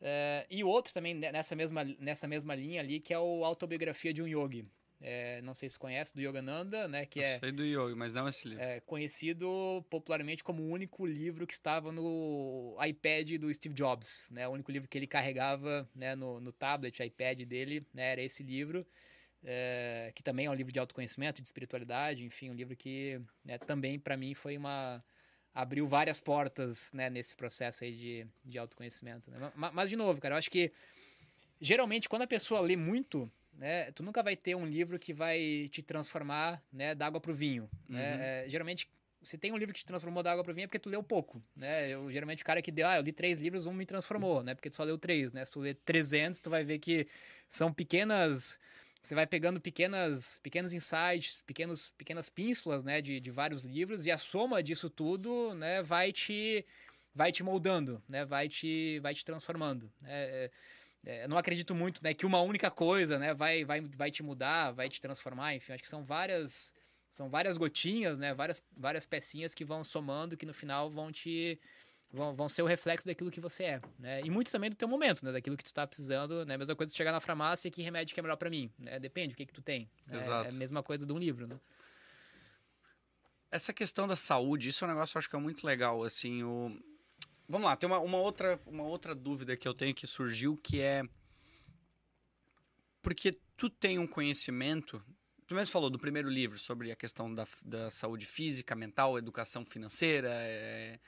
É, 0.00 0.46
e 0.48 0.62
outro 0.62 0.92
também 0.94 1.14
ne- 1.14 1.32
nessa 1.32 1.56
mesma, 1.56 1.82
nessa 1.98 2.28
mesma 2.28 2.54
linha 2.54 2.80
ali, 2.80 3.00
que 3.00 3.12
é 3.12 3.18
o 3.18 3.44
Autobiografia 3.44 4.12
de 4.12 4.22
um 4.22 4.26
Yogi. 4.28 4.64
É, 5.00 5.40
não 5.42 5.54
sei 5.54 5.70
se 5.70 5.78
conhece, 5.78 6.12
do 6.12 6.20
Yogananda, 6.20 6.88
né? 6.88 7.06
Que 7.06 7.20
Eu 7.20 7.24
é, 7.24 7.38
sei 7.38 7.52
do 7.52 7.64
Yogi, 7.64 7.94
mas 7.94 8.14
não 8.14 8.28
esse 8.28 8.48
livro. 8.48 8.62
é 8.64 8.80
conhecido 8.80 9.84
popularmente 9.88 10.42
como 10.42 10.62
o 10.62 10.68
único 10.68 11.06
livro 11.06 11.46
que 11.46 11.52
estava 11.52 11.92
no 11.92 12.76
iPad 12.84 13.36
do 13.38 13.52
Steve 13.54 13.74
Jobs, 13.74 14.28
né? 14.30 14.46
O 14.48 14.50
único 14.52 14.72
livro 14.72 14.88
que 14.88 14.98
ele 14.98 15.06
carregava 15.06 15.88
né, 15.94 16.16
no, 16.16 16.40
no 16.40 16.52
tablet, 16.52 17.00
iPad 17.00 17.42
dele, 17.42 17.86
né, 17.94 18.10
era 18.12 18.22
esse 18.22 18.42
livro, 18.42 18.84
é, 19.44 20.12
que 20.14 20.22
também 20.22 20.46
é 20.46 20.50
um 20.50 20.54
livro 20.54 20.72
de 20.72 20.78
autoconhecimento, 20.78 21.40
de 21.40 21.46
espiritualidade, 21.46 22.24
enfim, 22.24 22.50
um 22.50 22.54
livro 22.54 22.76
que 22.76 23.20
né, 23.44 23.58
também 23.58 23.98
para 23.98 24.16
mim 24.16 24.34
foi 24.34 24.56
uma 24.56 25.02
abriu 25.54 25.88
várias 25.88 26.20
portas 26.20 26.92
né, 26.92 27.10
nesse 27.10 27.34
processo 27.34 27.82
aí 27.82 27.92
de, 27.96 28.26
de 28.44 28.58
autoconhecimento. 28.58 29.30
né? 29.30 29.52
Ma- 29.56 29.72
Mas, 29.72 29.88
de 29.88 29.96
novo, 29.96 30.20
cara, 30.20 30.34
eu 30.34 30.38
acho 30.38 30.50
que 30.50 30.70
geralmente 31.60 32.08
quando 32.08 32.22
a 32.22 32.26
pessoa 32.26 32.60
lê 32.60 32.76
muito, 32.76 33.30
né, 33.52 33.90
tu 33.92 34.02
nunca 34.02 34.22
vai 34.22 34.36
ter 34.36 34.54
um 34.54 34.64
livro 34.66 34.98
que 34.98 35.12
vai 35.12 35.68
te 35.72 35.82
transformar 35.82 36.62
né, 36.72 36.94
da 36.94 37.06
água 37.06 37.20
pro 37.20 37.34
vinho. 37.34 37.68
Né? 37.88 38.14
Uhum. 38.14 38.20
É, 38.22 38.44
geralmente, 38.48 38.88
se 39.20 39.36
tem 39.36 39.50
um 39.50 39.56
livro 39.56 39.74
que 39.74 39.80
te 39.80 39.86
transformou 39.86 40.22
da 40.22 40.30
água 40.30 40.44
pro 40.44 40.54
vinho 40.54 40.64
é 40.64 40.68
porque 40.68 40.78
tu 40.78 40.88
leu 40.88 41.02
pouco. 41.02 41.42
Né? 41.56 41.88
Eu, 41.88 42.08
geralmente, 42.12 42.42
o 42.42 42.46
cara 42.46 42.62
que 42.62 42.70
deu, 42.70 42.86
ah, 42.86 42.96
eu 42.96 43.02
li 43.02 43.12
três 43.12 43.40
livros, 43.40 43.66
um 43.66 43.72
me 43.72 43.84
transformou, 43.84 44.44
né? 44.44 44.54
Porque 44.54 44.70
tu 44.70 44.76
só 44.76 44.84
leu 44.84 44.96
três, 44.96 45.32
né? 45.32 45.44
Se 45.44 45.50
tu 45.50 45.58
lê 45.58 45.74
300, 45.74 46.38
tu 46.38 46.48
vai 46.50 46.62
ver 46.62 46.78
que 46.78 47.08
são 47.48 47.72
pequenas... 47.72 48.60
Você 49.02 49.14
vai 49.14 49.26
pegando 49.26 49.60
pequenas, 49.60 50.38
pequenos 50.42 50.72
insights, 50.72 51.42
pequenos, 51.46 51.90
pequenas 51.96 52.28
pínsulas, 52.28 52.84
né, 52.84 53.00
de, 53.00 53.20
de 53.20 53.30
vários 53.30 53.64
livros 53.64 54.06
e 54.06 54.10
a 54.10 54.18
soma 54.18 54.62
disso 54.62 54.90
tudo, 54.90 55.54
né, 55.54 55.82
vai 55.82 56.12
te, 56.12 56.64
vai 57.14 57.32
te 57.32 57.42
moldando, 57.42 58.02
né, 58.08 58.24
vai 58.24 58.48
te, 58.48 58.98
vai 59.00 59.14
te 59.14 59.24
transformando. 59.24 59.90
É, 60.04 60.50
é, 61.06 61.24
eu 61.24 61.28
não 61.28 61.38
acredito 61.38 61.74
muito, 61.74 62.02
né, 62.02 62.12
que 62.12 62.26
uma 62.26 62.40
única 62.40 62.70
coisa, 62.70 63.18
né, 63.18 63.32
vai, 63.34 63.64
vai, 63.64 63.80
vai 63.80 64.10
te 64.10 64.22
mudar, 64.22 64.72
vai 64.72 64.88
te 64.88 65.00
transformar, 65.00 65.54
enfim, 65.54 65.72
acho 65.72 65.82
que 65.82 65.88
são 65.88 66.04
várias, 66.04 66.74
são 67.10 67.30
várias 67.30 67.56
gotinhas, 67.56 68.18
né, 68.18 68.34
várias, 68.34 68.62
várias 68.76 69.06
pecinhas 69.06 69.54
que 69.54 69.64
vão 69.64 69.82
somando, 69.84 70.36
que 70.36 70.44
no 70.44 70.52
final 70.52 70.90
vão 70.90 71.10
te, 71.12 71.58
vão, 72.12 72.34
vão 72.34 72.48
ser 72.48 72.62
o 72.62 72.66
reflexo 72.66 73.06
daquilo 73.06 73.30
que 73.30 73.40
você 73.40 73.64
é, 73.64 73.80
né, 73.98 74.20
e 74.22 74.30
muito 74.30 74.50
também 74.50 74.70
do 74.70 74.76
teu 74.76 74.88
momento, 74.88 75.24
né, 75.24 75.32
daquilo 75.32 75.56
que 75.56 75.64
tu 75.64 75.72
tá 75.72 75.86
precisando, 75.86 76.44
né, 76.44 76.56
mesma 76.56 76.74
coisa 76.74 76.90
de 76.90 76.96
chegar 76.96 77.12
na 77.12 77.20
farmácia, 77.20 77.70
que 77.70 77.82
remédio 77.82 78.14
que 78.14 78.20
é 78.20 78.22
melhor 78.22 78.36
para 78.36 78.50
mim, 78.50 78.70
né, 78.78 78.98
depende, 78.98 79.34
o 79.34 79.36
que 79.36 79.46
que 79.46 79.52
tu 79.52 79.62
tem, 79.62 79.90
né, 80.06 80.16
Exato. 80.16 80.46
é 80.46 80.50
a 80.50 80.52
mesma 80.52 80.82
coisa 80.82 81.06
de 81.06 81.12
um 81.12 81.18
livro, 81.18 81.46
né. 81.46 81.58
Essa 83.50 83.72
questão 83.72 84.06
da 84.06 84.16
saúde, 84.16 84.68
isso 84.68 84.84
é 84.84 84.88
um 84.88 84.90
negócio 84.90 85.12
que 85.12 85.16
eu 85.16 85.20
acho 85.20 85.30
que 85.30 85.36
é 85.36 85.38
muito 85.38 85.66
legal, 85.66 86.02
assim, 86.04 86.42
o... 86.42 86.78
Vamos 87.48 87.66
lá, 87.66 87.76
tem 87.76 87.86
uma, 87.88 87.98
uma 87.98 88.18
outra, 88.18 88.60
uma 88.66 88.84
outra 88.84 89.14
dúvida 89.14 89.56
que 89.56 89.66
eu 89.66 89.72
tenho 89.72 89.94
que 89.94 90.06
surgiu, 90.06 90.54
que 90.56 90.82
é... 90.82 91.02
Porque 93.00 93.32
tu 93.56 93.70
tem 93.70 93.98
um 93.98 94.06
conhecimento... 94.06 95.02
Tu 95.46 95.54
mesmo 95.54 95.72
falou 95.72 95.88
do 95.88 95.98
primeiro 95.98 96.28
livro 96.28 96.58
sobre 96.58 96.92
a 96.92 96.94
questão 96.94 97.32
da, 97.32 97.46
da 97.64 97.88
saúde 97.88 98.26
física, 98.26 98.74
mental, 98.74 99.16
educação 99.16 99.64
financeira, 99.64 100.28
é, 100.30 101.00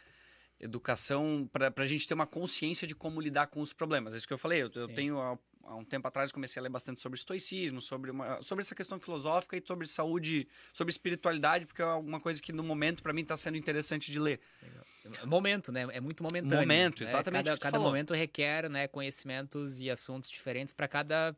educação 0.60 1.48
para 1.52 1.72
a 1.74 1.86
gente 1.86 2.06
ter 2.06 2.14
uma 2.14 2.26
consciência 2.26 2.86
de 2.86 2.94
como 2.94 3.20
lidar 3.20 3.46
com 3.46 3.60
os 3.60 3.72
problemas. 3.72 4.14
É 4.14 4.18
isso 4.18 4.26
que 4.28 4.32
eu 4.34 4.38
falei. 4.38 4.62
Eu, 4.62 4.70
eu 4.74 4.88
tenho 4.88 5.18
há, 5.18 5.38
um 5.74 5.84
tempo 5.84 6.06
atrás 6.06 6.30
comecei 6.30 6.60
a 6.60 6.62
ler 6.62 6.68
bastante 6.68 7.00
sobre 7.00 7.18
estoicismo, 7.18 7.80
sobre, 7.80 8.10
uma, 8.10 8.40
sobre 8.42 8.62
essa 8.62 8.74
questão 8.74 9.00
filosófica 9.00 9.56
e 9.56 9.62
sobre 9.66 9.86
saúde, 9.86 10.46
sobre 10.72 10.90
espiritualidade, 10.90 11.66
porque 11.66 11.80
é 11.80 11.84
alguma 11.84 12.20
coisa 12.20 12.40
que 12.42 12.52
no 12.52 12.62
momento 12.62 13.02
para 13.02 13.12
mim 13.12 13.22
está 13.22 13.36
sendo 13.36 13.56
interessante 13.56 14.12
de 14.12 14.20
ler. 14.20 14.40
Momento, 15.24 15.72
né? 15.72 15.86
É 15.92 16.00
muito 16.00 16.22
momentâneo. 16.22 16.58
Momento, 16.60 17.02
né? 17.02 17.08
exatamente 17.08 17.46
Cada, 17.46 17.58
cada 17.58 17.78
momento 17.78 18.12
requer 18.12 18.68
né, 18.68 18.86
conhecimentos 18.86 19.80
e 19.80 19.90
assuntos 19.90 20.30
diferentes 20.30 20.74
para 20.74 20.86
cada, 20.86 21.34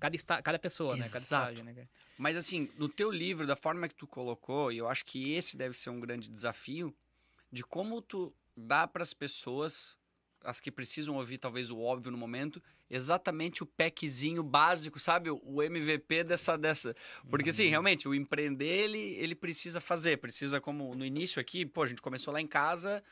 cada, 0.00 0.16
esta- 0.16 0.42
cada 0.42 0.58
pessoa, 0.58 0.96
né? 0.96 1.06
Cada 1.08 1.18
Exato. 1.18 1.52
estágio, 1.52 1.64
né? 1.64 1.88
Mas 2.18 2.36
assim, 2.36 2.68
no 2.76 2.88
teu 2.88 3.10
livro, 3.10 3.46
da 3.46 3.54
forma 3.54 3.86
que 3.86 3.94
tu 3.94 4.06
colocou, 4.06 4.72
e 4.72 4.78
eu 4.78 4.88
acho 4.88 5.04
que 5.04 5.34
esse 5.34 5.56
deve 5.56 5.78
ser 5.78 5.90
um 5.90 6.00
grande 6.00 6.28
desafio, 6.28 6.94
de 7.52 7.62
como 7.62 8.02
tu 8.02 8.34
dá 8.56 8.86
para 8.86 9.02
as 9.02 9.12
pessoas, 9.12 9.98
as 10.42 10.60
que 10.60 10.70
precisam 10.70 11.16
ouvir 11.16 11.38
talvez 11.38 11.70
o 11.70 11.78
óbvio 11.78 12.10
no 12.10 12.18
momento, 12.18 12.62
exatamente 12.88 13.62
o 13.62 13.66
packzinho 13.66 14.42
básico, 14.42 14.98
sabe? 14.98 15.30
O 15.30 15.62
MVP 15.62 16.24
dessa 16.24 16.56
dessa. 16.56 16.94
Porque 17.28 17.50
assim, 17.50 17.68
realmente, 17.68 18.08
o 18.08 18.14
empreender 18.14 18.64
ele, 18.64 18.98
ele 18.98 19.34
precisa 19.34 19.80
fazer, 19.80 20.18
precisa 20.18 20.60
como 20.60 20.94
no 20.94 21.04
início 21.04 21.40
aqui, 21.40 21.66
pô, 21.66 21.82
a 21.82 21.86
gente 21.86 22.00
começou 22.00 22.32
lá 22.32 22.40
em 22.40 22.46
casa, 22.46 23.02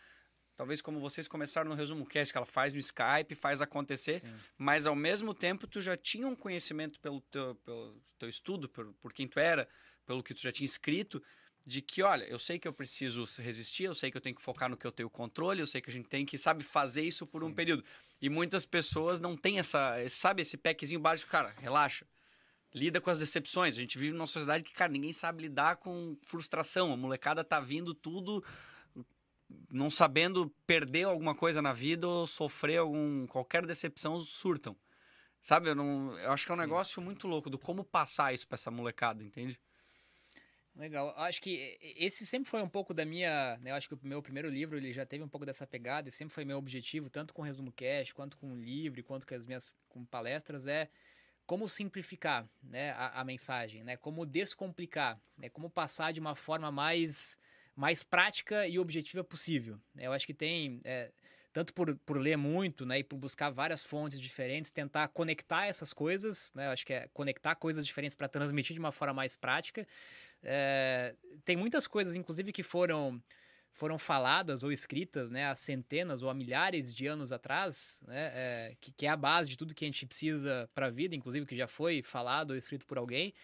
talvez 0.57 0.81
como 0.81 1.01
vocês 1.01 1.27
começaram 1.27 1.69
no 1.69 1.77
resumo 1.77 2.07
cast, 2.07 2.33
que 2.33 2.39
ela 2.39 2.47
faz 2.47 2.73
no 2.73 2.79
Skype, 2.79 3.35
faz 3.35 3.61
acontecer, 3.61 4.21
Sim. 4.21 4.35
mas 4.57 4.87
ao 4.87 4.95
mesmo 4.95 5.35
tempo 5.35 5.67
tu 5.67 5.81
já 5.81 5.97
tinha 5.97 6.27
um 6.27 6.37
conhecimento 6.37 7.01
pelo 7.01 7.21
teu, 7.21 7.55
pelo 7.57 8.01
teu 8.19 8.29
estudo, 8.29 8.69
por, 8.69 8.93
por 8.95 9.13
quem 9.13 9.27
tu 9.27 9.39
era, 9.39 9.69
pelo 10.07 10.23
que 10.23 10.35
tu 10.35 10.41
já 10.41 10.53
tinha 10.53 10.67
escrito, 10.67 11.23
de 11.67 11.81
que, 11.81 12.03
olha, 12.03 12.25
eu 12.25 12.39
sei 12.39 12.59
que 12.59 12.69
eu 12.69 12.73
preciso 12.73 13.25
resistir, 13.41 13.85
eu 13.85 13.95
sei 13.95 14.11
que 14.11 14.17
eu 14.17 14.21
tenho 14.21 14.37
que 14.37 14.43
focar 14.43 14.69
no 14.69 14.77
que 14.77 14.87
eu 14.87 14.93
tenho 14.93 15.09
controle, 15.09 15.61
eu 15.61 15.67
sei 15.67 15.81
que 15.81 15.89
a 15.89 15.93
gente 15.93 16.09
tem 16.09 16.27
que, 16.27 16.37
sabe, 16.37 16.63
fazer 16.63 17.03
isso 17.03 17.27
por 17.27 17.43
um 17.43 17.49
Sim. 17.49 17.55
período. 17.55 17.85
E 18.21 18.29
muitas 18.29 18.67
pessoas 18.67 19.21
não 19.21 19.37
têm 19.37 19.59
essa, 19.59 19.97
sabe, 20.09 20.43
esse 20.43 20.57
packzinho 20.57 21.01
básico, 21.01 21.31
cara, 21.31 21.55
relaxa. 21.59 22.07
Lida 22.73 23.01
com 23.01 23.09
as 23.09 23.19
decepções. 23.19 23.77
A 23.77 23.81
gente 23.81 23.97
vive 23.99 24.13
numa 24.13 24.27
sociedade 24.27 24.65
que, 24.65 24.75
cara, 24.75 24.93
ninguém 24.93 25.13
sabe 25.13 25.43
lidar 25.43 25.77
com 25.77 26.17
frustração. 26.23 26.93
A 26.93 26.97
molecada 26.97 27.45
tá 27.45 27.61
vindo 27.61 27.95
tudo 27.95 28.45
não 29.71 29.91
sabendo 29.91 30.53
perder 30.67 31.05
alguma 31.05 31.35
coisa 31.35 31.63
na 31.63 31.73
vida 31.73 32.07
ou 32.07 32.27
sofrer 32.27 32.79
algum 32.79 33.27
qualquer 33.27 33.65
decepção 33.65 34.19
surtam. 34.21 34.77
Sabe, 35.41 35.69
eu 35.69 35.75
não, 35.75 36.19
eu 36.19 36.33
acho 36.33 36.47
que 36.47 36.53
é 36.53 36.55
um 36.55 36.57
Sim. 36.57 36.63
negócio 36.63 37.03
muito 37.03 37.29
louco 37.29 37.51
do 37.51 37.59
como 37.59 37.85
passar 37.85 38.33
isso 38.33 38.49
pra 38.49 38.57
essa 38.57 38.71
molecada, 38.71 39.23
entende? 39.23 39.61
Legal. 40.77 41.15
Acho 41.17 41.41
que 41.41 41.79
esse 41.81 42.27
sempre 42.27 42.51
foi 42.51 42.61
um 42.61 42.69
pouco 42.69 42.93
da 42.93 43.05
minha. 43.05 43.57
Né? 43.59 43.71
Acho 43.71 43.89
que 43.89 43.95
o 43.95 44.01
meu 44.03 44.21
primeiro 44.21 44.49
livro 44.49 44.77
ele 44.77 44.93
já 44.93 45.07
teve 45.07 45.23
um 45.23 45.29
pouco 45.29 45.47
dessa 45.47 45.67
pegada 45.67 46.09
e 46.09 46.13
sempre 46.13 46.35
foi 46.35 46.45
meu 46.45 46.59
objetivo, 46.59 47.09
tanto 47.09 47.33
com 47.33 47.43
o 47.43 47.45
resumo 47.45 47.71
cast, 47.71 48.13
quanto 48.13 48.37
com 48.37 48.53
o 48.53 48.57
livro, 48.57 49.03
quanto 49.05 49.27
com 49.27 49.35
as 49.35 49.47
minhas 49.47 49.73
com 49.89 50.05
palestras, 50.05 50.67
é 50.67 50.89
como 51.47 51.69
simplificar 51.69 52.49
né, 52.63 52.91
a, 52.93 53.21
a 53.21 53.25
mensagem, 53.25 53.85
né? 53.85 53.97
Como 53.97 54.27
descomplicar, 54.27 55.21
né? 55.39 55.49
Como 55.49 55.71
passar 55.71 56.13
de 56.13 56.19
uma 56.19 56.35
forma 56.35 56.73
mais, 56.73 57.39
mais 57.77 58.03
prática 58.03 58.67
e 58.67 58.79
objetiva 58.79 59.23
possível. 59.23 59.79
né? 59.95 60.07
Eu 60.07 60.13
acho 60.13 60.27
que 60.27 60.35
tem. 60.35 60.81
é, 60.85 61.13
tanto 61.53 61.73
por, 61.73 61.97
por 61.99 62.19
ler 62.19 62.37
muito, 62.37 62.85
né, 62.85 62.99
e 62.99 63.05
por 63.05 63.17
buscar 63.17 63.49
várias 63.49 63.85
fontes 63.85 64.21
diferentes, 64.21 64.73
tentar 64.73 65.07
conectar 65.07 65.67
essas 65.67 65.93
coisas, 65.93 66.53
né, 66.53 66.67
acho 66.67 66.85
que 66.85 66.93
é 66.93 67.09
conectar 67.15 67.55
coisas 67.55 67.87
diferentes 67.87 68.17
para 68.17 68.27
transmitir 68.27 68.75
de 68.75 68.81
uma 68.81 68.91
forma 68.91 69.15
mais 69.15 69.37
prática. 69.37 69.87
É, 70.45 71.15
tem 71.45 71.57
muitas 71.57 71.87
coisas, 71.87 72.15
inclusive, 72.15 72.53
que 72.53 72.63
foram 72.63 73.23
foram 73.77 73.99
faladas 73.99 74.63
ou 74.63 74.71
escritas 74.71 75.31
né, 75.31 75.47
há 75.47 75.55
centenas 75.55 76.23
ou 76.23 76.31
há 76.31 76.35
milhares 76.35 76.95
de 76.95 77.09
anos 77.09 77.33
atrás, 77.33 78.01
né, 78.07 78.31
é, 78.33 78.77
que, 78.81 78.93
que 78.93 79.05
é 79.05 79.09
a 79.09 79.17
base 79.17 79.51
de 79.51 79.57
tudo 79.57 79.75
que 79.75 79.85
a 79.85 79.89
gente 79.89 80.07
precisa 80.07 80.71
para 80.73 80.87
a 80.87 80.91
vida, 80.91 81.17
inclusive 81.17 81.45
que 81.45 81.57
já 81.57 81.67
foi 81.67 82.01
falado 82.01 82.53
ou 82.53 82.57
escrito 82.57 82.87
por 82.87 82.99
alguém, 82.99 83.35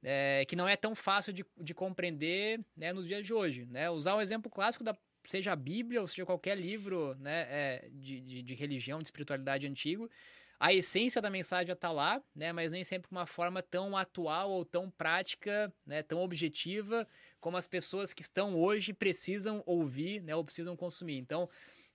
é, 0.00 0.44
que 0.46 0.54
não 0.54 0.68
é 0.68 0.76
tão 0.76 0.94
fácil 0.94 1.32
de, 1.32 1.44
de 1.60 1.74
compreender 1.74 2.60
né, 2.76 2.92
nos 2.92 3.08
dias 3.08 3.26
de 3.26 3.34
hoje. 3.34 3.66
Né? 3.66 3.90
Usar 3.90 4.14
um 4.14 4.20
exemplo 4.20 4.48
clássico 4.48 4.84
da 4.84 4.96
seja 5.24 5.52
a 5.52 5.56
Bíblia 5.56 6.00
ou 6.00 6.06
seja 6.06 6.26
qualquer 6.26 6.56
livro 6.56 7.14
né, 7.16 7.46
é, 7.48 7.88
de, 7.92 8.20
de, 8.20 8.42
de 8.42 8.54
religião, 8.54 8.98
de 8.98 9.04
espiritualidade 9.04 9.66
antigo, 9.66 10.10
a 10.58 10.72
essência 10.72 11.20
da 11.20 11.28
mensagem 11.28 11.72
está 11.72 11.90
lá, 11.90 12.22
né? 12.34 12.52
Mas 12.52 12.72
nem 12.72 12.84
sempre 12.84 13.08
uma 13.10 13.26
forma 13.26 13.62
tão 13.62 13.96
atual 13.96 14.50
ou 14.50 14.64
tão 14.64 14.90
prática, 14.90 15.72
né? 15.84 16.02
Tão 16.02 16.20
objetiva 16.20 17.06
como 17.40 17.56
as 17.56 17.66
pessoas 17.66 18.12
que 18.12 18.22
estão 18.22 18.54
hoje 18.54 18.92
precisam 18.92 19.62
ouvir, 19.66 20.22
né? 20.22 20.34
Ou 20.34 20.44
precisam 20.44 20.76
consumir. 20.76 21.18
Então, 21.18 21.48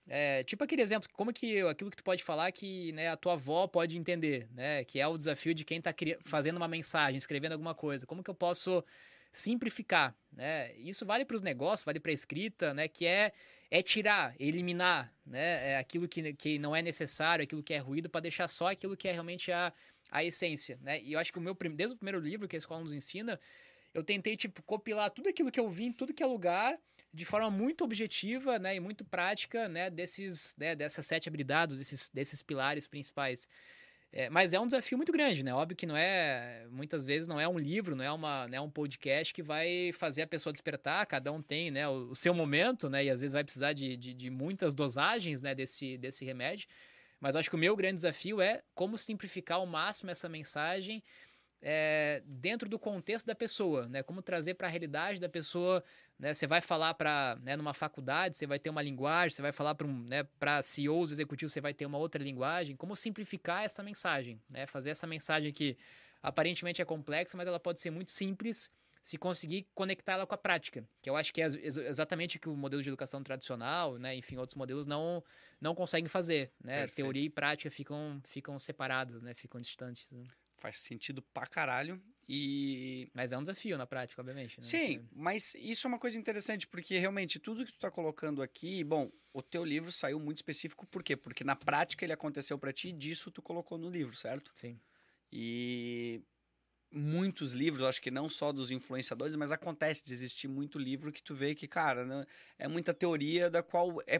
é, 0.06 0.42
tipo 0.44 0.64
aquele 0.64 0.82
exemplo, 0.82 1.08
como 1.12 1.32
que 1.32 1.60
aquilo 1.62 1.90
que 1.90 1.96
tu 1.96 2.04
pode 2.04 2.24
falar 2.24 2.50
que 2.50 2.92
né, 2.92 3.08
a 3.08 3.16
tua 3.16 3.34
avó 3.34 3.66
pode 3.66 3.96
entender, 3.96 4.48
né? 4.52 4.84
Que 4.84 5.00
é 5.00 5.06
o 5.06 5.16
desafio 5.16 5.54
de 5.54 5.64
quem 5.64 5.78
está 5.78 5.94
fazendo 6.24 6.56
uma 6.56 6.68
mensagem, 6.68 7.18
escrevendo 7.18 7.52
alguma 7.52 7.74
coisa. 7.74 8.06
Como 8.06 8.22
que 8.22 8.30
eu 8.30 8.34
posso 8.34 8.84
simplificar, 9.32 10.16
né? 10.32 10.74
Isso 10.76 11.04
vale 11.04 11.24
para 11.24 11.36
os 11.36 11.42
negócios, 11.42 11.84
vale 11.84 12.00
para 12.00 12.10
a 12.10 12.14
escrita, 12.14 12.72
né? 12.72 12.88
Que 12.88 13.06
é 13.06 13.32
é 13.70 13.82
tirar, 13.82 14.34
eliminar, 14.38 15.12
né? 15.26 15.72
É 15.72 15.78
aquilo 15.78 16.08
que, 16.08 16.32
que 16.34 16.58
não 16.58 16.74
é 16.74 16.82
necessário, 16.82 17.42
aquilo 17.42 17.62
que 17.62 17.74
é 17.74 17.78
ruído, 17.78 18.08
para 18.08 18.22
deixar 18.22 18.48
só 18.48 18.70
aquilo 18.70 18.96
que 18.96 19.08
é 19.08 19.12
realmente 19.12 19.52
a, 19.52 19.72
a 20.10 20.24
essência, 20.24 20.78
né? 20.82 21.00
E 21.02 21.12
eu 21.12 21.18
acho 21.18 21.32
que 21.32 21.38
o 21.38 21.42
meu 21.42 21.54
desde 21.54 21.94
o 21.94 21.98
primeiro 21.98 22.20
livro 22.20 22.48
que 22.48 22.56
a 22.56 22.58
escola 22.58 22.80
nos 22.80 22.92
ensina, 22.92 23.38
eu 23.92 24.02
tentei 24.02 24.36
tipo 24.36 24.62
copilar 24.62 25.10
tudo 25.10 25.28
aquilo 25.28 25.50
que 25.50 25.60
eu 25.60 25.68
vi 25.68 25.86
em 25.86 25.92
tudo 25.92 26.14
que 26.14 26.22
é 26.22 26.26
lugar 26.26 26.78
de 27.12 27.24
forma 27.24 27.50
muito 27.50 27.84
objetiva, 27.84 28.58
né, 28.58 28.76
e 28.76 28.80
muito 28.80 29.04
prática, 29.04 29.68
né, 29.68 29.90
desses, 29.90 30.54
né, 30.58 30.76
dessas 30.76 31.06
sete 31.06 31.28
habilidades, 31.28 31.78
desses, 31.78 32.10
desses 32.10 32.42
pilares 32.42 32.86
principais. 32.86 33.48
É, 34.10 34.30
mas 34.30 34.54
é 34.54 34.60
um 34.60 34.66
desafio 34.66 34.96
muito 34.96 35.12
grande, 35.12 35.42
né? 35.42 35.52
Óbvio 35.52 35.76
que 35.76 35.84
não 35.86 35.96
é. 35.96 36.66
Muitas 36.70 37.04
vezes 37.04 37.28
não 37.28 37.38
é 37.38 37.46
um 37.46 37.58
livro, 37.58 37.94
não 37.94 38.04
é, 38.04 38.10
uma, 38.10 38.48
não 38.48 38.56
é 38.56 38.60
um 38.60 38.70
podcast 38.70 39.34
que 39.34 39.42
vai 39.42 39.90
fazer 39.92 40.22
a 40.22 40.26
pessoa 40.26 40.52
despertar. 40.52 41.04
Cada 41.06 41.30
um 41.30 41.42
tem 41.42 41.70
né, 41.70 41.86
o, 41.86 42.10
o 42.10 42.16
seu 42.16 42.32
momento, 42.32 42.88
né? 42.88 43.04
E 43.04 43.10
às 43.10 43.20
vezes 43.20 43.34
vai 43.34 43.44
precisar 43.44 43.74
de, 43.74 43.96
de, 43.96 44.14
de, 44.14 44.30
muitas 44.30 44.74
dosagens 44.74 45.42
né, 45.42 45.54
desse, 45.54 45.98
desse 45.98 46.24
remédio. 46.24 46.66
Mas 47.20 47.36
acho 47.36 47.50
que 47.50 47.56
o 47.56 47.58
meu 47.58 47.76
grande 47.76 47.96
desafio 47.96 48.40
é 48.40 48.62
como 48.74 48.96
simplificar 48.96 49.58
ao 49.58 49.66
máximo 49.66 50.10
essa 50.10 50.28
mensagem 50.28 51.02
é, 51.60 52.22
dentro 52.24 52.68
do 52.68 52.78
contexto 52.78 53.26
da 53.26 53.34
pessoa, 53.34 53.88
né? 53.88 54.02
Como 54.02 54.22
trazer 54.22 54.54
para 54.54 54.68
a 54.68 54.70
realidade 54.70 55.20
da 55.20 55.28
pessoa, 55.28 55.82
né? 56.18 56.32
Você 56.32 56.46
vai 56.46 56.60
falar 56.60 56.94
para, 56.94 57.36
né, 57.42 57.56
numa 57.56 57.74
faculdade, 57.74 58.36
você 58.36 58.46
vai 58.46 58.58
ter 58.58 58.70
uma 58.70 58.82
linguagem, 58.82 59.34
você 59.34 59.42
vai 59.42 59.52
falar 59.52 59.74
para 59.74 59.86
um, 59.86 60.04
né, 60.04 60.22
para 60.38 60.62
CEOs 60.62 61.12
executivos, 61.12 61.52
você 61.52 61.60
vai 61.60 61.74
ter 61.74 61.86
uma 61.86 61.98
outra 61.98 62.22
linguagem. 62.22 62.76
Como 62.76 62.94
simplificar 62.94 63.64
essa 63.64 63.82
mensagem, 63.82 64.40
né? 64.48 64.66
Fazer 64.66 64.90
essa 64.90 65.06
mensagem 65.06 65.52
que 65.52 65.76
aparentemente 66.22 66.80
é 66.80 66.84
complexa, 66.84 67.36
mas 67.36 67.46
ela 67.46 67.60
pode 67.60 67.80
ser 67.80 67.90
muito 67.90 68.10
simples 68.10 68.70
se 69.02 69.16
conseguir 69.16 69.66
conectar 69.74 70.14
ela 70.14 70.26
com 70.26 70.34
a 70.34 70.38
prática, 70.38 70.86
que 71.00 71.08
eu 71.08 71.16
acho 71.16 71.32
que 71.32 71.40
é 71.40 71.46
exatamente 71.46 72.36
o 72.36 72.40
que 72.40 72.48
o 72.48 72.54
modelo 72.54 72.82
de 72.82 72.90
educação 72.90 73.22
tradicional, 73.22 73.96
né, 73.96 74.14
enfim, 74.14 74.36
outros 74.36 74.54
modelos 74.54 74.86
não 74.86 75.24
não 75.60 75.74
conseguem 75.74 76.08
fazer, 76.08 76.52
né? 76.62 76.80
Perfeito. 76.80 76.96
Teoria 76.96 77.22
e 77.24 77.30
prática 77.30 77.70
ficam 77.70 78.20
ficam 78.24 78.58
separadas, 78.60 79.22
né? 79.22 79.34
Ficam 79.34 79.60
distantes. 79.60 80.12
Né? 80.12 80.24
Faz 80.58 80.78
sentido 80.78 81.22
pra 81.22 81.46
caralho. 81.46 82.00
E. 82.28 83.10
Mas 83.14 83.32
é 83.32 83.38
um 83.38 83.42
desafio 83.42 83.78
na 83.78 83.86
prática, 83.86 84.20
obviamente. 84.20 84.60
Né? 84.60 84.66
Sim, 84.66 85.08
mas 85.12 85.54
isso 85.54 85.86
é 85.86 85.88
uma 85.88 85.98
coisa 85.98 86.18
interessante, 86.18 86.66
porque 86.66 86.98
realmente 86.98 87.38
tudo 87.38 87.64
que 87.64 87.72
tu 87.72 87.78
tá 87.78 87.90
colocando 87.90 88.42
aqui, 88.42 88.84
bom, 88.84 89.10
o 89.32 89.42
teu 89.42 89.64
livro 89.64 89.90
saiu 89.90 90.20
muito 90.20 90.38
específico, 90.38 90.86
por 90.86 91.02
quê? 91.02 91.16
Porque 91.16 91.42
na 91.42 91.56
prática 91.56 92.04
ele 92.04 92.12
aconteceu 92.12 92.58
para 92.58 92.72
ti 92.72 92.88
e 92.88 92.92
disso 92.92 93.30
tu 93.30 93.40
colocou 93.40 93.78
no 93.78 93.88
livro, 93.88 94.14
certo? 94.14 94.50
Sim. 94.54 94.78
E 95.32 96.22
muitos 96.90 97.52
livros, 97.52 97.84
acho 97.84 98.00
que 98.00 98.10
não 98.10 98.28
só 98.28 98.52
dos 98.52 98.70
influenciadores, 98.70 99.36
mas 99.36 99.52
acontece 99.52 100.04
de 100.04 100.12
existir 100.12 100.48
muito 100.48 100.78
livro 100.78 101.12
que 101.12 101.22
tu 101.22 101.34
vê 101.34 101.54
que, 101.54 101.68
cara, 101.68 102.04
né, 102.04 102.26
é 102.58 102.66
muita 102.68 102.94
teoria 102.94 103.50
da 103.50 103.62
qual 103.62 104.02
é 104.06 104.18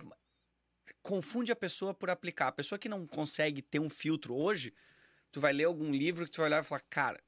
confunde 1.03 1.53
a 1.53 1.57
pessoa 1.57 1.93
por 1.93 2.11
aplicar. 2.11 2.49
A 2.49 2.53
pessoa 2.53 2.79
que 2.79 2.89
não 2.89 3.07
consegue 3.07 3.63
ter 3.63 3.79
um 3.79 3.91
filtro 3.91 4.35
hoje, 4.35 4.73
tu 5.31 5.41
vai 5.41 5.53
ler 5.53 5.65
algum 5.65 5.91
livro 5.93 6.25
que 6.25 6.31
tu 6.31 6.39
vai 6.39 6.47
olhar 6.47 6.63
e 6.63 6.67
falar, 6.67 6.83
cara, 6.89 7.21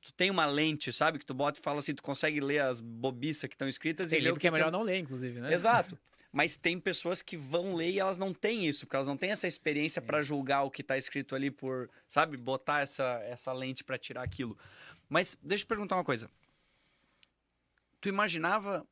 tu 0.00 0.12
tem 0.12 0.30
uma 0.30 0.46
lente, 0.46 0.92
sabe? 0.92 1.18
Que 1.18 1.26
tu 1.26 1.34
bota 1.34 1.60
e 1.60 1.62
fala 1.62 1.78
assim, 1.78 1.94
tu 1.94 2.02
consegue 2.02 2.40
ler 2.40 2.60
as 2.60 2.80
bobiças 2.80 3.48
que 3.48 3.54
estão 3.54 3.68
escritas 3.68 4.10
tem 4.10 4.18
e 4.18 4.22
livro 4.22 4.34
que, 4.34 4.42
que 4.42 4.48
é 4.48 4.50
melhor 4.50 4.66
que... 4.66 4.72
não 4.72 4.82
ler, 4.82 4.98
inclusive, 4.98 5.40
né? 5.40 5.52
Exato. 5.52 5.98
Mas 6.32 6.56
tem 6.56 6.80
pessoas 6.80 7.20
que 7.20 7.36
vão 7.36 7.74
ler 7.74 7.90
e 7.90 8.00
elas 8.00 8.16
não 8.16 8.32
têm 8.32 8.66
isso, 8.66 8.86
porque 8.86 8.96
elas 8.96 9.06
não 9.06 9.18
têm 9.18 9.30
essa 9.30 9.46
experiência 9.46 10.00
para 10.00 10.22
julgar 10.22 10.62
o 10.62 10.70
que 10.70 10.80
está 10.80 10.96
escrito 10.96 11.34
ali 11.36 11.50
por, 11.50 11.90
sabe, 12.08 12.38
botar 12.38 12.80
essa, 12.80 13.20
essa 13.24 13.52
lente 13.52 13.84
para 13.84 13.98
tirar 13.98 14.22
aquilo. 14.22 14.56
Mas 15.08 15.36
deixa 15.42 15.62
eu 15.62 15.66
te 15.66 15.68
perguntar 15.68 15.96
uma 15.96 16.04
coisa. 16.04 16.30
Tu 18.00 18.08
imaginava 18.08 18.86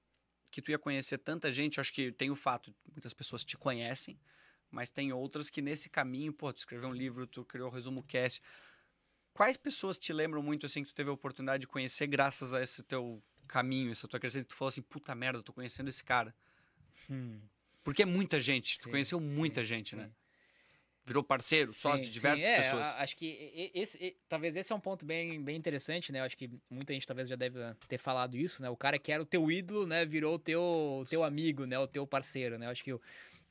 que 0.50 0.60
tu 0.60 0.70
ia 0.70 0.78
conhecer 0.78 1.16
tanta 1.16 1.50
gente? 1.50 1.78
Eu 1.78 1.80
acho 1.80 1.92
que 1.92 2.12
tem 2.12 2.30
o 2.30 2.36
fato, 2.36 2.74
muitas 2.92 3.14
pessoas 3.14 3.42
te 3.42 3.56
conhecem, 3.56 4.18
mas 4.70 4.90
tem 4.90 5.12
outras 5.12 5.50
que 5.50 5.60
nesse 5.60 5.88
caminho, 5.88 6.32
pô, 6.32 6.52
tu 6.52 6.58
escreveu 6.58 6.88
um 6.88 6.94
livro, 6.94 7.26
tu 7.26 7.44
criou 7.44 7.68
o 7.68 7.72
Resumo 7.72 8.02
Cast. 8.02 8.42
Quais 9.32 9.56
pessoas 9.56 9.98
te 9.98 10.12
lembram 10.12 10.42
muito 10.42 10.66
assim 10.66 10.82
que 10.82 10.90
tu 10.90 10.94
teve 10.94 11.10
a 11.10 11.12
oportunidade 11.12 11.62
de 11.62 11.66
conhecer 11.66 12.06
graças 12.06 12.54
a 12.54 12.62
esse 12.62 12.82
teu 12.82 13.22
caminho, 13.46 13.90
essa 13.90 14.06
tua 14.06 14.20
crescente, 14.20 14.46
tu 14.46 14.54
falou 14.54 14.68
assim, 14.68 14.82
puta 14.82 15.14
merda, 15.14 15.42
tô 15.42 15.52
conhecendo 15.52 15.88
esse 15.88 16.04
cara. 16.04 16.34
Hum. 17.10 17.40
Porque 17.82 18.02
é 18.02 18.06
muita 18.06 18.38
gente, 18.38 18.76
sim, 18.76 18.82
tu 18.82 18.90
conheceu 18.90 19.20
muita 19.20 19.62
sim, 19.62 19.68
gente, 19.68 19.96
né? 19.96 20.04
sim. 20.04 20.08
né? 20.08 20.14
Virou 21.04 21.24
parceiro, 21.24 21.72
sim, 21.72 21.78
sócio 21.78 22.04
de 22.04 22.10
diversas 22.10 22.46
é, 22.46 22.56
pessoas. 22.58 22.86
Acho 22.88 23.16
que 23.16 23.70
esse, 23.74 24.16
talvez 24.28 24.54
esse 24.54 24.70
é 24.70 24.76
um 24.76 24.80
ponto 24.80 25.04
bem, 25.04 25.42
bem 25.42 25.56
interessante, 25.56 26.12
né? 26.12 26.20
Acho 26.20 26.36
que 26.36 26.48
muita 26.68 26.92
gente 26.92 27.06
talvez 27.06 27.28
já 27.28 27.36
deve 27.36 27.58
ter 27.88 27.98
falado 27.98 28.36
isso, 28.36 28.62
né? 28.62 28.70
O 28.70 28.76
cara 28.76 28.98
que 28.98 29.10
era 29.10 29.20
o 29.20 29.26
teu 29.26 29.50
ídolo, 29.50 29.86
né? 29.86 30.04
Virou 30.04 30.34
o 30.34 30.38
teu, 30.38 31.04
teu 31.08 31.24
amigo, 31.24 31.64
né? 31.64 31.78
O 31.78 31.88
teu 31.88 32.06
parceiro, 32.06 32.58
né? 32.58 32.68
Acho 32.68 32.84
que 32.84 32.92
o, 32.92 33.00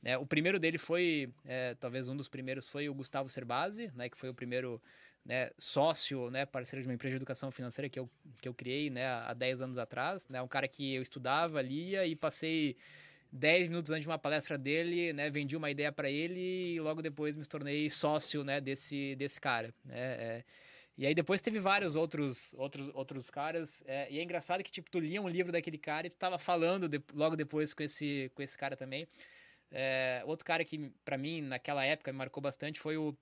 é, 0.02 0.16
o 0.16 0.24
primeiro 0.24 0.58
dele 0.58 0.78
foi, 0.78 1.32
é, 1.44 1.74
talvez 1.74 2.08
um 2.08 2.16
dos 2.16 2.28
primeiros 2.28 2.68
foi 2.68 2.88
o 2.88 2.94
Gustavo 2.94 3.28
Cerbasi, 3.28 3.90
né, 3.94 4.08
que 4.08 4.16
foi 4.16 4.30
o 4.30 4.34
primeiro 4.34 4.80
né, 5.24 5.50
sócio, 5.58 6.30
né, 6.30 6.46
parceiro 6.46 6.82
de 6.82 6.88
uma 6.88 6.94
empresa 6.94 7.12
de 7.12 7.16
educação 7.16 7.50
financeira 7.50 7.88
que 7.88 7.98
eu, 7.98 8.08
que 8.40 8.48
eu 8.48 8.54
criei 8.54 8.88
né, 8.88 9.06
há 9.06 9.34
10 9.34 9.60
anos 9.60 9.78
atrás. 9.78 10.26
Né, 10.28 10.40
um 10.40 10.48
cara 10.48 10.66
que 10.66 10.94
eu 10.94 11.02
estudava, 11.02 11.60
lia 11.60 12.06
e 12.06 12.16
passei 12.16 12.76
10 13.30 13.68
minutos 13.68 13.90
antes 13.90 14.02
de 14.02 14.08
uma 14.08 14.18
palestra 14.18 14.56
dele, 14.56 15.12
né, 15.12 15.28
vendi 15.28 15.54
uma 15.54 15.70
ideia 15.70 15.92
para 15.92 16.10
ele 16.10 16.74
e 16.74 16.80
logo 16.80 17.02
depois 17.02 17.36
me 17.36 17.44
tornei 17.44 17.88
sócio 17.90 18.42
né, 18.42 18.60
desse, 18.60 19.14
desse 19.16 19.38
cara. 19.38 19.74
Né, 19.84 19.98
é, 19.98 20.44
e 20.96 21.06
aí 21.06 21.14
depois 21.14 21.40
teve 21.40 21.58
vários 21.58 21.94
outros 21.96 22.52
outros, 22.54 22.90
outros 22.94 23.30
caras. 23.30 23.82
É, 23.86 24.10
e 24.10 24.18
é 24.18 24.22
engraçado 24.22 24.62
que 24.62 24.70
tipo, 24.70 24.90
tu 24.90 24.98
lia 24.98 25.20
um 25.20 25.28
livro 25.28 25.52
daquele 25.52 25.78
cara 25.78 26.06
e 26.06 26.10
tu 26.10 26.16
tava 26.16 26.38
falando 26.38 26.88
de, 26.88 27.00
logo 27.14 27.36
depois 27.36 27.72
com 27.72 27.82
esse, 27.82 28.30
com 28.34 28.42
esse 28.42 28.56
cara 28.56 28.76
também. 28.76 29.06
É, 29.70 30.22
outro 30.26 30.44
cara 30.44 30.64
que, 30.64 30.90
para 31.04 31.16
mim, 31.16 31.40
naquela 31.42 31.84
época 31.84 32.12
me 32.12 32.18
marcou 32.18 32.42
bastante 32.42 32.80
foi 32.80 32.96
o, 32.96 33.16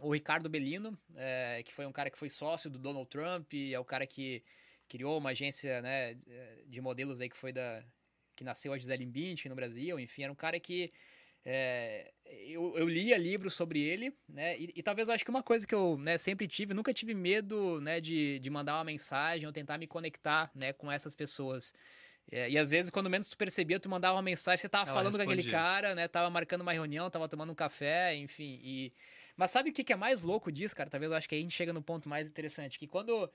o 0.00 0.12
Ricardo 0.12 0.48
Bellino, 0.48 0.98
é, 1.14 1.62
que 1.62 1.72
foi 1.72 1.86
um 1.86 1.92
cara 1.92 2.10
que 2.10 2.18
foi 2.18 2.28
sócio 2.28 2.70
do 2.70 2.78
Donald 2.78 3.08
Trump, 3.08 3.52
é 3.54 3.78
o 3.78 3.84
cara 3.84 4.06
que 4.06 4.42
criou 4.88 5.18
uma 5.18 5.30
agência 5.30 5.80
né, 5.82 6.14
de 6.66 6.80
modelos 6.80 7.20
aí 7.20 7.28
que 7.28 7.36
foi 7.36 7.52
da. 7.52 7.82
que 8.36 8.44
nasceu 8.44 8.72
a 8.72 8.78
Gisele 8.78 9.06
Bündchen 9.06 9.48
no 9.48 9.56
Brasil, 9.56 9.98
enfim, 9.98 10.24
era 10.24 10.32
um 10.32 10.36
cara 10.36 10.58
que. 10.58 10.90
É, 11.46 12.10
eu, 12.24 12.74
eu 12.78 12.88
lia 12.88 13.18
livros 13.18 13.52
sobre 13.52 13.78
ele, 13.78 14.16
né? 14.26 14.58
E, 14.58 14.72
e, 14.76 14.82
talvez 14.82 15.08
eu 15.08 15.14
acho 15.14 15.24
que 15.24 15.30
uma 15.30 15.42
coisa 15.42 15.66
que 15.66 15.74
eu 15.74 15.98
né, 15.98 16.16
sempre 16.16 16.48
tive, 16.48 16.72
nunca 16.72 16.94
tive 16.94 17.12
medo 17.12 17.82
né, 17.82 18.00
de, 18.00 18.38
de 18.38 18.48
mandar 18.48 18.76
uma 18.76 18.84
mensagem 18.84 19.46
ou 19.46 19.52
tentar 19.52 19.76
me 19.76 19.86
conectar 19.86 20.50
né, 20.54 20.72
com 20.72 20.90
essas 20.90 21.14
pessoas. 21.14 21.74
É, 22.30 22.50
e 22.50 22.58
às 22.58 22.70
vezes, 22.70 22.90
quando 22.90 23.10
menos 23.10 23.28
tu 23.28 23.36
percebia, 23.36 23.78
tu 23.78 23.88
mandava 23.88 24.16
uma 24.16 24.22
mensagem, 24.22 24.58
você 24.58 24.68
tava 24.68 24.90
Ela 24.90 24.94
falando 24.94 25.16
respondia. 25.16 25.34
com 25.34 25.40
aquele 25.40 25.50
cara, 25.50 25.94
né? 25.94 26.08
Tava 26.08 26.30
marcando 26.30 26.62
uma 26.62 26.72
reunião, 26.72 27.10
tava 27.10 27.28
tomando 27.28 27.52
um 27.52 27.54
café, 27.54 28.14
enfim. 28.16 28.58
E... 28.62 28.92
Mas 29.36 29.50
sabe 29.50 29.70
o 29.70 29.72
que, 29.72 29.84
que 29.84 29.92
é 29.92 29.96
mais 29.96 30.22
louco 30.22 30.50
disso, 30.50 30.74
cara? 30.74 30.88
Talvez 30.88 31.10
eu 31.10 31.16
acho 31.16 31.28
que 31.28 31.34
aí 31.34 31.40
a 31.40 31.44
gente 31.44 31.54
chega 31.54 31.72
no 31.72 31.82
ponto 31.82 32.08
mais 32.08 32.28
interessante. 32.28 32.78
Que 32.78 32.86
quando 32.86 33.30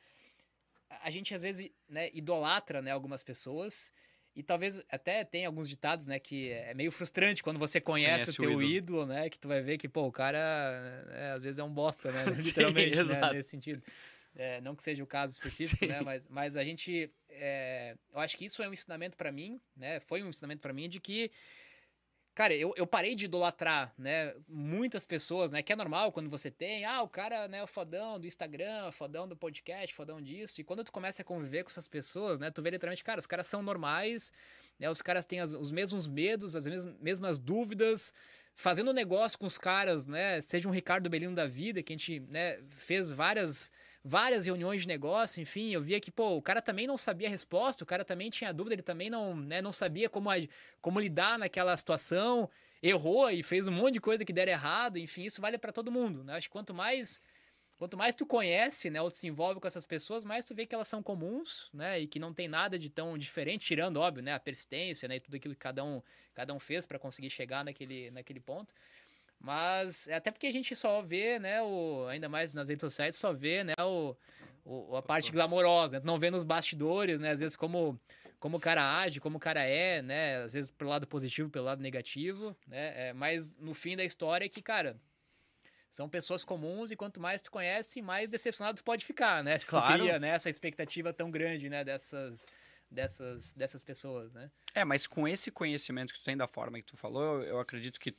a 1.04 1.10
gente, 1.12 1.34
às 1.34 1.42
vezes, 1.42 1.70
né, 1.88 2.10
idolatra 2.14 2.82
né, 2.82 2.92
algumas 2.92 3.24
pessoas... 3.24 3.94
E 4.36 4.44
talvez 4.44 4.82
até 4.90 5.26
tem 5.26 5.46
alguns 5.46 5.68
ditados, 5.68 6.06
né, 6.06 6.18
que 6.18 6.52
é 6.52 6.74
meio 6.74 6.92
frustrante 6.92 7.44
quando 7.44 7.60
você 7.60 7.82
conhece, 7.82 8.26
conhece 8.26 8.40
o 8.40 8.44
teu 8.44 8.58
o 8.58 8.62
ídolo. 8.62 9.02
ídolo. 9.02 9.06
né, 9.08 9.30
que 9.30 9.38
tu 9.38 9.50
vai 9.50 9.62
ver 9.62 9.78
que, 9.78 9.90
pô, 9.90 10.06
o 10.06 10.12
cara, 10.12 10.38
é, 11.10 11.32
às 11.32 11.44
vezes 11.44 11.60
é 11.60 11.64
um 11.64 11.74
bosta, 11.74 12.10
né, 12.10 12.24
literalmente, 12.32 12.96
Sim, 12.96 13.04
né, 13.06 13.34
nesse 13.34 13.50
sentido. 13.50 13.84
É, 14.36 14.62
não 14.62 14.76
que 14.76 14.84
seja 14.84 15.04
o 15.04 15.08
caso 15.08 15.34
específico, 15.34 15.86
né? 15.86 16.02
Mas, 16.02 16.28
mas 16.28 16.56
a 16.56 16.64
gente. 16.64 17.12
É, 17.30 17.96
eu 18.12 18.20
acho 18.20 18.38
que 18.38 18.46
isso 18.46 18.62
é 18.62 18.70
um 18.70 18.74
ensinamento 18.74 19.18
para 19.18 19.32
mim, 19.32 19.60
né? 19.76 20.00
Foi 20.00 20.24
um 20.24 20.30
ensinamento 20.30 20.62
para 20.62 20.74
mim 20.74 20.88
de 20.88 21.00
que. 21.00 21.32
Cara, 22.36 22.54
eu, 22.54 22.74
eu 22.78 22.88
parei 22.88 23.16
de 23.16 23.26
idolatrar, 23.26 23.94
né? 23.98 24.34
Muitas 24.48 25.04
pessoas, 25.04 25.52
né? 25.52 25.62
Que 25.62 25.74
é 25.74 25.76
normal 25.76 26.12
quando 26.12 26.30
você 26.30 26.50
tem, 26.50 26.86
ah, 26.86 27.02
o 27.02 27.10
cara, 27.10 27.50
né, 27.50 27.62
o 27.62 27.68
fodão 27.68 28.18
do 28.18 28.26
Instagram, 28.26 28.92
fodão 28.94 29.28
do 29.28 29.36
podcast, 29.36 29.94
fodão 29.94 30.22
disso. 30.22 30.62
E 30.62 30.64
quando 30.64 30.86
tu 30.86 30.92
começa 30.92 31.22
a 31.22 31.26
conviver 31.26 31.64
com 31.64 31.70
essas 31.70 31.88
pessoas, 31.88 32.40
né? 32.40 32.50
Tu 32.50 32.62
vê 32.62 32.70
literalmente, 32.70 33.04
cara, 33.04 33.20
os 33.20 33.26
caras 33.26 33.48
são 33.48 33.62
normais, 33.62 34.32
né? 34.80 34.90
Os 34.90 35.02
caras 35.02 35.26
têm 35.26 35.42
as, 35.42 35.52
os 35.52 35.70
mesmos 35.70 36.08
medos, 36.08 36.56
as 36.56 36.66
mesmas, 36.66 36.96
mesmas 37.02 37.40
dúvidas, 37.40 38.14
fazendo 38.56 38.94
negócio 38.94 39.38
com 39.38 39.46
os 39.46 39.58
caras, 39.58 40.08
né? 40.08 40.40
Seja 40.40 40.70
um 40.70 40.72
Ricardo 40.72 41.10
Belino 41.10 41.36
da 41.36 41.46
vida, 41.46 41.84
que 41.84 41.92
a 41.92 41.98
gente, 41.98 42.22
né, 42.22 42.62
fez 42.70 43.12
várias 43.12 43.70
várias 44.04 44.45
reuniões 44.45 44.82
de 44.82 44.88
negócio, 44.88 45.41
enfim, 45.41 45.72
eu 45.72 45.82
via 45.82 46.00
que, 46.00 46.12
pô, 46.12 46.36
o 46.38 46.41
cara 46.41 46.62
também 46.62 46.88
não 46.88 46.97
sabia 46.97 47.28
a 47.28 47.32
resposta, 47.32 47.84
o 47.84 47.88
cara 47.88 48.06
também 48.06 48.30
tinha 48.30 48.54
dúvida, 48.54 48.76
ele 48.76 48.82
também 48.82 49.10
não, 49.10 49.36
né, 49.36 49.62
não 49.62 49.72
sabia 49.72 50.10
como, 50.10 50.30
como 50.82 51.00
lidar 51.00 51.38
naquela 51.38 51.76
situação. 51.78 52.50
errou 52.82 53.30
e 53.30 53.43
fez 53.43 53.68
um 53.68 53.72
monte 53.72 53.95
de 53.95 54.00
coisa 54.02 54.24
que 54.26 54.32
der 54.34 54.47
errado, 54.47 54.97
enfim, 54.97 55.24
isso 55.24 55.41
vale 55.41 55.58
para 55.58 55.72
todo 55.74 55.91
mundo, 55.91 56.24
né? 56.24 56.36
Acho 56.36 56.47
que 56.47 56.52
quanto 56.52 56.74
mais 56.74 57.20
quanto 57.78 57.97
mais 57.97 58.14
tu 58.16 58.26
conhece, 58.26 58.89
né, 58.89 59.02
ou 59.02 59.10
se 59.10 59.26
envolve 59.28 59.60
com 59.60 59.68
essas 59.68 59.86
pessoas, 59.86 60.26
mais 60.26 60.45
tu 60.45 60.54
vê 60.54 60.66
que 60.66 60.76
elas 60.76 60.88
são 60.88 61.02
comuns, 61.02 61.70
né, 61.74 62.00
e 62.02 62.08
que 62.08 62.20
não 62.20 62.34
tem 62.34 62.47
nada 62.47 62.78
de 62.78 62.89
tão 62.89 63.18
diferente, 63.18 63.66
tirando, 63.66 63.97
óbvio, 63.97 64.22
né, 64.24 64.34
a 64.34 64.39
persistência, 64.39 65.08
né, 65.08 65.16
e 65.16 65.20
tudo 65.20 65.36
aquilo 65.36 65.54
que 65.56 65.60
cada 65.62 65.84
um, 65.84 66.02
cada 66.34 66.54
um 66.54 66.60
fez 66.60 66.86
para 66.86 67.00
conseguir 67.00 67.30
chegar 67.30 67.64
naquele, 67.64 68.12
naquele 68.12 68.39
ponto. 68.41 68.74
Mas 69.40 70.08
é 70.08 70.16
até 70.16 70.32
porque 70.32 70.48
a 70.48 70.52
gente 70.52 70.76
só 70.76 71.02
vê, 71.02 71.40
né, 71.40 71.62
o, 71.62 72.06
ainda 72.08 72.28
mais 72.28 72.54
nas 72.54 72.68
redes 72.68 72.82
sociais, 72.82 73.16
só 73.16 73.32
vê, 73.32 73.64
né, 73.64 73.74
o, 73.80 74.16
o 74.66 74.96
a 74.98 75.02
parte 75.02 75.32
glamourosa, 75.32 76.00
né? 76.00 76.06
não 76.06 76.20
vê 76.20 76.30
nos 76.30 76.44
bastidores, 76.44 77.22
né, 77.22 77.32
às 77.32 77.40
vezes 77.40 77.56
como 77.56 78.00
como 78.38 78.56
o 78.56 78.60
cara 78.60 79.00
age, 79.00 79.20
como 79.20 79.36
o 79.36 79.40
cara 79.40 79.66
é, 79.66 80.02
né, 80.02 80.38
às 80.44 80.54
vezes 80.54 80.70
pelo 80.70 80.90
lado 80.90 81.06
positivo, 81.06 81.50
pelo 81.50 81.66
lado 81.66 81.82
negativo, 81.82 82.56
né, 82.68 83.10
é, 83.10 83.14
mas 83.14 83.56
no 83.58 83.74
fim 83.74 83.98
da 83.98 84.04
história 84.04 84.46
é 84.46 84.50
que, 84.50 84.62
cara, 84.62 84.98
são 85.90 86.08
pessoas 86.08 86.44
comuns 86.44 86.92
e 86.92 86.96
quanto 86.96 87.20
mais 87.20 87.42
tu 87.42 87.52
conhece, 87.52 88.02
mais 88.02 88.30
decepcionado 88.30 88.78
tu 88.78 88.84
pode 88.84 89.04
ficar, 89.04 89.44
né? 89.44 89.58
Se 89.58 89.66
claro. 89.68 89.98
tu 89.98 90.00
cria 90.00 90.20
né, 90.20 90.30
essa 90.30 90.50
expectativa 90.50 91.12
tão 91.12 91.32
grande, 91.32 91.68
né, 91.68 91.84
dessas, 91.84 92.46
dessas, 92.90 93.54
dessas 93.54 93.84
pessoas, 93.84 94.32
né? 94.32 94.52
É, 94.76 94.86
mas 94.86 95.08
com 95.08 95.28
esse 95.28 95.52
conhecimento 95.52 96.14
que 96.14 96.20
tu 96.20 96.26
tem 96.26 96.38
da 96.38 96.48
forma 96.48 96.78
que 96.78 96.86
tu 96.86 96.96
falou, 96.96 97.42
eu 97.44 97.60
acredito 97.60 98.00
que 98.00 98.16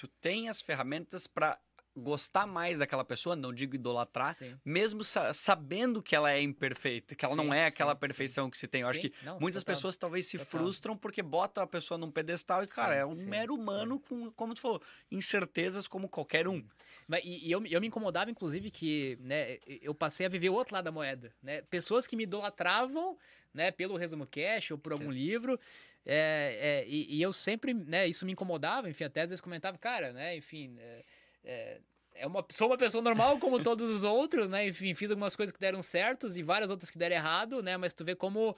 tu 0.00 0.08
tem 0.08 0.48
as 0.48 0.62
ferramentas 0.62 1.26
para 1.26 1.60
gostar 1.96 2.46
mais 2.46 2.78
daquela 2.78 3.04
pessoa, 3.04 3.34
não 3.34 3.52
digo 3.52 3.74
idolatrar, 3.74 4.34
sim. 4.34 4.56
mesmo 4.64 5.02
sa 5.02 5.34
sabendo 5.34 6.02
que 6.02 6.14
ela 6.14 6.30
é 6.30 6.40
imperfeita, 6.40 7.14
que 7.14 7.24
ela 7.24 7.34
sim, 7.34 7.40
não 7.42 7.52
é 7.52 7.66
aquela 7.66 7.92
sim, 7.92 7.98
perfeição 7.98 8.50
que 8.50 8.58
se 8.58 8.68
tem. 8.68 8.82
Eu 8.82 8.88
acho 8.88 9.00
que 9.00 9.12
não, 9.22 9.38
muitas 9.40 9.62
total, 9.62 9.74
pessoas 9.74 9.96
talvez 9.96 10.26
se 10.26 10.38
total. 10.38 10.50
frustram 10.50 10.96
porque 10.96 11.22
botam 11.22 11.62
a 11.62 11.66
pessoa 11.66 11.98
num 11.98 12.10
pedestal 12.10 12.62
e, 12.62 12.66
cara, 12.66 12.94
é 12.94 13.04
um 13.04 13.14
mero 13.26 13.54
humano 13.54 13.98
com, 13.98 14.30
como 14.32 14.54
tu 14.54 14.60
falou, 14.60 14.80
incertezas 15.10 15.88
como 15.88 16.08
qualquer 16.08 16.46
um. 16.46 16.64
Mas, 17.06 17.22
e, 17.24 17.48
e 17.48 17.50
eu, 17.50 17.64
eu 17.66 17.80
me 17.80 17.88
incomodava, 17.88 18.30
inclusive, 18.30 18.70
que 18.70 19.18
né, 19.20 19.58
eu 19.82 19.94
passei 19.94 20.26
a 20.26 20.28
viver 20.28 20.48
o 20.48 20.54
outro 20.54 20.74
lado 20.74 20.84
da 20.84 20.92
moeda. 20.92 21.32
Né? 21.42 21.62
Pessoas 21.62 22.06
que 22.06 22.16
me 22.16 22.22
idolatravam 22.22 23.18
né, 23.52 23.70
pelo 23.70 23.96
resumo 23.96 24.26
cash 24.26 24.70
ou 24.70 24.78
por 24.78 24.92
algum 24.92 25.10
livro. 25.10 25.58
É, 26.06 26.56
é, 26.60 26.88
e, 26.88 27.16
e, 27.16 27.22
eu 27.22 27.32
sempre, 27.32 27.74
né, 27.74 28.06
isso 28.06 28.24
me 28.24 28.32
incomodava, 28.32 28.88
enfim, 28.88 29.04
até 29.04 29.22
às 29.22 29.30
vezes 29.30 29.40
comentava, 29.40 29.76
cara, 29.76 30.12
né, 30.12 30.36
enfim, 30.36 30.74
é, 30.78 31.04
é, 31.44 31.80
é 32.14 32.26
uma, 32.26 32.44
sou 32.50 32.68
uma 32.68 32.78
pessoa 32.78 33.02
normal 33.02 33.38
como 33.38 33.62
todos 33.62 33.90
os 33.90 34.04
outros, 34.04 34.50
né, 34.50 34.66
enfim, 34.68 34.94
fiz 34.94 35.10
algumas 35.10 35.34
coisas 35.34 35.52
que 35.52 35.60
deram 35.60 35.82
certos 35.82 36.36
e 36.36 36.42
várias 36.42 36.70
outras 36.70 36.90
que 36.90 36.98
deram 36.98 37.16
errado, 37.16 37.62
né, 37.62 37.76
mas 37.76 37.92
tu 37.92 38.04
vê 38.04 38.14
como 38.14 38.56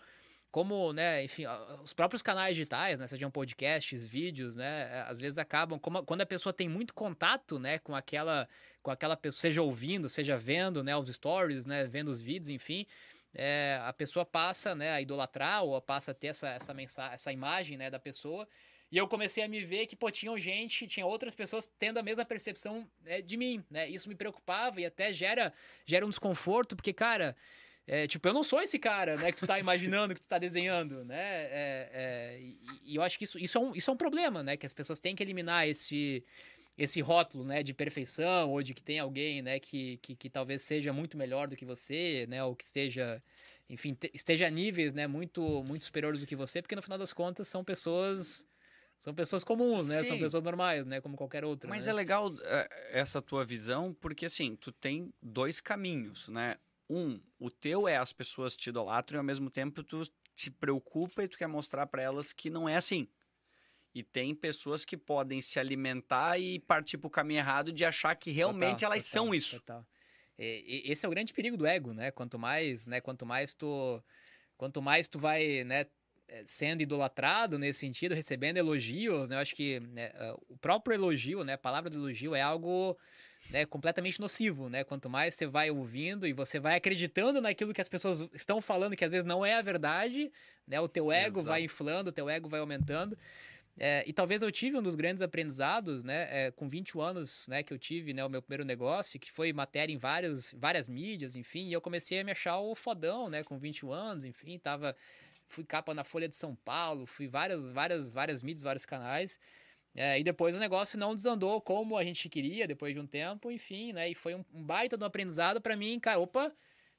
como, 0.50 0.92
né, 0.92 1.24
enfim, 1.24 1.44
os 1.82 1.94
próprios 1.94 2.20
canais 2.20 2.54
digitais, 2.54 3.00
né, 3.00 3.06
sejam 3.06 3.30
podcasts, 3.30 4.04
vídeos, 4.04 4.54
né, 4.54 4.82
é, 4.92 5.00
às 5.08 5.18
vezes 5.18 5.38
acabam, 5.38 5.78
como, 5.78 6.04
quando 6.04 6.20
a 6.20 6.26
pessoa 6.26 6.52
tem 6.52 6.68
muito 6.68 6.92
contato, 6.92 7.58
né, 7.58 7.78
com 7.78 7.96
aquela, 7.96 8.46
com 8.82 8.90
aquela 8.90 9.16
pessoa, 9.16 9.40
seja 9.40 9.62
ouvindo, 9.62 10.10
seja 10.10 10.36
vendo, 10.36 10.84
né, 10.84 10.94
os 10.94 11.08
stories, 11.08 11.64
né, 11.64 11.86
vendo 11.86 12.10
os 12.10 12.20
vídeos, 12.20 12.50
enfim, 12.50 12.86
é, 13.32 13.80
a 13.82 13.94
pessoa 13.94 14.26
passa, 14.26 14.74
né, 14.74 14.92
a 14.92 15.00
idolatrar 15.00 15.64
ou 15.64 15.80
passa 15.80 16.10
a 16.10 16.14
ter 16.14 16.26
essa, 16.26 16.50
essa, 16.50 16.74
essa 17.12 17.32
imagem, 17.32 17.78
né, 17.78 17.88
da 17.88 17.98
pessoa, 17.98 18.46
e 18.92 18.98
eu 18.98 19.08
comecei 19.08 19.42
a 19.42 19.48
me 19.48 19.64
ver 19.64 19.86
que, 19.86 19.96
pô, 19.96 20.10
tinham 20.10 20.38
gente, 20.38 20.86
tinha 20.86 21.06
outras 21.06 21.34
pessoas 21.34 21.66
tendo 21.78 21.98
a 21.98 22.02
mesma 22.02 22.24
percepção 22.24 22.86
né, 23.02 23.22
de 23.22 23.36
mim, 23.38 23.64
né, 23.70 23.88
isso 23.88 24.08
me 24.08 24.14
preocupava 24.14 24.80
e 24.80 24.84
até 24.84 25.12
gera, 25.12 25.52
gera 25.86 26.06
um 26.06 26.10
desconforto, 26.10 26.76
porque, 26.76 26.92
cara... 26.92 27.34
É, 27.84 28.06
tipo, 28.06 28.28
eu 28.28 28.32
não 28.32 28.44
sou 28.44 28.62
esse 28.62 28.78
cara, 28.78 29.16
né, 29.16 29.32
que 29.32 29.38
tu 29.38 29.44
tá 29.44 29.58
imaginando, 29.58 30.14
que 30.14 30.20
tu 30.20 30.28
tá 30.28 30.38
desenhando, 30.38 31.04
né? 31.04 31.18
É, 31.18 31.90
é, 31.92 32.38
e, 32.40 32.56
e, 32.84 32.94
eu 32.94 33.02
acho 33.02 33.18
que 33.18 33.24
isso, 33.24 33.36
isso, 33.40 33.58
é 33.58 33.60
um, 33.60 33.74
isso 33.74 33.90
é 33.90 33.92
um 33.92 33.96
problema, 33.96 34.40
né? 34.40 34.56
Que 34.56 34.64
as 34.64 34.72
pessoas 34.72 35.00
têm 35.00 35.16
que 35.16 35.22
eliminar 35.22 35.66
esse, 35.66 36.24
esse 36.76 37.00
rótulo, 37.00 37.44
né, 37.44 37.62
de 37.62 37.74
perfeição 37.74 38.50
ou 38.50 38.62
de 38.62 38.72
que 38.72 38.82
tem 38.82 38.98
alguém, 38.98 39.42
né, 39.42 39.58
que, 39.58 39.98
que, 39.98 40.14
que 40.14 40.30
talvez 40.30 40.62
seja 40.62 40.92
muito 40.92 41.16
melhor 41.18 41.46
do 41.46 41.56
que 41.56 41.64
você, 41.64 42.26
né, 42.28 42.42
ou 42.42 42.56
que 42.56 42.64
esteja, 42.64 43.22
enfim, 43.68 43.96
esteja 44.14 44.46
a 44.46 44.50
níveis, 44.50 44.92
né, 44.92 45.06
muito, 45.06 45.62
muito 45.64 45.84
superiores 45.84 46.20
do 46.20 46.26
que 46.26 46.36
você, 46.36 46.62
porque 46.62 46.76
no 46.76 46.82
final 46.82 46.98
das 46.98 47.12
contas 47.12 47.46
são 47.46 47.62
pessoas 47.62 48.46
são 49.02 49.12
pessoas 49.12 49.42
comuns, 49.42 49.86
né? 49.86 49.98
Sim. 49.98 50.10
São 50.10 50.18
pessoas 50.18 50.44
normais, 50.44 50.86
né? 50.86 51.00
Como 51.00 51.16
qualquer 51.16 51.44
outra. 51.44 51.68
Mas 51.68 51.86
né? 51.86 51.90
é 51.90 51.94
legal 51.94 52.32
é, 52.42 52.68
essa 52.92 53.20
tua 53.20 53.44
visão, 53.44 53.92
porque 54.00 54.26
assim, 54.26 54.54
tu 54.54 54.70
tem 54.70 55.12
dois 55.20 55.60
caminhos, 55.60 56.28
né? 56.28 56.56
um, 56.88 57.20
o 57.38 57.50
teu 57.50 57.88
é 57.88 57.96
as 57.96 58.12
pessoas 58.12 58.56
te 58.56 58.68
idolatram 58.68 59.16
e 59.16 59.20
ao 59.20 59.24
mesmo 59.24 59.50
tempo 59.50 59.82
tu 59.82 60.02
te 60.34 60.50
preocupa 60.50 61.24
e 61.24 61.28
tu 61.28 61.38
quer 61.38 61.46
mostrar 61.46 61.86
para 61.86 62.02
elas 62.02 62.32
que 62.32 62.50
não 62.50 62.68
é 62.68 62.76
assim. 62.76 63.08
E 63.94 64.02
tem 64.02 64.34
pessoas 64.34 64.84
que 64.84 64.96
podem 64.96 65.40
se 65.40 65.58
alimentar 65.58 66.38
e 66.38 66.60
partir 66.60 66.96
pro 66.96 67.10
caminho 67.10 67.38
errado 67.38 67.72
de 67.72 67.84
achar 67.84 68.14
que 68.14 68.30
realmente 68.30 68.80
total, 68.80 68.92
elas 68.92 69.04
total, 69.04 69.24
são 69.24 69.34
isso. 69.34 69.58
Total. 69.60 69.86
E, 70.38 70.82
esse 70.86 71.04
é 71.04 71.08
o 71.08 71.10
grande 71.10 71.32
perigo 71.32 71.56
do 71.56 71.66
ego, 71.66 71.92
né? 71.92 72.10
Quanto 72.10 72.38
mais, 72.38 72.86
né? 72.86 73.00
Quanto 73.00 73.26
mais 73.26 73.52
tu, 73.52 74.02
quanto 74.56 74.80
mais 74.80 75.08
tu 75.08 75.18
vai, 75.18 75.64
né? 75.64 75.86
Eh, 76.32 76.42
sendo 76.46 76.82
idolatrado 76.82 77.58
nesse 77.58 77.80
sentido, 77.80 78.14
recebendo 78.14 78.56
elogios, 78.56 79.28
né? 79.28 79.36
Eu 79.36 79.40
acho 79.40 79.54
que 79.54 79.80
né, 79.80 80.10
o 80.48 80.56
próprio 80.56 80.94
elogio, 80.94 81.44
né? 81.44 81.54
A 81.54 81.58
palavra 81.58 81.90
do 81.90 81.98
elogio 81.98 82.34
é 82.34 82.40
algo 82.40 82.96
né, 83.50 83.66
completamente 83.66 84.18
nocivo, 84.18 84.70
né? 84.70 84.82
Quanto 84.82 85.10
mais 85.10 85.34
você 85.34 85.46
vai 85.46 85.70
ouvindo 85.70 86.26
e 86.26 86.32
você 86.32 86.58
vai 86.58 86.76
acreditando 86.76 87.38
naquilo 87.38 87.74
que 87.74 87.82
as 87.82 87.88
pessoas 87.88 88.26
estão 88.32 88.62
falando, 88.62 88.96
que 88.96 89.04
às 89.04 89.10
vezes 89.10 89.26
não 89.26 89.44
é 89.44 89.54
a 89.58 89.62
verdade, 89.62 90.32
né? 90.66 90.80
O 90.80 90.88
teu 90.88 91.12
ego 91.12 91.40
Exato. 91.40 91.48
vai 91.48 91.64
inflando, 91.64 92.08
o 92.08 92.12
teu 92.12 92.30
ego 92.30 92.48
vai 92.48 92.60
aumentando. 92.60 93.16
É, 93.78 94.02
e 94.06 94.12
talvez 94.12 94.40
eu 94.40 94.50
tive 94.50 94.78
um 94.78 94.82
dos 94.82 94.94
grandes 94.94 95.22
aprendizados, 95.22 96.02
né? 96.02 96.46
É, 96.46 96.50
com 96.50 96.66
20 96.66 96.98
anos, 96.98 97.46
né? 97.46 97.62
Que 97.62 97.74
eu 97.74 97.78
tive, 97.78 98.14
né? 98.14 98.24
O 98.24 98.30
meu 98.30 98.40
primeiro 98.40 98.64
negócio, 98.64 99.20
que 99.20 99.30
foi 99.30 99.52
matéria 99.52 99.92
em 99.92 99.98
vários, 99.98 100.54
várias 100.56 100.88
mídias, 100.88 101.36
enfim. 101.36 101.68
E 101.68 101.74
eu 101.74 101.80
comecei 101.80 102.20
a 102.20 102.24
me 102.24 102.32
achar 102.32 102.58
o 102.58 102.74
fodão, 102.74 103.28
né? 103.28 103.44
Com 103.44 103.58
21 103.58 103.92
anos, 103.92 104.24
enfim. 104.24 104.58
Tava... 104.58 104.96
Fui 105.52 105.64
capa 105.64 105.92
na 105.92 106.02
Folha 106.02 106.28
de 106.28 106.34
São 106.34 106.56
Paulo, 106.56 107.06
fui 107.06 107.28
várias, 107.28 107.66
várias, 107.66 108.10
várias 108.10 108.42
mídias, 108.42 108.62
vários 108.62 108.86
canais. 108.86 109.38
É, 109.94 110.18
e 110.18 110.24
depois 110.24 110.56
o 110.56 110.58
negócio 110.58 110.98
não 110.98 111.14
desandou 111.14 111.60
como 111.60 111.98
a 111.98 112.04
gente 112.04 112.28
queria, 112.28 112.66
depois 112.66 112.94
de 112.94 113.00
um 113.00 113.06
tempo, 113.06 113.50
enfim, 113.50 113.92
né? 113.92 114.08
E 114.08 114.14
foi 114.14 114.34
um, 114.34 114.44
um 114.54 114.64
baita 114.64 114.96
de 114.96 115.04
um 115.04 115.06
aprendizado 115.06 115.60
para 115.60 115.76
mim, 115.76 116.00
cara, 116.00 116.18
opa, 116.18 116.50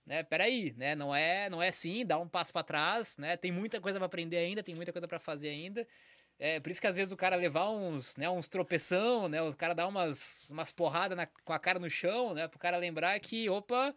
né? 0.05 0.23
Peraí, 0.23 0.73
né? 0.77 0.95
Não 0.95 1.15
é, 1.15 1.49
não 1.49 1.61
é 1.61 1.69
assim, 1.69 2.05
dá 2.05 2.19
um 2.19 2.27
passo 2.29 2.53
para 2.53 2.63
trás, 2.63 3.17
né? 3.17 3.35
Tem 3.37 3.51
muita 3.51 3.81
coisa 3.81 3.97
para 3.99 4.05
aprender 4.05 4.37
ainda, 4.37 4.61
tem 4.61 4.75
muita 4.75 4.91
coisa 4.93 5.07
para 5.07 5.19
fazer 5.19 5.49
ainda. 5.49 5.87
É, 6.39 6.59
por 6.59 6.69
isso 6.71 6.81
que 6.81 6.87
às 6.87 6.95
vezes 6.95 7.11
o 7.11 7.17
cara 7.17 7.35
levar 7.35 7.69
uns, 7.69 8.15
né, 8.17 8.29
uns 8.29 8.47
tropeção, 8.47 9.27
né? 9.27 9.41
O 9.41 9.55
cara 9.55 9.73
dar 9.73 9.87
umas, 9.87 10.49
umas 10.51 10.71
porradas 10.71 11.17
com 11.43 11.53
a 11.53 11.59
cara 11.59 11.79
no 11.79 11.89
chão, 11.89 12.33
né? 12.33 12.47
Pro 12.47 12.59
cara 12.59 12.77
lembrar 12.77 13.19
que, 13.19 13.49
opa, 13.49 13.95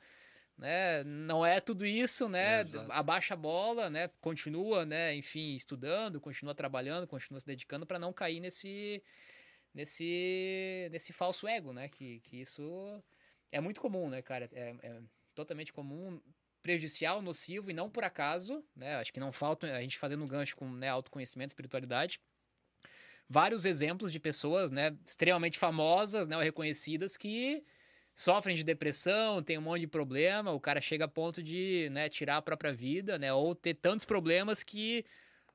né? 0.58 1.04
Não 1.04 1.44
é 1.44 1.60
tudo 1.60 1.84
isso, 1.84 2.28
né? 2.28 2.60
Exato. 2.60 2.90
Abaixa 2.90 3.34
a 3.34 3.36
bola, 3.36 3.90
né? 3.90 4.08
Continua, 4.20 4.84
né? 4.84 5.14
Enfim, 5.14 5.54
estudando, 5.54 6.20
continua 6.20 6.54
trabalhando, 6.54 7.06
continua 7.06 7.40
se 7.40 7.46
dedicando 7.46 7.86
para 7.86 7.98
não 7.98 8.12
cair 8.12 8.40
nesse 8.40 9.02
nesse 9.74 10.88
nesse 10.90 11.12
falso 11.12 11.46
ego, 11.46 11.72
né? 11.72 11.88
Que, 11.88 12.20
que 12.20 12.40
isso 12.40 13.02
é 13.52 13.60
muito 13.60 13.80
comum, 13.80 14.08
né, 14.08 14.22
cara? 14.22 14.48
É, 14.52 14.74
é 14.82 15.02
totalmente 15.34 15.72
comum, 15.72 16.20
prejudicial, 16.62 17.20
nocivo 17.20 17.70
e 17.70 17.74
não 17.74 17.90
por 17.90 18.02
acaso, 18.02 18.64
né? 18.74 18.96
Acho 18.96 19.12
que 19.12 19.20
não 19.20 19.30
falta 19.30 19.66
a 19.72 19.80
gente 19.82 19.98
fazendo 19.98 20.24
um 20.24 20.28
gancho 20.28 20.56
com 20.56 20.68
né, 20.68 20.88
autoconhecimento, 20.88 21.50
espiritualidade. 21.50 22.18
Vários 23.28 23.64
exemplos 23.64 24.10
de 24.10 24.20
pessoas, 24.20 24.70
né, 24.70 24.96
extremamente 25.04 25.58
famosas, 25.58 26.28
né, 26.28 26.36
ou 26.36 26.42
reconhecidas 26.42 27.16
que 27.16 27.64
sofrem 28.16 28.56
de 28.56 28.64
depressão, 28.64 29.43
tem 29.43 29.59
um 29.59 29.62
monte 29.62 29.82
de 29.82 29.86
problema, 29.86 30.51
o 30.51 30.59
cara 30.59 30.80
chega 30.80 31.05
a 31.05 31.09
ponto 31.09 31.43
de 31.43 31.90
né, 31.93 32.09
tirar 32.09 32.38
a 32.38 32.43
própria 32.43 32.72
vida, 32.72 33.18
né? 33.18 33.30
Ou 33.30 33.55
ter 33.55 33.74
tantos 33.74 34.06
problemas 34.06 34.62
que 34.62 35.05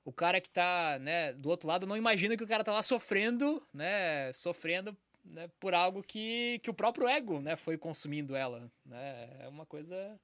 o 0.05 0.13
cara 0.13 0.39
que 0.39 0.49
tá 0.49 0.99
né, 0.99 1.33
do 1.33 1.49
outro 1.49 1.67
lado 1.67 1.88
não 1.88 1.97
imagina 1.97 2.38
que 2.38 2.43
o 2.43 2.47
cara 2.47 2.63
tá 2.63 2.71
lá 2.71 2.83
sofrendo, 2.83 3.65
né? 3.73 4.31
Sofrendo 4.33 4.95
né, 5.25 5.49
por 5.59 5.73
algo 5.73 6.03
que, 6.03 6.59
que 6.59 6.69
o 6.69 6.73
próprio 6.73 7.07
ego 7.07 7.41
né, 7.41 7.55
foi 7.55 7.79
consumindo 7.79 8.35
ela. 8.35 8.71
Né? 8.85 9.29
É 9.39 9.47
uma 9.47 9.65
coisa. 9.65 10.19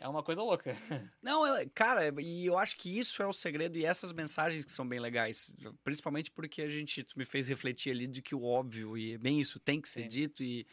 É 0.00 0.08
uma 0.08 0.24
coisa 0.24 0.42
louca. 0.42 0.74
Não, 1.22 1.44
cara, 1.72 2.12
e 2.20 2.44
eu 2.44 2.58
acho 2.58 2.76
que 2.76 2.98
isso 2.98 3.22
é 3.22 3.26
o 3.26 3.32
segredo 3.32 3.78
e 3.78 3.84
essas 3.84 4.12
mensagens 4.12 4.64
que 4.64 4.72
são 4.72 4.86
bem 4.86 4.98
legais. 4.98 5.56
Principalmente 5.84 6.32
porque 6.32 6.62
a 6.62 6.68
gente 6.68 7.06
me 7.16 7.24
fez 7.24 7.48
refletir 7.48 7.92
ali 7.92 8.08
de 8.08 8.20
que 8.20 8.34
o 8.34 8.42
óbvio, 8.42 8.98
e 8.98 9.12
é 9.12 9.18
bem 9.18 9.40
isso, 9.40 9.60
tem 9.60 9.80
que 9.80 9.88
ser 9.88 10.02
Sim. 10.02 10.08
dito 10.08 10.42
e 10.42 10.66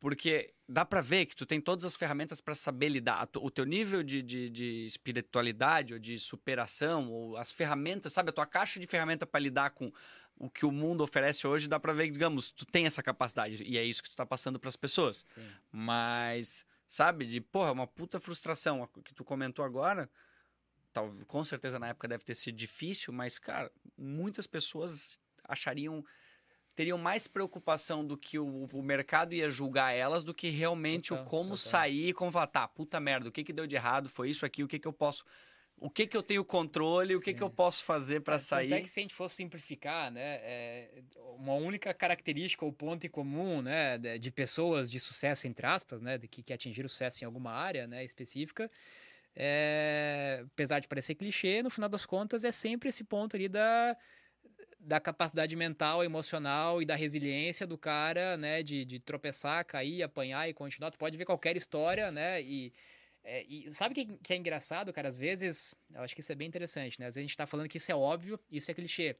porque 0.00 0.54
dá 0.68 0.84
para 0.84 1.00
ver 1.00 1.26
que 1.26 1.34
tu 1.34 1.44
tem 1.44 1.60
todas 1.60 1.84
as 1.84 1.96
ferramentas 1.96 2.40
para 2.40 2.54
saber 2.54 2.88
lidar. 2.88 3.28
O 3.36 3.50
teu 3.50 3.64
nível 3.64 4.02
de, 4.02 4.22
de, 4.22 4.48
de, 4.48 4.86
espiritualidade 4.86 5.92
ou 5.94 5.98
de 5.98 6.18
superação, 6.18 7.10
ou 7.10 7.36
as 7.36 7.52
ferramentas, 7.52 8.12
sabe? 8.12 8.30
A 8.30 8.32
tua 8.32 8.46
caixa 8.46 8.78
de 8.78 8.86
ferramenta 8.86 9.26
para 9.26 9.40
lidar 9.40 9.70
com 9.70 9.92
o 10.36 10.48
que 10.48 10.64
o 10.64 10.70
mundo 10.70 11.02
oferece 11.02 11.46
hoje, 11.46 11.66
dá 11.66 11.80
para 11.80 11.92
ver, 11.92 12.08
digamos, 12.10 12.50
tu 12.52 12.64
tem 12.64 12.86
essa 12.86 13.02
capacidade. 13.02 13.62
E 13.64 13.76
é 13.76 13.84
isso 13.84 14.02
que 14.02 14.10
tu 14.10 14.14
tá 14.14 14.24
passando 14.24 14.60
para 14.60 14.68
as 14.68 14.76
pessoas. 14.76 15.24
Sim. 15.26 15.48
Mas, 15.72 16.64
sabe? 16.86 17.26
De, 17.26 17.40
porra, 17.40 17.72
uma 17.72 17.86
puta 17.86 18.20
frustração 18.20 18.88
que 19.04 19.12
tu 19.12 19.24
comentou 19.24 19.64
agora. 19.64 20.08
Tal, 20.92 21.12
com 21.26 21.44
certeza 21.44 21.78
na 21.78 21.88
época 21.88 22.06
deve 22.06 22.24
ter 22.24 22.36
sido 22.36 22.54
difícil, 22.54 23.12
mas, 23.12 23.38
cara, 23.38 23.70
muitas 23.96 24.46
pessoas 24.46 25.20
achariam 25.44 26.04
teriam 26.78 26.96
mais 26.96 27.26
preocupação 27.26 28.06
do 28.06 28.16
que 28.16 28.38
o, 28.38 28.68
o 28.72 28.82
mercado 28.84 29.34
ia 29.34 29.48
julgar 29.48 29.92
elas 29.92 30.22
do 30.22 30.32
que 30.32 30.48
realmente 30.48 31.12
o 31.12 31.24
como 31.24 31.56
sair 31.56 32.10
e 32.10 32.12
como 32.12 32.30
falar, 32.30 32.46
tá, 32.46 32.68
puta 32.68 33.00
merda, 33.00 33.28
o 33.28 33.32
que 33.32 33.42
que 33.42 33.52
deu 33.52 33.66
de 33.66 33.74
errado, 33.74 34.08
foi 34.08 34.30
isso 34.30 34.46
aqui, 34.46 34.62
o 34.62 34.68
que 34.68 34.78
que 34.78 34.86
eu 34.86 34.92
posso, 34.92 35.24
o 35.76 35.90
que 35.90 36.06
que 36.06 36.16
eu 36.16 36.22
tenho 36.22 36.44
controle, 36.44 37.16
o 37.16 37.20
que 37.20 37.34
que 37.34 37.42
eu 37.42 37.50
posso 37.50 37.84
fazer 37.84 38.20
para 38.20 38.36
É, 38.36 38.38
tanto 38.38 38.44
sair. 38.46 38.72
é 38.74 38.80
que 38.80 38.88
se 38.88 39.00
a 39.00 39.02
gente 39.02 39.12
fosse 39.12 39.34
simplificar, 39.34 40.12
né, 40.12 40.36
é, 40.40 41.02
uma 41.40 41.54
única 41.54 41.92
característica 41.92 42.64
ou 42.64 42.72
ponto 42.72 43.04
em 43.04 43.10
comum, 43.10 43.60
né, 43.60 43.98
de 43.98 44.16
de 44.20 44.30
pessoas 44.30 44.88
de 44.88 45.00
sucesso 45.00 45.48
entre 45.48 45.66
aspas, 45.66 46.00
né, 46.00 46.16
de 46.16 46.28
que, 46.28 46.44
que 46.44 46.52
atingiram 46.52 46.88
sucesso 46.88 47.24
em 47.24 47.26
alguma 47.26 47.50
área, 47.50 47.88
né, 47.88 48.04
específica, 48.04 48.70
é, 49.34 50.44
apesar 50.52 50.78
de 50.78 50.86
parecer 50.86 51.16
clichê, 51.16 51.60
no 51.60 51.70
final 51.70 51.88
das 51.88 52.06
contas 52.06 52.44
é 52.44 52.52
sempre 52.52 52.88
esse 52.88 53.02
ponto 53.02 53.34
ali 53.36 53.48
da 53.48 53.96
da 54.78 55.00
capacidade 55.00 55.54
mental, 55.56 56.04
emocional 56.04 56.80
e 56.80 56.84
da 56.84 56.94
resiliência 56.94 57.66
do 57.66 57.76
cara, 57.76 58.36
né, 58.36 58.62
de, 58.62 58.84
de 58.84 59.00
tropeçar, 59.00 59.64
cair, 59.64 60.02
apanhar 60.02 60.48
e 60.48 60.54
continuar. 60.54 60.90
Tu 60.90 60.98
pode 60.98 61.18
ver 61.18 61.24
qualquer 61.24 61.56
história, 61.56 62.10
né, 62.10 62.40
e 62.42 62.72
é, 63.24 63.44
e 63.46 63.72
sabe 63.74 63.92
o 63.92 63.94
que, 63.94 64.06
que 64.22 64.32
é 64.32 64.36
engraçado, 64.36 64.90
cara? 64.92 65.08
Às 65.08 65.18
vezes, 65.18 65.74
eu 65.92 66.00
acho 66.00 66.14
que 66.14 66.20
isso 66.20 66.32
é 66.32 66.34
bem 66.34 66.48
interessante, 66.48 66.98
né? 66.98 67.06
Às 67.06 67.14
vezes 67.14 67.26
a 67.26 67.28
gente 67.28 67.36
tá 67.36 67.46
falando 67.46 67.68
que 67.68 67.76
isso 67.76 67.92
é 67.92 67.94
óbvio, 67.94 68.40
isso 68.50 68.70
é 68.70 68.74
clichê. 68.74 69.16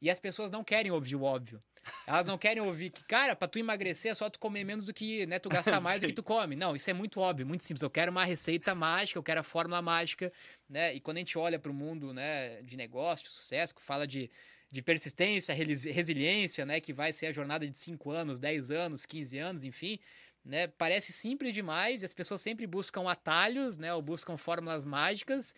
E 0.00 0.08
as 0.08 0.20
pessoas 0.20 0.48
não 0.48 0.62
querem 0.62 0.92
ouvir 0.92 1.16
o 1.16 1.24
óbvio. 1.24 1.60
Elas 2.06 2.24
não 2.24 2.38
querem 2.38 2.62
ouvir 2.62 2.90
que, 2.90 3.02
cara, 3.04 3.34
pra 3.34 3.48
tu 3.48 3.58
emagrecer 3.58 4.12
é 4.12 4.14
só 4.14 4.30
tu 4.30 4.38
comer 4.38 4.62
menos 4.62 4.84
do 4.84 4.94
que, 4.94 5.26
né? 5.26 5.40
Tu 5.40 5.48
gastar 5.48 5.80
mais 5.82 5.98
do 5.98 6.06
que 6.06 6.12
tu 6.12 6.22
come. 6.22 6.54
Não, 6.54 6.76
isso 6.76 6.88
é 6.88 6.92
muito 6.92 7.20
óbvio, 7.20 7.44
muito 7.44 7.64
simples. 7.64 7.82
Eu 7.82 7.90
quero 7.90 8.12
uma 8.12 8.24
receita 8.24 8.76
mágica, 8.76 9.18
eu 9.18 9.24
quero 9.24 9.40
a 9.40 9.42
fórmula 9.42 9.82
mágica, 9.82 10.32
né? 10.68 10.94
E 10.94 11.00
quando 11.00 11.16
a 11.16 11.20
gente 11.20 11.36
olha 11.36 11.58
pro 11.58 11.74
mundo, 11.74 12.14
né, 12.14 12.62
de 12.62 12.76
negócio, 12.76 13.28
sucesso, 13.28 13.74
que 13.74 13.82
fala 13.82 14.06
de, 14.06 14.30
de 14.70 14.82
persistência, 14.82 15.54
resi- 15.54 15.90
resiliência, 15.90 16.66
né? 16.66 16.80
Que 16.80 16.92
vai 16.92 17.12
ser 17.12 17.26
a 17.26 17.32
jornada 17.32 17.66
de 17.68 17.76
5 17.76 18.10
anos, 18.10 18.38
10 18.38 18.70
anos, 18.70 19.04
15 19.06 19.38
anos, 19.38 19.64
enfim 19.64 19.98
né? 20.44 20.66
Parece 20.66 21.12
simples 21.12 21.52
demais 21.52 22.00
e 22.00 22.06
as 22.06 22.14
pessoas 22.14 22.40
sempre 22.40 22.66
buscam 22.66 23.06
atalhos, 23.10 23.76
né? 23.76 23.92
Ou 23.92 24.00
buscam 24.00 24.36
fórmulas 24.38 24.84
mágicas 24.86 25.54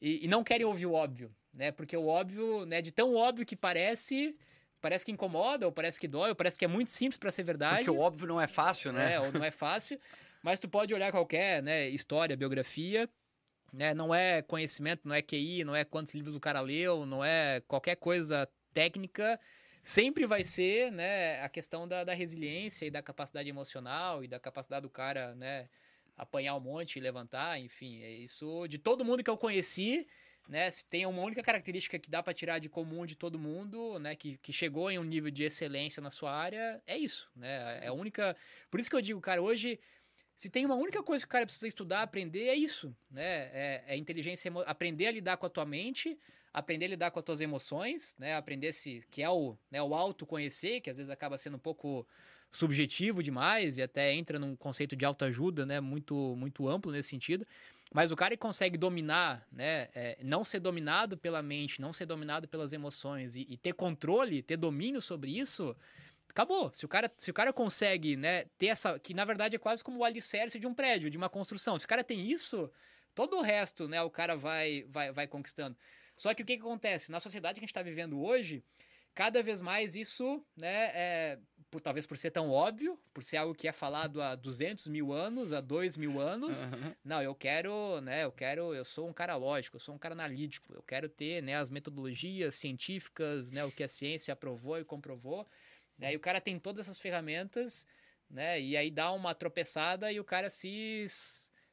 e, 0.00 0.24
e 0.24 0.28
não 0.28 0.44
querem 0.44 0.64
ouvir 0.64 0.86
o 0.86 0.92
óbvio, 0.92 1.34
né? 1.52 1.72
Porque 1.72 1.96
o 1.96 2.06
óbvio, 2.06 2.64
né? 2.64 2.80
De 2.80 2.92
tão 2.92 3.14
óbvio 3.14 3.44
que 3.44 3.56
parece, 3.56 4.36
parece 4.80 5.04
que 5.04 5.10
incomoda, 5.10 5.66
ou 5.66 5.72
parece 5.72 5.98
que 5.98 6.06
dói, 6.06 6.28
ou 6.28 6.36
parece 6.36 6.56
que 6.56 6.64
é 6.64 6.68
muito 6.68 6.92
simples 6.92 7.18
para 7.18 7.32
ser 7.32 7.42
verdade. 7.42 7.78
Porque 7.86 7.90
o 7.90 7.98
óbvio 7.98 8.28
não 8.28 8.40
é 8.40 8.46
fácil, 8.46 8.92
né? 8.92 9.14
É, 9.14 9.20
ou 9.20 9.32
não 9.32 9.42
é 9.42 9.50
fácil. 9.50 9.98
Mas 10.44 10.60
tu 10.60 10.68
pode 10.68 10.94
olhar 10.94 11.10
qualquer, 11.10 11.60
né? 11.60 11.88
História, 11.88 12.36
biografia, 12.36 13.08
né? 13.72 13.94
Não 13.94 14.14
é 14.14 14.42
conhecimento, 14.42 15.06
não 15.06 15.14
é 15.14 15.22
QI, 15.22 15.64
não 15.64 15.74
é 15.74 15.84
quantos 15.84 16.14
livros 16.14 16.34
o 16.34 16.40
cara 16.40 16.60
leu, 16.60 17.06
não 17.06 17.24
é 17.24 17.60
qualquer 17.66 17.96
coisa 17.96 18.48
técnica 18.72 19.38
sempre 19.82 20.26
vai 20.26 20.44
ser 20.44 20.90
né, 20.92 21.40
a 21.42 21.48
questão 21.48 21.88
da, 21.88 22.04
da 22.04 22.12
resiliência 22.12 22.86
e 22.86 22.90
da 22.90 23.02
capacidade 23.02 23.48
emocional 23.48 24.22
e 24.22 24.28
da 24.28 24.38
capacidade 24.38 24.82
do 24.82 24.90
cara 24.90 25.34
né, 25.34 25.68
apanhar 26.16 26.54
um 26.54 26.60
monte 26.60 26.96
e 26.96 27.00
levantar, 27.00 27.58
enfim, 27.58 28.02
é 28.02 28.10
isso 28.10 28.66
de 28.68 28.78
todo 28.78 29.04
mundo 29.04 29.24
que 29.24 29.30
eu 29.30 29.36
conheci, 29.36 30.06
né, 30.48 30.70
se 30.70 30.86
tem 30.86 31.06
uma 31.06 31.22
única 31.22 31.42
característica 31.42 31.98
que 31.98 32.10
dá 32.10 32.22
para 32.22 32.34
tirar 32.34 32.58
de 32.58 32.68
comum 32.68 33.06
de 33.06 33.14
todo 33.14 33.38
mundo, 33.38 33.98
né, 33.98 34.14
que, 34.14 34.36
que 34.38 34.52
chegou 34.52 34.90
em 34.90 34.98
um 34.98 35.04
nível 35.04 35.30
de 35.30 35.44
excelência 35.44 36.02
na 36.02 36.10
sua 36.10 36.32
área, 36.32 36.82
é 36.86 36.98
isso, 36.98 37.30
né, 37.34 37.80
é 37.82 37.86
a 37.86 37.92
única, 37.92 38.36
por 38.70 38.80
isso 38.80 38.90
que 38.90 38.96
eu 38.96 39.02
digo, 39.02 39.20
cara, 39.20 39.40
hoje 39.40 39.80
se 40.40 40.48
tem 40.48 40.64
uma 40.64 40.74
única 40.74 41.02
coisa 41.02 41.22
que 41.22 41.28
o 41.28 41.30
cara 41.30 41.44
precisa 41.44 41.68
estudar, 41.68 42.00
aprender, 42.00 42.48
é 42.48 42.54
isso, 42.54 42.96
né? 43.10 43.50
É, 43.52 43.84
é 43.88 43.96
inteligência, 43.98 44.50
aprender 44.64 45.06
a 45.06 45.10
lidar 45.10 45.36
com 45.36 45.44
a 45.44 45.50
tua 45.50 45.66
mente, 45.66 46.18
aprender 46.50 46.86
a 46.86 46.88
lidar 46.88 47.10
com 47.10 47.18
as 47.18 47.24
tuas 47.26 47.42
emoções, 47.42 48.16
né? 48.18 48.34
Aprender 48.34 48.72
se 48.72 49.02
que 49.10 49.22
é 49.22 49.28
o, 49.28 49.54
né, 49.70 49.82
o 49.82 49.94
autoconhecer, 49.94 50.80
que 50.80 50.88
às 50.88 50.96
vezes 50.96 51.10
acaba 51.10 51.36
sendo 51.36 51.56
um 51.56 51.60
pouco 51.60 52.06
subjetivo 52.50 53.22
demais 53.22 53.76
e 53.76 53.82
até 53.82 54.14
entra 54.14 54.38
num 54.38 54.56
conceito 54.56 54.96
de 54.96 55.04
autoajuda, 55.04 55.66
né? 55.66 55.78
Muito 55.78 56.34
muito 56.34 56.66
amplo 56.66 56.90
nesse 56.90 57.10
sentido. 57.10 57.46
Mas 57.92 58.10
o 58.10 58.16
cara 58.16 58.34
que 58.34 58.40
consegue 58.40 58.78
dominar, 58.78 59.46
né? 59.52 59.88
é, 59.94 60.16
não 60.22 60.42
ser 60.42 60.60
dominado 60.60 61.18
pela 61.18 61.42
mente, 61.42 61.82
não 61.82 61.92
ser 61.92 62.06
dominado 62.06 62.48
pelas 62.48 62.72
emoções 62.72 63.36
e, 63.36 63.46
e 63.46 63.58
ter 63.58 63.74
controle, 63.74 64.40
ter 64.40 64.56
domínio 64.56 65.02
sobre 65.02 65.38
isso, 65.38 65.76
acabou. 66.32 66.70
Se 66.72 66.84
o 66.84 66.88
cara, 66.88 67.10
se 67.16 67.30
o 67.30 67.34
cara 67.34 67.52
consegue, 67.52 68.16
né, 68.16 68.44
ter 68.58 68.66
essa. 68.66 68.98
Que 68.98 69.14
na 69.14 69.24
verdade 69.24 69.56
é 69.56 69.58
quase 69.58 69.82
como 69.82 69.98
o 69.98 70.04
alicerce 70.04 70.58
de 70.58 70.66
um 70.66 70.74
prédio, 70.74 71.10
de 71.10 71.16
uma 71.16 71.28
construção. 71.28 71.78
Se 71.78 71.84
o 71.84 71.88
cara 71.88 72.04
tem 72.04 72.30
isso, 72.30 72.70
todo 73.14 73.36
o 73.36 73.42
resto, 73.42 73.88
né, 73.88 74.02
o 74.02 74.10
cara 74.10 74.36
vai, 74.36 74.84
vai, 74.88 75.12
vai 75.12 75.26
conquistando. 75.26 75.76
Só 76.16 76.34
que 76.34 76.42
o 76.42 76.46
que, 76.46 76.56
que 76.56 76.62
acontece? 76.62 77.10
Na 77.10 77.20
sociedade 77.20 77.54
que 77.54 77.60
a 77.60 77.66
gente 77.66 77.70
está 77.70 77.82
vivendo 77.82 78.20
hoje, 78.20 78.62
cada 79.14 79.42
vez 79.42 79.60
mais 79.60 79.94
isso, 79.94 80.44
né, 80.56 80.90
é, 80.94 81.38
por, 81.70 81.80
talvez 81.80 82.06
por 82.06 82.16
ser 82.16 82.30
tão 82.30 82.50
óbvio, 82.50 82.98
por 83.12 83.22
ser 83.22 83.36
algo 83.38 83.54
que 83.54 83.68
é 83.68 83.72
falado 83.72 84.20
há 84.20 84.34
200 84.34 84.88
mil 84.88 85.12
anos, 85.12 85.52
há 85.52 85.60
2 85.60 85.96
mil 85.96 86.20
anos, 86.20 86.64
Aham. 86.64 86.96
não, 87.04 87.22
eu 87.22 87.34
quero, 87.34 88.00
né, 88.00 88.24
eu 88.24 88.32
quero, 88.32 88.74
eu 88.74 88.84
sou 88.84 89.08
um 89.08 89.12
cara 89.12 89.36
lógico, 89.36 89.76
eu 89.76 89.80
sou 89.80 89.94
um 89.94 89.98
cara 89.98 90.14
analítico, 90.14 90.74
eu 90.74 90.82
quero 90.82 91.08
ter, 91.08 91.42
né, 91.42 91.56
as 91.56 91.70
metodologias 91.70 92.54
científicas, 92.54 93.50
né, 93.50 93.64
o 93.64 93.70
que 93.70 93.82
a 93.82 93.88
ciência 93.88 94.32
aprovou 94.32 94.78
e 94.78 94.84
comprovou, 94.84 95.46
e 96.12 96.16
o 96.16 96.20
cara 96.20 96.40
tem 96.40 96.58
todas 96.58 96.86
essas 96.86 96.98
ferramentas, 96.98 97.86
né, 98.28 98.60
e 98.60 98.76
aí 98.76 98.90
dá 98.90 99.12
uma 99.12 99.34
tropeçada 99.34 100.12
e 100.12 100.20
o 100.20 100.24
cara 100.24 100.48
se 100.50 101.06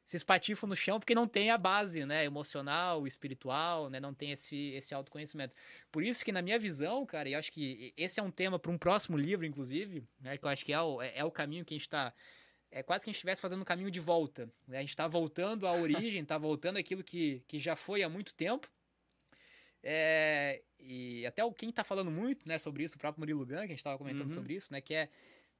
se 0.06 0.16
espatifa 0.16 0.66
no 0.66 0.76
chão 0.76 0.99
porque 0.99 1.14
não 1.14 1.28
tem 1.28 1.52
a 1.52 1.58
base, 1.58 2.06
né, 2.06 2.24
emocional, 2.24 3.06
espiritual, 3.06 3.90
né, 3.90 3.99
não 3.99 4.14
tem 4.14 4.32
esse 4.32 4.72
esse 4.72 4.94
autoconhecimento. 4.94 5.56
Por 5.91 6.04
isso 6.04 6.24
que 6.26 6.32
na 6.32 6.41
minha 6.41 6.58
visão, 6.58 7.06
cara, 7.06 7.30
e 7.30 7.34
eu 7.34 7.40
acho 7.40 7.52
que 7.52 7.94
esse 7.98 8.20
é 8.20 8.24
um 8.24 8.32
tema 8.32 8.58
para 8.58 8.72
um 8.72 8.78
próximo 8.78 9.18
livro, 9.18 9.45
inclusive, 9.45 10.04
né, 10.20 10.38
que 10.38 10.45
eu 10.45 10.49
acho 10.49 10.66
que 10.66 10.74
é 10.74 10.82
o, 10.82 11.02
é, 11.02 11.14
é 11.18 11.24
o 11.26 11.32
caminho 11.32 11.66
que 11.66 11.74
a 11.74 11.78
gente 11.78 11.88
está 11.88 12.14
é 12.72 12.84
quase 12.84 13.04
que 13.04 13.10
a 13.10 13.12
gente 13.12 13.18
estivesse 13.18 13.41
fazendo 13.41 13.62
um 13.62 13.66
caminho 13.66 13.90
de 13.90 13.99
volta. 13.99 14.49
Né? 14.68 14.78
A 14.78 14.82
gente 14.82 14.90
está 14.90 15.08
voltando 15.08 15.68
à 15.68 15.72
origem, 15.74 16.22
está 16.22 16.38
voltando 16.38 16.78
àquilo 16.78 17.04
que, 17.04 17.41
que 17.48 17.60
já 17.60 17.76
foi 17.76 18.04
há 18.04 18.10
muito 18.10 18.34
tempo. 18.34 18.70
É, 19.84 20.62
e 20.80 21.26
até 21.26 21.44
o 21.44 21.52
quem 21.52 21.70
está 21.70 21.84
falando 21.84 22.12
muito 22.12 22.48
né, 22.48 22.58
sobre 22.58 22.84
isso, 22.84 22.95
o 22.95 22.99
próprio 22.99 23.22
Murilo 23.22 23.45
Gun, 23.45 23.56
que 23.56 23.64
a 23.64 23.68
gente 23.68 23.78
estava 23.78 23.98
comentando 23.98 24.30
Uhum. 24.30 24.36
sobre 24.36 24.54
isso, 24.56 24.72
né, 24.72 24.82
que 24.82 24.94
é, 24.94 25.10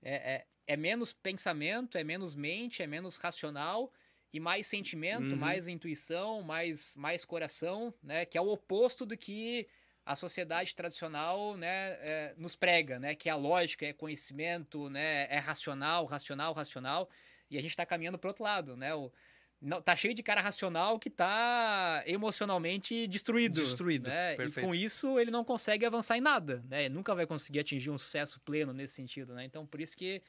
é, 0.02 0.16
é, 0.36 0.46
é 0.68 0.78
menos 0.78 1.14
pensamento, 1.14 1.98
é 1.98 2.04
menos 2.04 2.36
mente, 2.36 2.84
é 2.84 2.88
menos 2.88 3.18
racional 3.18 3.92
e 4.34 4.40
mais 4.40 4.68
sentimento, 4.68 5.34
Uhum. 5.34 5.40
mais 5.40 5.68
intuição, 5.68 6.42
mais, 6.44 6.96
mais 6.98 7.24
coração, 7.26 7.94
né, 8.04 8.26
que 8.26 8.38
é 8.38 8.42
o 8.42 8.48
oposto 8.50 9.06
do 9.06 9.18
que 9.18 9.68
a 10.06 10.16
sociedade 10.16 10.74
tradicional 10.74 11.58
né, 11.58 11.98
é, 12.10 12.34
nos 12.38 12.56
prega, 12.56 12.98
né, 13.00 13.14
que 13.16 13.30
a 13.30 13.36
lógica 13.36 13.86
é 13.86 13.94
conhecimento, 13.94 14.90
né, 14.90 15.28
é 15.30 15.38
racional, 15.38 16.06
racional, 16.06 16.54
racional, 16.54 17.10
e 17.50 17.58
a 17.58 17.62
gente 17.62 17.72
está 17.72 17.86
caminhando 17.86 18.18
para 18.18 18.30
outro 18.30 18.44
lado, 18.44 18.76
né, 18.78 18.94
o, 18.96 19.12
não, 19.60 19.82
tá 19.82 19.96
cheio 19.96 20.14
de 20.14 20.22
cara 20.22 20.40
racional 20.40 21.00
que 21.00 21.10
tá 21.10 22.04
emocionalmente 22.06 23.08
destruído. 23.08 23.56
Destruído, 23.56 24.08
Né? 24.08 24.36
E 24.36 24.52
com 24.52 24.76
isso 24.76 25.20
ele 25.20 25.32
não 25.32 25.44
consegue 25.44 25.86
avançar 25.86 26.18
em 26.18 26.22
nada, 26.22 26.64
né? 26.70 26.86
Ele 26.86 26.94
nunca 26.94 27.16
vai 27.16 27.26
conseguir 27.26 27.60
atingir 27.60 27.90
um 27.90 27.98
sucesso 27.98 28.40
pleno 28.42 28.72
nesse 28.72 28.94
sentido, 28.94 29.34
né? 29.34 29.44
Então 29.46 29.66
por 29.66 29.82
isso 29.82 29.98
que 29.98 30.22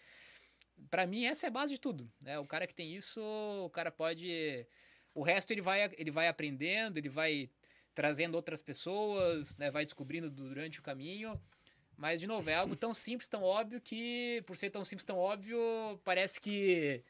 para 0.90 1.06
mim 1.06 1.24
essa 1.24 1.46
é 1.46 1.48
a 1.48 1.52
base 1.52 1.74
de 1.74 1.80
tudo, 1.80 2.10
né? 2.20 2.38
O 2.38 2.46
cara 2.46 2.66
que 2.66 2.74
tem 2.74 2.94
isso, 2.96 3.20
o 3.64 3.70
cara 3.70 3.90
pode 3.90 4.66
o 5.14 5.22
resto 5.22 5.50
ele 5.50 5.60
vai 5.60 5.90
ele 5.98 6.10
vai 6.10 6.28
aprendendo, 6.28 6.96
ele 6.96 7.10
vai 7.10 7.50
trazendo 7.94 8.34
outras 8.34 8.62
pessoas, 8.62 9.56
né? 9.56 9.70
Vai 9.70 9.84
descobrindo 9.84 10.30
durante 10.30 10.80
o 10.80 10.82
caminho. 10.82 11.38
Mas 11.98 12.20
de 12.20 12.28
novo, 12.28 12.48
é 12.48 12.55
algo 12.55 12.76
tão 12.76 12.94
simples, 12.94 13.28
tão 13.28 13.42
óbvio 13.42 13.80
que 13.80 14.40
por 14.46 14.56
ser 14.56 14.70
tão 14.70 14.84
simples, 14.84 15.05
tão 15.05 15.18
óbvio, 15.18 15.59
parece 16.05 16.40
que 16.40 17.02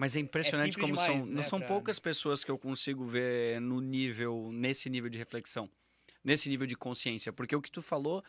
Mas 0.00 0.16
é 0.16 0.20
impressionante 0.20 0.72
simples 0.72 0.80
como 0.82 0.94
demais, 0.96 1.06
são, 1.06 1.26
né, 1.26 1.36
não 1.36 1.42
são 1.42 1.58
pra- 1.58 1.68
poucas 1.68 1.98
pessoas 1.98 2.42
que 2.42 2.50
eu 2.50 2.56
consigo 2.58 3.04
ver 3.04 3.60
no 3.60 3.82
nível, 3.82 4.48
nesse 4.50 4.88
nível 4.88 5.10
de 5.10 5.18
reflexão, 5.18 5.68
nesse 6.24 6.48
nível 6.48 6.66
de 6.66 6.74
consciência, 6.74 7.30
porque 7.34 7.54
o 7.54 7.60
que 7.60 7.70
tu 7.70 7.82
falou 7.82 8.24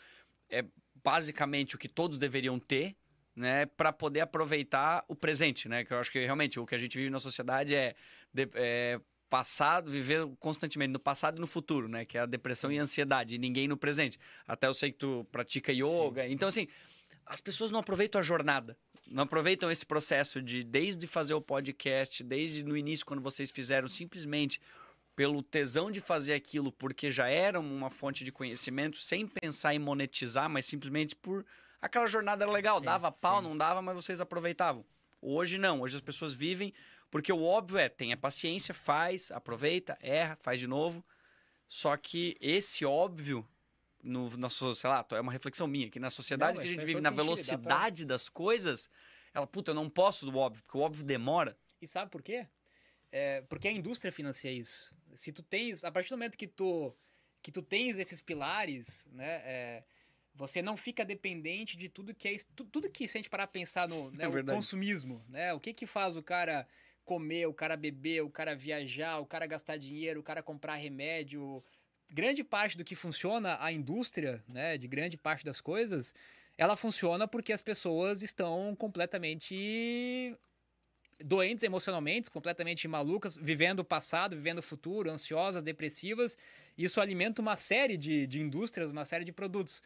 é 0.50 0.66
basicamente 1.02 1.76
o 1.78 1.80
que 1.80 1.88
todos 1.88 2.18
deveriam 2.18 2.60
ter, 2.60 2.94
né, 3.34 3.66
para 3.66 3.94
poder 3.94 4.20
aproveitar 4.20 5.06
o 5.08 5.16
presente, 5.16 5.70
né, 5.70 5.86
que 5.86 5.94
eu 5.94 5.98
acho 6.00 6.12
que 6.12 6.20
realmente 6.20 6.60
o 6.60 6.66
que 6.66 6.76
a 6.76 6.78
gente 6.78 6.98
vive 6.98 7.10
na 7.10 7.22
sociedade 7.22 7.74
é, 7.74 7.96
de- 8.34 8.50
é 8.56 9.00
passado, 9.30 9.90
viver 9.90 10.28
constantemente 10.42 10.92
no 10.92 11.00
passado 11.00 11.38
e 11.38 11.40
no 11.40 11.48
futuro, 11.48 11.88
né, 11.88 12.04
que 12.04 12.18
é 12.18 12.22
a 12.22 12.26
depressão 12.26 12.70
e 12.70 12.78
a 12.78 12.82
ansiedade, 12.84 13.36
e 13.36 13.38
ninguém 13.38 13.66
no 13.66 13.78
presente. 13.78 14.20
Até 14.46 14.68
eu 14.68 14.74
sei 14.74 14.92
que 14.92 14.98
tu 14.98 15.26
pratica 15.32 15.72
yoga, 15.72 16.28
então 16.28 16.50
assim, 16.50 16.68
as 17.32 17.40
pessoas 17.40 17.72
não 17.72 17.80
aproveitam 17.80 18.20
a 18.20 18.22
jornada. 18.22 18.78
Não 19.08 19.24
aproveitam 19.24 19.72
esse 19.72 19.86
processo 19.86 20.42
de, 20.42 20.66
desde 20.66 21.08
fazer 21.08 21.34
o 21.34 21.42
podcast, 21.42 22.22
desde 22.26 22.62
no 22.62 22.76
início, 22.76 23.06
quando 23.06 23.22
vocês 23.22 23.50
fizeram, 23.50 23.88
simplesmente 23.88 24.60
pelo 25.16 25.42
tesão 25.42 25.90
de 25.90 26.02
fazer 26.02 26.34
aquilo, 26.34 26.74
porque 26.74 27.10
já 27.10 27.30
era 27.30 27.58
uma 27.58 27.90
fonte 27.90 28.26
de 28.26 28.34
conhecimento, 28.34 28.98
sem 28.98 29.26
pensar 29.26 29.74
em 29.74 29.80
monetizar, 29.80 30.50
mas 30.50 30.66
simplesmente 30.66 31.16
por. 31.16 31.46
Aquela 31.82 32.06
jornada 32.06 32.44
era 32.44 32.52
legal, 32.52 32.80
Sim, 32.80 32.86
dava 32.86 33.10
pau, 33.10 33.42
sim. 33.42 33.48
não 33.48 33.58
dava, 33.58 33.82
mas 33.82 33.96
vocês 33.96 34.20
aproveitavam. 34.20 34.86
Hoje 35.22 35.58
não, 35.58 35.80
hoje 35.82 35.96
as 35.96 36.02
pessoas 36.02 36.34
vivem, 36.34 36.74
porque 37.10 37.32
o 37.32 37.44
óbvio 37.44 37.78
é: 37.78 37.88
tenha 37.88 38.18
paciência, 38.18 38.74
faz, 38.74 39.32
aproveita, 39.32 39.98
erra, 40.02 40.38
faz 40.42 40.60
de 40.60 40.68
novo. 40.68 41.04
Só 41.66 41.96
que 41.96 42.36
esse 42.42 42.84
óbvio 42.84 43.48
no 44.04 44.30
nosso, 44.38 44.74
sei 44.76 44.90
lá, 44.90 45.06
é 45.12 45.22
uma 45.22 45.32
reflexão 45.32 45.68
minha, 45.68 45.90
que 45.90 46.00
na 46.00 46.10
sociedade 46.10 46.56
Não, 46.56 46.62
que 46.62 46.68
a 46.68 46.72
gente 46.72 46.86
vive, 46.86 47.02
na 47.02 47.10
dá 47.10 47.16
pra- 47.16 47.24
velocidade 47.24 48.06
das 48.06 48.30
coisas, 48.30 48.90
ela, 49.34 49.48
puta, 49.48 49.72
eu 49.72 49.76
não 49.76 49.90
posso 49.90 50.26
do 50.30 50.38
óbvio, 50.38 50.64
porque 50.64 50.78
o 50.78 50.82
óbvio 50.82 51.04
demora. 51.04 51.58
E 51.82 51.88
sabe 51.88 52.12
por 52.12 52.22
quê? 52.22 52.48
É, 53.12 53.42
porque 53.42 53.68
a 53.68 53.72
indústria 53.72 54.12
financia 54.12 54.52
isso. 54.52 54.94
Se 55.14 55.32
tu 55.32 55.44
tens, 55.44 55.84
a 55.84 55.92
partir 55.92 56.10
do 56.10 56.18
momento 56.18 56.38
que 56.38 56.48
tu 56.48 56.96
que 57.44 57.52
tu 57.52 57.62
tens 57.64 57.98
esses 57.98 58.22
pilares, 58.22 59.08
né, 59.12 59.42
é, 59.44 59.84
você 60.36 60.62
não 60.62 60.78
fica 60.78 61.04
dependente 61.04 61.76
de 61.76 61.90
tudo 61.90 62.14
que 62.14 62.28
é 62.28 62.38
tudo 62.56 62.90
que 62.90 63.08
se 63.08 63.18
a 63.18 63.20
gente 63.20 63.30
parar 63.32 63.46
a 63.46 63.48
pensar 63.48 63.88
no 63.88 64.12
né, 64.12 64.26
É 64.48 64.54
consumismo, 64.54 65.26
né? 65.28 65.52
O 65.54 65.60
que 65.60 65.74
que 65.74 65.88
faz 65.88 66.16
o 66.16 66.22
cara 66.22 66.68
comer, 67.04 67.48
o 67.48 67.54
cara 67.54 67.76
beber, 67.76 68.22
o 68.22 68.30
cara 68.30 68.56
viajar, 68.56 69.20
o 69.20 69.26
cara 69.26 69.48
gastar 69.48 69.76
dinheiro, 69.78 70.20
o 70.20 70.24
cara 70.24 70.44
comprar 70.44 70.76
remédio, 70.76 71.64
grande 72.12 72.44
parte 72.44 72.78
do 72.78 72.84
que 72.84 72.96
funciona 72.96 73.58
a 73.62 73.72
indústria, 73.72 74.44
né, 74.48 74.78
de 74.78 74.88
grande 74.88 75.18
parte 75.18 75.46
das 75.46 75.62
coisas, 75.62 76.14
ela 76.58 76.76
funciona 76.76 77.28
porque 77.28 77.54
as 77.54 77.62
pessoas 77.62 78.22
estão 78.22 78.76
completamente 78.76 80.36
doentes 81.24 81.64
emocionalmente, 81.64 82.30
completamente 82.30 82.88
malucas, 82.88 83.38
vivendo 83.38 83.80
o 83.80 83.86
passado, 83.86 84.36
vivendo 84.36 84.60
o 84.60 84.64
futuro, 84.64 85.10
ansiosas, 85.10 85.64
depressivas. 85.64 86.38
Isso 86.78 87.00
alimenta 87.00 87.42
uma 87.42 87.56
série 87.56 87.96
de, 87.96 88.28
de 88.28 88.40
indústrias, 88.42 88.92
uma 88.92 89.06
série 89.06 89.24
de 89.24 89.32
produtos. 89.32 89.82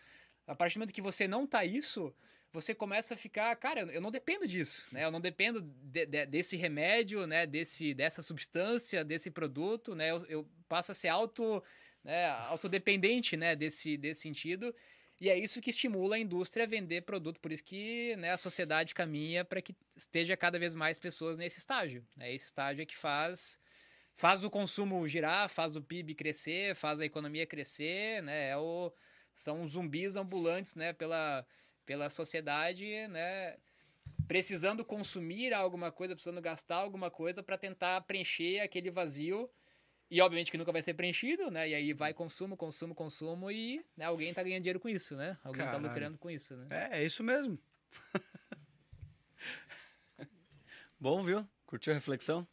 A 0.47 0.55
partir 0.55 0.75
do 0.75 0.79
momento 0.79 0.93
que 0.93 1.01
você 1.01 1.27
não 1.27 1.45
tá 1.45 1.65
isso, 1.65 2.13
você 2.53 2.73
começa 2.73 3.15
a 3.15 3.17
ficar, 3.17 3.53
cara, 3.57 3.81
eu 3.81 3.99
não 3.99 4.09
dependo 4.11 4.47
disso, 4.47 4.85
né? 4.91 5.03
Eu 5.03 5.11
não 5.11 5.19
dependo 5.19 5.61
de- 5.61 6.05
de- 6.05 6.25
desse 6.25 6.55
remédio, 6.55 7.27
né? 7.27 7.45
Desse, 7.45 7.93
dessa 7.93 8.21
substância, 8.21 9.03
desse 9.03 9.29
produto, 9.29 9.93
né? 9.93 10.11
Eu, 10.11 10.25
eu 10.27 10.47
passo 10.69 10.91
a 10.93 10.95
ser 10.95 11.09
auto, 11.09 11.61
né? 12.05 12.27
autodependente, 12.47 13.35
né? 13.35 13.55
Desse, 13.55 13.97
desse 13.97 14.21
sentido. 14.21 14.73
E 15.19 15.29
é 15.29 15.37
isso 15.37 15.61
que 15.61 15.69
estimula 15.69 16.17
a 16.17 16.19
indústria 16.19 16.65
a 16.65 16.67
vender 16.67 17.01
produto. 17.01 17.39
Por 17.39 17.51
isso 17.51 17.63
que 17.63 18.15
né, 18.17 18.31
a 18.31 18.37
sociedade 18.37 18.93
caminha 18.93 19.43
para 19.43 19.61
que 19.61 19.75
esteja 19.97 20.37
cada 20.37 20.59
vez 20.59 20.75
mais 20.75 20.99
pessoas 20.99 21.37
nesse 21.37 21.57
estágio. 21.57 22.05
Né? 22.15 22.33
Esse 22.33 22.45
estágio 22.45 22.83
é 22.83 22.85
que 22.85 22.97
faz, 22.97 23.57
faz 24.13 24.43
o 24.43 24.49
consumo 24.49 25.07
girar, 25.07 25.49
faz 25.49 25.75
o 25.75 25.81
PIB 25.81 26.15
crescer, 26.15 26.75
faz 26.75 26.99
a 26.99 27.05
economia 27.05 27.45
crescer. 27.45 28.21
Né? 28.21 28.49
É 28.49 28.57
o, 28.57 28.93
são 29.33 29.65
zumbis 29.67 30.15
ambulantes 30.15 30.75
né? 30.75 30.93
pela, 30.93 31.45
pela 31.85 32.09
sociedade, 32.09 33.07
né? 33.07 33.55
precisando 34.27 34.83
consumir 34.83 35.53
alguma 35.53 35.91
coisa, 35.91 36.13
precisando 36.13 36.41
gastar 36.41 36.77
alguma 36.77 37.09
coisa 37.09 37.41
para 37.41 37.57
tentar 37.57 38.01
preencher 38.01 38.59
aquele 38.59 38.91
vazio. 38.91 39.49
E 40.09 40.21
obviamente 40.21 40.51
que 40.51 40.57
nunca 40.57 40.71
vai 40.71 40.81
ser 40.83 40.93
preenchido, 40.93 41.49
né? 41.49 41.67
E 41.69 41.73
aí 41.75 41.93
vai 41.93 42.13
consumo, 42.13 42.55
consumo, 42.55 42.93
consumo 42.93 43.49
e 43.51 43.83
né, 43.97 44.05
alguém 44.05 44.33
tá 44.33 44.43
ganhando 44.43 44.61
dinheiro 44.61 44.79
com 44.79 44.87
isso, 44.87 45.15
né? 45.15 45.37
Alguém 45.43 45.65
Caralho. 45.65 45.81
tá 45.83 45.87
lucrando 45.89 46.17
com 46.19 46.29
isso, 46.29 46.55
né? 46.55 46.67
É, 46.91 46.99
é 47.01 47.05
isso 47.05 47.23
mesmo. 47.23 47.57
Bom, 50.99 51.23
viu? 51.23 51.47
Curtiu 51.65 51.91
a 51.91 51.95
reflexão? 51.95 52.47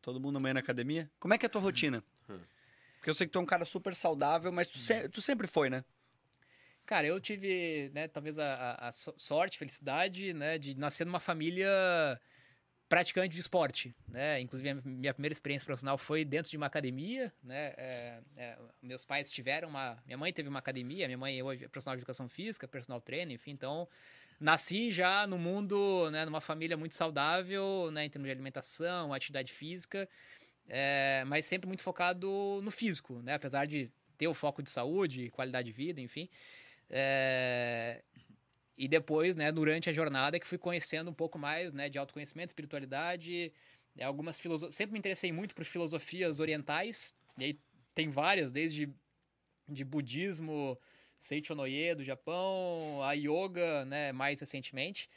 Todo 0.00 0.20
mundo 0.20 0.36
amanhã 0.36 0.54
na 0.54 0.60
academia? 0.60 1.10
Como 1.18 1.34
é 1.34 1.38
que 1.38 1.44
é 1.44 1.48
a 1.48 1.50
tua 1.50 1.60
rotina? 1.60 2.02
Porque 2.26 3.10
eu 3.10 3.14
sei 3.14 3.26
que 3.26 3.32
tu 3.32 3.38
é 3.38 3.42
um 3.42 3.46
cara 3.46 3.64
super 3.64 3.94
saudável, 3.94 4.52
mas 4.52 4.68
tu, 4.68 4.78
se- 4.78 5.08
tu 5.08 5.20
sempre 5.22 5.46
foi, 5.46 5.68
né? 5.70 5.84
Cara, 6.86 7.06
eu 7.06 7.20
tive, 7.20 7.90
né, 7.94 8.06
talvez 8.08 8.38
a, 8.38 8.54
a- 8.54 8.88
a 8.88 8.92
so- 8.92 9.14
sorte, 9.16 9.58
felicidade, 9.58 10.32
né, 10.34 10.58
de 10.58 10.74
nascer 10.76 11.04
numa 11.06 11.20
família 11.20 11.68
praticante 12.90 13.34
de 13.34 13.40
esporte, 13.40 13.94
né? 14.08 14.40
Inclusive, 14.40 14.82
minha 14.84 15.14
primeira 15.14 15.32
experiência 15.32 15.64
profissional 15.64 15.96
foi 15.96 16.24
dentro 16.24 16.50
de 16.50 16.56
uma 16.58 16.66
academia, 16.66 17.32
né? 17.42 17.72
É, 17.78 18.20
é, 18.36 18.58
meus 18.82 19.06
pais 19.06 19.30
tiveram 19.30 19.68
uma... 19.68 19.96
Minha 20.04 20.18
mãe 20.18 20.30
teve 20.30 20.48
uma 20.48 20.58
academia, 20.58 21.06
minha 21.06 21.16
mãe 21.16 21.42
hoje 21.42 21.64
é 21.64 21.68
profissional 21.68 21.96
de 21.96 22.00
educação 22.00 22.28
física, 22.28 22.68
personal 22.68 23.00
trainer, 23.00 23.34
enfim, 23.34 23.52
então... 23.52 23.88
Nasci 24.40 24.90
já 24.90 25.26
no 25.26 25.36
mundo, 25.36 26.08
né, 26.10 26.24
numa 26.24 26.40
família 26.40 26.74
muito 26.74 26.94
saudável, 26.94 27.90
né, 27.92 28.06
em 28.06 28.08
termos 28.08 28.26
de 28.26 28.32
alimentação, 28.32 29.12
atividade 29.12 29.52
física, 29.52 30.08
é, 30.66 31.22
mas 31.26 31.44
sempre 31.44 31.68
muito 31.68 31.82
focado 31.82 32.58
no 32.62 32.70
físico, 32.70 33.20
né? 33.22 33.34
Apesar 33.34 33.66
de 33.66 33.92
ter 34.16 34.28
o 34.28 34.32
foco 34.32 34.62
de 34.62 34.70
saúde, 34.70 35.28
qualidade 35.28 35.66
de 35.66 35.72
vida, 35.72 36.00
enfim. 36.00 36.26
É, 36.88 38.02
E 38.76 38.88
depois, 38.88 39.36
né, 39.36 39.52
durante 39.52 39.90
a 39.90 39.92
jornada, 39.92 40.38
que 40.38 40.46
fui 40.46 40.58
conhecendo 40.58 41.10
um 41.10 41.14
pouco 41.14 41.38
mais, 41.38 41.72
né, 41.72 41.88
de 41.88 41.98
autoconhecimento, 41.98 42.48
espiritualidade, 42.48 43.52
né, 43.94 44.04
algumas 44.04 44.40
filosofias. 44.40 44.76
Sempre 44.76 44.92
me 44.94 44.98
interessei 44.98 45.32
muito 45.32 45.54
por 45.54 45.64
filosofias 45.64 46.40
orientais, 46.40 47.14
e 47.38 47.44
aí 47.44 47.60
tem 47.94 48.08
várias, 48.08 48.52
desde 48.52 48.88
de 49.68 49.84
budismo, 49.84 50.78
Seicho 51.18 51.54
Noye 51.54 51.94
do 51.94 52.02
Japão, 52.02 53.02
a 53.02 53.12
yoga, 53.12 53.84
né, 53.84 54.12
mais 54.12 54.40
recentemente. 54.40 55.08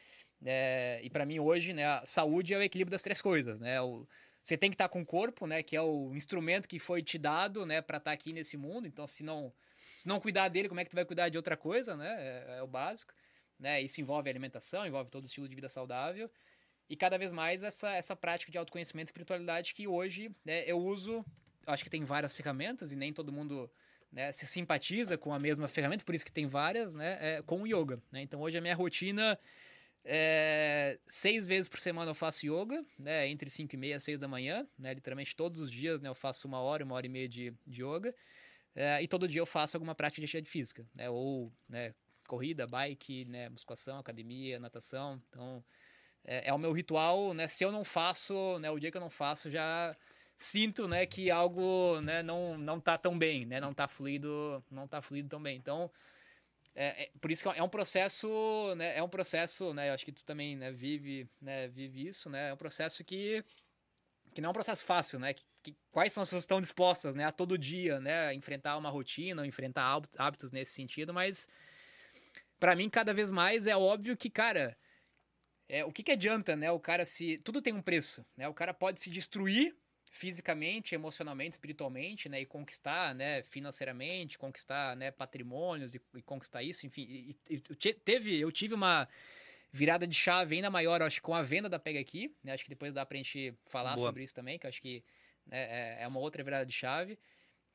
É, 0.45 0.99
e 1.01 1.09
para 1.09 1.25
mim 1.25 1.39
hoje, 1.39 1.73
né, 1.73 1.85
a 1.85 2.05
saúde 2.05 2.53
é 2.53 2.57
o 2.57 2.61
equilíbrio 2.61 2.91
das 2.91 3.01
três 3.01 3.21
coisas, 3.21 3.59
né? 3.61 3.81
O, 3.81 4.05
você 4.41 4.57
tem 4.57 4.69
que 4.69 4.75
estar 4.75 4.89
com 4.89 5.01
o 5.01 5.05
corpo, 5.05 5.47
né, 5.47 5.63
que 5.63 5.75
é 5.75 5.81
o 5.81 6.13
instrumento 6.13 6.67
que 6.67 6.77
foi 6.77 7.01
te 7.01 7.17
dado, 7.17 7.65
né, 7.65 7.81
para 7.81 7.97
estar 7.97 8.11
aqui 8.11 8.33
nesse 8.33 8.57
mundo. 8.57 8.85
Então, 8.87 9.07
se 9.07 9.23
não 9.23 9.53
se 9.95 10.07
não 10.07 10.19
cuidar 10.19 10.49
dele, 10.49 10.67
como 10.67 10.79
é 10.81 10.83
que 10.83 10.89
tu 10.89 10.95
vai 10.95 11.05
cuidar 11.05 11.29
de 11.29 11.37
outra 11.37 11.55
coisa, 11.55 11.95
né? 11.95 12.15
É, 12.19 12.57
é 12.57 12.63
o 12.63 12.67
básico, 12.67 13.13
né? 13.63 13.81
Isso 13.81 14.01
envolve 14.01 14.29
alimentação, 14.29 14.85
envolve 14.85 15.09
todo 15.09 15.23
o 15.23 15.25
estilo 15.25 15.47
de 15.47 15.55
vida 15.55 15.69
saudável. 15.69 16.29
E 16.89 16.97
cada 16.97 17.17
vez 17.17 17.31
mais 17.31 17.63
essa, 17.63 17.95
essa 17.95 18.13
prática 18.13 18.51
de 18.51 18.57
autoconhecimento 18.57 19.07
e 19.07 19.11
espiritualidade 19.11 19.73
que 19.73 19.87
hoje 19.87 20.29
né, 20.43 20.69
eu 20.69 20.77
uso, 20.77 21.25
acho 21.65 21.81
que 21.81 21.89
tem 21.89 22.03
várias 22.03 22.35
ferramentas 22.35 22.91
e 22.91 22.95
nem 22.95 23.13
todo 23.13 23.31
mundo 23.31 23.71
né, 24.11 24.33
se 24.33 24.45
simpatiza 24.45 25.17
com 25.17 25.33
a 25.33 25.39
mesma 25.39 25.69
ferramenta, 25.69 26.03
por 26.03 26.13
isso 26.13 26.25
que 26.25 26.31
tem 26.31 26.45
várias, 26.45 26.93
né, 26.93 27.17
é, 27.21 27.41
com 27.41 27.61
o 27.61 27.65
yoga. 27.65 28.03
Né? 28.11 28.21
Então 28.21 28.41
hoje 28.41 28.57
a 28.57 28.61
minha 28.61 28.75
rotina 28.75 29.39
é 30.03 30.99
seis 31.07 31.47
vezes 31.47 31.69
por 31.69 31.79
semana 31.79 32.11
eu 32.11 32.15
faço 32.15 32.45
yoga, 32.45 32.85
né, 32.99 33.29
entre 33.29 33.49
5 33.49 33.73
e 33.73 33.77
meia 33.77 33.95
e 33.95 34.01
6 34.01 34.19
da 34.19 34.27
manhã, 34.27 34.67
né, 34.77 34.93
literalmente 34.93 35.33
todos 35.33 35.61
os 35.61 35.71
dias 35.71 36.01
né, 36.01 36.09
eu 36.09 36.15
faço 36.15 36.49
uma 36.49 36.59
hora, 36.59 36.83
uma 36.83 36.95
hora 36.95 37.05
e 37.05 37.09
meia 37.09 37.29
de, 37.29 37.53
de 37.65 37.81
yoga. 37.81 38.13
É, 38.75 39.01
e 39.01 39.07
todo 39.07 39.25
dia 39.25 39.39
eu 39.39 39.45
faço 39.45 39.77
alguma 39.77 39.95
prática 39.95 40.19
de 40.19 40.25
atividade 40.25 40.49
física, 40.49 40.85
né, 40.93 41.09
ou 41.09 41.49
né, 41.69 41.95
corrida, 42.27 42.67
bike, 42.67 43.25
né, 43.25 43.49
musculação, 43.49 43.99
academia, 43.99 44.59
natação. 44.59 45.21
Então 45.29 45.63
é, 46.23 46.49
é 46.49 46.53
o 46.53 46.57
meu 46.57 46.71
ritual, 46.73 47.33
né? 47.33 47.47
Se 47.47 47.63
eu 47.63 47.71
não 47.71 47.83
faço, 47.83 48.59
né, 48.59 48.69
o 48.71 48.79
dia 48.79 48.91
que 48.91 48.97
eu 48.97 49.01
não 49.01 49.09
faço 49.09 49.49
já 49.51 49.95
sinto, 50.37 50.87
né, 50.87 51.05
que 51.05 51.31
algo, 51.31 52.01
né, 52.01 52.23
não 52.23 52.57
não 52.57 52.79
tá 52.79 52.97
tão 52.97 53.17
bem, 53.17 53.45
né, 53.45 53.59
não 53.61 53.73
tá 53.73 53.87
fluido, 53.87 54.63
não 54.71 54.87
tá 54.87 55.01
fluido 55.01 55.29
tão 55.29 55.41
bem. 55.41 55.57
Então, 55.57 55.91
é, 56.75 57.05
é- 57.05 57.11
por 57.21 57.31
isso 57.31 57.43
que 57.43 57.49
é 57.59 57.63
um 57.63 57.69
processo, 57.69 58.27
né, 58.75 58.97
é 58.97 59.03
um 59.03 59.09
processo, 59.09 59.73
né, 59.73 59.89
eu 59.89 59.93
acho 59.93 60.05
que 60.05 60.11
tu 60.11 60.23
também, 60.25 60.55
né, 60.55 60.71
vive, 60.71 61.29
né, 61.41 61.67
vive 61.67 62.07
isso, 62.07 62.29
né, 62.29 62.49
é 62.49 62.53
um 62.53 62.57
processo 62.57 63.03
que 63.03 63.43
que 64.33 64.41
não 64.41 64.47
é 64.47 64.51
um 64.51 64.53
processo 64.53 64.85
fácil, 64.85 65.19
né? 65.19 65.33
Que, 65.33 65.43
que- 65.63 65.77
quais 65.91 66.11
são 66.13 66.21
as 66.23 66.27
pessoas 66.27 66.43
que 66.43 66.45
estão 66.45 66.61
dispostas, 66.61 67.15
né, 67.15 67.25
a 67.25 67.31
todo 67.31 67.57
dia, 67.57 67.99
né, 67.99 68.33
enfrentar 68.33 68.77
uma 68.77 68.89
rotina, 68.89 69.45
enfrentar 69.45 69.83
hábit- 69.85 70.15
hábitos 70.17 70.51
nesse 70.51 70.73
sentido, 70.73 71.13
mas 71.13 71.47
para 72.63 72.77
mim 72.77 72.89
cada 72.89 73.13
vez 73.13 73.29
mais 73.29 73.67
é 73.67 73.75
óbvio 73.75 74.15
que, 74.15 74.29
cara, 74.29 74.77
é, 75.67 75.83
o 75.83 75.91
que, 75.91 76.01
que 76.01 76.13
adianta, 76.13 76.55
né? 76.55 76.71
O 76.71 76.79
cara 76.79 77.03
se. 77.03 77.37
Tudo 77.39 77.61
tem 77.61 77.73
um 77.73 77.81
preço, 77.81 78.25
né? 78.37 78.47
O 78.47 78.53
cara 78.53 78.73
pode 78.73 79.01
se 79.01 79.09
destruir 79.09 79.75
fisicamente, 80.09 80.95
emocionalmente, 80.95 81.55
espiritualmente, 81.55 82.29
né? 82.29 82.39
E 82.39 82.45
conquistar, 82.45 83.13
né? 83.13 83.43
Financeiramente, 83.43 84.37
conquistar, 84.37 84.95
né? 84.95 85.11
Patrimônios 85.11 85.93
e, 85.93 86.01
e 86.15 86.21
conquistar 86.21 86.63
isso, 86.63 86.87
enfim. 86.87 87.01
E, 87.01 87.37
e- 87.49 87.59
te- 87.59 87.95
teve, 87.95 88.39
eu 88.39 88.49
tive 88.49 88.73
uma 88.73 89.09
virada 89.69 90.07
de 90.07 90.15
chave 90.15 90.55
ainda 90.55 90.69
maior, 90.69 91.01
acho, 91.01 91.21
com 91.21 91.35
a 91.35 91.41
venda 91.41 91.67
da 91.67 91.77
Pega 91.77 91.99
Aqui, 91.99 92.33
né? 92.41 92.53
Acho 92.53 92.63
que 92.63 92.69
depois 92.69 92.93
dá 92.93 93.05
pra 93.05 93.17
gente 93.17 93.53
falar 93.65 93.95
Boa. 93.95 94.07
sobre 94.07 94.23
isso 94.23 94.33
também, 94.33 94.57
que 94.57 94.67
acho 94.67 94.79
que 94.79 95.03
né, 95.45 95.97
é, 95.99 96.03
é 96.03 96.07
uma 96.07 96.21
outra 96.21 96.41
virada 96.41 96.65
de 96.65 96.71
chave. 96.71 97.19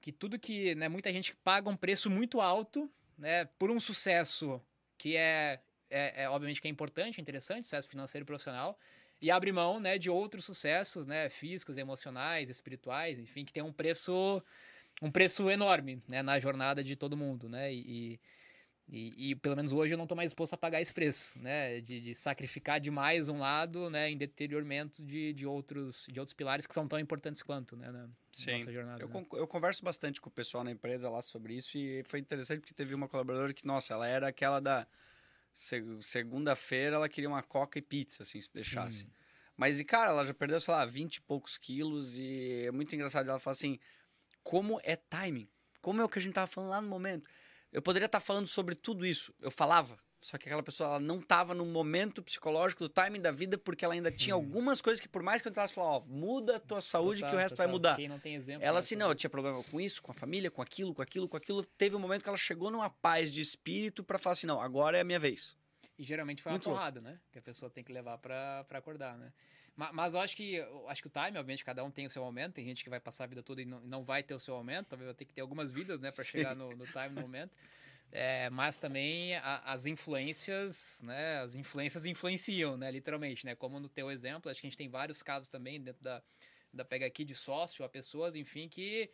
Que 0.01 0.11
tudo 0.11 0.39
que, 0.39 0.75
né? 0.77 0.89
Muita 0.89 1.13
gente 1.13 1.37
paga 1.37 1.69
um 1.69 1.77
preço 1.77 2.09
muito 2.09 2.41
alto, 2.41 2.91
né? 3.19 3.45
Por 3.59 3.71
um 3.71 3.79
sucesso 3.79 4.65
que 4.99 5.17
é 5.17 5.61
é, 5.91 6.25
é, 6.25 6.29
obviamente 6.29 6.61
que 6.61 6.69
é 6.69 6.71
importante, 6.71 7.21
interessante, 7.21 7.65
sucesso 7.65 7.89
financeiro 7.89 8.25
e 8.25 8.27
profissional, 8.27 8.79
e 9.21 9.31
abre 9.31 9.51
mão, 9.51 9.81
né, 9.81 9.99
de 9.99 10.11
outros 10.11 10.45
sucessos, 10.45 11.07
né, 11.07 11.29
físicos, 11.29 11.77
emocionais, 11.77 12.51
espirituais, 12.51 13.19
enfim, 13.19 13.45
que 13.45 13.53
tem 13.53 13.63
um 13.63 13.73
preço 13.73 14.43
um 15.01 15.11
preço 15.13 15.49
enorme, 15.49 16.03
né, 16.09 16.23
na 16.23 16.41
jornada 16.41 16.83
de 16.83 16.97
todo 16.97 17.17
mundo, 17.17 17.49
né, 17.49 17.73
e, 17.73 18.21
e, 18.91 19.31
e 19.31 19.35
pelo 19.37 19.55
menos 19.55 19.73
hoje 19.73 19.93
eu 19.95 19.99
não 19.99 20.05
estou 20.05 20.17
mais 20.17 20.29
disposto 20.29 20.55
a 20.55 20.57
pagar 20.57 20.81
esse 20.81 20.95
preço, 20.95 21.39
né, 21.39 21.81
de, 21.81 22.01
de 22.01 22.15
sacrificar 22.15 22.81
demais 22.81 23.29
um 23.29 23.39
lado, 23.39 23.91
né, 23.91 24.11
em 24.11 24.17
deterioramento 24.17 25.03
de, 25.03 25.33
de 25.33 25.47
outros 25.47 26.07
de 26.11 26.19
outros 26.19 26.33
pilares 26.35 26.67
que 26.67 26.73
são 26.73 26.89
tão 26.89 26.99
importantes 26.99 27.43
quanto, 27.43 27.77
né, 27.77 27.91
na 27.91 28.09
Sim. 28.33 28.53
nossa 28.53 28.73
jornada. 28.73 29.03
Eu, 29.03 29.09
né? 29.09 29.27
eu 29.33 29.47
converso 29.47 29.85
bastante 29.85 30.21
com 30.21 30.29
o 30.29 30.33
pessoal 30.33 30.65
na 30.65 30.71
empresa 30.71 31.11
lá 31.11 31.21
sobre 31.21 31.55
isso 31.55 31.77
e 31.77 32.03
foi 32.05 32.19
interessante 32.21 32.61
porque 32.61 32.75
teve 32.75 32.95
uma 32.95 33.09
colaboradora 33.09 33.53
que, 33.53 33.67
nossa, 33.67 33.93
ela 33.93 34.07
era 34.07 34.29
aquela 34.29 34.61
da 34.61 34.87
se- 35.53 35.83
segunda-feira, 36.01 36.97
ela 36.97 37.09
queria 37.09 37.29
uma 37.29 37.43
coca 37.43 37.79
e 37.79 37.83
pizza, 37.83 38.23
assim, 38.23 38.41
se 38.41 38.53
deixasse. 38.53 39.07
Mas, 39.57 39.81
e 39.81 39.85
cara, 39.85 40.11
ela 40.11 40.25
já 40.25 40.33
perdeu, 40.33 40.61
sei 40.61 40.73
lá, 40.73 40.87
20 40.87 41.17
e 41.17 41.21
poucos 41.23 41.59
quilos 41.59 42.17
e 42.17 42.67
é 42.67 42.71
muito 42.71 42.95
engraçado. 42.95 43.29
Ela 43.29 43.41
fala 43.41 43.55
assim, 43.55 43.79
como 44.43 44.81
é 44.85 44.95
timing? 44.95 45.49
como 45.81 46.01
é 46.01 46.05
o 46.05 46.09
que 46.09 46.19
a 46.19 46.23
gente 46.23 46.35
tava 46.35 46.47
falando 46.47 46.71
lá 46.71 46.81
no 46.81 46.89
momento. 46.89 47.31
Eu 47.73 47.83
poderia 47.83 48.07
estar 48.07 48.21
falando 48.21 48.47
sobre 48.47 48.75
tudo 48.75 49.05
isso. 49.05 49.35
Eu 49.41 49.51
falava, 49.51 49.99
só 50.21 50.37
que 50.37 50.49
aquela 50.49 50.63
pessoa 50.63 50.89
ela 50.91 51.01
não 51.01 51.21
estava 51.21 51.55
no 51.55 51.65
momento 51.65 52.23
psicológico 52.23 52.83
do 52.83 52.89
timing 52.89 53.21
da 53.21 53.31
vida 53.31 53.57
porque 53.57 53.85
ela 53.85 53.95
ainda 53.95 54.11
tinha 54.11 54.37
uhum. 54.37 54.43
algumas 54.43 54.83
coisas 54.83 55.01
que 55.01 55.09
por 55.09 55.23
mais 55.23 55.41
que 55.41 55.49
eu 55.49 55.53
tentasse 55.53 55.75
falar, 55.75 55.99
ó, 55.99 56.01
muda 56.01 56.57
a 56.57 56.61
tua 56.61 56.81
saúde 56.81 57.21
total, 57.21 57.31
que 57.31 57.37
o 57.37 57.39
resto 57.39 57.55
total. 57.57 57.67
vai 57.67 57.73
mudar. 57.73 57.97
Quem 57.97 58.09
não 58.09 58.19
tem 58.19 58.35
exemplo, 58.35 58.65
ela 58.65 58.81
assim, 58.81 58.97
não, 58.97 59.11
eu 59.11 59.15
tinha 59.15 59.31
problema 59.31 59.63
com 59.63 59.81
isso, 59.81 60.03
com 60.03 60.11
a 60.11 60.15
família, 60.15 60.51
com 60.51 60.61
aquilo, 60.61 60.93
com 60.93 61.03
aquilo, 61.03 61.29
com 61.29 61.37
aquilo. 61.37 61.63
Teve 61.63 61.95
um 61.95 62.01
momento 62.01 62.23
que 62.23 62.29
ela 62.29 62.39
chegou 62.39 62.71
numa 62.71 62.91
paz 62.91 63.31
de 63.31 63.41
espírito 63.41 64.03
para 64.03 64.19
falar 64.19 64.33
assim, 64.33 64.47
não, 64.47 64.61
agora 64.61 64.97
é 64.99 65.03
a 65.03 65.05
minha 65.05 65.21
vez. 65.21 65.57
E 65.97 66.03
geralmente 66.03 66.43
foi 66.43 66.53
Muito 66.53 66.69
uma 66.69 66.77
porrada, 66.77 67.01
né? 67.01 67.21
Que 67.31 67.39
a 67.39 67.43
pessoa 67.43 67.71
tem 67.71 67.85
que 67.85 67.93
levar 67.93 68.19
para 68.19 68.65
acordar, 68.71 69.17
né? 69.19 69.33
Mas, 69.79 69.93
mas, 69.93 70.15
eu 70.15 70.21
acho 70.21 70.35
que 70.35 70.61
acho 70.89 71.01
que 71.01 71.07
o 71.07 71.11
time, 71.11 71.39
obviamente, 71.39 71.65
cada 71.65 71.85
um 71.85 71.91
tem 71.91 72.05
o 72.05 72.11
seu 72.11 72.21
momento. 72.21 72.55
Tem 72.55 72.65
gente 72.65 72.83
que 72.83 72.91
vai 72.91 72.99
passar 72.99 73.23
a 73.23 73.27
vida 73.29 73.45
toda 73.45 73.63
e 73.63 73.65
não, 73.65 73.79
não 73.83 74.03
vai 74.03 74.25
ter 74.25 74.35
o 74.35 74.39
seu 74.39 74.57
momento. 74.57 74.89
Talvez 74.89 75.07
vai 75.07 75.15
ter 75.15 75.25
que 75.25 75.33
ter 75.33 75.41
algumas 75.41 75.71
vidas, 75.71 76.01
né, 76.01 76.11
para 76.11 76.25
chegar 76.25 76.57
no, 76.57 76.75
no 76.75 76.85
time, 76.85 77.11
no 77.11 77.21
momento. 77.21 77.57
É, 78.11 78.51
mas 78.51 78.81
também 78.81 79.37
a, 79.37 79.59
as 79.73 79.87
influências, 79.87 81.01
né? 81.05 81.43
As 81.43 81.55
influências 81.55 82.07
influenciam, 82.07 82.77
né? 82.77 82.91
Literalmente, 82.91 83.47
né? 83.47 83.55
Como 83.55 83.79
no 83.79 83.89
teu 83.89 84.11
exemplo, 84.11 84.51
acho 84.51 84.61
que 84.61 84.67
a 84.67 84.71
gente 84.71 84.77
tem 84.77 84.89
vários 84.89 85.23
casos 85.23 85.49
também 85.49 85.81
dentro 85.81 86.03
da, 86.03 86.21
da 86.73 86.85
Pega 86.85 87.07
Aqui 87.07 87.25
de 87.25 87.37
sócio, 87.37 87.85
a 87.85 87.89
pessoas, 87.89 88.35
enfim, 88.35 88.69
que 88.69 89.09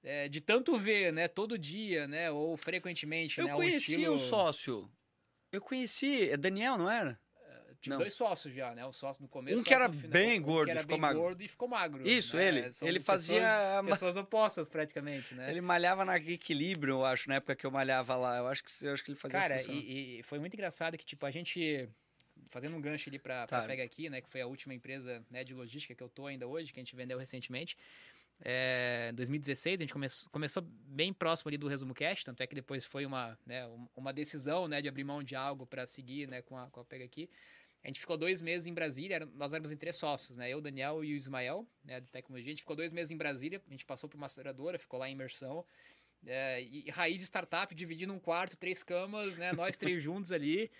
é, 0.00 0.28
de 0.28 0.40
tanto 0.40 0.78
ver, 0.78 1.12
né? 1.12 1.26
Todo 1.26 1.58
dia, 1.58 2.06
né? 2.06 2.30
Ou 2.30 2.56
frequentemente, 2.56 3.40
Eu 3.40 3.46
né? 3.46 3.52
conheci 3.52 3.92
um, 3.92 3.98
estilo... 3.98 4.14
um 4.14 4.18
sócio. 4.18 4.88
Eu 5.50 5.60
conheci, 5.60 6.30
é 6.30 6.36
Daniel, 6.36 6.78
não 6.78 6.88
era? 6.88 7.18
Tive 7.84 7.96
não. 7.96 7.98
dois 7.98 8.14
sócios 8.14 8.54
já, 8.54 8.74
né? 8.74 8.82
O 8.86 8.92
sócio 8.94 9.22
no 9.22 9.28
começo. 9.28 9.60
Um 9.60 9.62
que 9.62 9.74
era 9.74 9.88
bem 9.88 10.40
gordo, 10.40 10.64
que 10.64 10.70
era 10.70 10.80
ficou 10.80 10.96
bem 10.96 11.00
magro. 11.02 11.20
gordo 11.20 11.42
e 11.42 11.48
ficou 11.48 11.68
magro. 11.68 12.08
Isso, 12.08 12.34
né? 12.34 12.48
ele. 12.48 12.72
São 12.72 12.88
ele 12.88 12.98
fazia. 12.98 13.40
Pessoas, 13.40 13.86
pessoas 13.90 14.16
opostas, 14.16 14.68
praticamente, 14.70 15.34
né? 15.34 15.50
Ele 15.50 15.60
malhava 15.60 16.02
na 16.02 16.16
equilíbrio, 16.16 16.94
eu 16.94 17.04
acho, 17.04 17.28
na 17.28 17.34
época 17.34 17.54
que 17.54 17.66
eu 17.66 17.70
malhava 17.70 18.16
lá. 18.16 18.38
Eu 18.38 18.46
acho 18.46 18.64
que, 18.64 18.70
eu 18.86 18.94
acho 18.94 19.04
que 19.04 19.10
ele 19.10 19.18
fazia 19.18 19.38
Cara, 19.38 19.62
e, 19.70 20.20
e, 20.20 20.22
foi 20.22 20.38
muito 20.38 20.54
engraçado 20.54 20.96
que, 20.96 21.04
tipo, 21.04 21.26
a 21.26 21.30
gente. 21.30 21.86
Fazendo 22.48 22.74
um 22.74 22.80
gancho 22.80 23.10
ali 23.10 23.18
pra, 23.18 23.46
tá. 23.46 23.58
pra 23.58 23.66
Pega 23.66 23.84
Aqui, 23.84 24.08
né? 24.08 24.22
Que 24.22 24.30
foi 24.30 24.40
a 24.40 24.46
última 24.46 24.72
empresa 24.72 25.22
né, 25.30 25.44
de 25.44 25.52
logística 25.52 25.94
que 25.94 26.02
eu 26.02 26.08
tô 26.08 26.26
ainda 26.26 26.46
hoje, 26.46 26.72
que 26.72 26.80
a 26.80 26.82
gente 26.82 26.96
vendeu 26.96 27.18
recentemente. 27.18 27.76
É, 28.40 29.12
2016, 29.14 29.80
a 29.80 29.82
gente 29.84 29.92
come, 29.92 30.06
começou 30.30 30.62
bem 30.62 31.12
próximo 31.12 31.50
ali 31.50 31.58
do 31.58 31.68
Resumo 31.68 31.94
Cash, 31.94 32.24
tanto 32.24 32.42
é 32.42 32.46
que 32.46 32.54
depois 32.54 32.84
foi 32.84 33.06
uma, 33.06 33.38
né, 33.46 33.68
uma 33.94 34.12
decisão 34.12 34.66
né, 34.66 34.82
de 34.82 34.88
abrir 34.88 35.04
mão 35.04 35.22
de 35.22 35.36
algo 35.36 35.66
para 35.66 35.86
seguir 35.86 36.26
né, 36.28 36.42
com, 36.42 36.56
a, 36.56 36.68
com 36.70 36.80
a 36.80 36.84
Pega 36.84 37.04
Aqui. 37.04 37.28
A 37.84 37.88
gente 37.88 38.00
ficou 38.00 38.16
dois 38.16 38.40
meses 38.40 38.66
em 38.66 38.72
Brasília, 38.72 39.28
nós 39.34 39.52
éramos 39.52 39.70
em 39.70 39.76
três 39.76 39.94
sócios, 39.96 40.38
né? 40.38 40.48
Eu, 40.48 40.60
Daniel 40.60 41.04
e 41.04 41.12
o 41.12 41.16
Ismael, 41.16 41.66
né, 41.84 42.00
de 42.00 42.10
tecnologia. 42.10 42.48
A 42.48 42.52
gente 42.52 42.62
ficou 42.62 42.74
dois 42.74 42.92
meses 42.92 43.12
em 43.12 43.16
Brasília, 43.16 43.60
a 43.66 43.70
gente 43.70 43.84
passou 43.84 44.08
por 44.08 44.16
uma 44.16 44.24
aceleradora, 44.24 44.78
ficou 44.78 44.98
lá 44.98 45.08
em 45.08 45.12
imersão. 45.12 45.64
É, 46.26 46.62
e 46.62 46.88
raiz 46.90 47.18
de 47.18 47.26
startup, 47.26 47.74
dividindo 47.74 48.12
um 48.14 48.18
quarto, 48.18 48.56
três 48.56 48.82
camas, 48.82 49.36
né? 49.36 49.52
Nós 49.52 49.76
três 49.76 50.00
juntos 50.02 50.32
ali. 50.32 50.70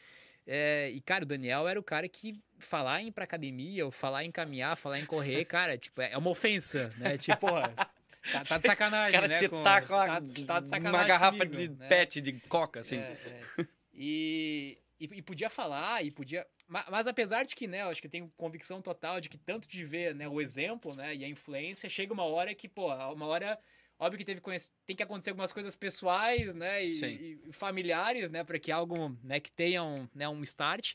É, 0.47 0.90
e, 0.90 1.01
cara, 1.01 1.24
o 1.24 1.26
Daniel 1.26 1.66
era 1.66 1.81
o 1.81 1.82
cara 1.82 2.09
que 2.09 2.39
falar 2.59 3.02
em 3.02 3.09
ir 3.09 3.12
pra 3.12 3.24
academia, 3.24 3.85
ou 3.85 3.90
falar 3.90 4.24
em 4.24 4.31
caminhar, 4.31 4.76
falar 4.76 4.98
em 4.98 5.06
correr, 5.06 5.44
cara, 5.47 5.76
tipo, 5.78 6.01
é 6.01 6.16
uma 6.16 6.31
ofensa, 6.31 6.93
né? 6.98 7.16
Tipo, 7.24 7.39
porra, 7.39 7.68
tá, 7.70 8.44
tá 8.44 8.59
de 8.59 8.66
sacanagem, 8.66 9.12
cara 9.12 9.28
né? 9.28 9.36
Te 9.36 9.48
com, 9.48 9.62
tá 9.62 9.82
com 9.82 9.94
a, 9.94 10.06
tá, 10.06 10.20
tá 10.47 10.60
de 10.60 10.68
sacanagem 10.68 11.01
uma 11.01 11.05
garrafa 11.05 11.47
comigo, 11.47 11.56
de 11.56 11.68
né? 11.68 11.89
pet, 11.89 12.20
de 12.20 12.32
coca, 12.40 12.81
assim. 12.81 12.97
É, 12.97 13.16
é. 13.59 13.66
E, 13.94 14.78
e, 15.01 15.05
e, 15.05 15.22
podia 15.22 15.48
falar, 15.48 16.05
e 16.05 16.10
podia... 16.10 16.47
Mas, 16.66 16.85
mas, 16.91 17.07
apesar 17.07 17.45
de 17.45 17.55
que, 17.55 17.66
né, 17.66 17.82
eu 17.82 17.89
acho 17.89 18.01
que 18.01 18.07
eu 18.07 18.11
tenho 18.11 18.32
convicção 18.36 18.81
total 18.81 19.20
de 19.20 19.28
que 19.28 19.36
tanto 19.36 19.69
de 19.69 19.85
ver 19.85 20.15
né, 20.15 20.28
o 20.28 20.41
exemplo, 20.41 20.95
né, 20.95 21.15
e 21.15 21.24
a 21.24 21.28
influência, 21.28 21.89
chega 21.89 22.12
uma 22.12 22.24
hora 22.24 22.55
que, 22.55 22.69
pô, 22.69 22.93
uma 23.12 23.27
hora... 23.27 23.59
Óbvio 23.97 24.19
que 24.19 24.24
teve 24.24 24.41
tem 24.85 24.97
que 24.97 25.05
acontecer 25.05 25.31
algumas 25.31 25.53
coisas 25.53 25.77
pessoais, 25.77 26.53
né, 26.55 26.85
e, 26.85 27.39
e 27.47 27.53
familiares, 27.53 28.28
né, 28.28 28.43
para 28.43 28.59
que 28.59 28.73
algo, 28.73 29.16
né, 29.23 29.39
que 29.39 29.53
tenha 29.53 29.85
um, 29.85 30.09
né, 30.12 30.28
um 30.28 30.43
start. 30.43 30.95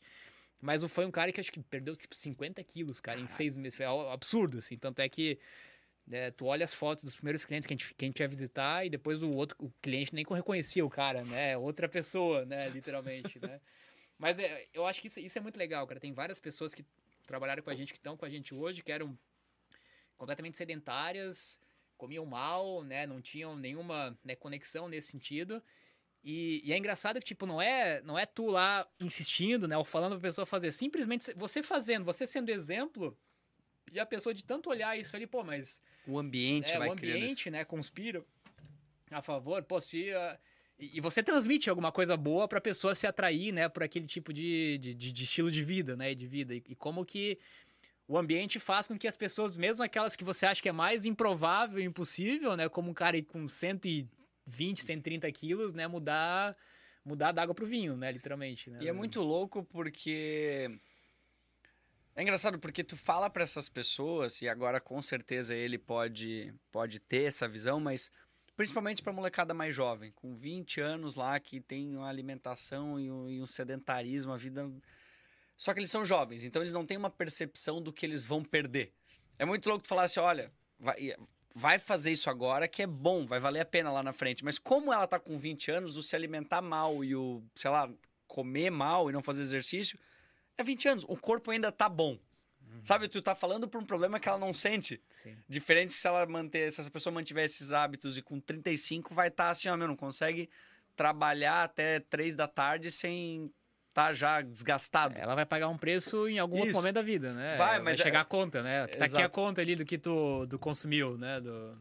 Mas 0.61 0.83
foi 0.83 1.05
um 1.05 1.11
cara 1.11 1.31
que 1.31 1.39
acho 1.39 1.51
que 1.51 1.61
perdeu, 1.61 1.95
tipo, 1.95 2.13
50 2.13 2.61
quilos, 2.63 2.99
cara, 2.99 3.17
Caraca. 3.17 3.31
em 3.31 3.33
seis 3.33 3.55
meses. 3.55 3.77
Foi 3.77 3.85
absurdo, 3.85 4.57
assim. 4.57 4.77
Tanto 4.77 4.99
é 4.99 5.07
que 5.07 5.39
é, 6.11 6.31
tu 6.31 6.45
olha 6.45 6.65
as 6.65 6.73
fotos 6.73 7.03
dos 7.03 7.15
primeiros 7.15 7.45
clientes 7.45 7.65
que 7.65 7.73
a, 7.73 7.77
gente, 7.77 7.93
que 7.93 8.05
a 8.05 8.07
gente 8.07 8.19
ia 8.19 8.27
visitar 8.27 8.85
e 8.85 8.89
depois 8.89 9.21
o 9.21 9.31
outro 9.31 9.55
o 9.59 9.71
cliente 9.81 10.13
nem 10.13 10.25
reconhecia 10.29 10.85
o 10.85 10.89
cara, 10.89 11.23
né? 11.23 11.57
Outra 11.57 11.87
pessoa, 11.87 12.45
né? 12.45 12.69
Literalmente, 12.69 13.39
né? 13.39 13.59
Mas 14.19 14.37
é, 14.37 14.67
eu 14.73 14.85
acho 14.85 14.99
que 14.99 15.07
isso, 15.07 15.19
isso 15.21 15.37
é 15.37 15.41
muito 15.41 15.57
legal, 15.57 15.87
cara. 15.87 15.99
Tem 15.99 16.11
várias 16.11 16.39
pessoas 16.39 16.75
que 16.75 16.85
trabalharam 17.25 17.63
com 17.63 17.69
a 17.69 17.75
gente, 17.75 17.93
que 17.93 17.97
estão 17.97 18.17
com 18.17 18.25
a 18.25 18.29
gente 18.29 18.53
hoje, 18.53 18.83
que 18.83 18.91
eram 18.91 19.17
completamente 20.17 20.57
sedentárias, 20.57 21.59
comiam 21.97 22.25
mal, 22.25 22.83
né? 22.83 23.07
Não 23.07 23.21
tinham 23.21 23.55
nenhuma 23.55 24.19
né, 24.21 24.35
conexão 24.35 24.89
nesse 24.89 25.11
sentido. 25.11 25.63
E, 26.21 26.61
e, 26.65 26.73
é 26.73 26.77
engraçado 26.77 27.17
que, 27.21 27.25
tipo, 27.25 27.45
não 27.45 27.61
é, 27.61 28.01
não 28.01 28.19
é 28.19 28.25
tu 28.25 28.47
lá 28.47 28.85
insistindo, 28.99 29.69
né? 29.69 29.77
Ou 29.77 29.85
falando 29.85 30.19
pra 30.19 30.27
pessoa 30.27 30.45
fazer. 30.45 30.73
Simplesmente 30.73 31.33
você 31.35 31.63
fazendo, 31.63 32.03
você 32.03 32.27
sendo 32.27 32.49
exemplo, 32.49 33.17
e 33.89 33.99
a 34.01 34.05
pessoa 34.05 34.33
de 34.33 34.43
tanto 34.43 34.69
olhar 34.69 34.97
isso 34.99 35.15
ali, 35.15 35.25
pô, 35.25 35.43
mas... 35.45 35.81
O 36.05 36.19
ambiente 36.19 36.73
é, 36.73 36.77
vai 36.77 36.89
O 36.89 36.91
ambiente, 36.91 37.49
né? 37.49 37.63
Conspira 37.63 38.25
a 39.09 39.21
favor. 39.21 39.63
Pô, 39.63 39.79
se... 39.79 40.11
Uh, 40.11 40.37
e 40.79 41.01
você 41.01 41.21
transmite 41.21 41.69
alguma 41.69 41.91
coisa 41.91 42.15
boa 42.15 42.47
para 42.47 42.57
a 42.57 42.61
pessoa 42.61 42.95
se 42.95 43.05
atrair, 43.05 43.51
né, 43.51 43.67
por 43.67 43.83
aquele 43.83 44.07
tipo 44.07 44.31
de, 44.31 44.77
de, 44.77 44.93
de, 44.93 45.23
estilo 45.23 45.51
de 45.51 45.61
vida, 45.61 45.95
né, 45.97 46.15
de 46.15 46.25
vida. 46.25 46.55
E, 46.55 46.63
e, 46.69 46.75
como 46.75 47.03
que 47.03 47.37
o 48.07 48.17
ambiente 48.17 48.59
faz 48.59 48.87
com 48.87 48.97
que 48.97 49.07
as 49.07 49.17
pessoas, 49.17 49.57
mesmo 49.57 49.83
aquelas 49.83 50.15
que 50.15 50.23
você 50.23 50.45
acha 50.45 50.61
que 50.61 50.69
é 50.69 50.71
mais 50.71 51.05
improvável, 51.05 51.83
impossível, 51.83 52.55
né, 52.55 52.69
como 52.69 52.89
um 52.89 52.93
cara 52.93 53.21
com 53.23 53.47
120, 53.47 54.81
130 54.81 55.29
quilos, 55.33 55.73
né, 55.73 55.85
mudar 55.85 56.55
mudar 57.03 57.31
da 57.31 57.41
água 57.41 57.55
pro 57.55 57.65
vinho, 57.65 57.97
né, 57.97 58.11
literalmente. 58.11 58.69
Né? 58.69 58.79
E 58.81 58.87
é 58.87 58.93
muito 58.93 59.21
louco 59.21 59.63
porque 59.63 60.69
é 62.15 62.21
engraçado 62.21 62.59
porque 62.59 62.83
tu 62.83 62.95
fala 62.95 63.29
para 63.29 63.43
essas 63.43 63.67
pessoas 63.67 64.41
e 64.41 64.47
agora 64.47 64.79
com 64.79 65.01
certeza 65.01 65.55
ele 65.55 65.77
pode 65.77 66.53
pode 66.71 66.99
ter 66.99 67.23
essa 67.23 67.47
visão, 67.47 67.79
mas 67.79 68.11
principalmente 68.59 69.01
para 69.01 69.13
molecada 69.13 69.53
mais 69.53 69.73
jovem, 69.73 70.11
com 70.11 70.35
20 70.35 70.81
anos 70.81 71.15
lá, 71.15 71.39
que 71.39 71.61
tem 71.61 71.95
uma 71.95 72.09
alimentação 72.09 72.99
e 72.99 73.09
um, 73.09 73.29
e 73.29 73.41
um, 73.41 73.45
sedentarismo, 73.45 74.33
a 74.33 74.37
vida. 74.37 74.69
Só 75.55 75.73
que 75.73 75.79
eles 75.79 75.89
são 75.89 76.03
jovens, 76.03 76.43
então 76.43 76.61
eles 76.61 76.73
não 76.73 76.85
têm 76.85 76.97
uma 76.97 77.09
percepção 77.09 77.81
do 77.81 77.93
que 77.93 78.05
eles 78.05 78.25
vão 78.25 78.43
perder. 78.43 78.91
É 79.37 79.45
muito 79.45 79.69
louco 79.69 79.87
falar 79.87 80.03
assim: 80.03 80.19
olha, 80.19 80.51
vai, 80.77 81.15
vai 81.55 81.79
fazer 81.79 82.11
isso 82.11 82.29
agora 82.29 82.67
que 82.67 82.81
é 82.81 82.87
bom, 82.87 83.25
vai 83.25 83.39
valer 83.39 83.61
a 83.61 83.65
pena 83.65 83.93
lá 83.93 84.03
na 84.03 84.11
frente. 84.11 84.43
Mas 84.43 84.59
como 84.59 84.91
ela 84.91 85.07
tá 85.07 85.17
com 85.17 85.39
20 85.39 85.71
anos, 85.71 85.95
o 85.95 86.03
se 86.03 86.13
alimentar 86.13 86.61
mal 86.61 87.01
e 87.01 87.15
o, 87.15 87.41
sei 87.55 87.71
lá, 87.71 87.89
comer 88.27 88.69
mal 88.69 89.09
e 89.09 89.13
não 89.13 89.23
fazer 89.23 89.41
exercício, 89.41 89.97
é 90.57 90.63
20 90.65 90.89
anos. 90.89 91.05
O 91.07 91.15
corpo 91.15 91.49
ainda 91.49 91.71
tá 91.71 91.87
bom. 91.87 92.19
Uhum. 92.69 92.81
Sabe, 92.83 93.07
tu 93.07 93.21
tá 93.21 93.33
falando 93.33 93.67
por 93.67 93.81
um 93.81 93.85
problema 93.85 94.19
que 94.19 94.29
ela 94.29 94.37
não 94.37 94.53
sente. 94.53 95.01
Sim. 95.09 95.35
Diferente 95.47 95.93
se 95.93 96.07
ela 96.07 96.25
manter, 96.25 96.71
se 96.71 96.81
essa 96.81 96.91
pessoa 96.91 97.13
mantiver 97.13 97.45
esses 97.45 97.73
hábitos 97.73 98.17
e 98.17 98.21
com 98.21 98.39
35 98.39 99.13
vai 99.13 99.27
estar 99.27 99.45
tá 99.45 99.49
assim, 99.51 99.69
ó, 99.69 99.75
meu, 99.75 99.87
não 99.87 99.95
consegue 99.95 100.49
trabalhar 100.95 101.63
até 101.63 101.99
3 101.99 102.35
da 102.35 102.47
tarde 102.47 102.91
sem 102.91 103.51
tá 103.93 104.13
já 104.13 104.41
desgastado. 104.41 105.15
Ela 105.17 105.35
vai 105.35 105.45
pagar 105.45 105.67
um 105.69 105.77
preço 105.77 106.27
em 106.27 106.39
algum 106.39 106.59
outro 106.59 106.73
momento 106.73 106.95
da 106.95 107.01
vida, 107.01 107.33
né? 107.33 107.55
Vai, 107.57 107.79
mas 107.79 107.97
vai 107.97 108.05
chegar 108.05 108.19
é... 108.19 108.21
a 108.21 108.25
conta, 108.25 108.61
né? 108.61 108.87
Tá 108.87 109.05
aqui 109.05 109.21
a 109.21 109.29
conta 109.29 109.61
ali 109.61 109.75
do 109.75 109.85
que 109.85 109.97
tu 109.97 110.45
do 110.45 110.59
consumiu, 110.59 111.17
né? 111.17 111.41
Do... 111.41 111.77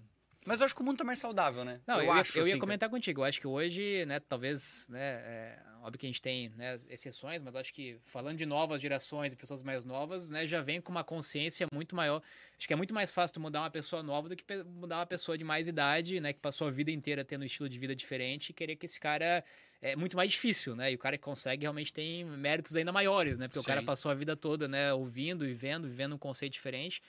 Mas 0.49 0.63
eu 0.63 0.65
acho 0.65 0.75
que 0.75 0.81
o 0.81 0.85
mundo 0.85 0.97
tá 0.97 1.05
mais 1.05 1.19
saudável, 1.19 1.63
né? 1.63 1.79
Não, 1.87 1.99
eu, 1.99 2.05
eu 2.05 2.13
acho. 2.13 2.39
Ia, 2.39 2.41
eu 2.41 2.47
ia 2.47 2.55
assim, 2.55 2.59
comentar 2.59 2.89
cara. 2.89 2.97
contigo. 2.97 3.21
Eu 3.21 3.25
acho 3.27 3.39
que 3.39 3.47
hoje, 3.47 4.07
né, 4.07 4.19
talvez, 4.19 4.89
né, 4.89 4.99
é, 4.99 5.59
óbvio 5.83 5.99
que 5.99 6.07
a 6.07 6.09
gente 6.09 6.23
tem 6.23 6.49
né, 6.57 6.79
exceções, 6.89 7.43
mas 7.43 7.55
acho 7.55 7.71
que 7.75 7.99
falando 8.07 8.39
de 8.39 8.47
novas 8.47 8.81
gerações 8.81 9.35
e 9.35 9.37
pessoas 9.37 9.63
mais 9.63 9.85
novas, 9.85 10.31
né, 10.31 10.47
já 10.47 10.63
vem 10.63 10.81
com 10.81 10.91
uma 10.91 11.05
consciência 11.05 11.67
muito 11.71 11.95
maior. 11.95 12.23
Acho 12.57 12.67
que 12.67 12.73
é 12.73 12.77
muito 12.77 12.95
mais 12.95 13.13
fácil 13.13 13.43
mudar 13.43 13.61
uma 13.61 13.71
pessoa 13.71 14.03
nova 14.03 14.31
do 14.31 14.35
que 14.35 14.45
mudar 14.65 15.01
uma 15.01 15.07
pessoa 15.07 15.37
de 15.37 15.45
mais 15.45 15.67
idade, 15.67 16.19
né, 16.19 16.33
que 16.33 16.41
passou 16.41 16.67
a 16.67 16.71
vida 16.71 16.91
inteira 16.91 17.23
tendo 17.23 17.43
um 17.43 17.45
estilo 17.45 17.69
de 17.69 17.79
vida 17.79 17.95
diferente 17.95 18.49
e 18.49 18.53
querer 18.55 18.75
que 18.77 18.87
esse 18.87 18.99
cara 18.99 19.45
é 19.81 19.95
muito 19.95 20.17
mais 20.17 20.33
difícil, 20.33 20.75
né? 20.75 20.91
E 20.91 20.95
o 20.97 20.99
cara 20.99 21.17
que 21.17 21.23
consegue 21.23 21.63
realmente 21.63 21.93
tem 21.93 22.25
méritos 22.25 22.75
ainda 22.75 22.91
maiores, 22.91 23.39
né? 23.39 23.47
Porque 23.47 23.61
Sim. 23.61 23.65
o 23.65 23.67
cara 23.67 23.83
passou 23.83 24.11
a 24.11 24.15
vida 24.15 24.37
toda, 24.37 24.67
né, 24.67 24.93
ouvindo 24.93 25.47
e 25.47 25.53
vendo, 25.53 25.87
vivendo 25.87 26.15
um 26.15 26.19
conceito 26.19 26.55
diferente. 26.55 27.01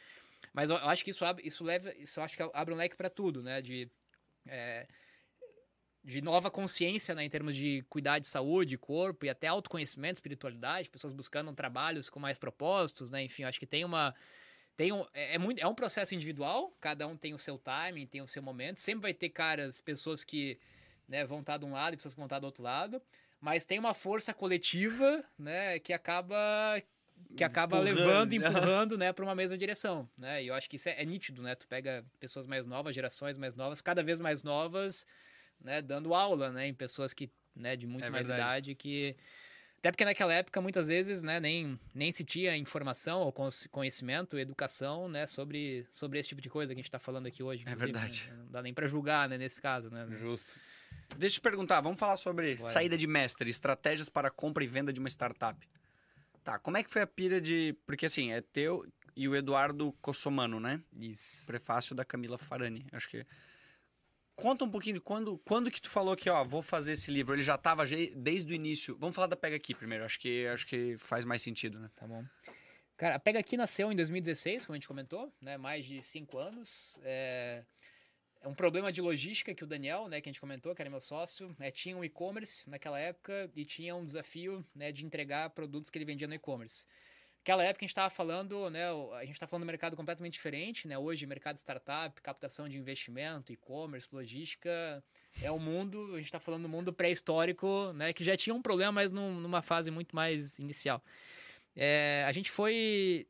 Mas 0.54 0.70
eu 0.70 0.78
acho 0.78 1.04
que 1.04 1.12
isso 1.12 1.24
abre, 1.26 1.46
isso 1.46 1.64
leva, 1.64 1.94
isso 1.96 2.20
acho 2.22 2.36
que 2.36 2.44
abre 2.54 2.74
um 2.74 2.78
leque 2.78 2.96
para 2.96 3.10
tudo, 3.10 3.42
né? 3.44 3.62
De 3.62 3.90
é, 4.48 4.88
de 6.04 6.22
nova 6.22 6.50
consciência, 6.50 7.14
né, 7.14 7.24
em 7.26 7.30
termos 7.30 7.56
de 7.56 7.84
cuidar 7.90 8.20
de 8.20 8.28
saúde, 8.28 8.78
corpo 8.78 9.26
e 9.26 9.30
até 9.30 9.48
autoconhecimento, 9.48 10.16
espiritualidade, 10.16 10.90
pessoas 10.90 11.14
buscando 11.14 11.54
trabalhos 11.54 12.10
com 12.10 12.20
mais 12.20 12.38
propósitos, 12.40 13.12
né? 13.12 13.24
Enfim, 13.24 13.44
acho 13.44 13.60
que 13.60 13.66
tem 13.66 13.84
uma 13.84 14.16
tem 14.80 14.94
um, 14.94 15.06
é, 15.14 15.36
é, 15.36 15.38
muito, 15.38 15.60
é 15.60 15.68
um 15.68 15.76
processo 15.76 16.16
individual, 16.16 16.74
cada 16.80 17.06
um 17.06 17.18
tem 17.18 17.34
o 17.34 17.38
seu 17.38 17.58
timing, 17.58 18.08
tem 18.08 18.22
o 18.22 18.28
seu 18.30 18.42
momento. 18.42 18.80
Sempre 18.80 19.02
vai 19.02 19.14
ter 19.14 19.28
caras, 19.28 19.82
pessoas 19.82 20.24
que 20.24 20.58
né, 21.06 21.26
vão 21.26 21.42
estar 21.42 21.58
de 21.58 21.66
um 21.66 21.74
lado 21.74 21.94
e 21.94 21.98
pessoas 21.98 22.14
que 22.14 22.20
vão 22.20 22.28
estar 22.28 22.40
do 22.40 22.46
outro 22.46 22.64
lado. 22.64 23.02
Mas 23.42 23.66
tem 23.66 23.78
uma 23.78 23.94
força 23.94 24.34
coletiva, 24.34 25.22
né, 25.38 25.80
que 25.80 25.92
acaba 25.92 26.82
que 27.36 27.44
acaba 27.44 27.78
empurrando, 27.78 27.98
levando, 27.98 28.34
empurrando, 28.36 28.98
né, 28.98 29.14
para 29.14 29.24
uma 29.24 29.36
mesma 29.36 29.58
direção, 29.58 30.10
né? 30.18 30.44
E 30.44 30.48
eu 30.48 30.54
acho 30.54 30.70
que 30.70 30.76
isso 30.76 30.90
é, 30.90 31.02
é, 31.02 31.06
nítido, 31.06 31.42
né? 31.42 31.56
Tu 31.56 31.68
pega 31.68 32.06
pessoas 32.20 32.46
mais 32.48 32.66
novas, 32.66 32.94
gerações 32.96 33.38
mais 33.38 33.56
novas, 33.56 33.82
cada 33.82 34.04
vez 34.04 34.20
mais 34.20 34.44
novas, 34.44 35.06
né, 35.62 35.82
dando 35.82 36.14
aula, 36.14 36.52
né, 36.52 36.68
em 36.68 36.74
pessoas 36.74 37.14
que, 37.14 37.30
né, 37.56 37.76
de 37.76 37.86
muito 37.88 38.06
É 38.06 38.10
mais 38.10 38.28
verdade. 38.28 38.72
idade 38.72 38.76
que 38.76 39.16
até 39.80 39.92
porque 39.92 40.04
naquela 40.04 40.34
época 40.34 40.60
muitas 40.60 40.90
vezes, 40.90 41.24
né, 41.24 41.40
nem, 41.40 41.80
nem 41.96 42.12
se 42.12 42.26
tinha 42.26 42.56
informação 42.58 43.22
ou 43.22 43.34
conhecimento, 43.72 44.38
educação, 44.38 45.08
né, 45.08 45.26
sobre, 45.26 45.88
sobre 45.90 46.20
esse 46.20 46.28
tipo 46.28 46.42
de 46.42 46.50
coisa 46.50 46.74
que 46.74 46.78
a 46.78 46.82
gente 46.82 46.90
está 46.90 47.00
falando 47.00 47.28
aqui 47.28 47.42
hoje. 47.42 47.64
É 47.66 47.72
inclusive, 47.72 47.94
verdade. 47.94 48.30
né, 48.30 48.38
Não 48.44 48.52
dá 48.52 48.62
nem 48.62 48.74
para 48.74 48.90
julgar, 48.90 49.30
né, 49.30 49.38
nesse 49.38 49.62
caso, 49.62 49.90
né? 49.90 50.06
Justo. 50.12 50.58
Deixa 51.18 51.38
eu 51.38 51.40
te 51.40 51.42
perguntar, 51.42 51.80
vamos 51.80 51.98
falar 51.98 52.18
sobre 52.18 52.58
Bora. 52.58 52.70
saída 52.70 52.98
de 52.98 53.08
mestre, 53.08 53.50
estratégias 53.50 54.10
para 54.10 54.30
compra 54.30 54.66
e 54.66 54.68
venda 54.68 54.92
de 54.92 55.00
uma 55.00 55.08
startup. 55.10 55.58
Tá, 56.44 56.60
como 56.60 56.78
é 56.78 56.84
que 56.84 56.90
foi 56.90 57.02
a 57.02 57.08
pira 57.08 57.40
de. 57.40 57.76
Porque 57.86 58.06
assim, 58.06 58.32
é 58.32 58.42
teu 58.42 58.86
e 59.16 59.28
o 59.28 59.36
Eduardo 59.36 59.92
Cossomano, 60.02 60.60
né? 60.60 60.82
Isso. 60.98 61.46
Prefácio 61.46 61.96
da 61.96 62.06
Camila 62.06 62.38
Farani. 62.38 62.86
Acho 62.92 63.10
que. 63.10 63.26
Conta 64.36 64.64
um 64.64 64.72
pouquinho 64.72 64.96
de 64.96 65.02
quando, 65.02 65.38
quando 65.40 65.70
que 65.70 65.82
tu 65.82 65.90
falou 65.90 66.16
que, 66.16 66.30
ó, 66.30 66.46
vou 66.46 66.62
fazer 66.62 66.94
esse 66.94 67.12
livro. 67.12 67.36
Ele 67.36 67.42
já 67.42 67.58
tava 67.58 67.84
desde 68.16 68.54
o 68.54 68.56
início. 68.56 68.98
Vamos 68.98 69.14
falar 69.14 69.28
da 69.28 69.36
Pega 69.36 69.58
Aqui 69.58 69.76
primeiro. 69.76 70.06
Acho 70.06 70.18
que, 70.18 70.48
acho 70.48 70.66
que 70.66 70.98
faz 70.98 71.26
mais 71.26 71.42
sentido, 71.42 71.78
né? 71.78 71.90
Tá 71.98 72.08
bom. 72.08 72.24
Cara, 72.96 73.16
a 73.16 73.20
Pega 73.20 73.40
Aqui 73.40 73.58
nasceu 73.58 73.92
em 73.92 73.96
2016, 73.98 74.66
como 74.66 74.76
a 74.76 74.78
gente 74.78 74.88
comentou, 74.88 75.34
né? 75.42 75.58
Mais 75.58 75.86
de 75.86 76.02
cinco 76.02 76.38
anos. 76.38 76.98
É, 77.04 77.64
é 78.42 78.48
um 78.48 78.54
problema 78.54 78.92
de 78.92 79.02
logística 79.02 79.54
que 79.54 79.64
o 79.64 79.68
Daniel, 79.68 80.08
né, 80.08 80.22
que 80.22 80.30
a 80.30 80.32
gente 80.32 80.40
comentou, 80.40 80.74
que 80.74 80.82
era 80.82 80.90
meu 80.90 81.02
sócio, 81.02 81.56
né, 81.60 81.72
tinha 81.72 81.96
um 81.98 82.04
e-commerce 82.04 82.70
naquela 82.70 83.00
época 83.00 83.52
e 83.56 83.66
tinha 83.66 83.96
um 83.96 84.04
desafio, 84.04 84.66
né, 84.74 84.92
de 84.92 85.06
entregar 85.06 85.50
produtos 85.50 85.90
que 85.90 85.98
ele 85.98 86.06
vendia 86.06 86.28
no 86.28 86.34
e-commerce. 86.34 86.86
Naquela 87.40 87.64
época 87.64 87.84
a 87.84 87.86
gente 87.86 87.92
estava 87.92 88.10
falando, 88.10 88.70
né, 88.70 88.84
a 89.18 89.26
gente 89.26 89.34
está 89.34 89.48
falando 89.48 89.64
de 89.64 89.66
um 89.66 89.72
mercado 89.72 89.96
completamente 89.96 90.34
diferente, 90.34 90.88
né? 90.88 90.98
Hoje 90.98 91.26
mercado 91.26 91.58
startup, 91.58 92.22
captação 92.22 92.68
de 92.68 92.78
investimento, 92.78 93.52
e-commerce, 93.52 94.10
logística, 94.12 95.04
é 95.42 95.50
o 95.50 95.58
mundo, 95.58 96.14
a 96.14 96.18
gente 96.18 96.26
está 96.26 96.40
falando 96.40 96.64
do 96.64 96.70
mundo 96.70 96.94
pré-histórico, 96.94 97.92
né, 97.94 98.14
que 98.14 98.24
já 98.24 98.36
tinha 98.38 98.54
um 98.54 98.62
problema, 98.62 98.92
mas 98.92 99.12
num- 99.12 99.40
numa 99.40 99.62
fase 99.62 99.90
muito 99.90 100.16
mais 100.16 100.60
inicial. 100.60 101.02
É, 101.76 102.26
a 102.28 102.32
gente 102.32 102.52
foi. 102.52 103.26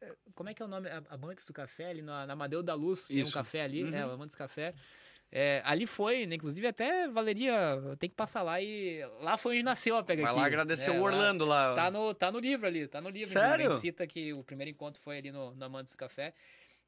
É, 0.00 0.12
Como 0.34 0.48
é 0.48 0.54
que 0.54 0.62
é 0.62 0.64
o 0.64 0.68
nome? 0.68 0.88
Amantes 1.08 1.44
do 1.46 1.52
Café, 1.52 1.86
ali 1.90 2.02
na, 2.02 2.26
na 2.26 2.32
Amadeu 2.34 2.62
da 2.62 2.74
Luz, 2.74 3.06
tem 3.06 3.18
um 3.18 3.22
Isso. 3.22 3.32
café 3.32 3.62
ali, 3.62 3.84
né? 3.84 4.04
Uhum. 4.04 4.10
O 4.12 4.14
Amantes 4.14 4.34
do 4.34 4.38
Café. 4.38 4.74
É, 5.30 5.60
ali 5.64 5.86
foi, 5.86 6.24
né? 6.24 6.36
Inclusive 6.36 6.66
até 6.66 7.06
valeria. 7.08 7.78
Tem 7.98 8.08
que 8.08 8.16
passar 8.16 8.42
lá 8.42 8.60
e. 8.62 9.00
Lá 9.20 9.36
foi 9.36 9.56
onde 9.56 9.62
nasceu 9.62 9.96
a 9.96 10.02
Pega 10.02 10.22
Vai 10.22 10.30
Aqui. 10.30 10.40
lá 10.40 10.46
agradecer 10.46 10.90
né? 10.90 10.98
o 10.98 11.02
Lá- 11.02 11.06
Orlando 11.08 11.44
lá. 11.44 11.74
Tá 11.74 11.90
no, 11.90 12.14
tá 12.14 12.32
no 12.32 12.38
livro 12.38 12.66
ali, 12.66 12.86
tá 12.88 12.98
no 13.00 13.10
livro. 13.10 13.28
Sério? 13.28 13.72
Cita 13.74 14.06
que 14.06 14.32
o 14.32 14.42
primeiro 14.42 14.70
encontro 14.70 15.00
foi 15.02 15.18
ali 15.18 15.30
no, 15.30 15.54
no 15.54 15.64
Amantes 15.64 15.92
do 15.92 15.98
Café. 15.98 16.32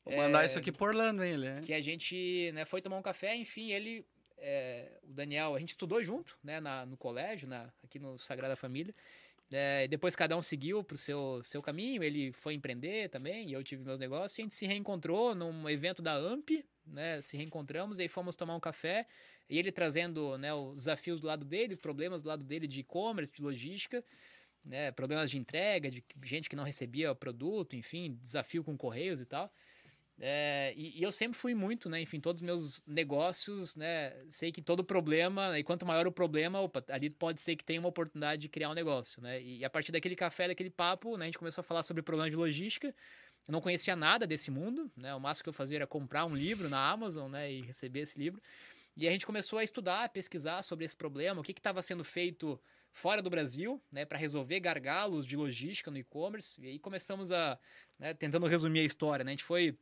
Vou 0.02 0.16
mandar 0.16 0.42
É, 0.42 0.46
isso 0.46 0.58
aqui 0.58 0.72
pro 0.72 0.86
Orlando, 0.86 1.22
hein, 1.22 1.34
ele. 1.34 1.46
é. 1.46 1.60
que 1.60 1.74
a 1.74 1.80
gente 1.82 2.50
né, 2.54 2.64
foi 2.64 2.80
tomar 2.80 2.96
um 2.96 3.02
café, 3.02 3.36
enfim, 3.36 3.70
ele, 3.70 4.06
é, 4.38 4.90
o 5.02 5.12
Daniel, 5.12 5.54
a 5.54 5.58
gente 5.60 5.68
estudou 5.68 6.02
junto, 6.02 6.38
né, 6.42 6.58
na, 6.58 6.86
no 6.86 6.96
colégio, 6.96 7.46
na, 7.46 7.70
aqui 7.84 7.98
no 7.98 8.18
Sagrada 8.18 8.56
Família. 8.56 8.94
É, 9.52 9.88
depois 9.88 10.14
cada 10.14 10.36
um 10.36 10.42
seguiu 10.42 10.84
pro 10.84 10.96
seu, 10.96 11.40
seu 11.42 11.60
caminho, 11.60 12.04
ele 12.04 12.32
foi 12.32 12.54
empreender 12.54 13.08
também, 13.08 13.48
e 13.48 13.52
eu 13.52 13.64
tive 13.64 13.82
meus 13.82 13.98
negócios, 13.98 14.38
e 14.38 14.42
a 14.42 14.44
gente 14.44 14.54
se 14.54 14.64
reencontrou 14.64 15.34
num 15.34 15.68
evento 15.68 16.00
da 16.00 16.14
AMP, 16.14 16.64
né, 16.86 17.20
se 17.20 17.36
reencontramos, 17.36 17.98
e 17.98 18.02
aí 18.02 18.08
fomos 18.08 18.36
tomar 18.36 18.54
um 18.54 18.60
café, 18.60 19.06
e 19.48 19.58
ele 19.58 19.72
trazendo 19.72 20.38
né, 20.38 20.54
os 20.54 20.74
desafios 20.74 21.20
do 21.20 21.26
lado 21.26 21.44
dele, 21.44 21.74
problemas 21.74 22.22
do 22.22 22.28
lado 22.28 22.44
dele 22.44 22.68
de 22.68 22.80
e-commerce, 22.80 23.32
de 23.32 23.42
logística, 23.42 24.04
né, 24.64 24.92
problemas 24.92 25.30
de 25.30 25.38
entrega, 25.38 25.90
de 25.90 26.04
gente 26.22 26.48
que 26.48 26.54
não 26.54 26.64
recebia 26.64 27.12
produto, 27.14 27.74
enfim, 27.74 28.16
desafio 28.22 28.62
com 28.62 28.76
correios 28.76 29.20
e 29.20 29.26
tal. 29.26 29.52
É, 30.22 30.74
e, 30.76 31.00
e 31.00 31.02
eu 31.02 31.10
sempre 31.10 31.38
fui 31.38 31.54
muito, 31.54 31.88
né? 31.88 32.00
Enfim, 32.02 32.20
todos 32.20 32.42
os 32.42 32.46
meus 32.46 32.82
negócios, 32.86 33.74
né? 33.74 34.14
Sei 34.28 34.52
que 34.52 34.60
todo 34.60 34.84
problema, 34.84 35.58
e 35.58 35.64
quanto 35.64 35.86
maior 35.86 36.06
o 36.06 36.12
problema, 36.12 36.60
opa, 36.60 36.84
ali 36.88 37.08
pode 37.08 37.40
ser 37.40 37.56
que 37.56 37.64
tenha 37.64 37.80
uma 37.80 37.88
oportunidade 37.88 38.42
de 38.42 38.48
criar 38.48 38.68
um 38.68 38.74
negócio, 38.74 39.22
né? 39.22 39.40
E, 39.40 39.64
a 39.64 39.70
partir 39.70 39.92
daquele 39.92 40.14
café, 40.14 40.48
daquele 40.48 40.68
papo, 40.68 41.16
né? 41.16 41.24
A 41.24 41.28
gente 41.28 41.38
começou 41.38 41.62
a 41.62 41.64
falar 41.64 41.82
sobre 41.82 42.02
problema 42.02 42.28
de 42.28 42.36
logística. 42.36 42.94
Eu 43.48 43.52
não 43.52 43.62
conhecia 43.62 43.96
nada 43.96 44.26
desse 44.26 44.50
mundo, 44.50 44.90
né? 44.94 45.14
O 45.14 45.20
máximo 45.20 45.44
que 45.44 45.48
eu 45.48 45.54
fazia 45.54 45.78
era 45.78 45.86
comprar 45.86 46.26
um 46.26 46.34
livro 46.34 46.68
na 46.68 46.90
Amazon, 46.90 47.30
né? 47.30 47.50
E 47.50 47.62
receber 47.62 48.00
esse 48.00 48.18
livro. 48.18 48.42
E 48.94 49.08
a 49.08 49.10
gente 49.10 49.24
começou 49.24 49.58
a 49.58 49.64
estudar, 49.64 50.04
a 50.04 50.08
pesquisar 50.08 50.62
sobre 50.62 50.84
esse 50.84 50.94
problema, 50.94 51.40
o 51.40 51.44
que 51.44 51.52
estava 51.52 51.80
sendo 51.80 52.04
feito 52.04 52.60
fora 52.92 53.22
do 53.22 53.30
Brasil, 53.30 53.80
né, 53.90 54.04
para 54.04 54.18
resolver 54.18 54.60
gargalos 54.60 55.24
de 55.24 55.36
logística 55.36 55.90
no 55.90 55.96
e-commerce. 55.96 56.60
E 56.60 56.66
aí 56.66 56.78
começamos 56.78 57.30
a, 57.32 57.58
né, 57.98 58.12
tentando 58.12 58.46
resumir 58.46 58.80
a 58.80 58.84
história, 58.84 59.24
né, 59.24 59.30
a 59.30 59.34
gente 59.34 59.44
foi 59.44 59.78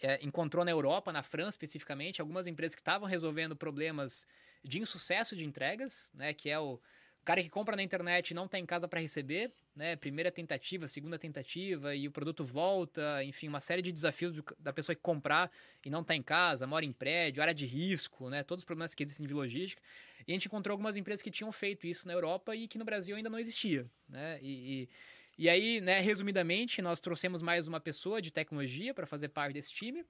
é, 0.00 0.18
encontrou 0.22 0.64
na 0.64 0.70
Europa, 0.70 1.12
na 1.12 1.22
França 1.22 1.50
especificamente, 1.50 2.20
algumas 2.20 2.46
empresas 2.46 2.74
que 2.74 2.80
estavam 2.80 3.08
resolvendo 3.08 3.56
problemas 3.56 4.26
de 4.62 4.78
insucesso 4.78 5.36
de 5.36 5.44
entregas, 5.44 6.12
né, 6.14 6.32
que 6.32 6.50
é 6.50 6.58
o 6.58 6.80
cara 7.24 7.42
que 7.42 7.50
compra 7.50 7.76
na 7.76 7.82
internet 7.82 8.30
e 8.30 8.34
não 8.34 8.46
está 8.46 8.58
em 8.58 8.64
casa 8.64 8.88
para 8.88 9.00
receber, 9.00 9.52
né, 9.76 9.96
primeira 9.96 10.30
tentativa, 10.30 10.88
segunda 10.88 11.18
tentativa 11.18 11.94
e 11.94 12.08
o 12.08 12.10
produto 12.10 12.42
volta, 12.42 13.22
enfim, 13.22 13.48
uma 13.48 13.60
série 13.60 13.82
de 13.82 13.92
desafios 13.92 14.40
da 14.58 14.72
pessoa 14.72 14.96
que 14.96 15.02
comprar 15.02 15.50
e 15.84 15.90
não 15.90 16.00
está 16.00 16.14
em 16.14 16.22
casa, 16.22 16.66
mora 16.66 16.86
em 16.86 16.92
prédio, 16.92 17.42
área 17.42 17.54
de 17.54 17.66
risco, 17.66 18.30
né, 18.30 18.42
todos 18.42 18.62
os 18.62 18.64
problemas 18.64 18.94
que 18.94 19.02
existem 19.02 19.26
de 19.26 19.34
logística. 19.34 19.82
E 20.26 20.32
a 20.32 20.34
gente 20.34 20.46
encontrou 20.46 20.72
algumas 20.72 20.96
empresas 20.96 21.20
que 21.20 21.30
tinham 21.30 21.52
feito 21.52 21.86
isso 21.86 22.06
na 22.06 22.14
Europa 22.14 22.56
e 22.56 22.66
que 22.66 22.78
no 22.78 22.84
Brasil 22.84 23.14
ainda 23.14 23.28
não 23.28 23.38
existia, 23.38 23.86
né, 24.08 24.38
e, 24.40 24.82
e 24.82 24.88
e 25.38 25.48
aí, 25.48 25.80
né, 25.80 26.00
resumidamente, 26.00 26.82
nós 26.82 26.98
trouxemos 26.98 27.42
mais 27.42 27.68
uma 27.68 27.78
pessoa 27.78 28.20
de 28.20 28.32
tecnologia 28.32 28.92
para 28.92 29.06
fazer 29.06 29.28
parte 29.28 29.54
desse 29.54 29.72
time. 29.72 30.04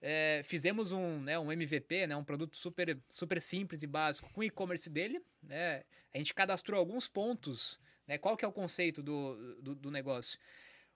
É, 0.00 0.40
fizemos 0.44 0.92
um, 0.92 1.20
né, 1.20 1.36
um 1.36 1.50
MVP, 1.50 2.06
né, 2.06 2.16
um 2.16 2.22
produto 2.22 2.56
super, 2.56 2.96
super 3.08 3.42
simples 3.42 3.82
e 3.82 3.88
básico 3.88 4.32
com 4.32 4.40
o 4.40 4.44
e-commerce 4.44 4.88
dele. 4.88 5.20
Né? 5.42 5.82
A 6.14 6.18
gente 6.18 6.32
cadastrou 6.32 6.78
alguns 6.78 7.08
pontos. 7.08 7.80
Né, 8.06 8.16
qual 8.16 8.36
que 8.36 8.44
é 8.44 8.48
o 8.48 8.52
conceito 8.52 9.02
do, 9.02 9.60
do, 9.60 9.74
do 9.74 9.90
negócio? 9.90 10.38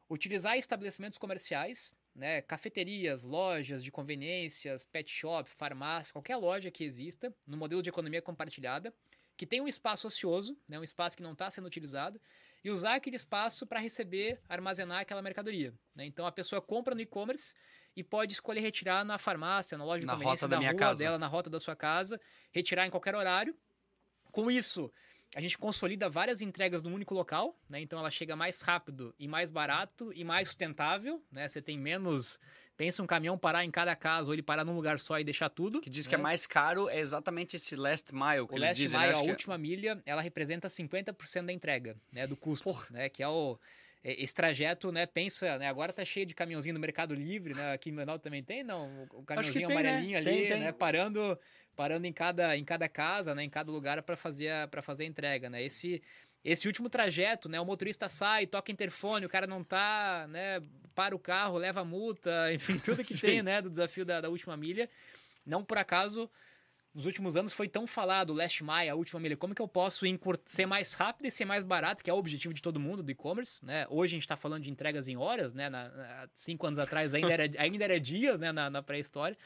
Utilizar 0.09 0.57
estabelecimentos 0.57 1.19
comerciais, 1.19 1.93
né, 2.15 2.41
cafeterias, 2.41 3.23
lojas 3.23 3.83
de 3.83 3.91
conveniências, 3.91 4.85
pet 4.85 5.11
shop, 5.11 5.51
farmácia, 5.51 6.13
qualquer 6.13 6.37
loja 6.37 6.71
que 6.71 6.85
exista, 6.85 7.35
no 7.47 7.57
modelo 7.57 7.83
de 7.83 7.91
economia 7.91 8.23
compartilhada, 8.23 8.95
que 9.37 9.45
tem 9.45 9.61
um 9.61 9.67
espaço 9.67 10.07
ocioso, 10.07 10.57
né, 10.69 10.79
um 10.79 10.85
espaço 10.85 11.17
que 11.17 11.23
não 11.23 11.33
está 11.33 11.51
sendo 11.51 11.67
utilizado, 11.67 12.21
e 12.65 12.71
usar 12.71 12.95
aquele 12.95 13.17
espaço 13.17 13.67
para 13.67 13.81
receber, 13.81 14.41
armazenar 14.49 15.01
aquela 15.01 15.23
mercadoria. 15.23 15.75
né? 15.95 16.05
Então 16.07 16.27
a 16.27 16.33
pessoa 16.33 16.61
compra 16.63 16.95
no 16.95 17.01
e-commerce 17.01 17.55
e 17.97 18.03
pode 18.03 18.33
escolher 18.33 18.61
retirar 18.61 19.05
na 19.05 19.19
farmácia, 19.19 19.77
na 19.77 19.85
loja 19.85 20.01
de 20.01 20.07
Na 20.07 20.15
conveniência, 20.15 20.49
da 20.49 20.59
minha 20.59 20.71
rua 20.71 20.79
casa. 20.79 21.03
dela, 21.05 21.19
na 21.19 21.27
rota 21.27 21.51
da 21.51 21.59
sua 21.61 21.77
casa, 21.77 22.21
retirar 22.51 22.87
em 22.87 22.91
qualquer 22.91 23.15
horário. 23.15 23.55
Com 24.31 24.51
isso, 24.51 24.91
a 25.35 25.41
gente 25.41 25.59
consolida 25.59 26.09
várias 26.09 26.41
entregas 26.41 26.83
num 26.83 26.95
único 26.95 27.15
local, 27.15 27.59
né? 27.69 27.81
Então 27.81 27.99
ela 27.99 28.11
chega 28.11 28.35
mais 28.37 28.63
rápido 28.63 29.15
e 29.19 29.29
mais 29.29 29.51
barato 29.51 30.13
e 30.15 30.25
mais 30.25 30.49
sustentável, 30.49 31.23
né? 31.31 31.49
Você 31.49 31.61
tem 31.61 31.79
menos. 31.79 32.39
Pensa 32.77 33.03
um 33.03 33.07
caminhão 33.07 33.37
parar 33.37 33.65
em 33.65 33.71
cada 33.71 33.95
casa 33.95 34.29
ou 34.29 34.35
ele 34.35 34.43
parar 34.43 34.65
num 34.65 34.75
lugar 34.75 34.99
só 34.99 35.19
e 35.21 35.25
deixar 35.25 35.49
tudo. 35.49 35.81
Que 35.81 35.91
diz 35.91 36.07
que 36.07 36.15
é 36.15 36.19
né? 36.19 36.23
mais 36.23 36.47
caro 36.47 36.89
é 36.89 36.99
exatamente 36.99 37.57
esse 37.57 37.77
last 37.77 38.13
mile 38.15 38.47
que 38.49 38.55
O 38.55 38.59
last 38.59 38.75
dizem, 38.75 38.99
mile, 38.99 39.13
né? 39.13 39.19
a 39.19 39.23
é- 39.23 39.31
última 39.31 39.59
milha, 39.59 40.03
ela 40.07 40.23
representa 40.23 40.69
50% 40.69 41.47
da 41.47 41.53
entrega, 41.53 41.97
né, 42.11 42.27
do 42.27 42.37
custo, 42.37 42.71
né, 42.91 43.09
que 43.09 43.23
é 43.23 43.29
o 43.29 43.59
é, 44.05 44.21
esse 44.21 44.35
trajeto, 44.35 44.91
né, 44.91 45.07
pensa, 45.07 45.57
né, 45.59 45.69
agora 45.69 45.93
tá 45.93 46.05
cheio 46.05 46.27
de 46.27 46.35
caminhãozinho 46.35 46.75
no 46.75 46.81
Mercado 46.81 47.15
Livre, 47.15 47.55
né, 47.55 47.73
aqui 47.73 47.91
em 47.91 47.93
Menor 47.93 48.19
também 48.19 48.43
tem, 48.43 48.65
não, 48.65 49.05
o- 49.13 49.23
caminhãozinho 49.23 49.69
tem, 49.69 49.77
né? 49.77 49.89
amarelinho 49.89 50.19
ali, 50.19 50.25
Tem, 50.25 50.49
tem. 50.49 50.61
né, 50.61 50.73
parando, 50.73 51.39
parando 51.77 52.05
em 52.07 52.13
cada, 52.13 52.57
em 52.57 52.65
cada 52.65 52.89
casa, 52.89 53.33
né, 53.35 53.45
em 53.45 53.51
cada 53.51 53.71
lugar 53.71 54.03
para 54.03 54.17
fazer 54.17 54.51
para 54.69 54.83
fazer 54.83 55.05
a 55.05 55.07
entrega, 55.07 55.49
né? 55.49 55.63
Esse 55.63 56.03
esse 56.45 56.67
último 56.67 56.89
trajeto, 56.89 57.49
né, 57.49 57.61
o 57.61 57.65
motorista 57.65 58.09
sai, 58.09 58.47
toca 58.47 58.73
interfone, 58.73 59.25
o 59.27 59.29
cara 59.29 59.47
não 59.47 59.63
tá, 59.63 60.27
né, 60.29 60.61
para 60.95 61.15
o 61.15 61.19
carro, 61.19 61.57
leva 61.59 61.85
multa, 61.85 62.53
enfim, 62.55 62.79
tudo 62.79 62.99
que 62.99 63.15
Sim. 63.15 63.27
tem, 63.27 63.43
né, 63.43 63.63
do 63.63 63.71
desafio 63.71 64.05
da, 64.05 64.21
da 64.21 64.29
última 64.29 64.57
milha. 64.57 64.89
Não 65.45 65.65
por 65.65 65.79
acaso 65.79 66.31
nos 66.95 67.07
últimos 67.07 67.37
anos 67.37 67.53
foi 67.55 67.69
tão 67.69 67.87
falado 67.87 68.31
o 68.31 68.35
last 68.35 68.63
mile, 68.63 68.89
a 68.91 68.95
última 68.95 69.19
milha. 69.19 69.37
Como 69.37 69.55
que 69.55 69.63
eu 69.63 69.67
posso 69.69 70.05
ser 70.45 70.67
mais 70.67 70.93
rápido 70.93 71.27
e 71.27 71.31
ser 71.31 71.47
mais 71.47 71.65
barato, 71.65 72.05
que 72.05 72.11
é 72.11 72.13
o 72.13 72.19
objetivo 72.19 72.53
de 72.53 72.61
todo 72.61 72.79
mundo 72.79 73.03
do 73.03 73.11
e-commerce, 73.11 73.65
né? 73.65 73.87
Hoje 73.89 74.15
a 74.15 74.17
gente 74.17 74.25
está 74.25 74.37
falando 74.37 74.63
de 74.63 74.71
entregas 74.71 75.09
em 75.09 75.17
horas, 75.17 75.55
né? 75.55 75.71
Na, 75.71 75.89
na- 75.89 76.29
cinco 76.35 76.67
anos 76.67 76.79
atrás 76.79 77.15
ainda 77.15 77.33
era, 77.33 77.45
ainda 77.59 77.85
era 77.85 77.99
dias, 77.99 78.39
né? 78.39 78.53
Na, 78.53 78.69
na 78.69 78.83
pré-história. 78.83 79.39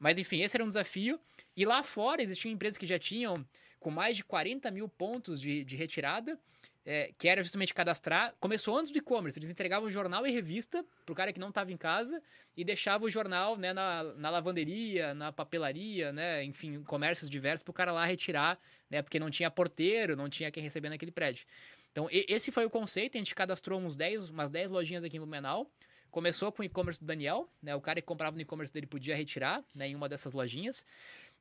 Mas 0.00 0.18
enfim, 0.18 0.40
esse 0.40 0.56
era 0.56 0.64
um 0.64 0.68
desafio. 0.68 1.20
E 1.56 1.64
lá 1.64 1.82
fora 1.84 2.20
existiam 2.22 2.50
empresas 2.50 2.76
que 2.76 2.86
já 2.86 2.98
tinham 2.98 3.46
com 3.84 3.90
mais 3.90 4.16
de 4.16 4.24
40 4.24 4.70
mil 4.70 4.88
pontos 4.88 5.38
de, 5.38 5.62
de 5.62 5.76
retirada, 5.76 6.38
é, 6.86 7.12
que 7.18 7.28
era 7.28 7.42
justamente 7.42 7.74
cadastrar. 7.74 8.34
Começou 8.40 8.78
antes 8.78 8.90
do 8.90 8.96
e-commerce, 8.96 9.38
eles 9.38 9.50
entregavam 9.50 9.90
jornal 9.90 10.26
e 10.26 10.30
revista 10.30 10.82
pro 11.04 11.14
cara 11.14 11.30
que 11.34 11.38
não 11.38 11.50
estava 11.50 11.70
em 11.70 11.76
casa 11.76 12.22
e 12.56 12.64
deixava 12.64 13.04
o 13.04 13.10
jornal 13.10 13.58
né, 13.58 13.74
na, 13.74 14.02
na 14.02 14.30
lavanderia, 14.30 15.12
na 15.12 15.30
papelaria, 15.30 16.14
né, 16.14 16.42
enfim, 16.44 16.82
comércios 16.84 17.28
diversos 17.28 17.62
pro 17.62 17.74
cara 17.74 17.92
lá 17.92 18.06
retirar, 18.06 18.58
né, 18.88 19.02
porque 19.02 19.20
não 19.20 19.28
tinha 19.28 19.50
porteiro, 19.50 20.16
não 20.16 20.30
tinha 20.30 20.50
quem 20.50 20.62
receber 20.62 20.88
naquele 20.88 21.12
prédio. 21.12 21.44
Então, 21.92 22.08
esse 22.10 22.50
foi 22.50 22.64
o 22.64 22.70
conceito, 22.70 23.16
a 23.16 23.18
gente 23.18 23.34
cadastrou 23.34 23.78
uns 23.78 23.94
10, 23.94 24.30
umas 24.30 24.50
10 24.50 24.70
lojinhas 24.72 25.04
aqui 25.04 25.18
em 25.18 25.20
Blumenau. 25.20 25.70
Começou 26.10 26.50
com 26.50 26.62
o 26.62 26.64
e-commerce 26.64 26.98
do 26.98 27.06
Daniel, 27.06 27.48
né, 27.62 27.76
o 27.76 27.82
cara 27.82 28.00
que 28.00 28.06
comprava 28.06 28.34
no 28.34 28.40
e-commerce 28.40 28.72
dele 28.72 28.86
podia 28.86 29.14
retirar 29.14 29.62
né, 29.74 29.88
em 29.88 29.94
uma 29.94 30.08
dessas 30.08 30.32
lojinhas. 30.32 30.86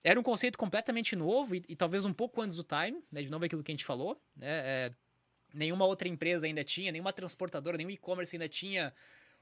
Era 0.03 0.19
um 0.19 0.23
conceito 0.23 0.57
completamente 0.57 1.15
novo 1.15 1.55
e, 1.55 1.63
e, 1.69 1.75
talvez 1.75 2.03
um 2.03 2.13
pouco 2.13 2.41
antes 2.41 2.57
do 2.57 2.63
time, 2.63 3.01
né? 3.11 3.21
De 3.21 3.31
novo 3.31 3.45
aquilo 3.45 3.63
que 3.63 3.71
a 3.71 3.73
gente 3.73 3.85
falou, 3.85 4.21
né? 4.35 4.47
É, 4.47 4.91
nenhuma 5.53 5.85
outra 5.85 6.07
empresa 6.07 6.45
ainda 6.45 6.63
tinha, 6.63 6.91
nenhuma 6.91 7.13
transportadora, 7.13 7.77
nenhum 7.77 7.91
e-commerce 7.91 8.35
ainda 8.35 8.49
tinha. 8.49 8.93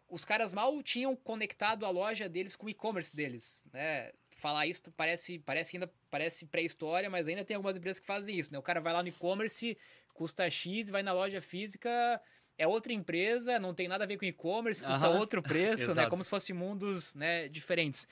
Os 0.08 0.24
caras 0.24 0.54
mal 0.54 0.82
tinham 0.84 1.16
conectado 1.16 1.86
a 1.86 1.90
loja 1.90 2.30
deles 2.30 2.56
com 2.56 2.68
o 2.68 2.70
e-commerce 2.70 3.16
deles, 3.16 3.66
né? 3.74 4.12
Falar 4.38 4.68
isso 4.68 4.92
parece, 4.92 5.40
parece 5.40 5.78
ainda 5.78 5.92
parece 6.10 6.46
pré-história, 6.46 7.10
mas 7.10 7.28
ainda 7.28 7.44
tem 7.44 7.56
algumas 7.56 7.78
empresas 7.78 8.00
que 8.00 8.06
fazem 8.06 8.38
isso, 8.38 8.52
né? 8.52 8.60
O 8.60 8.64
cara 8.64 8.80
vai 8.80 8.94
lá 8.94 9.02
no 9.02 9.10
e-commerce, 9.10 9.78
custa 10.14 10.50
X, 10.50 10.90
vai 10.90 11.02
na 11.02 11.14
loja 11.14 11.42
física, 11.42 12.22
é 12.58 12.68
outra 12.68 12.94
empresa, 12.94 13.58
não 13.58 13.74
tem 13.74 13.88
nada 13.88 14.04
a 14.04 14.08
ver 14.08 14.18
com 14.18 14.26
e-commerce, 14.26 14.84
custa 14.84 15.10
uhum. 15.10 15.18
outro 15.18 15.42
preço, 15.42 15.96
né? 15.96 16.06
Como 16.10 16.24
se 16.24 16.30
fossem 16.30 16.56
mundos 16.56 17.16
né, 17.16 17.48
diferentes. 17.48 18.08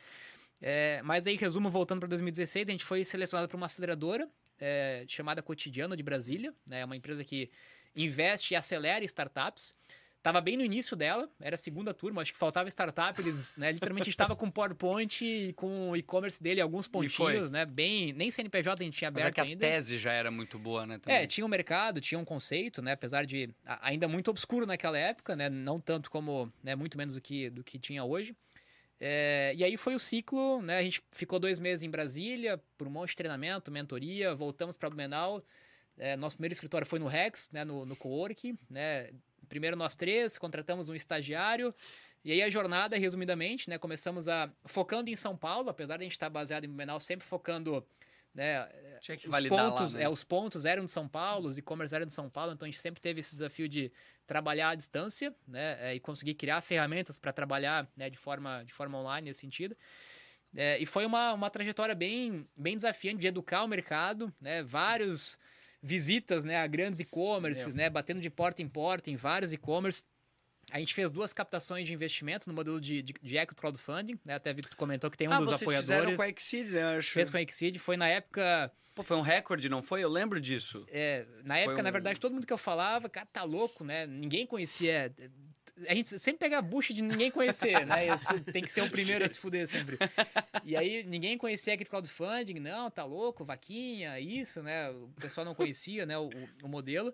É, 0.62 1.02
mas 1.04 1.26
aí, 1.26 1.36
resumo, 1.36 1.70
voltando 1.70 2.00
para 2.00 2.10
2016, 2.10 2.68
a 2.68 2.72
gente 2.72 2.84
foi 2.84 3.06
selecionado 3.06 3.48
para 3.48 3.58
uma 3.58 3.66
aceleradora 3.66 4.30
é, 4.60 5.06
chamada 5.08 5.42
Cotidiano 5.42 5.96
de 5.96 6.04
Brasília, 6.04 6.54
né? 6.66 6.84
Uma 6.84 6.96
empresa 6.96 7.24
que 7.24 7.50
investe 7.96 8.54
e 8.54 8.58
acelera 8.58 9.04
startups. 9.06 9.74
Tava 10.22 10.42
bem 10.42 10.58
no 10.58 10.64
início 10.64 10.98
dela, 10.98 11.30
era 11.40 11.56
a 11.56 11.58
segunda 11.58 11.94
turma, 11.94 12.22
acho 12.22 12.34
que 12.34 12.38
faltava 12.38 12.68
startup, 12.68 13.22
eles, 13.22 13.56
né, 13.56 13.72
literalmente 13.72 14.10
estava 14.10 14.36
com 14.36 14.52
PowerPoint 14.52 15.24
e 15.24 15.54
com 15.54 15.92
o 15.92 15.96
e-commerce 15.96 16.44
dele, 16.44 16.60
alguns 16.60 16.90
pontinhos, 16.90 17.50
né, 17.50 17.66
bem, 17.66 18.12
nem 18.12 18.30
CNPJ 18.30 18.84
a 18.84 18.86
gente 18.86 18.98
tinha 18.98 19.08
aberto 19.08 19.28
Mas 19.28 19.32
é 19.32 19.34
que 19.34 19.54
ainda. 19.54 19.66
a 19.66 19.70
tese 19.70 19.98
já 19.98 20.12
era 20.12 20.30
muito 20.30 20.60
boa, 20.60 20.86
né, 20.86 20.98
também. 20.98 21.22
É, 21.22 21.26
tinha 21.26 21.46
um 21.46 21.48
mercado, 21.48 22.02
tinha 22.02 22.20
um 22.20 22.26
conceito, 22.26 22.82
né, 22.82 22.92
apesar 22.92 23.26
de 23.26 23.50
ainda 23.82 24.10
muito 24.10 24.30
obscuro 24.30 24.66
naquela 24.66 24.98
época, 24.98 25.38
né, 25.38 25.50
não 25.50 25.80
tanto 25.80 26.12
como, 26.12 26.52
né, 26.62 26.76
muito 26.76 26.98
menos 26.98 27.14
do 27.14 27.22
que, 27.22 27.50
do 27.50 27.64
que 27.64 27.80
tinha 27.80 28.04
hoje. 28.04 28.36
É, 29.00 29.54
e 29.56 29.64
aí 29.64 29.78
foi 29.78 29.96
o 29.96 30.00
ciclo, 30.00 30.62
né, 30.62 30.78
a 30.78 30.84
gente 30.84 31.02
ficou 31.12 31.40
dois 31.40 31.58
meses 31.58 31.84
em 31.84 31.90
Brasília, 31.90 32.62
por 32.78 32.86
um 32.86 32.92
monte 32.92 33.12
de 33.12 33.16
treinamento, 33.16 33.72
mentoria, 33.72 34.36
voltamos 34.36 34.76
para 34.76 34.90
Blumenau, 34.90 35.42
é, 35.98 36.18
nosso 36.18 36.36
primeiro 36.36 36.52
escritório 36.52 36.86
foi 36.86 37.00
no 37.00 37.08
Rex, 37.08 37.50
né, 37.52 37.64
no, 37.64 37.86
no 37.86 37.96
Cowork, 37.96 38.54
né, 38.70 39.10
primeiro 39.48 39.76
nós 39.76 39.96
três, 39.96 40.38
contratamos 40.38 40.90
um 40.90 40.96
estagiário. 40.96 41.74
E 42.24 42.32
aí 42.32 42.42
a 42.42 42.50
jornada, 42.50 42.98
resumidamente, 42.98 43.70
né, 43.70 43.78
começamos 43.78 44.28
a 44.28 44.52
focando 44.66 45.10
em 45.10 45.16
São 45.16 45.36
Paulo, 45.36 45.70
apesar 45.70 45.98
de 45.98 46.04
a 46.04 46.06
gente 46.06 46.14
estar 46.14 46.30
baseado 46.30 46.66
em 46.66 46.68
Blumenau, 46.68 47.00
sempre 47.00 47.26
focando 47.26 47.86
né, 48.34 48.68
Tinha 49.02 49.18
que 49.18 49.28
os 49.28 49.48
pontos, 49.48 49.94
lá, 49.94 50.00
né? 50.00 50.06
é, 50.06 50.10
os 50.10 50.24
pontos 50.24 50.66
eram 50.66 50.86
de 50.86 50.92
São 50.92 51.08
Paulo, 51.08 51.50
os 51.50 51.58
e-commerce 51.58 51.94
eram 51.94 52.06
de 52.06 52.14
São 52.14 52.30
Paulo, 52.30 52.54
então 52.54 52.66
a 52.66 52.72
gente 52.72 52.82
sempre 52.82 53.02
teve 53.02 53.20
esse 53.20 53.34
desafio 53.34 53.68
de 53.68 53.92
trabalhar 54.28 54.70
à 54.70 54.76
distância, 54.76 55.34
né, 55.48 55.78
é, 55.90 55.96
e 55.96 56.00
conseguir 56.00 56.36
criar 56.36 56.62
ferramentas 56.62 57.18
para 57.18 57.34
trabalhar, 57.34 57.88
né, 57.98 58.10
de 58.10 58.18
forma 58.18 58.64
de 58.64 58.74
forma 58.74 58.98
online 58.98 59.30
nesse 59.30 59.42
sentido. 59.42 59.76
É, 60.56 60.80
e 60.80 60.86
foi 60.86 61.06
uma, 61.06 61.34
uma 61.34 61.50
trajetória 61.50 61.94
bem 61.94 62.48
bem 62.56 62.76
desafiante 62.76 63.20
de 63.20 63.28
educar 63.28 63.64
o 63.64 63.68
mercado, 63.68 64.34
né, 64.40 64.64
vários 64.64 65.38
visitas 65.82 66.44
né, 66.44 66.58
a 66.58 66.68
grandes 66.68 67.00
e-commerces, 67.00 67.74
né, 67.74 67.90
batendo 67.90 68.20
de 68.20 68.30
porta 68.30 68.62
em 68.62 68.68
porta 68.68 69.10
em 69.10 69.16
vários 69.16 69.54
e-commerce. 69.54 70.04
A 70.72 70.80
gente 70.80 70.94
fez 70.94 71.10
duas 71.10 71.34
captações 71.34 71.88
de 71.88 71.94
investimentos 71.94 72.48
no 72.48 72.54
modelo 72.54 72.80
de, 72.80 73.02
de, 73.02 73.14
de 73.22 73.38
eco 73.38 73.56
crowdfunding, 73.56 74.20
né? 74.24 74.36
Até 74.36 74.54
Victor 74.54 74.76
comentou 74.76 75.10
que 75.10 75.18
tem 75.18 75.28
um 75.28 75.34
ah, 75.34 75.40
dos 75.40 75.48
vocês 75.48 75.62
apoiadores. 75.62 75.88
Fizeram 75.88 76.16
com 76.16 76.22
a 76.22 76.30
Exceed, 76.30 76.74
eu 76.74 76.88
acho. 76.98 77.12
Fez 77.12 77.30
com 77.30 77.38
a 77.38 77.42
Exceed, 77.42 77.80
foi 77.80 77.98
na 77.98 78.08
época. 78.08 78.72
Pô, 78.94 79.04
foi 79.04 79.18
um 79.18 79.22
recorde, 79.22 79.70
não 79.70 79.82
foi? 79.82 80.04
Eu 80.04 80.10
lembro 80.10 80.40
disso. 80.40 80.86
É, 80.90 81.26
na 81.44 81.58
época, 81.58 81.80
um... 81.80 81.84
na 81.84 81.92
verdade, 81.92 82.20
todo 82.20 82.34
mundo 82.34 82.46
que 82.46 82.54
eu 82.54 82.58
falava, 82.58 83.10
cara, 83.10 83.28
tá 83.32 83.44
louco, 83.44 83.84
né? 83.84 84.06
Ninguém 84.06 84.46
conhecia 84.46 85.14
a 85.88 85.94
gente 85.94 86.20
sempre 86.20 86.40
pega 86.40 86.58
a 86.58 86.62
bucha 86.62 86.94
de 86.94 87.02
ninguém 87.02 87.32
conhecer, 87.32 87.86
né? 87.86 88.08
Tem 88.52 88.64
que 88.64 88.72
ser 88.72 88.82
o 88.82 88.90
primeiro 88.90 89.24
a 89.24 89.30
se 89.30 89.40
fuder 89.40 89.68
sempre. 89.68 89.98
E 90.64 90.76
aí, 90.76 91.04
ninguém 91.04 91.38
conhecia 91.38 91.74
aquele 91.74 91.90
crowdfunding, 91.90 92.60
não, 92.60 92.90
tá 92.92 93.04
louco, 93.06 93.46
vaquinha, 93.46 94.20
isso, 94.20 94.62
né? 94.62 94.90
O 94.90 95.10
pessoal 95.20 95.46
não 95.46 95.56
conhecia, 95.56 96.06
né, 96.06 96.18
o, 96.18 96.30
o 96.64 96.68
modelo. 96.68 97.14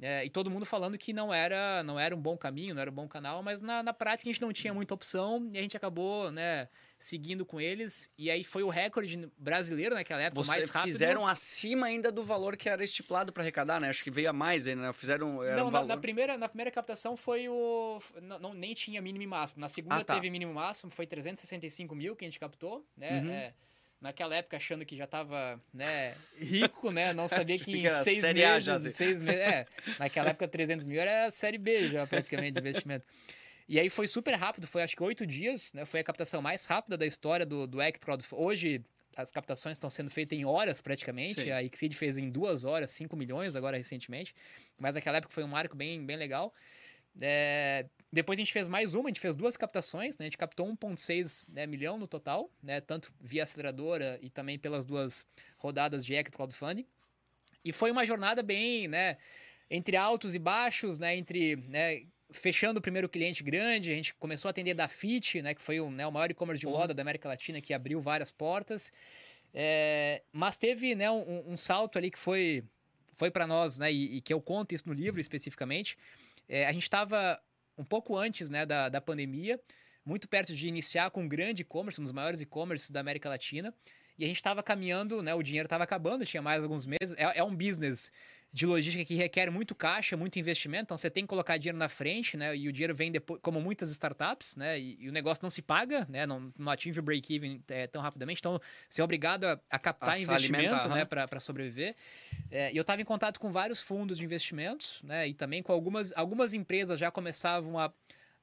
É, 0.00 0.24
e 0.24 0.30
todo 0.30 0.50
mundo 0.50 0.66
falando 0.66 0.98
que 0.98 1.12
não 1.12 1.32
era, 1.32 1.82
não 1.82 1.98
era 1.98 2.14
um 2.14 2.20
bom 2.20 2.36
caminho, 2.36 2.74
não 2.74 2.82
era 2.82 2.90
um 2.90 2.94
bom 2.94 3.06
canal, 3.06 3.42
mas 3.42 3.60
na, 3.60 3.82
na 3.82 3.92
prática 3.92 4.28
a 4.28 4.32
gente 4.32 4.42
não 4.42 4.52
tinha 4.52 4.74
muita 4.74 4.94
opção 4.94 5.48
e 5.52 5.58
a 5.58 5.62
gente 5.62 5.76
acabou, 5.76 6.30
né, 6.32 6.68
seguindo 6.98 7.44
com 7.44 7.60
eles. 7.60 8.10
E 8.18 8.30
aí 8.30 8.42
foi 8.42 8.62
o 8.62 8.68
recorde 8.68 9.30
brasileiro 9.38 9.94
naquela 9.94 10.22
época, 10.22 10.42
Vocês 10.42 10.56
mais 10.56 10.70
rápido. 10.70 10.92
fizeram 10.92 11.26
acima 11.26 11.86
ainda 11.86 12.10
do 12.10 12.22
valor 12.24 12.56
que 12.56 12.68
era 12.68 12.82
estipulado 12.82 13.32
para 13.32 13.42
arrecadar, 13.42 13.80
né? 13.80 13.88
Acho 13.88 14.02
que 14.02 14.10
veio 14.10 14.30
a 14.30 14.32
mais 14.32 14.66
ainda, 14.66 14.82
né? 14.82 14.92
Fizeram. 14.92 15.42
não, 15.56 15.68
um 15.68 15.70
na, 15.70 15.84
na, 15.84 15.96
primeira, 15.96 16.36
na 16.36 16.48
primeira 16.48 16.70
captação 16.70 17.16
foi 17.16 17.48
o. 17.48 18.00
Não, 18.22 18.38
não, 18.38 18.54
nem 18.54 18.74
tinha 18.74 19.00
mínimo 19.00 19.22
e 19.22 19.26
máximo. 19.26 19.60
Na 19.60 19.68
segunda 19.68 19.96
ah, 19.96 20.04
tá. 20.04 20.14
teve 20.14 20.30
mínimo 20.30 20.52
e 20.52 20.54
máximo, 20.54 20.90
foi 20.90 21.06
365 21.06 21.94
mil 21.94 22.16
que 22.16 22.24
a 22.24 22.28
gente 22.28 22.40
captou, 22.40 22.84
né? 22.96 23.20
Uhum. 23.20 23.30
É, 23.30 23.54
naquela 24.02 24.34
época 24.34 24.56
achando 24.56 24.84
que 24.84 24.96
já 24.96 25.04
estava 25.04 25.58
né, 25.72 26.14
rico, 26.36 26.90
né? 26.90 27.14
Não 27.14 27.28
sabia 27.28 27.56
que 27.58 27.86
em 27.86 27.90
seis 27.94 28.22
meses, 28.22 28.64
já, 28.64 28.74
assim. 28.74 28.90
seis 28.90 29.22
meses, 29.22 29.40
é, 29.40 29.66
naquela 29.98 30.30
época 30.30 30.48
300 30.48 30.84
mil 30.84 31.00
era 31.00 31.30
série 31.30 31.56
B 31.56 31.88
já 31.88 32.06
praticamente 32.06 32.52
de 32.52 32.60
investimento. 32.60 33.06
E 33.68 33.78
aí 33.78 33.88
foi 33.88 34.08
super 34.08 34.34
rápido, 34.34 34.66
foi 34.66 34.82
acho 34.82 34.96
que 34.96 35.02
oito 35.02 35.24
dias, 35.24 35.72
né? 35.72 35.86
Foi 35.86 36.00
a 36.00 36.04
captação 36.04 36.42
mais 36.42 36.66
rápida 36.66 36.98
da 36.98 37.06
história 37.06 37.46
do, 37.46 37.66
do 37.66 37.80
Act 37.80 38.00
Crowdfunding. 38.00 38.42
Hoje 38.42 38.84
as 39.16 39.30
captações 39.30 39.76
estão 39.76 39.88
sendo 39.88 40.10
feitas 40.10 40.36
em 40.36 40.44
horas 40.44 40.80
praticamente. 40.80 41.42
Sim. 41.42 41.50
A 41.52 41.62
Exceed 41.62 41.94
fez 41.94 42.18
em 42.18 42.28
duas 42.28 42.64
horas, 42.64 42.90
5 42.90 43.16
milhões 43.16 43.54
agora 43.54 43.76
recentemente. 43.76 44.34
Mas 44.78 44.94
naquela 44.94 45.18
época 45.18 45.32
foi 45.32 45.44
um 45.44 45.48
marco 45.48 45.76
bem, 45.76 46.04
bem 46.04 46.16
legal. 46.16 46.52
É, 47.20 47.86
depois 48.12 48.38
a 48.38 48.40
gente 48.40 48.52
fez 48.52 48.68
mais 48.68 48.94
uma, 48.94 49.08
a 49.08 49.10
gente 49.10 49.20
fez 49.20 49.34
duas 49.34 49.56
captações, 49.56 50.18
né? 50.18 50.24
A 50.24 50.28
gente 50.28 50.36
captou 50.36 50.66
1,6 50.66 51.46
né, 51.48 51.66
milhão 51.66 51.96
no 51.96 52.06
total, 52.06 52.50
né? 52.62 52.78
Tanto 52.80 53.10
via 53.18 53.42
aceleradora 53.42 54.18
e 54.20 54.28
também 54.28 54.58
pelas 54.58 54.84
duas 54.84 55.26
rodadas 55.56 56.04
de 56.04 56.12
Equity 56.12 56.36
Crowdfunding. 56.36 56.86
E 57.64 57.72
foi 57.72 57.90
uma 57.90 58.04
jornada 58.04 58.42
bem, 58.42 58.86
né? 58.86 59.16
Entre 59.70 59.96
altos 59.96 60.34
e 60.34 60.38
baixos, 60.38 60.98
né? 60.98 61.16
Entre, 61.16 61.56
né? 61.56 62.02
Fechando 62.30 62.80
o 62.80 62.82
primeiro 62.82 63.08
cliente 63.08 63.42
grande, 63.42 63.90
a 63.90 63.94
gente 63.94 64.14
começou 64.14 64.48
a 64.48 64.50
atender 64.50 64.74
da 64.74 64.88
Fit, 64.88 65.40
né? 65.40 65.54
Que 65.54 65.62
foi 65.62 65.80
o, 65.80 65.90
né, 65.90 66.06
o 66.06 66.12
maior 66.12 66.30
e-commerce 66.30 66.60
de 66.60 66.66
moda 66.66 66.92
da 66.92 67.00
América 67.00 67.28
Latina, 67.28 67.62
que 67.62 67.72
abriu 67.72 67.98
várias 67.98 68.30
portas. 68.30 68.92
É, 69.54 70.22
mas 70.30 70.58
teve, 70.58 70.94
né? 70.94 71.10
Um, 71.10 71.52
um, 71.52 71.56
salto 71.56 71.96
ali 71.96 72.10
que 72.10 72.18
foi, 72.18 72.62
foi 73.10 73.30
para 73.30 73.46
nós, 73.46 73.78
né? 73.78 73.90
E, 73.90 74.18
e 74.18 74.20
que 74.20 74.34
eu 74.34 74.40
conto 74.40 74.74
isso 74.74 74.86
no 74.86 74.92
livro 74.92 75.18
especificamente 75.18 75.96
é, 76.48 76.66
a 76.66 76.72
gente 76.72 76.82
estava 76.82 77.40
um 77.76 77.84
pouco 77.84 78.16
antes 78.16 78.50
né, 78.50 78.66
da, 78.66 78.88
da 78.88 79.00
pandemia, 79.00 79.60
muito 80.04 80.28
perto 80.28 80.54
de 80.54 80.68
iniciar 80.68 81.10
com 81.10 81.22
um 81.22 81.28
grande 81.28 81.62
e-commerce, 81.62 82.00
um 82.00 82.04
dos 82.04 82.12
maiores 82.12 82.40
e-commerce 82.40 82.92
da 82.92 83.00
América 83.00 83.28
Latina. 83.28 83.74
E 84.18 84.24
a 84.24 84.26
gente 84.26 84.36
estava 84.36 84.62
caminhando, 84.62 85.22
né, 85.22 85.34
o 85.34 85.42
dinheiro 85.42 85.66
estava 85.66 85.84
acabando, 85.84 86.24
tinha 86.24 86.42
mais 86.42 86.62
alguns 86.62 86.86
meses. 86.86 87.14
É, 87.16 87.38
é 87.38 87.44
um 87.44 87.54
business 87.54 88.12
de 88.52 88.66
logística 88.66 89.02
que 89.04 89.14
requer 89.14 89.50
muito 89.50 89.74
caixa, 89.74 90.14
muito 90.14 90.38
investimento, 90.38 90.84
então 90.84 90.98
você 90.98 91.08
tem 91.08 91.24
que 91.24 91.28
colocar 91.28 91.56
dinheiro 91.56 91.78
na 91.78 91.88
frente, 91.88 92.36
né? 92.36 92.54
E 92.54 92.68
o 92.68 92.72
dinheiro 92.72 92.94
vem 92.94 93.10
depois, 93.10 93.40
como 93.40 93.58
muitas 93.60 93.90
startups, 93.90 94.56
né? 94.56 94.78
E, 94.78 94.98
e 95.00 95.08
o 95.08 95.12
negócio 95.12 95.42
não 95.42 95.48
se 95.48 95.62
paga, 95.62 96.06
né? 96.08 96.26
Não, 96.26 96.52
não 96.58 96.70
atinge 96.70 97.00
o 97.00 97.02
break-even 97.02 97.62
é, 97.68 97.86
tão 97.86 98.02
rapidamente, 98.02 98.40
então 98.40 98.60
você 98.86 99.00
é 99.00 99.04
obrigado 99.04 99.44
a, 99.44 99.58
a 99.70 99.78
captar 99.78 100.10
a 100.10 100.18
investimento, 100.20 100.86
né? 100.90 101.06
Para 101.06 101.40
sobreviver. 101.40 101.96
É, 102.50 102.70
e 102.70 102.76
eu 102.76 102.82
estava 102.82 103.00
em 103.00 103.06
contato 103.06 103.40
com 103.40 103.50
vários 103.50 103.80
fundos 103.80 104.18
de 104.18 104.24
investimentos, 104.24 105.00
né? 105.02 105.26
E 105.26 105.32
também 105.32 105.62
com 105.62 105.72
algumas, 105.72 106.12
algumas 106.14 106.52
empresas 106.52 107.00
já 107.00 107.10
começavam 107.10 107.78
a 107.78 107.90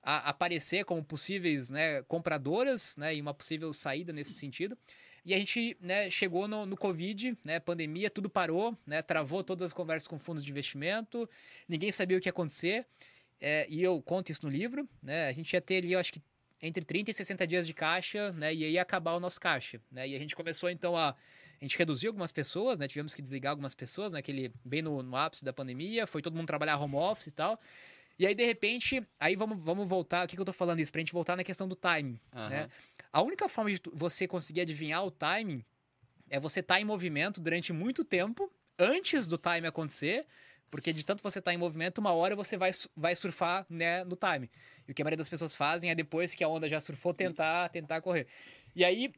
a 0.02 0.30
aparecer 0.30 0.86
como 0.86 1.04
possíveis 1.04 1.70
né, 1.70 2.02
compradoras 2.04 2.96
né, 2.96 3.14
e 3.14 3.22
uma 3.22 3.34
possível 3.34 3.74
saída 3.74 4.14
nesse 4.14 4.34
sentido. 4.34 4.78
E 5.26 5.34
a 5.34 5.38
gente 5.38 5.78
né, 5.80 6.10
chegou 6.10 6.48
no, 6.48 6.66
no 6.66 6.78
Covid, 6.78 7.38
né, 7.44 7.60
pandemia, 7.60 8.10
tudo 8.10 8.30
parou, 8.30 8.78
né, 8.86 9.02
travou 9.02 9.44
todas 9.44 9.64
as 9.64 9.74
conversas 9.74 10.08
com 10.08 10.18
fundos 10.18 10.44
de 10.44 10.52
investimento, 10.52 11.30
ninguém 11.68 11.92
sabia 11.92 12.18
o 12.18 12.22
que 12.22 12.28
ia 12.28 12.32
acontecer. 12.32 12.86
É, 13.42 13.66
e 13.70 13.82
eu 13.82 14.02
conto 14.02 14.32
isso 14.32 14.46
no 14.46 14.52
livro, 14.52 14.88
né? 15.02 15.30
A 15.30 15.32
gente 15.32 15.54
ia 15.54 15.62
ter 15.62 15.78
ali, 15.78 15.94
eu 15.94 16.00
acho 16.00 16.12
que 16.12 16.22
entre 16.62 16.84
30 16.84 17.12
e 17.12 17.14
60 17.14 17.48
dias 17.48 17.66
de 17.66 17.74
caixa, 17.74 18.34
né? 18.34 18.54
E 18.54 18.66
aí 18.66 18.72
ia 18.74 18.82
acabar 18.82 19.14
o 19.14 19.20
nosso 19.20 19.40
caixa, 19.40 19.82
né? 19.90 20.06
E 20.06 20.14
a 20.14 20.20
gente 20.20 20.36
começou 20.36 20.70
então 20.70 20.98
a 20.98 21.16
a 21.62 21.66
gente 21.66 21.78
reduziu 21.78 22.10
algumas 22.10 22.32
pessoas, 22.32 22.80
né? 22.80 22.88
Tivemos 22.88 23.14
que 23.14 23.22
desligar 23.22 23.52
algumas 23.52 23.76
pessoas, 23.76 24.14
naquele 24.14 24.48
né? 24.48 24.54
bem 24.64 24.82
no, 24.82 25.04
no 25.04 25.16
ápice 25.16 25.44
da 25.44 25.52
pandemia, 25.52 26.08
foi 26.08 26.22
todo 26.22 26.36
mundo 26.36 26.48
trabalhar 26.48 26.78
home 26.78 26.96
office 26.96 27.28
e 27.28 27.32
tal. 27.32 27.60
E 28.20 28.28
aí, 28.28 28.36
de 28.36 28.46
repente, 28.46 29.02
aí 29.18 29.34
vamos, 29.38 29.58
vamos 29.64 29.88
voltar. 29.88 30.26
O 30.26 30.28
que, 30.28 30.36
que 30.36 30.42
eu 30.42 30.46
tô 30.46 30.52
falando 30.52 30.82
isso? 30.82 30.92
Pra 30.92 31.00
gente 31.00 31.14
voltar 31.14 31.38
na 31.38 31.44
questão 31.44 31.70
do 31.70 31.76
timing. 31.76 32.20
Uhum. 32.36 32.50
Né? 32.50 32.70
A 33.14 33.22
única 33.22 33.48
forma 33.48 33.72
de 33.72 33.80
você 33.94 34.28
conseguir 34.28 34.62
adivinhar 34.62 35.06
o 35.06 35.10
timing 35.10 35.64
é 36.30 36.38
você 36.38 36.60
estar 36.60 36.76
tá 36.76 36.82
em 36.82 36.84
movimento 36.84 37.40
durante 37.40 37.72
muito 37.72 38.04
tempo, 38.04 38.52
antes 38.78 39.26
do 39.26 39.38
time 39.38 39.66
acontecer, 39.66 40.28
porque 40.70 40.92
de 40.92 41.06
tanto 41.06 41.24
você 41.24 41.40
estar 41.40 41.52
tá 41.52 41.56
em 41.56 41.58
movimento, 41.58 42.00
uma 42.00 42.12
hora 42.12 42.36
você 42.36 42.58
vai, 42.58 42.72
vai 42.96 43.16
surfar 43.16 43.66
né, 43.70 44.04
no 44.04 44.18
time. 44.18 44.52
E 44.86 44.92
o 44.92 44.94
que 44.94 45.02
a 45.02 45.06
maioria 45.06 45.18
das 45.18 45.30
pessoas 45.30 45.54
fazem 45.54 45.90
é 45.90 45.96
depois 45.96 46.36
que 46.36 46.44
a 46.44 46.48
onda 46.50 46.68
já 46.68 46.82
surfou, 46.82 47.14
tentar, 47.14 47.70
tentar 47.70 48.02
correr. 48.02 48.28
E 48.76 48.84
aí, 48.84 49.14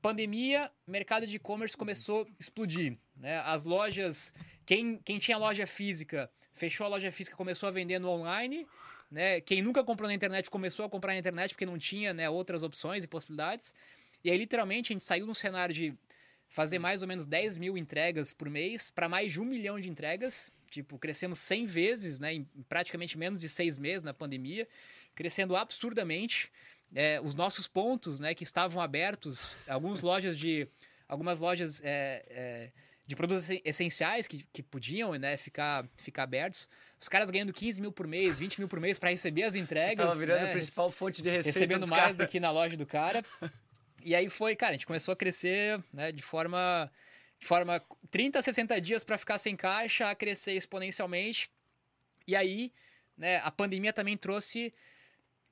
pandemia, 0.00 0.72
mercado 0.86 1.26
de 1.26 1.36
e-commerce 1.36 1.76
começou 1.76 2.22
a 2.22 2.26
explodir. 2.40 2.96
Né? 3.14 3.38
As 3.40 3.64
lojas, 3.64 4.32
quem, 4.64 4.98
quem 5.04 5.18
tinha 5.18 5.36
loja 5.36 5.66
física 5.66 6.30
fechou 6.56 6.86
a 6.86 6.88
loja 6.88 7.12
física, 7.12 7.36
começou 7.36 7.68
a 7.68 7.72
vender 7.72 7.98
no 7.98 8.08
online. 8.08 8.66
Né? 9.10 9.40
Quem 9.40 9.62
nunca 9.62 9.84
comprou 9.84 10.08
na 10.08 10.14
internet 10.14 10.50
começou 10.50 10.84
a 10.84 10.88
comprar 10.88 11.12
na 11.12 11.18
internet 11.18 11.54
porque 11.54 11.66
não 11.66 11.78
tinha 11.78 12.12
né, 12.12 12.28
outras 12.28 12.62
opções 12.62 13.04
e 13.04 13.06
possibilidades. 13.06 13.72
E 14.24 14.30
aí, 14.30 14.36
literalmente, 14.36 14.92
a 14.92 14.94
gente 14.94 15.04
saiu 15.04 15.26
num 15.26 15.34
cenário 15.34 15.74
de 15.74 15.94
fazer 16.48 16.78
mais 16.78 17.02
ou 17.02 17.08
menos 17.08 17.26
10 17.26 17.58
mil 17.58 17.76
entregas 17.76 18.32
por 18.32 18.48
mês 18.48 18.90
para 18.90 19.08
mais 19.08 19.32
de 19.32 19.40
um 19.40 19.44
milhão 19.44 19.78
de 19.78 19.88
entregas. 19.88 20.50
Tipo, 20.70 20.98
crescemos 20.98 21.38
100 21.38 21.66
vezes, 21.66 22.18
né, 22.18 22.34
em 22.34 22.44
praticamente 22.68 23.16
menos 23.16 23.38
de 23.38 23.48
seis 23.48 23.78
meses 23.78 24.02
na 24.02 24.12
pandemia, 24.12 24.66
crescendo 25.14 25.54
absurdamente. 25.54 26.50
É, 26.94 27.20
os 27.20 27.34
nossos 27.34 27.66
pontos, 27.66 28.18
né, 28.18 28.34
que 28.34 28.44
estavam 28.44 28.82
abertos, 28.82 29.56
algumas 29.68 30.02
lojas 30.02 30.38
de, 30.38 30.68
algumas 31.08 31.40
lojas 31.40 31.82
é, 31.84 32.24
é, 32.28 32.72
de 33.06 33.14
produtos 33.14 33.48
essenciais 33.64 34.26
que, 34.26 34.44
que 34.52 34.62
podiam 34.62 35.12
né, 35.12 35.36
ficar, 35.36 35.88
ficar 35.96 36.24
abertos. 36.24 36.68
Os 37.00 37.08
caras 37.08 37.30
ganhando 37.30 37.52
15 37.52 37.80
mil 37.80 37.92
por 37.92 38.06
mês, 38.06 38.38
20 38.38 38.58
mil 38.58 38.68
por 38.68 38.80
mês 38.80 38.98
para 38.98 39.10
receber 39.10 39.44
as 39.44 39.54
entregas. 39.54 39.90
Você 39.90 39.96
tava 39.96 40.14
virando 40.14 40.42
né, 40.42 40.50
a 40.50 40.52
principal 40.52 40.90
fonte 40.90 41.22
de 41.22 41.30
receita. 41.30 41.58
Recebendo 41.58 41.86
mais 41.88 42.02
cara. 42.02 42.14
do 42.14 42.26
que 42.26 42.40
na 42.40 42.50
loja 42.50 42.76
do 42.76 42.86
cara. 42.86 43.24
E 44.04 44.14
aí 44.14 44.28
foi, 44.28 44.56
cara, 44.56 44.70
a 44.70 44.74
gente 44.74 44.86
começou 44.86 45.12
a 45.12 45.16
crescer 45.16 45.82
né, 45.92 46.12
de 46.12 46.22
forma 46.22 46.90
de 47.38 47.46
forma 47.46 47.82
30 48.10 48.38
a 48.38 48.42
60 48.42 48.80
dias 48.80 49.04
para 49.04 49.18
ficar 49.18 49.38
sem 49.38 49.54
caixa, 49.54 50.10
a 50.10 50.14
crescer 50.14 50.52
exponencialmente. 50.52 51.50
E 52.26 52.34
aí, 52.34 52.72
né, 53.16 53.38
a 53.44 53.50
pandemia 53.50 53.92
também 53.92 54.16
trouxe 54.16 54.72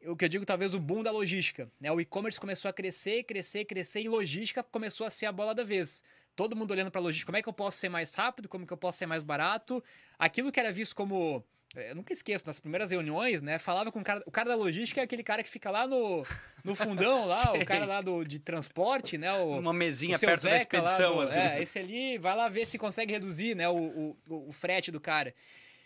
o 0.07 0.17
que 0.17 0.25
eu 0.25 0.29
digo 0.29 0.45
talvez 0.45 0.75
o 0.75 0.81
boom 0.81 1.03
da 1.03 1.11
logística, 1.11 1.71
né? 1.81 1.91
O 1.91 2.01
e-commerce 2.01 2.39
começou 2.39 2.69
a 2.69 2.73
crescer, 2.73 3.23
crescer, 3.25 3.65
crescer 3.65 4.03
e 4.03 4.09
logística 4.09 4.63
começou 4.63 5.07
a 5.07 5.11
ser 5.11 5.27
a 5.27 5.33
bola 5.33 5.55
da 5.55 5.65
vez. 5.65 6.03
Todo 6.37 6.57
mundo 6.57 6.71
olhando 6.71 6.91
para 6.91 7.01
logística, 7.01 7.27
como 7.27 7.39
é 7.39 7.43
que 7.43 7.49
eu 7.49 7.53
posso 7.53 7.79
ser 7.79 7.89
mais 7.89 8.15
rápido, 8.15 8.49
como 8.49 8.67
que 8.67 8.73
eu 8.73 8.77
posso 8.77 8.99
ser 8.99 9.07
mais 9.07 9.23
barato? 9.23 9.83
Aquilo 10.19 10.51
que 10.51 10.59
era 10.59 10.73
visto 10.73 10.95
como 10.95 11.45
é, 11.77 11.91
eu 11.91 11.95
nunca 11.95 12.13
esqueço, 12.13 12.45
nas 12.47 12.61
primeiras 12.61 12.91
reuniões, 12.91 13.43
né? 13.43 13.59
Falava 13.59 13.91
com 13.91 14.01
o 14.01 14.05
cara. 14.05 14.23
O 14.27 14.31
cara 14.31 14.51
da 14.51 14.55
logística 14.55 15.01
é 15.01 15.05
aquele 15.05 15.25
cara 15.25 15.43
que 15.43 15.49
fica 15.49 15.71
lá 15.71 15.87
no, 15.87 16.23
no 16.63 16.75
fundão, 16.75 17.27
lá, 17.27 17.53
o 17.53 17.65
cara 17.65 17.85
lá 17.85 18.01
do, 18.01 18.25
de 18.25 18.39
transporte, 18.39 19.19
né? 19.19 19.33
O, 19.33 19.59
Uma 19.59 19.73
mesinha 19.73 20.19
perto 20.19 20.41
Zeca, 20.41 20.51
da 20.51 20.57
expedição, 20.57 21.17
do, 21.17 21.21
assim. 21.23 21.39
É, 21.39 21.63
esse 21.63 21.79
ali, 21.79 22.19
vai 22.19 22.37
lá 22.37 22.49
ver 22.49 22.67
se 22.67 22.79
consegue 22.79 23.13
reduzir, 23.13 23.57
né? 23.57 23.69
O, 23.69 24.17
o, 24.29 24.49
o 24.49 24.53
frete 24.53 24.93
do 24.93 25.01
cara. 25.01 25.35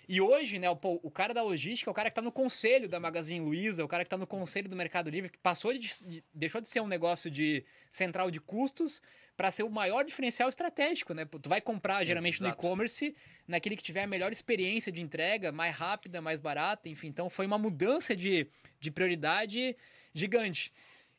E 0.06 0.22
hoje, 0.22 0.58
né, 0.58 0.70
o, 0.70 0.78
o, 1.02 1.10
cara 1.10 1.34
da 1.34 1.42
logística 1.42 1.90
é 1.90 1.92
o 1.92 1.94
cara 1.94 2.08
que 2.08 2.12
está 2.12 2.22
no 2.22 2.32
conselho 2.32 2.88
da 2.88 2.98
Magazine 2.98 3.44
Luiza, 3.44 3.84
o 3.84 3.88
cara 3.88 4.02
que 4.02 4.06
está 4.06 4.16
no 4.16 4.26
conselho 4.26 4.66
do 4.66 4.74
Mercado 4.74 5.10
Livre, 5.10 5.28
que 5.30 5.36
passou 5.36 5.70
de, 5.74 5.80
de, 6.06 6.24
deixou 6.32 6.62
de 6.62 6.68
ser 6.68 6.80
um 6.80 6.86
negócio 6.86 7.30
de 7.30 7.62
central 7.90 8.30
de 8.30 8.40
custos 8.40 9.02
para 9.38 9.52
ser 9.52 9.62
o 9.62 9.70
maior 9.70 10.04
diferencial 10.04 10.48
estratégico, 10.48 11.14
né? 11.14 11.24
Tu 11.24 11.48
vai 11.48 11.60
comprar 11.60 12.04
geralmente 12.04 12.38
Exato. 12.38 12.50
no 12.50 12.58
e-commerce, 12.58 13.14
naquele 13.46 13.76
que 13.76 13.82
tiver 13.84 14.02
a 14.02 14.06
melhor 14.06 14.32
experiência 14.32 14.90
de 14.90 15.00
entrega, 15.00 15.52
mais 15.52 15.76
rápida, 15.76 16.20
mais 16.20 16.40
barata, 16.40 16.88
enfim. 16.88 17.06
Então 17.06 17.30
foi 17.30 17.46
uma 17.46 17.56
mudança 17.56 18.16
de, 18.16 18.50
de 18.80 18.90
prioridade 18.90 19.76
gigante. 20.12 20.72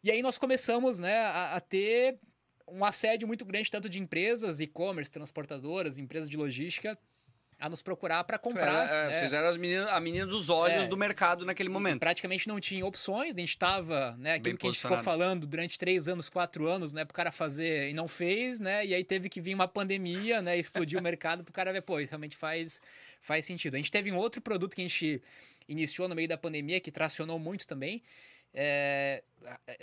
E 0.04 0.12
aí 0.12 0.22
nós 0.22 0.38
começamos, 0.38 1.00
né, 1.00 1.18
a, 1.18 1.56
a 1.56 1.62
ter 1.62 2.20
um 2.68 2.84
assédio 2.84 3.26
muito 3.26 3.46
grande 3.46 3.72
tanto 3.72 3.88
de 3.88 4.02
empresas, 4.02 4.60
e-commerce, 4.60 5.10
transportadoras, 5.10 5.98
empresas 5.98 6.28
de 6.28 6.36
logística, 6.36 7.00
a 7.60 7.68
nos 7.68 7.82
procurar 7.82 8.24
para 8.24 8.38
comprar. 8.38 8.90
É, 8.90 9.18
é, 9.18 9.20
Fizeram 9.20 9.50
as 9.50 9.58
meninas, 9.58 9.90
a 9.90 10.00
menina 10.00 10.26
dos 10.26 10.50
olhos 10.50 10.86
é, 10.86 10.88
do 10.88 10.96
mercado 10.96 11.46
naquele 11.46 11.68
momento. 11.68 12.00
Praticamente 12.00 12.48
não 12.48 12.60
tinha 12.60 12.86
opções, 12.86 13.36
a 13.36 13.40
gente 13.40 13.50
estava, 13.50 14.16
né, 14.18 14.36
aquilo 14.36 14.44
Bem 14.44 14.58
que 14.58 14.68
a 14.68 14.72
gente 14.72 14.82
ficou 14.82 14.98
falando 15.00 15.46
durante 15.46 15.78
três 15.78 16.08
anos, 16.08 16.30
quatro 16.30 16.68
anos, 16.68 16.94
né, 16.94 17.04
para 17.04 17.12
o 17.12 17.16
cara 17.16 17.32
fazer 17.32 17.90
e 17.90 17.94
não 17.94 18.08
fez, 18.08 18.60
né, 18.60 18.86
e 18.86 18.94
aí 18.94 19.04
teve 19.04 19.28
que 19.28 19.42
vir 19.42 19.54
uma 19.54 19.68
pandemia, 19.68 20.42
né, 20.42 20.58
explodir 20.58 20.98
o 20.98 21.02
mercado 21.04 21.44
para 21.44 21.52
o 21.52 21.54
cara 21.54 21.74
ver, 21.74 21.82
pô, 21.82 21.98
realmente 21.98 22.38
faz, 22.38 22.82
faz 23.22 23.46
sentido. 23.46 23.76
A 23.76 23.78
gente 23.78 23.92
teve 23.92 24.10
um 24.10 24.18
outro 24.18 24.42
produto 24.42 24.74
que 24.74 24.82
a 24.82 24.88
gente 24.88 25.22
iniciou 25.68 26.08
no 26.08 26.16
meio 26.16 26.30
da 26.30 26.38
pandemia 26.38 26.80
que 26.80 26.92
tracionou 26.92 27.38
muito 27.38 27.68
também, 27.68 28.02
é, 28.54 29.22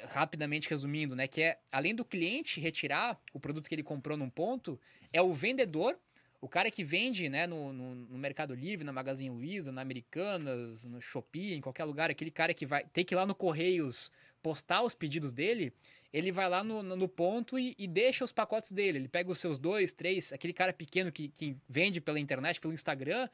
rapidamente 0.09 0.69
resumindo, 0.71 1.15
né, 1.15 1.29
que 1.29 1.43
é 1.43 1.59
além 1.71 1.95
do 1.95 2.07
cliente 2.07 2.59
retirar 2.59 3.21
o 3.35 3.39
produto 3.39 3.69
que 3.69 3.75
ele 3.75 3.83
comprou 3.83 4.17
num 4.17 4.31
ponto, 4.31 4.81
é 5.13 5.21
o 5.21 5.35
vendedor 5.35 5.99
o 6.41 6.49
cara 6.49 6.71
que 6.71 6.85
vende 6.85 7.29
né, 7.29 7.47
no, 7.47 7.73
no, 7.73 7.95
no, 7.95 8.19
Mercado 8.19 8.55
Livre, 8.55 8.85
na 8.85 8.93
Magazine 8.93 9.31
Luiza, 9.31 9.73
na 9.73 9.83
Americanas, 9.83 10.85
no 10.85 11.01
Shopee, 11.01 11.55
em 11.55 11.61
qualquer 11.61 11.85
lugar, 11.85 12.11
aquele 12.11 12.31
cara 12.31 12.53
que 12.53 12.67
vai 12.67 12.85
ter 12.85 13.05
que 13.05 13.15
ir 13.15 13.17
lá 13.17 13.27
no 13.27 13.35
Correios 13.35 14.11
postar 14.43 14.83
os 14.83 14.95
pedidos 14.95 15.33
dele, 15.33 15.73
ele 16.13 16.31
vai 16.31 16.49
lá 16.49 16.63
no, 16.63 16.83
no 16.83 17.09
ponto 17.09 17.59
e, 17.59 17.75
e, 17.77 17.89
deixa 17.89 18.25
os 18.25 18.33
pacotes 18.33 18.71
dele. 18.71 18.99
Ele 18.99 19.09
pega 19.09 19.31
os 19.31 19.41
seus 19.41 19.59
dois, 19.59 19.93
três, 19.93 20.33
aquele 20.33 20.53
cara 20.53 20.73
pequeno 20.73 21.11
que, 21.11 21.29
que 21.29 21.57
vende 21.69 22.01
pela 22.01 22.21
internet, 22.21 22.61
pelo 22.61 22.73
Instagram, 22.73 23.29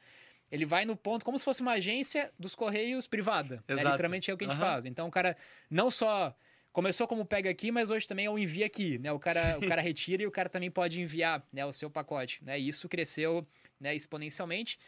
ele 0.51 0.65
vai 0.65 0.85
no 0.85 0.95
ponto 0.95 1.23
como 1.23 1.37
se 1.37 1.45
fosse 1.45 1.61
uma 1.61 1.73
agência 1.73 2.31
dos 2.37 2.55
Correios 2.55 3.07
privada. 3.07 3.63
Né? 3.67 3.75
Literalmente 3.75 4.31
é 4.31 4.33
o 4.33 4.37
que 4.37 4.45
a 4.45 4.47
gente 4.47 4.59
uhum. 4.59 4.65
faz. 4.65 4.85
Então 4.85 5.07
o 5.07 5.11
cara 5.11 5.37
não 5.69 5.91
só 5.91 6.35
começou 6.73 7.07
como 7.07 7.23
pega 7.23 7.49
aqui, 7.49 7.71
mas 7.71 7.91
hoje 7.91 8.07
também 8.07 8.25
é 8.25 8.29
o 8.29 8.37
envia 8.37 8.65
aqui, 8.65 8.97
né? 8.97 9.11
O 9.11 9.19
cara, 9.19 9.59
o 9.59 9.67
cara 9.67 9.81
retira 9.81 10.23
e 10.23 10.27
o 10.27 10.31
cara 10.31 10.49
também 10.49 10.71
pode 10.71 10.99
enviar, 10.99 11.47
né, 11.53 11.63
o 11.63 11.71
seu 11.71 11.89
pacote, 11.89 12.43
né? 12.43 12.59
E 12.59 12.67
isso 12.67 12.89
cresceu, 12.89 13.47
né, 13.79 13.95
exponencialmente. 13.95 14.79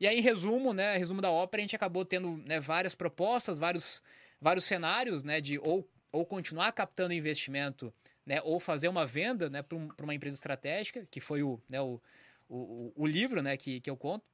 E 0.00 0.06
aí, 0.06 0.18
em 0.18 0.22
resumo, 0.22 0.72
né, 0.72 0.96
resumo 0.96 1.20
da 1.20 1.30
ópera, 1.30 1.60
a 1.60 1.64
gente 1.64 1.76
acabou 1.76 2.04
tendo 2.04 2.38
né, 2.48 2.58
várias 2.58 2.94
propostas, 2.94 3.58
vários, 3.58 4.02
vários 4.40 4.64
cenários, 4.64 5.22
né, 5.22 5.40
de 5.40 5.58
ou, 5.58 5.88
ou 6.10 6.24
continuar 6.24 6.72
captando 6.72 7.12
investimento, 7.12 7.92
né, 8.24 8.40
ou 8.42 8.58
fazer 8.58 8.88
uma 8.88 9.04
venda, 9.06 9.50
né, 9.50 9.62
para 9.62 9.76
um, 9.76 9.88
uma 10.02 10.14
empresa 10.14 10.34
estratégica, 10.34 11.06
que 11.10 11.20
foi 11.20 11.42
o, 11.42 11.60
né, 11.68 11.80
o, 11.80 12.00
o, 12.48 12.92
o 12.96 13.06
livro, 13.06 13.42
né, 13.42 13.56
que, 13.56 13.80
que 13.80 13.90
eu 13.90 13.96
conto. 13.96 14.24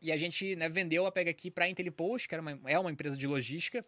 E 0.00 0.12
a 0.12 0.16
gente 0.16 0.54
né, 0.54 0.68
vendeu 0.68 1.06
a 1.06 1.12
Pega 1.12 1.30
Aqui 1.30 1.50
para 1.50 1.64
a 1.64 1.68
IntelliPost, 1.68 2.28
que 2.28 2.34
era 2.34 2.42
uma, 2.42 2.60
é 2.66 2.78
uma 2.78 2.92
empresa 2.92 3.16
de 3.16 3.26
logística, 3.26 3.84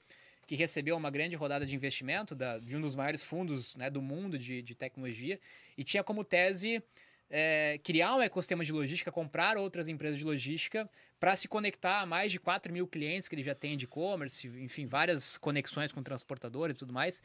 que 0.48 0.56
recebeu 0.56 0.96
uma 0.96 1.10
grande 1.10 1.36
rodada 1.36 1.66
de 1.66 1.74
investimento 1.74 2.34
da, 2.34 2.58
de 2.58 2.74
um 2.74 2.80
dos 2.80 2.94
maiores 2.94 3.22
fundos 3.22 3.76
né, 3.76 3.90
do 3.90 4.00
mundo 4.00 4.38
de, 4.38 4.62
de 4.62 4.74
tecnologia 4.74 5.38
e 5.76 5.84
tinha 5.84 6.02
como 6.02 6.24
tese 6.24 6.82
é, 7.28 7.78
criar 7.84 8.16
um 8.16 8.22
ecossistema 8.22 8.64
de 8.64 8.72
logística, 8.72 9.12
comprar 9.12 9.58
outras 9.58 9.88
empresas 9.88 10.18
de 10.18 10.24
logística 10.24 10.88
para 11.20 11.36
se 11.36 11.46
conectar 11.48 12.00
a 12.00 12.06
mais 12.06 12.32
de 12.32 12.40
4 12.40 12.72
mil 12.72 12.86
clientes 12.88 13.28
que 13.28 13.34
ele 13.34 13.42
já 13.42 13.54
tem 13.54 13.76
de 13.76 13.84
e-commerce, 13.84 14.48
enfim, 14.48 14.86
várias 14.86 15.36
conexões 15.36 15.92
com 15.92 16.02
transportadores 16.02 16.74
e 16.74 16.78
tudo 16.78 16.94
mais, 16.94 17.22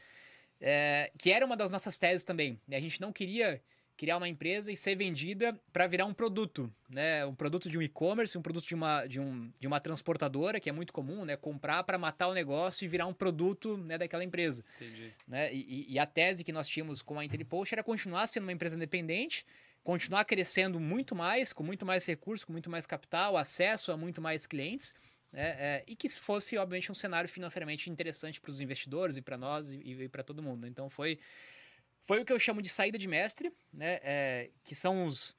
é, 0.60 1.10
que 1.18 1.32
era 1.32 1.46
uma 1.46 1.56
das 1.56 1.70
nossas 1.70 1.96
teses 1.96 2.24
também. 2.24 2.60
A 2.70 2.78
gente 2.78 3.00
não 3.00 3.10
queria 3.10 3.58
criar 3.96 4.16
uma 4.16 4.28
empresa 4.28 4.72
e 4.72 4.76
ser 4.76 4.96
vendida 4.96 5.58
para 5.72 5.86
virar 5.86 6.04
um 6.04 6.14
produto, 6.14 6.72
né? 6.88 7.24
Um 7.24 7.34
produto 7.34 7.68
de 7.68 7.78
um 7.78 7.82
e-commerce, 7.82 8.36
um 8.36 8.42
produto 8.42 8.66
de 8.66 8.74
uma, 8.74 9.06
de, 9.06 9.20
um, 9.20 9.50
de 9.58 9.66
uma 9.66 9.78
transportadora, 9.80 10.58
que 10.58 10.68
é 10.68 10.72
muito 10.72 10.92
comum, 10.92 11.24
né? 11.24 11.36
Comprar 11.36 11.84
para 11.84 11.96
matar 11.96 12.28
o 12.28 12.34
negócio 12.34 12.84
e 12.84 12.88
virar 12.88 13.06
um 13.06 13.14
produto 13.14 13.76
né, 13.76 13.96
daquela 13.96 14.24
empresa. 14.24 14.64
Entendi. 14.76 15.12
Né? 15.26 15.54
E, 15.54 15.92
e 15.92 15.98
a 15.98 16.06
tese 16.06 16.42
que 16.42 16.52
nós 16.52 16.66
tínhamos 16.66 17.02
com 17.02 17.18
a 17.18 17.24
IntelliPost 17.24 17.74
era 17.74 17.82
continuar 17.82 18.26
sendo 18.26 18.44
uma 18.44 18.52
empresa 18.52 18.76
independente, 18.76 19.46
continuar 19.82 20.24
crescendo 20.24 20.80
muito 20.80 21.14
mais, 21.14 21.52
com 21.52 21.62
muito 21.62 21.86
mais 21.86 22.04
recursos, 22.06 22.44
com 22.44 22.52
muito 22.52 22.70
mais 22.70 22.86
capital, 22.86 23.36
acesso 23.36 23.92
a 23.92 23.96
muito 23.96 24.20
mais 24.20 24.46
clientes, 24.46 24.92
né? 25.32 25.56
É, 25.58 25.84
e 25.86 25.96
que 25.96 26.08
fosse, 26.08 26.56
obviamente, 26.56 26.90
um 26.90 26.94
cenário 26.94 27.28
financeiramente 27.28 27.90
interessante 27.90 28.40
para 28.40 28.50
os 28.50 28.60
investidores 28.60 29.16
e 29.16 29.22
para 29.22 29.36
nós 29.36 29.72
e, 29.72 29.78
e 30.04 30.08
para 30.08 30.22
todo 30.22 30.42
mundo. 30.42 30.66
Então 30.66 30.88
foi 30.88 31.18
foi 32.04 32.20
o 32.20 32.24
que 32.24 32.32
eu 32.32 32.38
chamo 32.38 32.60
de 32.60 32.68
saída 32.68 32.98
de 32.98 33.08
mestre, 33.08 33.52
né? 33.72 33.98
É, 34.02 34.50
que 34.62 34.74
são 34.74 35.06
os, 35.06 35.34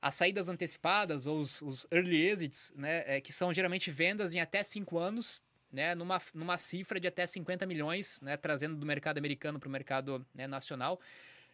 as 0.00 0.14
saídas 0.14 0.48
antecipadas 0.48 1.26
ou 1.26 1.38
os, 1.38 1.62
os 1.62 1.86
early 1.90 2.28
exits, 2.28 2.72
né? 2.76 3.02
É, 3.06 3.20
que 3.20 3.32
são 3.32 3.52
geralmente 3.52 3.90
vendas 3.90 4.34
em 4.34 4.40
até 4.40 4.62
5 4.62 4.98
anos, 4.98 5.42
né? 5.72 5.94
Numa, 5.94 6.20
numa 6.34 6.58
cifra 6.58 7.00
de 7.00 7.08
até 7.08 7.26
50 7.26 7.66
milhões, 7.66 8.20
né? 8.20 8.36
Trazendo 8.36 8.76
do 8.76 8.84
mercado 8.84 9.16
americano 9.16 9.58
para 9.58 9.68
o 9.68 9.72
mercado 9.72 10.24
né? 10.34 10.46
nacional. 10.46 11.00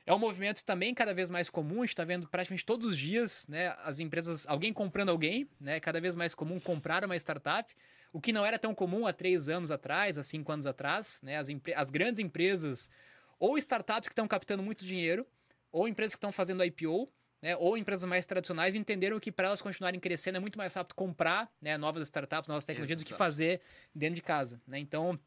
É 0.05 0.13
um 0.13 0.19
movimento 0.19 0.65
também 0.65 0.93
cada 0.95 1.15
vez 1.15 1.31
mais 1.31 1.49
comum, 1.49 1.79
a 1.79 1.85
gente 1.85 1.91
está 1.91 2.05
vendo 2.05 2.29
praticamente 2.29 2.65
todos 2.65 2.87
os 2.87 2.99
dias, 2.99 3.47
né? 3.49 3.69
As 3.85 4.01
empresas, 4.01 4.47
alguém 4.49 4.73
comprando 4.73 5.11
alguém, 5.11 5.49
né? 5.61 5.79
Cada 5.79 6.01
vez 6.01 6.17
mais 6.17 6.35
comum 6.35 6.59
comprar 6.59 7.05
uma 7.05 7.17
startup, 7.17 7.73
o 8.13 8.21
que 8.21 8.33
não 8.33 8.45
era 8.45 8.59
tão 8.59 8.75
comum 8.75 9.07
há 9.07 9.13
três 9.13 9.49
anos 9.49 9.71
atrás, 9.71 10.19
há 10.19 10.25
cinco 10.25 10.51
anos 10.51 10.67
atrás, 10.67 11.21
né? 11.23 11.37
As, 11.37 11.49
as 11.77 11.91
grandes 11.91 12.19
empresas 12.19 12.91
ou 13.39 13.59
startups 13.59 14.09
que 14.09 14.13
estão 14.13 14.27
captando 14.27 14.63
muito 14.63 14.85
dinheiro, 14.85 15.27
ou 15.71 15.87
empresas 15.87 16.15
que 16.15 16.19
estão 16.19 16.33
fazendo 16.33 16.65
IPO, 16.65 17.11
né, 17.43 17.57
ou 17.57 17.77
empresas 17.77 18.09
mais 18.09 18.25
tradicionais 18.25 18.75
entenderam 18.75 19.21
que 19.21 19.31
para 19.31 19.49
elas 19.49 19.61
continuarem 19.61 20.01
crescendo 20.01 20.37
é 20.37 20.41
muito 20.41 20.59
mais 20.59 20.75
rápido 20.75 20.95
comprar 20.95 21.51
né, 21.61 21.77
novas 21.77 22.03
startups, 22.05 22.49
novas 22.49 22.65
tecnologias 22.65 22.99
Exato. 22.99 23.11
do 23.11 23.13
que 23.13 23.19
fazer 23.19 23.61
dentro 23.95 24.15
de 24.15 24.23
casa. 24.23 24.61
Né? 24.67 24.79
Então, 24.79 25.19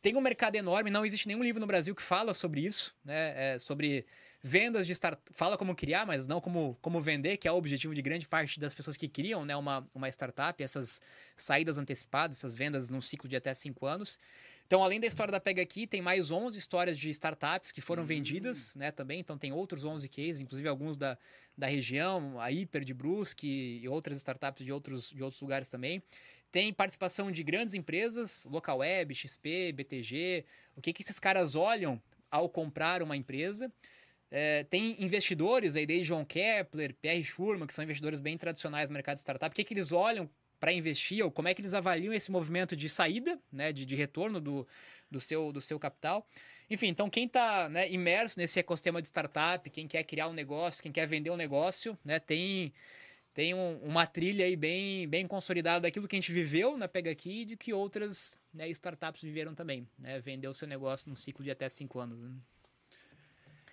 tem 0.00 0.16
um 0.16 0.20
mercado 0.20 0.54
enorme, 0.54 0.88
não 0.90 1.04
existe 1.04 1.26
nenhum 1.26 1.42
livro 1.42 1.60
no 1.60 1.66
Brasil 1.66 1.94
que 1.94 2.02
fala 2.02 2.32
sobre 2.32 2.60
isso, 2.60 2.94
né, 3.04 3.54
é, 3.54 3.58
sobre 3.58 4.06
vendas 4.40 4.86
de 4.86 4.92
startup. 4.92 5.28
Fala 5.34 5.58
como 5.58 5.74
criar, 5.74 6.06
mas 6.06 6.28
não 6.28 6.40
como, 6.40 6.78
como 6.80 7.02
vender, 7.02 7.36
que 7.36 7.48
é 7.48 7.52
o 7.52 7.56
objetivo 7.56 7.92
de 7.92 8.00
grande 8.00 8.28
parte 8.28 8.60
das 8.60 8.74
pessoas 8.74 8.96
que 8.96 9.08
criam 9.08 9.44
né, 9.44 9.56
uma, 9.56 9.84
uma 9.92 10.08
startup, 10.08 10.62
essas 10.62 11.00
saídas 11.34 11.78
antecipadas, 11.78 12.36
essas 12.38 12.54
vendas 12.54 12.88
num 12.88 13.00
ciclo 13.00 13.28
de 13.28 13.34
até 13.34 13.52
cinco 13.52 13.84
anos. 13.86 14.18
Então, 14.66 14.82
além 14.82 14.98
da 14.98 15.06
história 15.06 15.30
da 15.30 15.38
Pega 15.38 15.62
Aqui, 15.62 15.86
tem 15.86 16.02
mais 16.02 16.32
11 16.32 16.58
histórias 16.58 16.98
de 16.98 17.08
startups 17.10 17.70
que 17.70 17.80
foram 17.80 18.02
uhum. 18.02 18.06
vendidas, 18.08 18.74
né, 18.74 18.90
também. 18.90 19.20
Então, 19.20 19.38
tem 19.38 19.52
outros 19.52 19.84
11 19.84 20.08
cases, 20.08 20.40
inclusive 20.40 20.68
alguns 20.68 20.96
da, 20.96 21.16
da 21.56 21.68
região, 21.68 22.40
a 22.40 22.50
Hiper 22.50 22.84
de 22.84 22.92
Brusque 22.92 23.46
e 23.46 23.88
outras 23.88 24.16
startups 24.16 24.64
de 24.64 24.72
outros, 24.72 25.10
de 25.10 25.22
outros 25.22 25.40
lugares 25.40 25.68
também. 25.68 26.02
Tem 26.50 26.72
participação 26.72 27.30
de 27.30 27.44
grandes 27.44 27.74
empresas, 27.74 28.44
Localweb, 28.44 29.14
XP, 29.14 29.72
BTG. 29.72 30.44
O 30.74 30.80
que, 30.80 30.92
que 30.92 31.02
esses 31.02 31.20
caras 31.20 31.54
olham 31.54 32.02
ao 32.28 32.48
comprar 32.48 33.02
uma 33.02 33.16
empresa? 33.16 33.72
É, 34.28 34.64
tem 34.64 34.96
investidores 34.98 35.76
aí, 35.76 35.86
desde 35.86 36.08
John 36.08 36.24
Kepler, 36.24 36.92
Pierre 36.94 37.24
Schurman, 37.24 37.68
que 37.68 37.74
são 37.74 37.84
investidores 37.84 38.18
bem 38.18 38.36
tradicionais 38.36 38.88
no 38.88 38.94
mercado 38.94 39.14
de 39.14 39.20
startup. 39.20 39.52
O 39.52 39.54
que, 39.54 39.62
que 39.62 39.74
eles 39.74 39.92
olham 39.92 40.28
para 40.58 40.72
investir, 40.72 41.24
ou 41.24 41.30
como 41.30 41.48
é 41.48 41.54
que 41.54 41.60
eles 41.60 41.74
avaliam 41.74 42.12
esse 42.12 42.30
movimento 42.30 42.74
de 42.74 42.88
saída, 42.88 43.38
né, 43.52 43.72
de, 43.72 43.84
de 43.84 43.94
retorno 43.94 44.40
do, 44.40 44.66
do, 45.10 45.20
seu, 45.20 45.52
do 45.52 45.60
seu 45.60 45.78
capital. 45.78 46.26
Enfim, 46.68 46.88
então 46.88 47.08
quem 47.08 47.26
está 47.26 47.68
né, 47.68 47.90
imerso 47.90 48.38
nesse 48.38 48.58
ecossistema 48.58 49.00
de 49.00 49.08
startup, 49.08 49.68
quem 49.70 49.86
quer 49.86 50.02
criar 50.04 50.28
um 50.28 50.32
negócio, 50.32 50.82
quem 50.82 50.90
quer 50.90 51.06
vender 51.06 51.30
um 51.30 51.36
negócio, 51.36 51.96
né, 52.04 52.18
tem, 52.18 52.72
tem 53.34 53.54
um, 53.54 53.78
uma 53.82 54.06
trilha 54.06 54.44
aí 54.44 54.56
bem, 54.56 55.06
bem 55.08 55.26
consolidada 55.26 55.80
daquilo 55.80 56.08
que 56.08 56.16
a 56.16 56.18
gente 56.18 56.32
viveu 56.32 56.76
na 56.76 56.88
Pega 56.88 57.10
Aqui 57.10 57.42
e 57.42 57.44
de 57.44 57.56
que 57.56 57.72
outras 57.72 58.38
né, 58.52 58.68
startups 58.70 59.22
viveram 59.22 59.54
também. 59.54 59.86
Né, 59.98 60.18
vender 60.18 60.48
o 60.48 60.54
seu 60.54 60.66
negócio 60.66 61.08
num 61.08 61.16
ciclo 61.16 61.44
de 61.44 61.50
até 61.50 61.68
cinco 61.68 62.00
anos. 62.00 62.18
Né. 62.18 62.30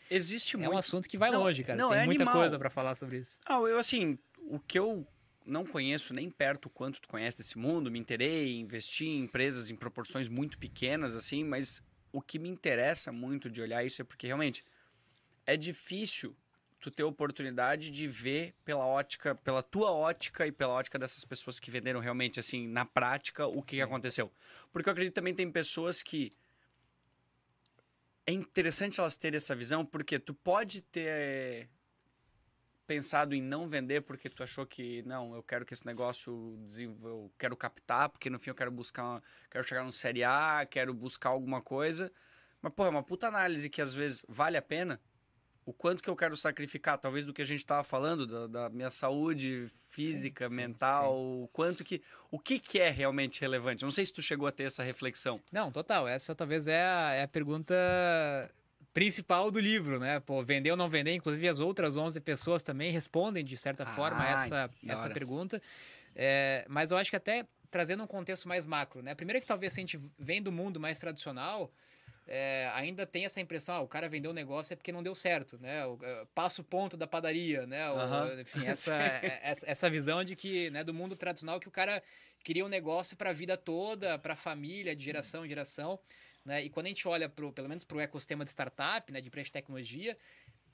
Existe 0.09 0.55
é 0.55 0.59
muito. 0.59 0.73
um 0.73 0.77
assunto 0.77 1.09
que 1.09 1.17
vai 1.17 1.31
não, 1.31 1.39
longe, 1.39 1.63
cara. 1.63 1.77
Não, 1.77 1.89
Tem 1.89 1.99
é 1.99 2.05
muita 2.05 2.23
animal. 2.23 2.41
coisa 2.41 2.59
para 2.59 2.69
falar 2.69 2.93
sobre 2.93 3.17
isso. 3.17 3.39
Não, 3.49 3.67
eu 3.67 3.79
assim, 3.79 4.19
o 4.41 4.59
que 4.59 4.77
eu 4.77 5.07
não 5.45 5.65
conheço 5.65 6.13
nem 6.13 6.29
perto 6.29 6.65
o 6.65 6.69
quanto 6.69 7.01
tu 7.01 7.07
conhece 7.07 7.37
desse 7.37 7.57
mundo, 7.57 7.91
me 7.91 7.99
interei, 7.99 8.59
investi 8.59 9.05
em 9.05 9.21
empresas 9.21 9.69
em 9.69 9.75
proporções 9.75 10.29
muito 10.29 10.57
pequenas, 10.57 11.15
assim, 11.15 11.43
mas 11.43 11.81
o 12.11 12.21
que 12.21 12.37
me 12.39 12.49
interessa 12.49 13.11
muito 13.11 13.49
de 13.49 13.61
olhar 13.61 13.83
isso 13.83 14.01
é 14.01 14.05
porque 14.05 14.27
realmente 14.27 14.63
é 15.45 15.57
difícil 15.57 16.35
tu 16.79 16.91
ter 16.91 17.03
oportunidade 17.03 17.89
de 17.89 18.07
ver 18.07 18.53
pela 18.65 18.85
ótica, 18.85 19.33
pela 19.33 19.63
tua 19.63 19.91
ótica 19.91 20.45
e 20.45 20.51
pela 20.51 20.73
ótica 20.73 20.99
dessas 20.99 21.23
pessoas 21.23 21.59
que 21.59 21.71
venderam 21.71 22.01
realmente, 22.01 22.39
assim, 22.39 22.67
na 22.67 22.85
prática, 22.85 23.47
o 23.47 23.61
que, 23.61 23.77
que 23.77 23.81
aconteceu. 23.81 24.29
Porque 24.71 24.89
eu 24.89 24.91
acredito 24.91 25.13
que 25.13 25.15
também 25.15 25.33
tem 25.33 25.49
pessoas 25.49 26.01
que 26.01 26.33
é 28.27 28.33
interessante 28.33 28.99
elas 28.99 29.15
terem 29.15 29.37
essa 29.37 29.55
visão, 29.55 29.85
porque 29.85 30.19
tu 30.19 30.33
pode 30.33 30.81
ter 30.81 31.69
pensado 32.85 33.33
em 33.33 33.41
não 33.41 33.67
vender 33.67 34.01
porque 34.01 34.29
tu 34.29 34.43
achou 34.43 34.65
que 34.65 35.01
não, 35.03 35.35
eu 35.35 35.43
quero 35.43 35.65
que 35.65 35.73
esse 35.73 35.85
negócio 35.85 36.57
eu 36.77 37.31
quero 37.37 37.55
captar, 37.55 38.09
porque 38.09 38.29
no 38.29 38.39
fim 38.39 38.49
eu 38.49 38.55
quero 38.55 38.71
buscar, 38.71 39.21
quero 39.49 39.63
chegar 39.63 39.83
no 39.83 39.91
série 39.91 40.23
A, 40.23 40.65
quero 40.69 40.93
buscar 40.93 41.29
alguma 41.29 41.61
coisa. 41.61 42.11
Mas 42.61 42.73
pô, 42.73 42.85
é 42.85 42.89
uma 42.89 43.03
puta 43.03 43.27
análise 43.27 43.69
que 43.69 43.81
às 43.81 43.93
vezes 43.93 44.23
vale 44.27 44.57
a 44.57 44.61
pena. 44.61 44.99
O 45.65 45.71
quanto 45.71 46.03
que 46.03 46.09
eu 46.09 46.15
quero 46.15 46.35
sacrificar, 46.35 46.97
talvez 46.97 47.25
do 47.25 47.33
que 47.33 47.41
a 47.41 47.45
gente 47.45 47.59
estava 47.59 47.83
falando, 47.83 48.27
da, 48.27 48.47
da, 48.47 48.69
minha 48.69 48.89
saúde 48.89 49.69
física, 49.89 50.49
sim, 50.49 50.55
mental, 50.55 51.13
sim. 51.13 51.43
o 51.43 51.49
quanto 51.53 51.85
que. 51.85 52.01
O 52.29 52.37
que, 52.37 52.59
que 52.59 52.79
é 52.79 52.89
realmente 52.89 53.39
relevante? 53.39 53.83
Não 53.83 53.91
sei 53.91 54.05
se 54.05 54.11
tu 54.11 54.21
chegou 54.21 54.45
a 54.45 54.51
ter 54.51 54.63
essa 54.63 54.83
reflexão. 54.83 55.39
Não, 55.51 55.71
total. 55.71 56.05
Essa 56.05 56.35
talvez 56.35 56.67
é 56.67 56.81
a, 56.83 57.13
é 57.13 57.23
a 57.23 57.27
pergunta 57.27 57.73
principal 58.93 59.49
do 59.49 59.59
livro, 59.59 59.99
né? 59.99 60.19
Pô, 60.19 60.43
vender 60.43 60.71
ou 60.71 60.77
não 60.77 60.87
vender, 60.87 61.13
inclusive 61.13 61.47
as 61.47 61.59
outras 61.59 61.97
11 61.97 62.19
pessoas 62.21 62.61
também 62.61 62.91
respondem 62.91 63.43
de 63.43 63.57
certa 63.57 63.83
ah, 63.83 63.87
forma 63.87 64.27
essa, 64.27 64.69
essa 64.87 65.09
pergunta. 65.09 65.61
É, 66.15 66.65
mas 66.69 66.91
eu 66.91 66.97
acho 66.97 67.09
que 67.09 67.15
até 67.15 67.45
trazendo 67.71 68.03
um 68.03 68.07
contexto 68.07 68.47
mais 68.47 68.65
macro, 68.67 69.01
né? 69.01 69.15
Primeiro 69.15 69.41
que 69.41 69.47
talvez 69.47 69.73
se 69.73 69.79
a 69.79 69.81
gente 69.81 69.99
vem 70.19 70.41
do 70.41 70.51
mundo 70.51 70.79
mais 70.79 70.99
tradicional, 70.99 71.71
é, 72.27 72.69
ainda 72.75 73.05
tem 73.05 73.25
essa 73.25 73.41
impressão, 73.41 73.75
ah, 73.75 73.81
o 73.81 73.87
cara 73.87 74.07
vendeu 74.07 74.29
o 74.29 74.31
um 74.31 74.35
negócio 74.35 74.73
é 74.73 74.75
porque 74.75 74.91
não 74.91 75.01
deu 75.01 75.15
certo, 75.15 75.57
né? 75.59 75.85
O, 75.87 75.97
é, 76.01 76.25
passa 76.35 76.61
o 76.61 76.63
ponto 76.63 76.95
da 76.95 77.07
padaria, 77.07 77.65
né? 77.65 77.89
O, 77.89 78.39
enfim, 78.39 78.63
essa, 78.67 78.95
é, 78.95 79.41
essa 79.65 79.89
visão 79.89 80.23
de 80.23 80.35
que, 80.35 80.69
né, 80.69 80.83
do 80.83 80.93
mundo 80.93 81.15
tradicional 81.15 81.59
que 81.59 81.67
o 81.67 81.71
cara 81.71 82.01
queria 82.43 82.63
um 82.63 82.69
negócio 82.69 83.17
para 83.17 83.31
a 83.31 83.33
vida 83.33 83.57
toda, 83.57 84.19
para 84.19 84.33
a 84.33 84.35
família, 84.35 84.95
de 84.95 85.03
geração 85.03 85.45
em 85.45 85.49
geração. 85.49 85.99
Né? 86.45 86.65
E 86.65 86.69
quando 86.69 86.87
a 86.87 86.89
gente 86.89 87.07
olha, 87.07 87.29
pro, 87.29 87.51
pelo 87.53 87.69
menos 87.69 87.83
para 87.83 87.97
o 87.97 88.01
ecossistema 88.01 88.43
de 88.43 88.49
startup, 88.49 89.11
né, 89.11 89.21
de 89.21 89.27
empresa 89.27 89.45
de 89.45 89.51
tecnologia, 89.51 90.17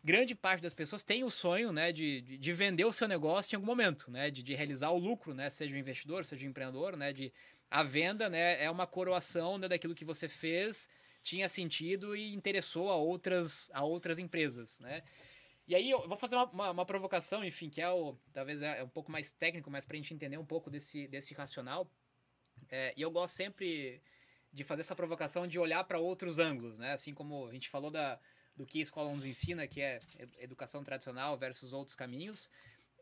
grande 0.03 0.33
parte 0.33 0.61
das 0.61 0.73
pessoas 0.73 1.03
tem 1.03 1.23
o 1.23 1.29
sonho 1.29 1.71
né, 1.71 1.91
de, 1.91 2.21
de, 2.21 2.37
de, 2.37 2.53
vender 2.53 2.85
o 2.85 2.93
seu 2.93 3.07
negócio 3.07 3.53
em 3.53 3.57
algum 3.57 3.67
momento, 3.67 4.09
né, 4.09 4.31
de, 4.31 4.41
de 4.41 4.53
realizar 4.53 4.89
o 4.89 4.97
lucro, 4.97 5.33
né, 5.33 5.49
seja 5.49 5.75
o 5.75 5.77
investidor, 5.77 6.25
seja 6.25 6.45
o 6.45 6.49
empreendedor, 6.49 6.95
né, 6.95 7.13
de 7.13 7.31
a 7.69 7.83
venda 7.83 8.29
né, 8.29 8.63
é 8.63 8.69
uma 8.71 8.87
coroação 8.87 9.57
né, 9.57 9.67
daquilo 9.67 9.93
que 9.93 10.05
você 10.05 10.27
fez, 10.27 10.89
tinha 11.21 11.47
sentido 11.47 12.15
e 12.15 12.33
interessou 12.33 12.89
a 12.89 12.95
outras, 12.95 13.69
a 13.73 13.83
outras 13.83 14.17
empresas. 14.17 14.79
Né? 14.79 15.03
E 15.67 15.75
aí 15.75 15.91
eu 15.91 16.07
vou 16.07 16.17
fazer 16.17 16.35
uma, 16.35 16.45
uma, 16.45 16.71
uma 16.71 16.85
provocação, 16.85 17.43
enfim, 17.43 17.69
que 17.69 17.79
é 17.79 17.89
o, 17.89 18.17
talvez 18.33 18.61
é 18.61 18.83
um 18.83 18.89
pouco 18.89 19.11
mais 19.11 19.31
técnico, 19.31 19.69
mas 19.69 19.85
para 19.85 19.95
a 19.95 19.97
gente 19.97 20.13
entender 20.13 20.37
um 20.37 20.45
pouco 20.45 20.69
desse, 20.69 21.07
desse 21.07 21.33
racional. 21.35 21.91
É, 22.69 22.93
e 22.97 23.01
eu 23.01 23.11
gosto 23.11 23.35
sempre 23.35 24.01
de 24.51 24.63
fazer 24.63 24.81
essa 24.81 24.95
provocação 24.95 25.47
de 25.47 25.59
olhar 25.59 25.83
para 25.83 25.99
outros 25.99 26.39
ângulos, 26.39 26.79
né? 26.79 26.93
Assim 26.93 27.13
como 27.13 27.47
a 27.47 27.53
gente 27.53 27.69
falou 27.69 27.91
da, 27.91 28.19
do 28.55 28.65
que 28.65 28.79
a 28.79 28.81
escola 28.81 29.11
nos 29.11 29.23
ensina, 29.23 29.67
que 29.67 29.81
é 29.81 29.99
educação 30.39 30.83
tradicional 30.83 31.37
versus 31.37 31.73
outros 31.73 31.95
caminhos. 31.95 32.49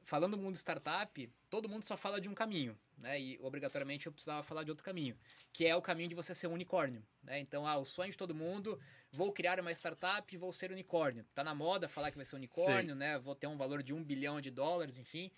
Falando 0.03 0.37
do 0.37 0.41
mundo 0.41 0.55
startup, 0.55 1.29
todo 1.49 1.67
mundo 1.67 1.83
só 1.83 1.97
fala 1.97 2.21
de 2.21 2.29
um 2.29 2.33
caminho, 2.33 2.77
né? 2.97 3.19
E 3.19 3.37
obrigatoriamente 3.41 4.05
eu 4.05 4.11
precisava 4.11 4.41
falar 4.41 4.63
de 4.63 4.69
outro 4.69 4.85
caminho, 4.85 5.17
que 5.51 5.65
é 5.65 5.75
o 5.75 5.81
caminho 5.81 6.09
de 6.09 6.15
você 6.15 6.33
ser 6.33 6.47
um 6.47 6.53
unicórnio, 6.53 7.05
né? 7.21 7.39
Então, 7.39 7.67
ah, 7.67 7.77
o 7.77 7.83
sonho 7.83 8.11
de 8.11 8.17
todo 8.17 8.33
mundo, 8.33 8.79
vou 9.11 9.33
criar 9.33 9.59
uma 9.59 9.71
startup 9.71 10.33
e 10.33 10.37
vou 10.37 10.53
ser 10.53 10.71
unicórnio. 10.71 11.25
Tá 11.33 11.43
na 11.43 11.53
moda 11.53 11.89
falar 11.89 12.11
que 12.11 12.17
vai 12.17 12.25
ser 12.25 12.35
unicórnio, 12.35 12.93
Sim. 12.93 12.99
né? 12.99 13.19
Vou 13.19 13.35
ter 13.35 13.47
um 13.47 13.57
valor 13.57 13.83
de 13.83 13.93
um 13.93 14.03
bilhão 14.03 14.39
de 14.39 14.49
dólares, 14.49 14.97
enfim. 14.97 15.31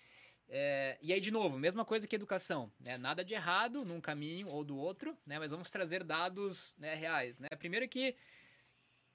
É, 0.52 0.98
e 1.00 1.12
aí, 1.12 1.20
de 1.20 1.30
novo, 1.30 1.56
mesma 1.56 1.84
coisa 1.84 2.08
que 2.08 2.16
educação. 2.16 2.72
Né? 2.80 2.98
Nada 2.98 3.24
de 3.24 3.34
errado 3.34 3.84
num 3.84 4.00
caminho 4.00 4.48
ou 4.48 4.64
do 4.64 4.76
outro, 4.76 5.16
né? 5.24 5.38
mas 5.38 5.52
vamos 5.52 5.70
trazer 5.70 6.02
dados 6.02 6.74
né, 6.76 6.96
reais. 6.96 7.38
Né? 7.38 7.46
Primeiro 7.56 7.88
que 7.88 8.16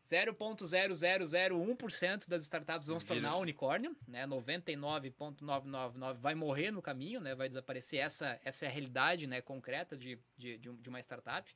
0,0001% 0.05 2.29
das 2.29 2.43
startups 2.43 2.87
vão 2.87 3.01
se 3.01 3.05
tornar 3.05 3.35
unicórnio, 3.35 3.93
né? 4.07 4.25
99,999 4.25 6.19
vai 6.19 6.35
morrer 6.35 6.71
no 6.71 6.81
caminho, 6.81 7.19
né? 7.19 7.35
vai 7.35 7.49
desaparecer. 7.49 7.99
Essa, 7.99 8.39
essa 8.43 8.65
é 8.65 8.69
a 8.69 8.71
realidade 8.71 9.27
né, 9.27 9.41
concreta 9.41 9.97
de, 9.97 10.17
de, 10.37 10.57
de 10.57 10.89
uma 10.89 11.01
startup. 11.01 11.53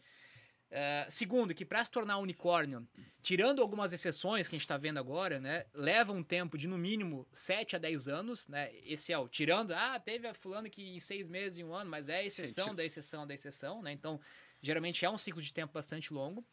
Uh, 0.71 1.09
segundo, 1.09 1.53
que 1.53 1.65
para 1.65 1.83
se 1.83 1.89
tornar 1.89 2.19
unicórnio, 2.19 2.87
tirando 3.23 3.59
algumas 3.59 3.91
exceções 3.91 4.47
que 4.47 4.55
a 4.55 4.57
gente 4.57 4.65
está 4.65 4.77
vendo 4.77 4.99
agora, 4.99 5.39
né, 5.39 5.65
leva 5.73 6.13
um 6.13 6.21
tempo 6.21 6.59
de 6.59 6.67
no 6.67 6.77
mínimo 6.77 7.27
7 7.31 7.75
a 7.75 7.79
10 7.79 8.07
anos, 8.07 8.47
né? 8.47 8.71
Esse 8.85 9.11
é 9.11 9.17
o 9.17 9.27
tirando, 9.27 9.71
ah, 9.71 9.99
teve 9.99 10.27
a 10.27 10.33
fulano 10.33 10.69
que 10.69 10.83
em 10.83 10.99
seis 10.99 11.27
meses 11.27 11.57
e 11.57 11.63
um 11.63 11.73
ano, 11.73 11.89
mas 11.89 12.07
é 12.07 12.17
a 12.17 12.23
exceção 12.23 12.69
Sim, 12.69 12.75
da 12.75 12.85
exceção 12.85 13.25
da 13.25 13.33
exceção, 13.33 13.81
né? 13.81 13.91
Então, 13.91 14.21
geralmente 14.61 15.03
é 15.03 15.09
um 15.09 15.17
ciclo 15.17 15.41
de 15.41 15.51
tempo 15.51 15.73
bastante 15.73 16.13
longo. 16.13 16.45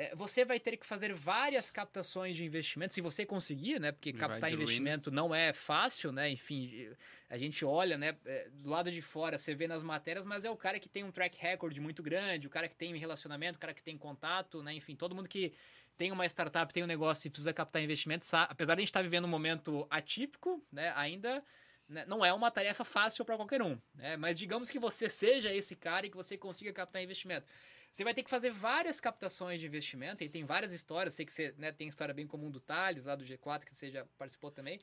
É, 0.00 0.14
você 0.14 0.46
vai 0.46 0.58
ter 0.58 0.78
que 0.78 0.86
fazer 0.86 1.12
várias 1.12 1.70
captações 1.70 2.34
de 2.34 2.42
investimento, 2.42 2.94
se 2.94 3.02
você 3.02 3.26
conseguir, 3.26 3.78
né? 3.78 3.92
Porque 3.92 4.14
captar 4.14 4.50
investimento 4.50 5.10
não 5.10 5.34
é 5.34 5.52
fácil, 5.52 6.10
né? 6.10 6.30
Enfim, 6.30 6.88
a 7.28 7.36
gente 7.36 7.66
olha, 7.66 7.98
né? 7.98 8.16
É, 8.24 8.48
do 8.48 8.70
lado 8.70 8.90
de 8.90 9.02
fora, 9.02 9.36
você 9.36 9.54
vê 9.54 9.68
nas 9.68 9.82
matérias, 9.82 10.24
mas 10.24 10.42
é 10.42 10.50
o 10.50 10.56
cara 10.56 10.80
que 10.80 10.88
tem 10.88 11.04
um 11.04 11.12
track 11.12 11.36
record 11.38 11.76
muito 11.76 12.02
grande, 12.02 12.46
o 12.46 12.50
cara 12.50 12.66
que 12.66 12.74
tem 12.74 12.96
relacionamento, 12.96 13.56
o 13.56 13.60
cara 13.60 13.74
que 13.74 13.82
tem 13.82 13.98
contato, 13.98 14.62
né? 14.62 14.72
Enfim, 14.72 14.96
todo 14.96 15.14
mundo 15.14 15.28
que 15.28 15.52
tem 15.98 16.10
uma 16.10 16.24
startup, 16.24 16.72
tem 16.72 16.82
um 16.82 16.86
negócio 16.86 17.28
e 17.28 17.30
precisa 17.30 17.52
captar 17.52 17.82
investimento, 17.82 18.24
sabe? 18.24 18.46
apesar 18.52 18.76
de 18.76 18.78
a 18.78 18.80
gente 18.80 18.88
estar 18.88 19.00
tá 19.00 19.04
vivendo 19.04 19.26
um 19.26 19.28
momento 19.28 19.86
atípico, 19.90 20.64
né? 20.72 20.94
Ainda 20.96 21.44
né, 21.86 22.06
não 22.06 22.24
é 22.24 22.32
uma 22.32 22.50
tarefa 22.50 22.86
fácil 22.86 23.22
para 23.22 23.36
qualquer 23.36 23.60
um, 23.60 23.78
né? 23.94 24.16
Mas 24.16 24.34
digamos 24.34 24.70
que 24.70 24.78
você 24.78 25.10
seja 25.10 25.52
esse 25.52 25.76
cara 25.76 26.06
e 26.06 26.10
que 26.10 26.16
você 26.16 26.38
consiga 26.38 26.72
captar 26.72 27.02
investimento. 27.02 27.44
Você 27.92 28.04
vai 28.04 28.14
ter 28.14 28.22
que 28.22 28.30
fazer 28.30 28.50
várias 28.50 29.00
captações 29.00 29.60
de 29.60 29.66
investimento, 29.66 30.22
e 30.22 30.28
tem 30.28 30.44
várias 30.44 30.72
histórias, 30.72 31.14
sei 31.14 31.26
que 31.26 31.32
você 31.32 31.52
né, 31.58 31.72
tem 31.72 31.88
história 31.88 32.14
bem 32.14 32.26
comum 32.26 32.48
do 32.48 32.60
Thales, 32.60 33.04
lá 33.04 33.16
do 33.16 33.24
G4, 33.24 33.64
que 33.64 33.76
você 33.76 33.90
já 33.90 34.06
participou 34.16 34.50
também. 34.50 34.78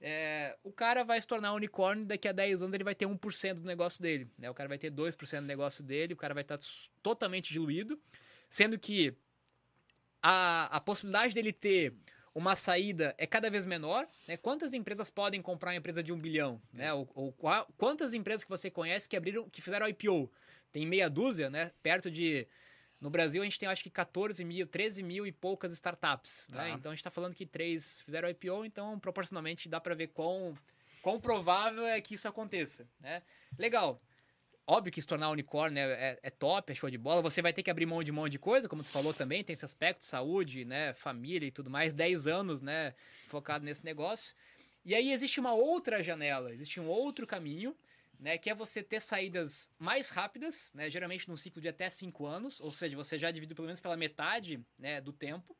É, 0.00 0.56
o 0.62 0.70
cara 0.70 1.02
vai 1.02 1.18
se 1.20 1.26
tornar 1.26 1.52
um 1.52 1.56
unicórnio, 1.56 2.04
daqui 2.04 2.28
a 2.28 2.32
10 2.32 2.62
anos 2.62 2.74
ele 2.74 2.84
vai 2.84 2.94
ter 2.94 3.06
1% 3.06 3.54
do 3.54 3.64
negócio 3.64 4.02
dele. 4.02 4.30
Né? 4.36 4.50
O 4.50 4.54
cara 4.54 4.68
vai 4.68 4.76
ter 4.76 4.90
2% 4.90 5.40
do 5.40 5.46
negócio 5.46 5.82
dele, 5.82 6.12
o 6.12 6.16
cara 6.16 6.34
vai 6.34 6.42
estar 6.42 6.58
totalmente 7.02 7.52
diluído, 7.52 7.98
sendo 8.50 8.78
que 8.78 9.16
a, 10.22 10.76
a 10.76 10.80
possibilidade 10.80 11.34
dele 11.34 11.54
ter 11.54 11.94
uma 12.34 12.54
saída 12.54 13.14
é 13.18 13.26
cada 13.26 13.50
vez 13.50 13.66
menor. 13.66 14.06
Né? 14.28 14.36
Quantas 14.36 14.72
empresas 14.72 15.10
podem 15.10 15.40
comprar 15.40 15.70
uma 15.70 15.76
empresa 15.76 16.02
de 16.02 16.12
um 16.12 16.18
bilhão? 16.18 16.60
Né? 16.72 16.92
Ou, 16.92 17.08
ou, 17.14 17.32
quantas 17.76 18.14
empresas 18.14 18.44
que 18.44 18.50
você 18.50 18.70
conhece 18.70 19.08
que 19.08 19.16
abriram, 19.16 19.48
que 19.48 19.60
fizeram 19.60 19.88
IPO? 19.88 20.30
Tem 20.72 20.86
meia 20.86 21.08
dúzia, 21.08 21.50
né? 21.50 21.70
Perto 21.82 22.10
de. 22.10 22.48
No 23.00 23.10
Brasil, 23.10 23.42
a 23.42 23.44
gente 23.44 23.58
tem 23.58 23.68
acho 23.68 23.82
que 23.82 23.90
14 23.90 24.44
mil, 24.44 24.66
13 24.66 25.02
mil 25.02 25.26
e 25.26 25.32
poucas 25.32 25.72
startups. 25.72 26.48
Tá. 26.50 26.62
Né? 26.62 26.70
Então 26.70 26.90
a 26.90 26.94
gente 26.94 27.00
está 27.00 27.10
falando 27.10 27.34
que 27.34 27.44
três 27.44 28.00
fizeram 28.00 28.28
IPO, 28.28 28.64
então 28.64 28.98
proporcionalmente 28.98 29.68
dá 29.68 29.80
para 29.80 29.94
ver 29.94 30.08
quão, 30.08 30.56
quão 31.02 31.20
provável 31.20 31.84
é 31.84 32.00
que 32.00 32.14
isso 32.14 32.28
aconteça. 32.28 32.88
Né? 33.00 33.22
Legal. 33.58 34.00
Óbvio 34.64 34.92
que 34.92 35.00
se 35.00 35.06
tornar 35.06 35.30
unicórnio 35.30 35.80
é, 35.80 35.90
é, 35.90 36.18
é, 36.22 36.30
top, 36.30 36.70
é 36.70 36.74
show 36.76 36.88
de 36.88 36.96
bola. 36.96 37.20
Você 37.22 37.42
vai 37.42 37.52
ter 37.52 37.64
que 37.64 37.70
abrir 37.70 37.84
mão 37.84 38.04
de 38.04 38.12
um 38.12 38.14
monte 38.14 38.32
de 38.32 38.38
coisa, 38.38 38.68
como 38.68 38.84
tu 38.84 38.90
falou 38.90 39.12
também, 39.12 39.42
tem 39.42 39.54
esse 39.54 39.64
aspecto, 39.64 40.04
saúde, 40.04 40.64
né, 40.64 40.94
família 40.94 41.48
e 41.48 41.50
tudo 41.50 41.68
mais, 41.68 41.92
10 41.92 42.28
anos, 42.28 42.62
né, 42.62 42.94
focado 43.26 43.64
nesse 43.64 43.84
negócio. 43.84 44.36
E 44.84 44.94
aí 44.94 45.12
existe 45.12 45.40
uma 45.40 45.52
outra 45.52 46.02
janela, 46.02 46.52
existe 46.52 46.78
um 46.78 46.86
outro 46.86 47.26
caminho 47.26 47.76
né, 48.22 48.38
que 48.38 48.48
é 48.48 48.54
você 48.54 48.84
ter 48.84 49.02
saídas 49.02 49.68
mais 49.76 50.08
rápidas, 50.08 50.70
né, 50.74 50.88
geralmente 50.88 51.28
num 51.28 51.36
ciclo 51.36 51.60
de 51.60 51.68
até 51.68 51.90
5 51.90 52.24
anos, 52.24 52.60
ou 52.60 52.70
seja, 52.70 52.96
você 52.96 53.18
já 53.18 53.32
dividiu 53.32 53.56
pelo 53.56 53.66
menos 53.66 53.80
pela 53.80 53.96
metade 53.96 54.64
né, 54.78 55.00
do 55.00 55.12
tempo. 55.12 55.56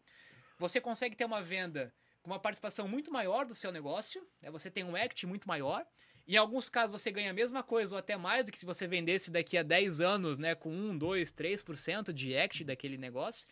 Você 0.60 0.80
consegue 0.80 1.16
ter 1.16 1.24
uma 1.24 1.42
venda 1.42 1.92
com 2.22 2.30
uma 2.30 2.38
participação 2.38 2.86
muito 2.86 3.10
maior 3.10 3.44
do 3.44 3.52
seu 3.52 3.72
negócio, 3.72 4.24
né? 4.40 4.48
você 4.48 4.70
tem 4.70 4.84
um 4.84 4.96
equity 4.96 5.26
muito 5.26 5.48
maior. 5.48 5.84
Em 6.24 6.36
alguns 6.36 6.68
casos 6.68 6.92
você 6.92 7.10
ganha 7.10 7.32
a 7.32 7.34
mesma 7.34 7.64
coisa 7.64 7.96
ou 7.96 7.98
até 7.98 8.16
mais 8.16 8.44
do 8.44 8.52
que 8.52 8.58
se 8.60 8.64
você 8.64 8.86
vendesse 8.86 9.32
daqui 9.32 9.58
a 9.58 9.64
10 9.64 10.00
anos, 10.00 10.38
né, 10.38 10.54
com 10.54 10.70
1, 10.70 10.96
2, 10.96 11.32
3% 11.32 12.12
de 12.12 12.32
equity 12.32 12.62
daquele 12.62 12.96
negócio. 12.96 13.48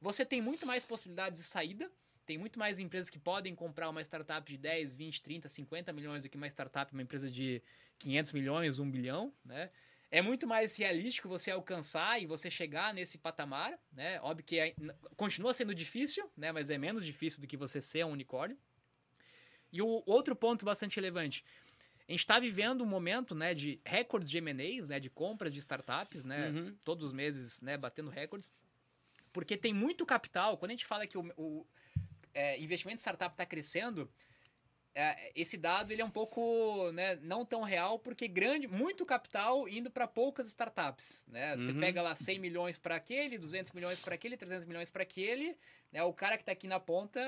Você 0.00 0.24
tem 0.24 0.40
muito 0.40 0.64
mais 0.64 0.86
possibilidades 0.86 1.42
de 1.42 1.46
saída, 1.46 1.92
tem 2.28 2.36
muito 2.36 2.58
mais 2.58 2.78
empresas 2.78 3.08
que 3.08 3.18
podem 3.18 3.54
comprar 3.54 3.88
uma 3.88 4.02
startup 4.02 4.46
de 4.46 4.58
10, 4.58 4.94
20, 4.94 5.22
30, 5.22 5.48
50 5.48 5.92
milhões 5.94 6.22
do 6.24 6.28
que 6.28 6.36
uma 6.36 6.46
startup, 6.46 6.92
uma 6.92 7.00
empresa 7.00 7.26
de 7.30 7.62
500 7.98 8.32
milhões, 8.34 8.78
1 8.78 8.90
bilhão, 8.90 9.32
né? 9.42 9.70
É 10.10 10.20
muito 10.20 10.46
mais 10.46 10.76
realístico 10.76 11.26
você 11.26 11.50
alcançar 11.50 12.20
e 12.20 12.26
você 12.26 12.50
chegar 12.50 12.92
nesse 12.92 13.16
patamar, 13.16 13.78
né? 13.90 14.20
Óbvio 14.20 14.44
que 14.44 14.58
é, 14.58 14.74
continua 15.16 15.54
sendo 15.54 15.74
difícil, 15.74 16.30
né? 16.36 16.52
Mas 16.52 16.68
é 16.68 16.76
menos 16.76 17.02
difícil 17.02 17.40
do 17.40 17.46
que 17.46 17.56
você 17.56 17.80
ser 17.80 18.04
um 18.04 18.10
unicórnio. 18.10 18.58
E 19.72 19.80
o 19.80 20.02
outro 20.04 20.36
ponto 20.36 20.66
bastante 20.66 20.96
relevante, 20.96 21.42
a 22.06 22.12
gente 22.12 22.20
está 22.20 22.38
vivendo 22.38 22.82
um 22.82 22.86
momento 22.86 23.34
né, 23.34 23.54
de 23.54 23.80
recordes 23.86 24.30
de 24.30 24.36
M&As, 24.36 24.90
né, 24.90 25.00
de 25.00 25.08
compras 25.08 25.50
de 25.50 25.60
startups, 25.60 26.24
né, 26.24 26.50
uhum. 26.50 26.76
todos 26.84 27.04
os 27.04 27.12
meses 27.14 27.60
né, 27.62 27.78
batendo 27.78 28.10
recordes, 28.10 28.52
porque 29.32 29.56
tem 29.56 29.72
muito 29.72 30.04
capital. 30.04 30.58
Quando 30.58 30.70
a 30.70 30.74
gente 30.74 30.86
fala 30.86 31.06
que 31.06 31.16
o, 31.16 31.32
o 31.36 31.66
é, 32.34 32.58
investimento 32.60 32.96
em 32.96 33.00
startup 33.00 33.32
está 33.34 33.46
crescendo, 33.46 34.10
é, 35.00 35.30
esse 35.34 35.56
dado 35.56 35.92
ele 35.92 36.02
é 36.02 36.04
um 36.04 36.10
pouco 36.10 36.90
né, 36.90 37.16
não 37.22 37.44
tão 37.44 37.62
real, 37.62 38.00
porque 38.00 38.26
grande, 38.26 38.66
muito 38.66 39.06
capital 39.06 39.68
indo 39.68 39.90
para 39.90 40.08
poucas 40.08 40.48
startups. 40.48 41.24
Né? 41.28 41.56
Você 41.56 41.70
uhum. 41.70 41.78
pega 41.78 42.02
lá 42.02 42.16
100 42.16 42.38
milhões 42.40 42.78
para 42.78 42.96
aquele, 42.96 43.38
200 43.38 43.70
milhões 43.72 44.00
para 44.00 44.16
aquele, 44.16 44.36
300 44.36 44.66
milhões 44.66 44.90
para 44.90 45.04
aquele. 45.04 45.56
Né? 45.92 46.02
O 46.02 46.12
cara 46.12 46.36
que 46.36 46.42
está 46.42 46.50
aqui 46.50 46.66
na 46.66 46.80
ponta 46.80 47.20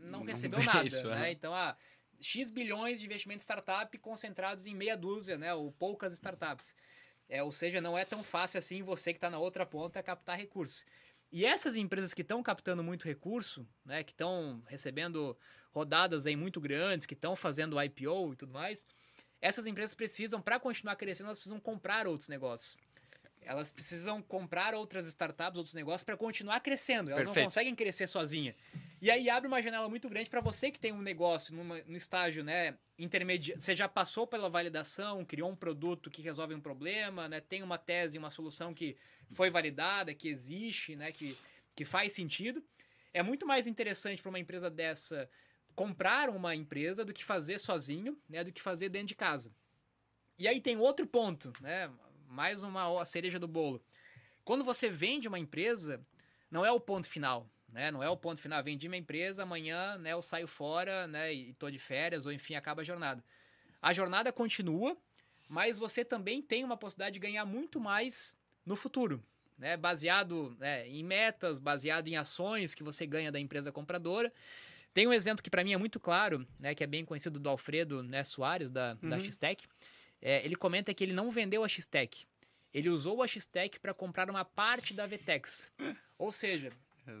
não, 0.00 0.20
não 0.20 0.24
recebeu 0.24 0.60
nada. 0.64 0.84
Isso, 0.84 1.08
né? 1.08 1.28
É. 1.28 1.32
Então, 1.32 1.54
ah, 1.54 1.76
X 2.20 2.50
bilhões 2.50 2.98
de 2.98 3.06
investimento 3.06 3.40
em 3.40 3.44
startup 3.44 3.96
concentrados 3.98 4.66
em 4.66 4.74
meia 4.74 4.96
dúzia, 4.96 5.38
né? 5.38 5.54
ou 5.54 5.70
poucas 5.70 6.12
startups. 6.14 6.74
É, 7.28 7.40
ou 7.40 7.52
seja, 7.52 7.80
não 7.80 7.96
é 7.96 8.04
tão 8.04 8.24
fácil 8.24 8.58
assim 8.58 8.82
você 8.82 9.12
que 9.12 9.18
está 9.18 9.30
na 9.30 9.38
outra 9.38 9.64
ponta 9.64 10.02
captar 10.02 10.36
recursos. 10.36 10.84
E 11.30 11.44
essas 11.44 11.76
empresas 11.76 12.14
que 12.14 12.22
estão 12.22 12.42
captando 12.42 12.82
muito 12.82 13.04
recurso, 13.04 13.68
né, 13.84 14.02
que 14.02 14.12
estão 14.12 14.62
recebendo 14.66 15.36
rodadas 15.70 16.26
aí 16.26 16.34
muito 16.34 16.60
grandes, 16.60 17.06
que 17.06 17.14
estão 17.14 17.36
fazendo 17.36 17.80
IPO 17.82 18.32
e 18.32 18.36
tudo 18.36 18.52
mais, 18.52 18.84
essas 19.40 19.66
empresas 19.66 19.94
precisam, 19.94 20.40
para 20.40 20.58
continuar 20.58 20.96
crescendo, 20.96 21.26
elas 21.26 21.38
precisam 21.38 21.60
comprar 21.60 22.06
outros 22.06 22.28
negócios. 22.28 22.76
Elas 23.42 23.70
precisam 23.70 24.20
comprar 24.20 24.74
outras 24.74 25.06
startups, 25.06 25.56
outros 25.56 25.74
negócios 25.74 26.02
para 26.02 26.16
continuar 26.16 26.60
crescendo. 26.60 27.10
Elas 27.10 27.24
Perfeito. 27.24 27.36
não 27.36 27.44
conseguem 27.44 27.74
crescer 27.74 28.06
sozinha. 28.06 28.54
E 29.00 29.10
aí 29.10 29.30
abre 29.30 29.46
uma 29.46 29.62
janela 29.62 29.88
muito 29.88 30.08
grande 30.08 30.28
para 30.28 30.40
você 30.40 30.70
que 30.70 30.80
tem 30.80 30.92
um 30.92 31.00
negócio 31.00 31.54
numa, 31.54 31.80
no 31.86 31.96
estágio 31.96 32.42
né, 32.42 32.76
intermediário. 32.98 33.60
Você 33.60 33.74
já 33.74 33.88
passou 33.88 34.26
pela 34.26 34.50
validação, 34.50 35.24
criou 35.24 35.50
um 35.50 35.56
produto 35.56 36.10
que 36.10 36.20
resolve 36.20 36.54
um 36.54 36.60
problema, 36.60 37.28
né, 37.28 37.40
tem 37.40 37.62
uma 37.62 37.78
tese, 37.78 38.18
uma 38.18 38.30
solução 38.30 38.74
que 38.74 38.96
foi 39.30 39.50
validada, 39.50 40.12
que 40.12 40.28
existe, 40.28 40.96
né, 40.96 41.12
que, 41.12 41.36
que 41.76 41.84
faz 41.84 42.12
sentido. 42.12 42.62
É 43.14 43.22
muito 43.22 43.46
mais 43.46 43.66
interessante 43.66 44.20
para 44.20 44.30
uma 44.30 44.38
empresa 44.38 44.68
dessa 44.68 45.30
comprar 45.76 46.28
uma 46.28 46.56
empresa 46.56 47.04
do 47.04 47.12
que 47.12 47.24
fazer 47.24 47.58
sozinho, 47.60 48.18
né, 48.28 48.42
do 48.42 48.50
que 48.50 48.60
fazer 48.60 48.88
dentro 48.88 49.08
de 49.08 49.14
casa. 49.14 49.54
E 50.36 50.48
aí 50.48 50.60
tem 50.60 50.76
outro 50.76 51.06
ponto, 51.06 51.52
né, 51.60 51.88
mais 52.28 52.62
uma 52.62 53.04
cereja 53.04 53.38
do 53.38 53.48
bolo. 53.48 53.82
Quando 54.44 54.64
você 54.64 54.88
vende 54.88 55.28
uma 55.28 55.38
empresa, 55.38 56.00
não 56.50 56.64
é 56.64 56.70
o 56.70 56.80
ponto 56.80 57.08
final. 57.08 57.48
Né? 57.68 57.90
Não 57.90 58.02
é 58.02 58.08
o 58.08 58.16
ponto 58.16 58.40
final, 58.40 58.62
vendi 58.62 58.88
minha 58.88 58.98
empresa, 58.98 59.42
amanhã 59.42 59.98
né, 59.98 60.12
eu 60.12 60.22
saio 60.22 60.48
fora 60.48 61.06
né, 61.06 61.34
e 61.34 61.50
estou 61.50 61.70
de 61.70 61.78
férias, 61.78 62.24
ou 62.24 62.32
enfim, 62.32 62.54
acaba 62.54 62.80
a 62.80 62.84
jornada. 62.84 63.22
A 63.80 63.92
jornada 63.92 64.32
continua, 64.32 64.96
mas 65.48 65.78
você 65.78 66.04
também 66.04 66.40
tem 66.40 66.64
uma 66.64 66.76
possibilidade 66.76 67.14
de 67.14 67.20
ganhar 67.20 67.44
muito 67.44 67.78
mais 67.78 68.34
no 68.64 68.74
futuro. 68.74 69.22
Né? 69.56 69.76
Baseado 69.76 70.56
né, 70.58 70.88
em 70.88 71.04
metas, 71.04 71.58
baseado 71.58 72.08
em 72.08 72.16
ações 72.16 72.74
que 72.74 72.82
você 72.82 73.06
ganha 73.06 73.30
da 73.30 73.38
empresa 73.38 73.70
compradora. 73.70 74.32
Tem 74.94 75.06
um 75.06 75.12
exemplo 75.12 75.42
que 75.42 75.50
para 75.50 75.62
mim 75.62 75.74
é 75.74 75.76
muito 75.76 76.00
claro, 76.00 76.46
né, 76.58 76.74
que 76.74 76.82
é 76.82 76.86
bem 76.86 77.04
conhecido 77.04 77.38
do 77.38 77.48
Alfredo 77.48 78.02
né, 78.02 78.24
Soares, 78.24 78.70
da, 78.70 78.96
uhum. 79.02 79.10
da 79.10 79.20
X-Tech. 79.20 79.68
É, 80.20 80.44
ele 80.44 80.56
comenta 80.56 80.92
que 80.92 81.04
ele 81.04 81.12
não 81.12 81.30
vendeu 81.30 81.64
a 81.64 81.68
X-Tech. 81.68 82.26
Ele 82.72 82.88
usou 82.88 83.22
a 83.22 83.26
X-Tech 83.26 83.80
para 83.80 83.94
comprar 83.94 84.28
uma 84.28 84.44
parte 84.44 84.92
da 84.92 85.06
Vtex. 85.06 85.72
Ou 86.18 86.30
seja, 86.30 86.72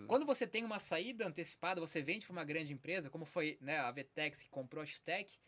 quando 0.06 0.26
você 0.26 0.46
tem 0.46 0.64
uma 0.64 0.78
saída 0.78 1.26
antecipada, 1.26 1.80
você 1.80 2.02
vende 2.02 2.26
para 2.26 2.32
uma 2.32 2.44
grande 2.44 2.72
empresa, 2.72 3.08
como 3.08 3.24
foi 3.24 3.56
né, 3.60 3.78
a 3.78 3.90
Vtex 3.90 4.42
que 4.42 4.48
comprou 4.48 4.82
a 4.82 4.86
X-Tech, 4.86 5.38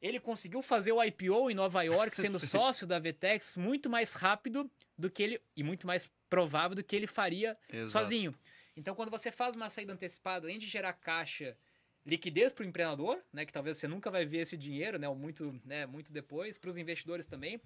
ele 0.00 0.18
conseguiu 0.18 0.62
fazer 0.62 0.92
o 0.92 1.02
IPO 1.02 1.50
em 1.50 1.54
Nova 1.54 1.82
York, 1.82 2.16
sendo 2.16 2.38
sócio 2.40 2.86
da 2.86 2.98
Vtex, 2.98 3.56
muito 3.56 3.88
mais 3.88 4.14
rápido 4.14 4.70
do 4.96 5.10
que 5.10 5.22
ele 5.22 5.40
e 5.56 5.62
muito 5.62 5.86
mais 5.86 6.10
provável 6.28 6.74
do 6.74 6.84
que 6.84 6.96
ele 6.96 7.06
faria 7.06 7.56
Exato. 7.68 7.90
sozinho. 7.90 8.34
Então, 8.76 8.94
quando 8.94 9.10
você 9.10 9.30
faz 9.30 9.56
uma 9.56 9.68
saída 9.68 9.92
antecipada, 9.92 10.46
além 10.46 10.58
de 10.58 10.66
gerar 10.66 10.94
caixa, 10.94 11.56
liquidez 12.04 12.52
para 12.52 12.64
o 12.64 12.66
empreendedor, 12.66 13.22
né, 13.32 13.44
que 13.44 13.52
talvez 13.52 13.78
você 13.78 13.86
nunca 13.86 14.10
vai 14.10 14.24
ver 14.24 14.38
esse 14.38 14.56
dinheiro, 14.56 14.98
né, 14.98 15.08
muito, 15.08 15.60
né, 15.64 15.86
muito 15.86 16.12
depois, 16.12 16.58
para 16.58 16.70
os 16.70 16.78
investidores 16.78 17.26
também, 17.26 17.60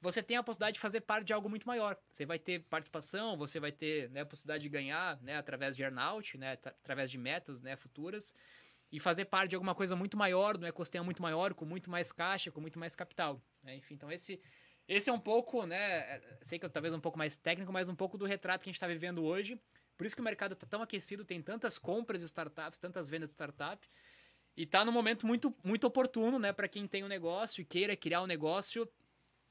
você 0.00 0.22
tem 0.22 0.36
a 0.36 0.42
possibilidade 0.42 0.74
de 0.74 0.80
fazer 0.80 1.02
parte 1.02 1.26
de 1.26 1.32
algo 1.32 1.50
muito 1.50 1.66
maior. 1.66 1.96
Você 2.10 2.24
vai 2.24 2.38
ter 2.38 2.60
participação, 2.60 3.36
você 3.36 3.60
vai 3.60 3.70
ter 3.70 4.08
né, 4.10 4.20
a 4.20 4.26
possibilidade 4.26 4.62
de 4.62 4.68
ganhar 4.68 5.20
né, 5.20 5.36
através 5.36 5.76
de 5.76 5.82
earnout, 5.82 6.38
né, 6.38 6.52
através 6.52 7.10
de 7.10 7.18
metas 7.18 7.60
né, 7.60 7.76
futuras, 7.76 8.34
e 8.90 8.98
fazer 8.98 9.26
parte 9.26 9.50
de 9.50 9.56
alguma 9.56 9.74
coisa 9.74 9.94
muito 9.94 10.16
maior, 10.16 10.56
um 10.56 10.66
ecossistema 10.66 11.04
muito 11.04 11.22
maior, 11.22 11.52
com 11.52 11.64
muito 11.64 11.90
mais 11.90 12.10
caixa, 12.12 12.50
com 12.50 12.60
muito 12.60 12.78
mais 12.78 12.94
capital. 12.96 13.42
Né? 13.62 13.76
Enfim, 13.76 13.94
então 13.94 14.10
esse, 14.10 14.40
esse 14.88 15.10
é 15.10 15.12
um 15.12 15.20
pouco, 15.20 15.66
né, 15.66 15.76
é, 15.76 16.38
sei 16.40 16.58
que 16.58 16.68
talvez 16.68 16.94
um 16.94 17.00
pouco 17.00 17.18
mais 17.18 17.36
técnico, 17.36 17.72
mas 17.72 17.88
um 17.88 17.94
pouco 17.94 18.16
do 18.16 18.24
retrato 18.24 18.62
que 18.62 18.70
a 18.70 18.72
gente 18.72 18.76
está 18.76 18.86
vivendo 18.86 19.22
hoje. 19.22 19.60
Por 20.00 20.06
isso 20.06 20.16
que 20.16 20.22
o 20.22 20.24
mercado 20.24 20.54
está 20.54 20.66
tão 20.66 20.80
aquecido, 20.80 21.26
tem 21.26 21.42
tantas 21.42 21.76
compras 21.76 22.22
de 22.22 22.26
startups, 22.26 22.78
tantas 22.78 23.06
vendas 23.06 23.28
de 23.28 23.34
startup, 23.34 23.86
e 24.56 24.62
está 24.62 24.82
no 24.82 24.90
momento 24.90 25.26
muito, 25.26 25.54
muito 25.62 25.86
oportuno, 25.86 26.38
né, 26.38 26.54
para 26.54 26.66
quem 26.66 26.86
tem 26.86 27.04
um 27.04 27.06
negócio 27.06 27.60
e 27.60 27.66
queira 27.66 27.94
criar 27.94 28.22
um 28.22 28.26
negócio 28.26 28.88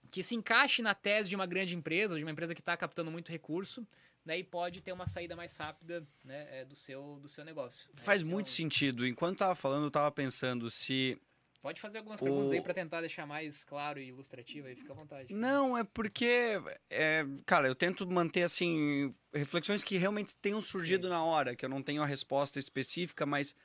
que 0.09 0.23
se 0.23 0.33
encaixe 0.33 0.81
na 0.81 0.95
tese 0.95 1.29
de 1.29 1.35
uma 1.35 1.45
grande 1.45 1.75
empresa, 1.75 2.15
de 2.15 2.23
uma 2.23 2.31
empresa 2.31 2.55
que 2.55 2.61
está 2.61 2.75
captando 2.75 3.11
muito 3.11 3.31
recurso, 3.31 3.87
né, 4.25 4.39
e 4.39 4.43
pode 4.43 4.81
ter 4.81 4.91
uma 4.91 5.05
saída 5.05 5.35
mais 5.35 5.55
rápida 5.55 6.03
né, 6.23 6.47
é, 6.49 6.65
do, 6.65 6.75
seu, 6.75 7.19
do 7.21 7.29
seu 7.29 7.45
negócio. 7.45 7.87
Faz 7.93 8.23
muito 8.23 8.47
é 8.47 8.49
um... 8.49 8.51
sentido. 8.51 9.05
Enquanto 9.05 9.33
estava 9.33 9.53
falando, 9.53 9.83
eu 9.83 9.89
estava 9.89 10.11
pensando 10.11 10.67
se. 10.71 11.15
Pode 11.61 11.81
fazer 11.81 11.97
algumas 11.97 12.21
o... 12.21 12.23
perguntas 12.23 12.51
aí 12.51 12.61
para 12.61 12.73
tentar 12.73 13.01
deixar 13.01 13.25
mais 13.25 13.63
claro 13.63 13.99
e 13.99 14.07
ilustrativo 14.07 14.67
aí, 14.67 14.75
fica 14.75 14.93
à 14.93 14.95
vontade. 14.95 15.33
Não, 15.33 15.77
é 15.77 15.83
porque, 15.83 16.61
é, 16.89 17.25
cara, 17.45 17.67
eu 17.67 17.75
tento 17.75 18.09
manter 18.09 18.43
assim 18.43 19.13
reflexões 19.33 19.83
que 19.83 19.97
realmente 19.97 20.35
tenham 20.37 20.61
surgido 20.61 21.07
Sim. 21.07 21.13
na 21.13 21.23
hora, 21.23 21.55
que 21.55 21.65
eu 21.65 21.69
não 21.69 21.83
tenho 21.83 22.01
a 22.01 22.05
resposta 22.05 22.59
específica, 22.59 23.25
mas 23.25 23.55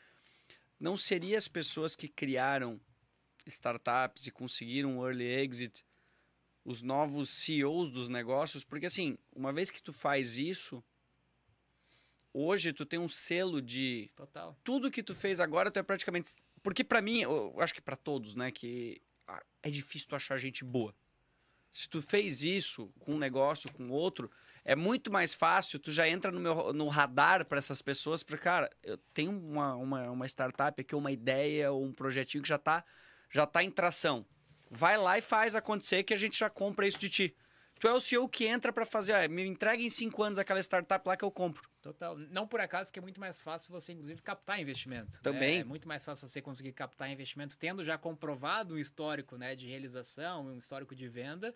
não 0.79 0.97
seria 0.97 1.39
as 1.39 1.47
pessoas 1.47 1.95
que 1.95 2.09
criaram 2.09 2.81
startups 3.47 4.27
e 4.27 4.31
conseguiram 4.31 4.99
um 4.99 5.07
early 5.07 5.25
exit 5.25 5.85
os 6.65 6.81
novos 6.81 7.29
CEOs 7.31 7.91
dos 7.91 8.09
negócios, 8.09 8.65
porque 8.65 8.87
assim, 8.87 9.19
uma 9.35 9.53
vez 9.53 9.71
que 9.71 9.83
tu 9.83 9.93
faz 9.93 10.39
isso, 10.39 10.83
hoje 12.33 12.73
tu 12.73 12.87
tem 12.87 12.99
um 12.99 13.07
selo 13.07 13.61
de 13.61 14.11
Total. 14.17 14.57
tudo 14.65 14.91
que 14.91 15.03
tu 15.03 15.15
fez 15.15 15.41
agora, 15.41 15.71
tu 15.71 15.79
é 15.79 15.83
praticamente, 15.83 16.33
porque 16.65 16.83
para 16.83 17.03
mim, 17.03 17.21
eu 17.21 17.55
acho 17.59 17.75
que 17.75 17.83
para 17.83 17.95
todos, 17.95 18.35
né, 18.35 18.51
que 18.51 19.03
é 19.63 19.71
difícil 19.71 20.09
tu 20.09 20.17
achar 20.17 20.39
gente 20.39 20.65
boa. 20.65 20.95
Se 21.71 21.87
tu 21.89 22.01
fez 22.01 22.43
isso 22.43 22.91
com 22.99 23.13
um 23.13 23.19
negócio, 23.19 23.71
com 23.71 23.91
outro, 23.91 24.31
é 24.65 24.75
muito 24.75 25.13
mais 25.13 25.35
fácil, 25.35 25.79
tu 25.79 25.93
já 25.93 26.09
entra 26.09 26.33
no, 26.33 26.41
meu, 26.41 26.73
no 26.73 26.89
radar 26.89 27.45
para 27.45 27.59
essas 27.59 27.83
pessoas, 27.83 28.23
porque, 28.23 28.43
cara, 28.43 28.71
eu 28.83 28.97
tenho 29.13 29.31
uma, 29.31 29.75
uma, 29.75 30.11
uma 30.11 30.27
startup 30.27 30.81
aqui, 30.81 30.95
uma 30.95 31.13
ideia, 31.13 31.71
um 31.71 31.93
projetinho 31.93 32.43
que 32.43 32.49
já 32.49 32.59
tá, 32.59 32.83
já 33.29 33.47
tá 33.47 33.63
em 33.63 33.71
tração. 33.71 34.25
Vai 34.71 34.97
lá 34.97 35.19
e 35.19 35.21
faz 35.23 35.55
acontecer 35.55 36.03
que 36.03 36.15
a 36.15 36.17
gente 36.17 36.39
já 36.39 36.49
compra 36.49 36.87
isso 36.87 36.99
de 36.99 37.11
ti. 37.11 37.37
Tu 37.79 37.89
é 37.89 37.93
o 37.93 38.01
CEO 38.01 38.29
que 38.29 38.47
entra 38.47 38.73
para 38.73 38.87
fazer, 38.87 39.13
ah, 39.13 39.29
me 39.29 39.45
entrega 39.45 39.83
em 39.83 39.91
cinco 39.91 40.23
anos 40.23 40.39
aquela 40.39 40.61
startup 40.61 41.07
lá 41.07 41.17
que 41.17 41.25
eu 41.25 41.31
compro. 41.31 41.69
Total. 41.83 42.17
Não 42.17 42.47
por 42.47 42.61
acaso 42.61 42.93
que 42.93 42.99
é 42.99 43.03
muito 43.03 43.21
mais 43.21 43.41
fácil 43.41 43.71
você, 43.71 43.93
inclusive, 43.93 44.23
captar 44.23 44.59
investimento. 44.61 45.17
Né? 45.17 45.21
Também. 45.23 45.57
Né? 45.57 45.61
É 45.61 45.65
muito 45.65 45.87
mais 45.87 46.05
fácil 46.05 46.27
você 46.27 46.41
conseguir 46.41 46.73
captar 46.73 47.11
investimento 47.11 47.59
tendo 47.59 47.85
já 47.85 47.99
comprovado 47.99 48.75
um 48.75 48.79
histórico 48.79 49.37
né, 49.37 49.55
de 49.55 49.67
realização, 49.67 50.47
um 50.47 50.57
histórico 50.57 50.95
de 50.95 51.07
venda. 51.09 51.55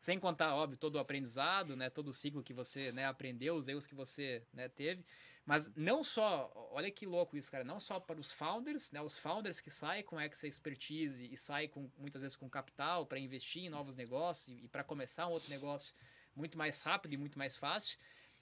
Sem 0.00 0.18
contar, 0.18 0.54
óbvio, 0.54 0.78
todo 0.78 0.96
o 0.96 0.98
aprendizado, 0.98 1.76
né, 1.76 1.90
todo 1.90 2.08
o 2.08 2.12
ciclo 2.12 2.42
que 2.42 2.52
você 2.52 2.92
né, 2.92 3.04
aprendeu, 3.06 3.56
os 3.56 3.66
erros 3.66 3.86
que 3.86 3.94
você 3.94 4.42
né, 4.52 4.68
teve. 4.68 5.04
Mas 5.48 5.74
não 5.74 6.04
só, 6.04 6.52
olha 6.72 6.90
que 6.90 7.06
louco 7.06 7.34
isso, 7.34 7.50
cara, 7.50 7.64
não 7.64 7.80
só 7.80 7.98
para 7.98 8.20
os 8.20 8.30
founders, 8.30 8.92
né, 8.92 9.00
os 9.00 9.16
founders 9.16 9.62
que 9.62 9.70
saem 9.70 10.02
com 10.02 10.20
essa 10.20 10.46
expertise 10.46 11.26
e 11.32 11.38
saem 11.38 11.66
com, 11.70 11.90
muitas 11.96 12.20
vezes 12.20 12.36
com 12.36 12.50
capital 12.50 13.06
para 13.06 13.18
investir 13.18 13.64
em 13.64 13.70
novos 13.70 13.96
negócios 13.96 14.48
e, 14.48 14.64
e 14.66 14.68
para 14.68 14.84
começar 14.84 15.26
um 15.26 15.30
outro 15.30 15.48
negócio 15.48 15.94
muito 16.36 16.58
mais 16.58 16.82
rápido 16.82 17.14
e 17.14 17.16
muito 17.16 17.38
mais 17.38 17.56
fácil, 17.56 17.98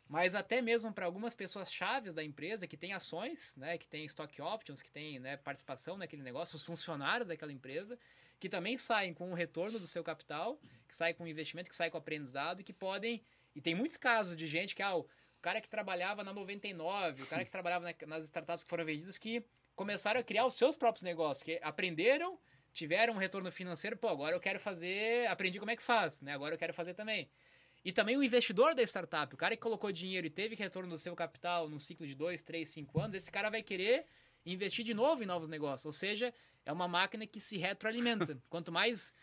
mas 0.08 0.34
até 0.34 0.60
mesmo 0.60 0.92
para 0.92 1.06
algumas 1.06 1.32
pessoas 1.32 1.72
chaves 1.72 2.12
da 2.12 2.24
empresa 2.24 2.66
que 2.66 2.76
têm 2.76 2.92
ações, 2.92 3.54
né, 3.54 3.78
que 3.78 3.86
têm 3.86 4.04
stock 4.06 4.42
options, 4.42 4.82
que 4.82 4.90
têm 4.90 5.20
né, 5.20 5.36
participação 5.36 5.96
naquele 5.96 6.22
negócio, 6.22 6.56
os 6.56 6.64
funcionários 6.64 7.28
daquela 7.28 7.52
empresa, 7.52 7.96
que 8.40 8.48
também 8.48 8.76
saem 8.76 9.14
com 9.14 9.30
o 9.30 9.34
retorno 9.34 9.78
do 9.78 9.86
seu 9.86 10.02
capital, 10.02 10.58
que 10.88 10.96
saem 10.96 11.14
com 11.14 11.24
investimento, 11.24 11.70
que 11.70 11.76
saem 11.76 11.88
com 11.88 11.98
aprendizado, 11.98 12.62
e 12.62 12.64
que 12.64 12.72
podem. 12.72 13.22
E 13.54 13.60
tem 13.60 13.76
muitos 13.76 13.96
casos 13.96 14.36
de 14.36 14.48
gente 14.48 14.74
que, 14.74 14.82
ah, 14.82 14.96
o 14.96 15.06
cara 15.46 15.60
que 15.60 15.68
trabalhava 15.68 16.24
na 16.24 16.32
99, 16.32 17.22
o 17.22 17.26
cara 17.26 17.44
que 17.44 17.50
trabalhava 17.52 17.94
nas 18.04 18.24
startups 18.24 18.64
que 18.64 18.68
foram 18.68 18.84
vendidas, 18.84 19.16
que 19.16 19.44
começaram 19.76 20.18
a 20.18 20.22
criar 20.24 20.44
os 20.44 20.56
seus 20.56 20.76
próprios 20.76 21.04
negócios, 21.04 21.44
que 21.44 21.60
aprenderam, 21.62 22.36
tiveram 22.72 23.14
um 23.14 23.16
retorno 23.16 23.52
financeiro, 23.52 23.96
pô, 23.96 24.08
agora 24.08 24.34
eu 24.34 24.40
quero 24.40 24.58
fazer, 24.58 25.24
aprendi 25.28 25.60
como 25.60 25.70
é 25.70 25.76
que 25.76 25.84
faz, 25.84 26.20
né? 26.20 26.32
Agora 26.34 26.54
eu 26.54 26.58
quero 26.58 26.74
fazer 26.74 26.94
também. 26.94 27.30
E 27.84 27.92
também 27.92 28.16
o 28.16 28.24
investidor 28.24 28.74
da 28.74 28.82
startup, 28.82 29.32
o 29.32 29.36
cara 29.36 29.54
que 29.54 29.62
colocou 29.62 29.92
dinheiro 29.92 30.26
e 30.26 30.30
teve 30.30 30.56
retorno 30.56 30.90
do 30.90 30.98
seu 30.98 31.14
capital 31.14 31.68
num 31.68 31.78
ciclo 31.78 32.04
de 32.04 32.16
2, 32.16 32.42
3, 32.42 32.68
5 32.68 33.00
anos, 33.00 33.14
esse 33.14 33.30
cara 33.30 33.48
vai 33.48 33.62
querer 33.62 34.04
investir 34.44 34.84
de 34.84 34.94
novo 34.94 35.22
em 35.22 35.26
novos 35.26 35.46
negócios. 35.46 35.86
Ou 35.86 35.92
seja, 35.92 36.34
é 36.64 36.72
uma 36.72 36.88
máquina 36.88 37.24
que 37.24 37.38
se 37.38 37.56
retroalimenta. 37.56 38.36
Quanto 38.50 38.72
mais 38.72 39.14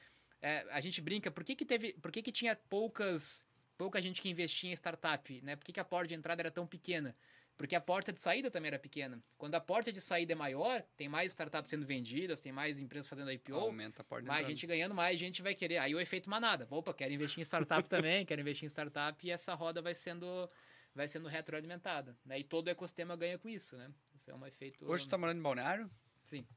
é, 0.41 0.66
a 0.72 0.80
gente 0.80 1.02
brinca, 1.02 1.30
por 1.30 1.44
que, 1.44 1.54
que 1.54 1.66
teve. 1.66 1.91
Por 1.94 2.14
que, 2.14 2.22
que 2.22 2.32
tinha 2.32 2.56
poucas. 2.56 3.45
Pouca 3.84 4.01
gente 4.01 4.22
que 4.22 4.30
investia 4.30 4.72
em 4.72 4.73
startup? 4.73 5.41
Né? 5.41 5.57
Por 5.57 5.65
que, 5.65 5.73
que 5.73 5.80
a 5.80 5.84
porta 5.84 6.07
de 6.07 6.15
entrada 6.15 6.41
era 6.41 6.49
tão 6.49 6.65
pequena? 6.65 7.14
Porque 7.57 7.76
a 7.76 7.81
porta 7.81 8.14
de 8.14 8.19
saída 8.22 8.49
também 8.49 8.69
era 8.69 8.80
pequena. 8.80 9.22
Quando 9.38 9.55
a 9.55 9.60
porta 9.60 9.91
de 9.91 9.99
saída 9.99 10.31
é 10.31 10.35
maior, 10.35 10.81
tem 10.95 11.10
mais 11.10 11.34
startups 11.34 11.69
sendo 11.69 11.85
vendidas, 11.85 12.39
tem 12.39 12.53
mais 12.53 12.80
empresas 12.80 13.07
fazendo 13.07 13.30
IPO, 13.30 13.55
Aumenta 13.55 14.01
a 14.01 14.05
porta 14.05 14.26
mais 14.26 14.47
gente 14.47 14.65
ganhando, 14.65 14.95
mais 14.95 15.19
gente 15.19 15.41
vai 15.41 15.53
querer. 15.53 15.80
Aí 15.80 15.93
o 15.93 15.99
efeito 15.99 16.30
manada. 16.30 16.65
Opa, 16.72 16.93
quero 16.93 17.14
investir 17.14 17.41
em 17.41 17.43
startup 17.43 17.84
também, 17.89 18.26
quero 18.26 18.39
investir 18.39 18.65
em 18.65 18.69
startup 18.69 19.27
e 19.27 19.30
essa 19.30 19.53
roda 19.53 19.81
vai 19.81 19.93
sendo 19.93 20.49
vai 20.95 21.07
sendo 21.10 21.27
retroalimentada. 21.27 22.18
Né? 22.26 22.39
E 22.39 22.43
todo 22.45 22.68
o 22.68 22.69
ecossistema 22.69 23.18
ganha 23.18 23.38
com 23.38 23.49
isso, 23.49 23.76
né? 23.76 23.91
Isso 24.15 24.31
é 24.31 24.34
um 24.34 24.45
efeito... 24.45 24.89
Hoje 24.89 25.05
tu 25.05 25.10
tá 25.10 25.18
morando 25.18 25.39
em 25.39 25.41
Balneário? 25.41 25.91
Sim. 26.23 26.47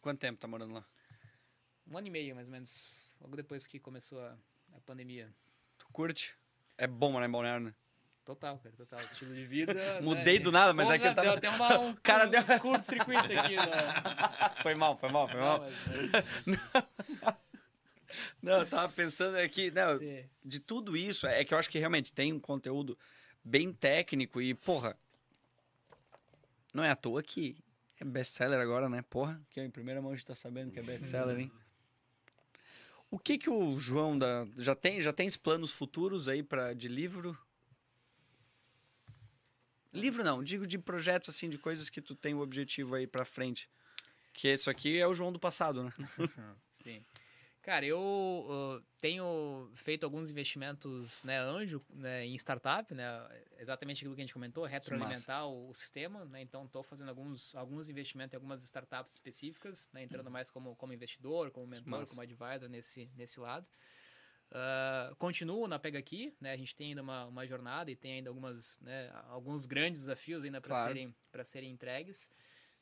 Quanto 0.00 0.18
tempo 0.18 0.40
tá 0.40 0.48
morando 0.48 0.72
lá? 0.72 0.88
Um 1.86 1.98
ano 1.98 2.06
e 2.06 2.10
meio, 2.10 2.34
mais 2.34 2.48
ou 2.48 2.52
menos. 2.52 3.16
Logo 3.20 3.36
depois 3.36 3.66
que 3.66 3.78
começou 3.80 4.20
a, 4.20 4.38
a 4.72 4.80
pandemia. 4.80 5.34
Tu 5.78 5.86
curte? 5.92 6.36
É 6.76 6.86
bom 6.86 7.12
morar 7.12 7.26
em 7.26 7.30
Balneário, 7.30 7.66
né? 7.66 7.74
Total, 8.24 8.58
cara, 8.58 8.74
total. 8.76 9.00
Estilo 9.00 9.34
de 9.34 9.46
vida. 9.46 9.72
Mudei 10.02 10.38
né? 10.38 10.44
do 10.44 10.52
nada, 10.52 10.74
mas 10.74 10.86
Porra, 10.86 10.96
aqui 10.96 11.06
eu 11.06 11.14
tava. 11.14 11.28
Deu 11.28 11.36
até 11.38 11.48
uma, 11.50 11.78
um, 11.80 11.94
cara 11.96 12.26
um 12.26 12.30
deu- 12.30 12.60
curto-circuito 12.60 13.20
aqui. 13.38 13.56
Né? 13.56 13.64
Foi 14.62 14.74
mal, 14.74 14.98
foi 14.98 15.08
mal, 15.10 15.26
foi 15.28 15.40
mal. 15.40 15.60
Não, 15.60 15.66
mas- 16.46 17.38
Não, 18.42 18.58
eu 18.58 18.66
tava 18.66 18.92
pensando 18.92 19.36
aqui, 19.36 19.70
não, 19.70 19.98
Sim. 19.98 20.24
de 20.44 20.60
tudo 20.60 20.96
isso, 20.96 21.26
é 21.26 21.44
que 21.44 21.52
eu 21.54 21.58
acho 21.58 21.68
que 21.70 21.78
realmente 21.78 22.12
tem 22.12 22.32
um 22.32 22.40
conteúdo 22.40 22.98
bem 23.44 23.72
técnico 23.72 24.40
e, 24.40 24.54
porra, 24.54 24.96
não 26.74 26.82
é 26.84 26.90
à 26.90 26.96
toa 26.96 27.22
que 27.22 27.56
é 28.00 28.04
best-seller 28.04 28.58
agora, 28.60 28.88
né? 28.88 29.02
Porra, 29.08 29.40
que 29.50 29.60
em 29.60 29.70
primeira 29.70 30.00
mão 30.02 30.12
a 30.12 30.14
gente 30.16 30.26
tá 30.26 30.34
sabendo 30.34 30.70
que 30.72 30.78
é 30.78 30.82
best-seller, 30.82 31.38
hein? 31.38 31.52
O 33.10 33.18
que 33.18 33.38
que 33.38 33.48
o 33.48 33.78
João 33.78 34.18
da 34.18 34.46
já 34.56 34.74
tem, 34.74 35.00
já 35.00 35.12
tem 35.12 35.28
planos 35.30 35.72
futuros 35.72 36.28
aí 36.28 36.42
para 36.42 36.74
de 36.74 36.88
livro? 36.88 37.36
Livro 39.92 40.22
não, 40.22 40.42
digo 40.44 40.66
de 40.66 40.78
projetos 40.78 41.30
assim, 41.30 41.48
de 41.48 41.58
coisas 41.58 41.88
que 41.88 42.02
tu 42.02 42.14
tem 42.14 42.34
o 42.34 42.40
objetivo 42.40 42.94
aí 42.94 43.06
pra 43.06 43.24
frente. 43.24 43.68
Que 44.32 44.52
isso 44.52 44.68
aqui 44.68 44.98
é 44.98 45.06
o 45.06 45.14
João 45.14 45.32
do 45.32 45.38
passado, 45.38 45.82
né? 45.82 45.92
Sim. 46.70 47.02
Cara, 47.68 47.84
eu 47.84 48.00
uh, 48.00 48.82
tenho 48.98 49.70
feito 49.74 50.04
alguns 50.04 50.30
investimentos 50.30 51.22
né, 51.22 51.38
anjo 51.38 51.84
né, 51.90 52.24
em 52.24 52.34
startup, 52.34 52.94
né? 52.94 53.04
Exatamente 53.58 53.98
aquilo 53.98 54.14
que 54.14 54.22
a 54.22 54.24
gente 54.24 54.32
comentou, 54.32 54.64
retroalimentar 54.64 55.46
o, 55.46 55.68
o 55.68 55.74
sistema, 55.74 56.24
né? 56.24 56.40
Então, 56.40 56.64
estou 56.64 56.82
fazendo 56.82 57.10
alguns, 57.10 57.54
alguns 57.54 57.90
investimentos 57.90 58.32
em 58.32 58.36
algumas 58.38 58.64
startups 58.64 59.12
específicas, 59.12 59.90
né, 59.92 60.02
entrando 60.02 60.30
mais 60.30 60.50
como, 60.50 60.74
como 60.76 60.94
investidor, 60.94 61.50
como 61.50 61.66
mentor, 61.66 62.06
como 62.06 62.22
advisor 62.22 62.70
nesse, 62.70 63.10
nesse 63.14 63.38
lado. 63.38 63.68
Uh, 64.50 65.14
continuo 65.16 65.68
na 65.68 65.78
Pega 65.78 65.98
Aqui, 65.98 66.34
né? 66.40 66.52
A 66.52 66.56
gente 66.56 66.74
tem 66.74 66.88
ainda 66.88 67.02
uma, 67.02 67.26
uma 67.26 67.46
jornada 67.46 67.90
e 67.90 67.96
tem 67.96 68.14
ainda 68.14 68.30
algumas, 68.30 68.80
né, 68.80 69.10
alguns 69.26 69.66
grandes 69.66 70.00
desafios 70.00 70.42
ainda 70.42 70.58
para 70.58 70.70
Claro. 70.70 70.88
serem, 70.88 71.14
para 71.30 71.44
serem 71.44 71.70
entregues. 71.70 72.32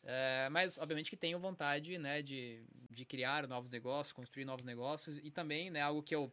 É, 0.09 0.49
mas, 0.51 0.79
obviamente, 0.79 1.11
que 1.11 1.17
tenho 1.17 1.37
vontade 1.41 1.99
né, 1.99 2.23
de, 2.23 2.61
de 2.89 3.05
criar 3.05 3.49
novos 3.49 3.71
negócios, 3.71 4.13
construir 4.13 4.45
novos 4.45 4.65
negócios 4.65 5.19
e 5.19 5.33
também 5.33 5.69
né, 5.69 5.81
algo 5.81 6.01
que 6.01 6.15
eu, 6.15 6.33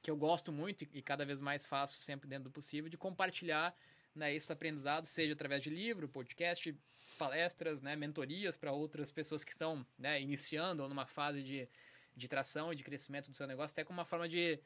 que 0.00 0.08
eu 0.08 0.16
gosto 0.16 0.52
muito 0.52 0.84
e, 0.92 1.02
cada 1.02 1.26
vez 1.26 1.40
mais 1.40 1.66
faço 1.66 2.00
sempre 2.00 2.28
dentro 2.28 2.44
do 2.44 2.52
possível, 2.52 2.88
de 2.88 2.96
compartilhar 2.96 3.74
né, 4.14 4.32
esse 4.32 4.52
aprendizado, 4.52 5.04
seja 5.04 5.32
através 5.32 5.64
de 5.64 5.68
livro, 5.68 6.08
podcast, 6.08 6.72
palestras, 7.18 7.82
né, 7.82 7.96
mentorias 7.96 8.56
para 8.56 8.70
outras 8.70 9.10
pessoas 9.10 9.42
que 9.42 9.50
estão 9.50 9.84
né, 9.98 10.20
iniciando 10.20 10.84
ou 10.84 10.88
numa 10.88 11.04
fase 11.04 11.42
de, 11.42 11.68
de 12.14 12.28
tração 12.28 12.72
e 12.72 12.76
de 12.76 12.84
crescimento 12.84 13.32
do 13.32 13.36
seu 13.36 13.48
negócio, 13.48 13.74
até 13.74 13.82
como 13.82 13.98
uma 13.98 14.04
forma 14.04 14.28
de, 14.28 14.60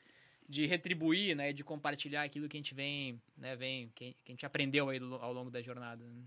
de 0.46 0.66
retribuir, 0.66 1.34
né, 1.34 1.54
de 1.54 1.64
compartilhar 1.64 2.24
aquilo 2.24 2.50
que 2.50 2.58
a 2.58 2.60
gente 2.60 2.74
vem, 2.74 3.18
né, 3.34 3.56
vem 3.56 3.88
que, 3.94 4.14
a 4.26 4.30
gente 4.30 4.44
aprendeu 4.44 4.90
aí 4.90 4.98
ao 4.98 5.32
longo 5.32 5.50
da 5.50 5.62
jornada. 5.62 6.04
né. 6.04 6.22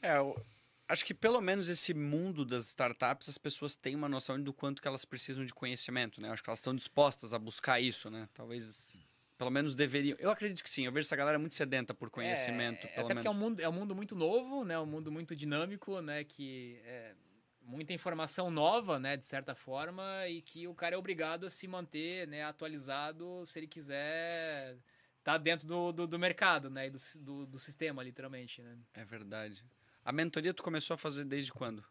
É, 0.00 0.16
eu 0.16 0.40
acho 0.88 1.04
que 1.04 1.14
pelo 1.14 1.40
menos 1.40 1.68
esse 1.68 1.92
mundo 1.94 2.44
das 2.44 2.66
startups, 2.68 3.28
as 3.28 3.38
pessoas 3.38 3.76
têm 3.76 3.94
uma 3.94 4.08
noção 4.08 4.40
do 4.40 4.52
quanto 4.52 4.80
que 4.82 4.88
elas 4.88 5.04
precisam 5.04 5.44
de 5.44 5.52
conhecimento, 5.54 6.20
né? 6.20 6.30
Acho 6.30 6.42
que 6.42 6.48
elas 6.50 6.58
estão 6.60 6.74
dispostas 6.74 7.32
a 7.34 7.38
buscar 7.38 7.78
isso, 7.80 8.10
né? 8.10 8.28
Talvez, 8.34 8.98
pelo 9.36 9.50
menos 9.50 9.74
deveriam. 9.74 10.16
Eu 10.18 10.30
acredito 10.30 10.62
que 10.62 10.70
sim. 10.70 10.86
Eu 10.86 10.92
vejo 10.92 11.06
essa 11.06 11.16
galera 11.16 11.38
muito 11.38 11.54
sedenta 11.54 11.92
por 11.94 12.10
conhecimento, 12.10 12.86
É, 12.86 12.90
pelo 12.90 13.06
até 13.06 13.14
menos. 13.14 13.26
porque 13.26 13.28
é 13.28 13.30
um, 13.30 13.34
mundo, 13.48 13.60
é 13.60 13.68
um 13.68 13.72
mundo 13.72 13.94
muito 13.94 14.14
novo, 14.16 14.64
né? 14.64 14.78
Um 14.78 14.86
mundo 14.86 15.12
muito 15.12 15.36
dinâmico, 15.36 16.00
né? 16.00 16.24
Que 16.24 16.80
é 16.84 17.14
muita 17.60 17.92
informação 17.92 18.50
nova, 18.50 18.98
né? 18.98 19.16
De 19.16 19.26
certa 19.26 19.54
forma, 19.54 20.26
e 20.26 20.40
que 20.40 20.66
o 20.66 20.74
cara 20.74 20.94
é 20.94 20.98
obrigado 20.98 21.44
a 21.44 21.50
se 21.50 21.68
manter 21.68 22.26
né, 22.26 22.42
atualizado 22.42 23.44
se 23.46 23.58
ele 23.58 23.66
quiser 23.68 24.78
estar 25.18 25.36
dentro 25.36 25.68
do, 25.68 25.92
do, 25.92 26.06
do 26.06 26.18
mercado, 26.18 26.70
né? 26.70 26.86
E 26.86 26.90
do, 26.90 26.98
do, 27.20 27.46
do 27.46 27.58
sistema, 27.58 28.02
literalmente, 28.02 28.62
né? 28.62 28.78
É 28.94 29.04
verdade. 29.04 29.62
A 30.04 30.12
mentoria 30.12 30.54
tu 30.54 30.62
começou 30.62 30.94
a 30.94 30.98
fazer 30.98 31.24
desde 31.24 31.52
quando? 31.52 31.84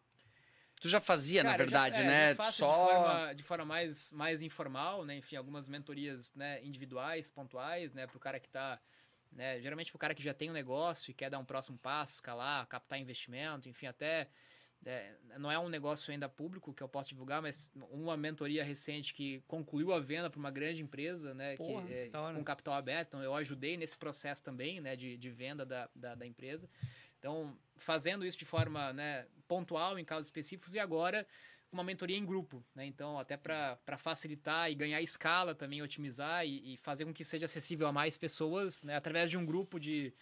Tu 0.80 0.88
já 0.90 1.00
fazia, 1.00 1.44
na 1.44 1.52
Cara, 1.52 1.58
já- 1.58 1.66
verdade, 1.66 2.00
é, 2.02 2.04
né? 2.04 2.30
já 2.30 2.36
faço 2.36 2.58
Só. 2.60 2.68
de 2.68 2.92
forma, 2.94 3.34
de 3.34 3.44
forma 3.44 3.66
mais, 3.66 4.14
mais 4.14 4.42
informal, 4.42 5.04
né? 5.06 5.16
Enfim, 5.18 5.36
algumas 5.36 5.68
mentorias 5.68 6.34
né, 6.36 6.64
individuais, 6.64 7.30
pontuais, 7.30 7.94
né? 7.94 8.06
Pro 8.08 8.20
cara 8.20 8.40
que 8.40 8.50
tá. 8.50 8.80
Né, 9.32 9.60
geralmente 9.60 9.92
pro 9.92 10.00
cara 10.00 10.16
que 10.16 10.24
já 10.24 10.34
tem 10.34 10.50
um 10.50 10.54
negócio 10.54 11.12
e 11.12 11.14
quer 11.14 11.30
dar 11.30 11.38
um 11.38 11.44
próximo 11.44 11.78
passo, 11.78 12.14
escalar, 12.14 12.66
captar 12.68 12.98
investimento, 12.98 13.68
enfim, 13.68 13.86
até. 13.88 14.30
é, 14.86 15.16
não 15.38 15.52
é 15.52 15.60
um 15.60 15.68
negócio 15.68 16.12
ainda 16.14 16.30
público 16.30 16.74
que 16.74 16.82
eu 16.82 16.88
posso 16.88 17.10
divulgar, 17.10 17.42
mas 17.42 17.70
uma 17.92 18.16
mentoria 18.16 18.64
recente 18.64 19.14
que 19.14 19.42
concluiu 19.48 19.92
a 19.92 20.00
venda 20.00 20.30
para 20.30 20.40
uma 20.40 20.50
grande 20.52 20.82
empresa, 20.82 21.34
né? 21.34 21.58
Porra, 21.58 21.86
que, 21.88 21.94
é, 21.94 22.10
com 22.10 22.44
capital 22.44 22.76
aberto. 22.76 23.08
Então, 23.10 23.24
eu 23.24 23.36
ajudei 23.36 23.76
nesse 23.76 23.98
processo 23.98 24.42
também, 24.44 24.80
né? 24.80 24.96
De, 24.96 25.18
de 25.18 25.30
venda 25.30 25.66
da, 25.66 25.90
da, 25.94 26.16
da 26.16 26.26
empresa. 26.26 26.70
Então, 27.20 27.58
fazendo 27.78 28.26
isso 28.26 28.38
de 28.38 28.46
forma 28.46 28.94
né, 28.94 29.26
pontual 29.48 29.98
em 29.98 30.06
casos 30.06 30.28
específicos 30.28 30.74
e 30.74 30.80
agora 30.80 31.26
uma 31.72 31.84
mentoria 31.84 32.18
em 32.18 32.26
grupo, 32.26 32.64
né? 32.74 32.86
Então, 32.86 33.20
até 33.20 33.36
para 33.36 33.98
facilitar 33.98 34.72
e 34.72 34.76
ganhar 34.76 35.02
escala 35.02 35.54
também, 35.54 35.82
otimizar 35.82 36.46
e, 36.46 36.74
e 36.74 36.78
fazer 36.78 37.06
com 37.06 37.14
que 37.14 37.26
seja 37.26 37.46
acessível 37.46 37.88
a 37.88 37.92
mais 37.92 38.18
pessoas, 38.18 38.84
né? 38.84 38.96
Através 38.96 39.30
de 39.30 39.38
um 39.38 39.46
grupo 39.46 39.80
de, 39.80 40.14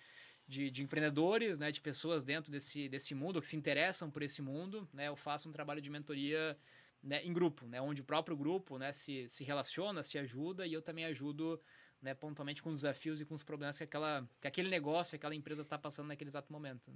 de, 0.47 0.71
de 0.71 0.83
empreendedores, 0.83 1.59
né? 1.59 1.71
De 1.71 1.81
pessoas 1.81 2.23
dentro 2.23 2.51
desse, 2.51 2.89
desse 2.89 3.13
mundo, 3.13 3.39
que 3.39 3.47
se 3.47 3.55
interessam 3.55 4.09
por 4.09 4.23
esse 4.23 4.41
mundo, 4.41 4.89
né? 4.91 5.07
Eu 5.07 5.15
faço 5.15 5.47
um 5.47 5.51
trabalho 5.51 5.81
de 5.81 5.89
mentoria 5.89 6.57
né, 7.03 7.23
em 7.23 7.31
grupo, 7.31 7.67
né? 7.67 7.79
Onde 7.79 8.01
o 8.01 8.05
próprio 8.05 8.35
grupo 8.35 8.77
né, 8.79 8.91
se, 8.91 9.29
se 9.29 9.43
relaciona, 9.43 10.01
se 10.01 10.17
ajuda 10.17 10.65
e 10.65 10.73
eu 10.73 10.81
também 10.81 11.05
ajudo 11.05 11.61
né, 12.01 12.13
pontualmente 12.13 12.61
com 12.61 12.69
os 12.69 12.81
desafios 12.81 13.21
e 13.21 13.25
com 13.25 13.35
os 13.35 13.43
problemas 13.43 13.77
que, 13.77 13.83
aquela, 13.83 14.27
que 14.41 14.47
aquele 14.47 14.69
negócio, 14.69 15.15
aquela 15.15 15.35
empresa 15.35 15.61
está 15.61 15.77
passando 15.77 16.07
naquele 16.07 16.29
exato 16.29 16.51
momento. 16.51 16.91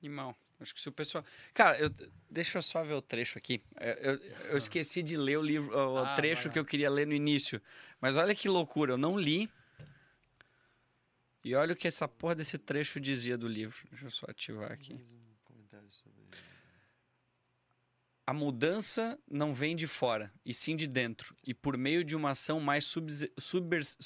Animal. 0.00 0.36
Acho 0.58 0.74
que 0.74 0.80
se 0.80 0.88
o 0.88 0.92
pessoal. 0.92 1.24
Cara, 1.52 1.78
eu... 1.78 1.90
deixa 2.30 2.58
eu 2.58 2.62
só 2.62 2.82
ver 2.82 2.94
o 2.94 3.02
trecho 3.02 3.36
aqui. 3.38 3.62
Eu, 3.78 3.92
eu- 4.14 4.20
eu 4.50 4.56
esqueci 4.56 5.02
de 5.02 5.16
ler 5.16 5.36
o 5.38 5.42
livro, 5.42 5.76
o 5.76 5.98
Ah, 5.98 6.14
trecho 6.14 6.44
vai 6.44 6.52
que 6.54 6.58
eu 6.58 6.64
queria 6.64 6.88
ler 6.88 7.06
no 7.06 7.12
início. 7.12 7.60
Mas 8.00 8.16
olha 8.16 8.34
que 8.34 8.48
loucura, 8.48 8.92
eu 8.92 8.98
não 8.98 9.18
li. 9.18 9.50
E 11.44 11.54
olha 11.54 11.74
o 11.74 11.76
que 11.76 11.86
essa 11.86 12.08
porra 12.08 12.34
desse 12.34 12.58
trecho 12.58 12.98
dizia 12.98 13.36
do 13.36 13.46
livro. 13.46 13.76
Deixa 13.90 14.06
eu 14.06 14.10
só 14.10 14.26
ativar 14.28 14.72
aqui. 14.72 14.94
Mais 14.94 15.12
um 15.12 15.20
comentário 15.44 15.90
sobre. 15.90 16.16
A 18.26 18.32
mudança 18.32 19.16
não 19.30 19.52
vem 19.52 19.76
de 19.76 19.86
fora, 19.86 20.32
e 20.44 20.52
sim 20.52 20.74
de 20.74 20.88
dentro, 20.88 21.36
e 21.44 21.54
por 21.54 21.76
meio 21.78 22.02
de 22.04 22.16
uma 22.16 22.30
ação 22.32 22.58
mais 22.58 22.84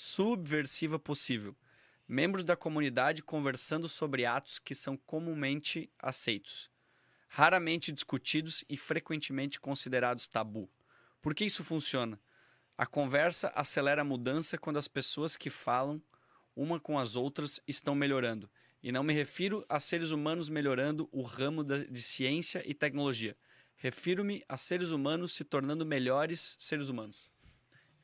subversiva 0.02 0.98
possível. 0.98 1.56
Membros 2.12 2.42
da 2.42 2.56
comunidade 2.56 3.22
conversando 3.22 3.88
sobre 3.88 4.26
atos 4.26 4.58
que 4.58 4.74
são 4.74 4.96
comumente 4.96 5.88
aceitos, 5.96 6.68
raramente 7.28 7.92
discutidos 7.92 8.64
e 8.68 8.76
frequentemente 8.76 9.60
considerados 9.60 10.26
tabu. 10.26 10.68
Por 11.22 11.36
que 11.36 11.44
isso 11.44 11.62
funciona? 11.62 12.20
A 12.76 12.84
conversa 12.84 13.52
acelera 13.54 14.02
a 14.02 14.04
mudança 14.04 14.58
quando 14.58 14.76
as 14.76 14.88
pessoas 14.88 15.36
que 15.36 15.50
falam 15.50 16.02
uma 16.56 16.80
com 16.80 16.98
as 16.98 17.14
outras 17.14 17.60
estão 17.64 17.94
melhorando. 17.94 18.50
E 18.82 18.90
não 18.90 19.04
me 19.04 19.12
refiro 19.12 19.64
a 19.68 19.78
seres 19.78 20.10
humanos 20.10 20.48
melhorando 20.48 21.08
o 21.12 21.22
ramo 21.22 21.62
de 21.62 22.02
ciência 22.02 22.60
e 22.66 22.74
tecnologia. 22.74 23.36
Refiro-me 23.76 24.42
a 24.48 24.56
seres 24.56 24.90
humanos 24.90 25.30
se 25.30 25.44
tornando 25.44 25.86
melhores 25.86 26.56
seres 26.58 26.88
humanos. 26.88 27.32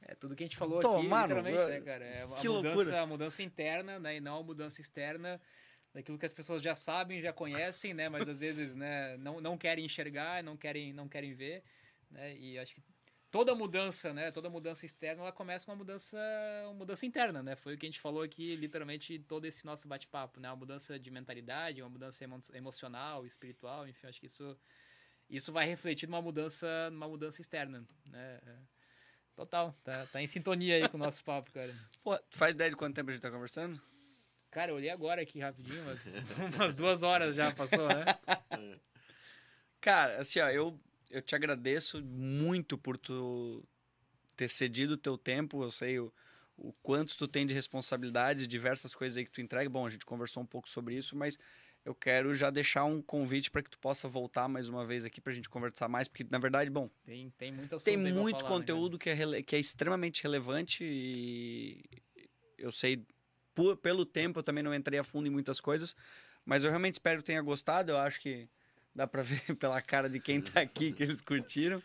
É 0.08 0.14
tudo 0.14 0.36
que 0.36 0.44
a 0.44 0.46
gente 0.46 0.56
falou 0.56 0.78
Tô, 0.78 0.98
aqui, 0.98 1.08
mano, 1.08 1.34
literalmente, 1.34 1.70
né, 1.70 1.80
cara? 1.80 2.04
É 2.04 2.22
a 2.22 2.26
mudança, 2.26 2.48
loucura. 2.48 3.00
a 3.00 3.06
mudança 3.06 3.42
interna, 3.42 3.98
né? 3.98 4.16
E 4.16 4.20
não 4.20 4.38
a 4.38 4.42
mudança 4.42 4.80
externa 4.80 5.40
daquilo 5.92 6.18
que 6.18 6.26
as 6.26 6.32
pessoas 6.32 6.62
já 6.62 6.74
sabem, 6.74 7.20
já 7.20 7.32
conhecem, 7.32 7.92
né? 7.92 8.08
Mas 8.08 8.28
às 8.28 8.38
vezes, 8.38 8.76
né, 8.76 9.16
não, 9.16 9.40
não 9.40 9.58
querem 9.58 9.84
enxergar, 9.84 10.44
não 10.44 10.56
querem, 10.56 10.92
não 10.92 11.08
querem 11.08 11.34
ver, 11.34 11.64
né? 12.08 12.36
E 12.36 12.56
acho 12.56 12.74
que 12.74 12.82
toda 13.32 13.54
mudança, 13.54 14.12
né? 14.14 14.30
Toda 14.30 14.48
mudança 14.48 14.86
externa, 14.86 15.22
ela 15.22 15.32
começa 15.32 15.66
com 15.66 15.72
uma 15.72 15.78
mudança, 15.78 16.16
uma 16.66 16.74
mudança 16.74 17.04
interna, 17.04 17.42
né? 17.42 17.56
Foi 17.56 17.74
o 17.74 17.78
que 17.78 17.86
a 17.86 17.88
gente 17.88 18.00
falou 18.00 18.22
aqui, 18.22 18.54
literalmente, 18.54 19.18
todo 19.18 19.44
esse 19.44 19.66
nosso 19.66 19.88
bate-papo, 19.88 20.38
né? 20.38 20.48
Uma 20.48 20.56
mudança 20.56 20.98
de 20.98 21.10
mentalidade, 21.10 21.82
uma 21.82 21.90
mudança 21.90 22.22
emo 22.22 22.40
emocional, 22.54 23.26
espiritual, 23.26 23.88
enfim, 23.88 24.06
acho 24.06 24.20
que 24.20 24.26
isso 24.26 24.56
isso 25.28 25.52
vai 25.52 25.66
refletir 25.66 26.08
numa 26.08 26.22
mudança, 26.22 26.88
numa 26.90 27.08
mudança 27.08 27.40
externa, 27.40 27.84
né? 28.10 28.40
É. 28.46 28.75
Total, 29.36 29.76
tá, 29.84 30.06
tá 30.06 30.22
em 30.22 30.26
sintonia 30.26 30.76
aí 30.76 30.88
com 30.88 30.96
o 30.96 31.00
nosso 31.00 31.22
papo, 31.22 31.52
cara. 31.52 31.72
Pô, 32.02 32.16
tu 32.18 32.38
faz 32.38 32.54
ideia 32.54 32.70
de 32.70 32.76
quanto 32.76 32.94
tempo 32.94 33.10
a 33.10 33.12
gente 33.12 33.22
tá 33.22 33.30
conversando? 33.30 33.78
Cara, 34.50 34.70
eu 34.70 34.76
olhei 34.76 34.88
agora 34.88 35.20
aqui 35.20 35.38
rapidinho, 35.38 35.84
mas 35.84 36.00
umas 36.56 36.74
duas 36.74 37.02
horas 37.02 37.36
já 37.36 37.52
passou, 37.52 37.86
né? 37.86 38.06
Cara, 39.78 40.18
assim, 40.18 40.40
ó, 40.40 40.48
eu, 40.48 40.80
eu 41.10 41.20
te 41.20 41.34
agradeço 41.34 42.02
muito 42.02 42.78
por 42.78 42.96
tu 42.96 43.62
ter 44.34 44.48
cedido 44.48 44.94
o 44.94 44.96
teu 44.96 45.18
tempo. 45.18 45.62
Eu 45.62 45.70
sei 45.70 45.98
o, 45.98 46.10
o 46.56 46.72
quanto 46.82 47.16
tu 47.18 47.28
tem 47.28 47.46
de 47.46 47.52
responsabilidade, 47.52 48.46
diversas 48.46 48.94
coisas 48.94 49.18
aí 49.18 49.26
que 49.26 49.30
tu 49.30 49.42
entrega. 49.42 49.68
Bom, 49.68 49.86
a 49.86 49.90
gente 49.90 50.06
conversou 50.06 50.42
um 50.42 50.46
pouco 50.46 50.66
sobre 50.66 50.96
isso, 50.96 51.14
mas 51.14 51.38
eu 51.86 51.94
quero 51.94 52.34
já 52.34 52.50
deixar 52.50 52.84
um 52.84 53.00
convite 53.00 53.48
para 53.50 53.62
que 53.62 53.70
tu 53.70 53.78
possa 53.78 54.08
voltar 54.08 54.48
mais 54.48 54.68
uma 54.68 54.84
vez 54.84 55.04
aqui 55.04 55.20
para 55.20 55.32
a 55.32 55.34
gente 55.34 55.48
conversar 55.48 55.88
mais, 55.88 56.08
porque 56.08 56.26
na 56.28 56.38
verdade, 56.38 56.68
bom, 56.68 56.90
Tem, 57.04 57.30
tem 57.38 57.52
muito 57.52 57.76
tem 57.78 57.96
muito 57.96 58.30
falar, 58.40 58.42
né, 58.42 58.48
conteúdo 58.48 58.98
que, 58.98 59.08
é 59.08 59.42
que 59.42 59.54
é 59.54 59.58
extremamente 59.58 60.22
relevante 60.22 60.82
e 60.84 61.84
eu 62.58 62.72
sei, 62.72 63.02
por- 63.54 63.76
pelo 63.76 64.04
tempo 64.04 64.40
eu 64.40 64.42
também 64.42 64.64
não 64.64 64.74
entrei 64.74 64.98
a 64.98 65.04
fundo 65.04 65.28
em 65.28 65.30
muitas 65.30 65.60
coisas, 65.60 65.94
mas 66.44 66.64
eu 66.64 66.70
realmente 66.70 66.94
espero 66.94 67.20
que 67.20 67.26
tenha 67.26 67.40
gostado. 67.40 67.92
Eu 67.92 67.98
acho 67.98 68.20
que 68.20 68.48
dá 68.94 69.06
pra 69.06 69.22
ver 69.22 69.40
pela 69.56 69.80
cara 69.80 70.10
de 70.10 70.18
quem 70.18 70.40
tá 70.42 70.60
aqui 70.60 70.92
que 70.92 71.02
eles 71.04 71.20
curtiram. 71.20 71.80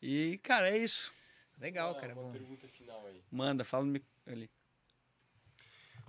E, 0.00 0.38
cara, 0.42 0.68
é 0.68 0.78
isso. 0.78 1.12
Legal, 1.60 1.92
Ah, 1.92 2.00
cara. 2.00 2.12
uma 2.14 2.22
Bom. 2.24 2.32
pergunta 2.32 2.66
final 2.66 3.06
aí. 3.06 3.22
Manda, 3.30 3.62
fala 3.62 3.86
ali. 4.26 4.50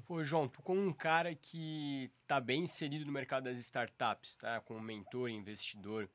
Pô, 0.05 0.21
João, 0.21 0.49
tu 0.49 0.61
como 0.61 0.81
um 0.81 0.91
cara 0.91 1.33
que 1.33 2.11
tá 2.27 2.39
bem 2.41 2.63
inserido 2.63 3.05
no 3.05 3.11
mercado 3.11 3.45
das 3.45 3.57
startups, 3.57 4.35
tá? 4.35 4.59
Como 4.59 4.81
mentor, 4.81 5.29
investidor, 5.29 6.09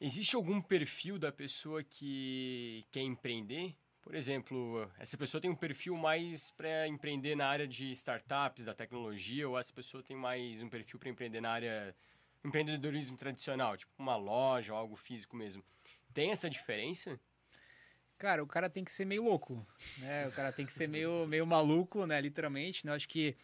existe 0.00 0.34
algum 0.34 0.60
perfil 0.60 1.16
da 1.16 1.30
pessoa 1.30 1.84
que 1.84 2.84
quer 2.90 3.02
empreender? 3.02 3.76
Por 4.02 4.16
exemplo, 4.16 4.90
essa 4.98 5.16
pessoa 5.16 5.40
tem 5.40 5.48
um 5.48 5.54
perfil 5.54 5.96
mais 5.96 6.50
para 6.50 6.88
empreender 6.88 7.36
na 7.36 7.46
área 7.46 7.66
de 7.66 7.92
startups, 7.92 8.64
da 8.64 8.74
tecnologia, 8.74 9.48
ou 9.48 9.56
essa 9.56 9.72
pessoa 9.72 10.02
tem 10.02 10.16
mais 10.16 10.60
um 10.60 10.68
perfil 10.68 10.98
para 10.98 11.08
empreender 11.08 11.40
na 11.40 11.50
área 11.50 11.94
empreendedorismo 12.44 13.16
tradicional, 13.16 13.76
tipo 13.76 13.92
uma 13.98 14.16
loja 14.16 14.74
algo 14.74 14.96
físico 14.96 15.36
mesmo. 15.36 15.62
Tem 16.12 16.32
essa 16.32 16.50
diferença? 16.50 17.20
Cara, 18.18 18.42
o 18.42 18.46
cara 18.46 18.70
tem 18.70 18.82
que 18.82 18.90
ser 18.90 19.04
meio 19.04 19.24
louco, 19.24 19.66
né? 19.98 20.26
O 20.28 20.32
cara 20.32 20.50
tem 20.50 20.64
que 20.64 20.72
ser 20.72 20.88
meio, 20.88 21.26
meio 21.28 21.46
maluco, 21.46 22.06
né? 22.06 22.20
Literalmente, 22.20 22.84
né? 22.86 22.92
Eu 22.92 22.96
acho 22.96 23.08
que 23.08 23.36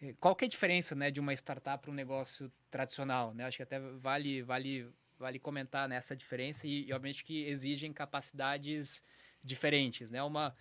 eh, 0.00 0.14
qual 0.20 0.36
que 0.36 0.44
é 0.44 0.46
a 0.46 0.48
diferença, 0.48 0.94
né, 0.94 1.10
de 1.10 1.18
uma 1.18 1.32
startup 1.34 1.82
para 1.82 1.90
um 1.90 1.94
negócio 1.94 2.50
tradicional, 2.70 3.34
né? 3.34 3.44
Acho 3.44 3.56
que 3.56 3.62
até 3.64 3.80
vale, 3.80 4.42
vale, 4.42 4.88
vale 5.18 5.38
comentar 5.40 5.88
nessa 5.88 6.14
diferença 6.14 6.66
e, 6.66 6.86
e 6.86 6.92
obviamente 6.92 7.24
que 7.24 7.44
exigem 7.44 7.92
capacidades 7.92 9.02
diferentes, 9.42 10.10
né? 10.10 10.22
Uma 10.22 10.54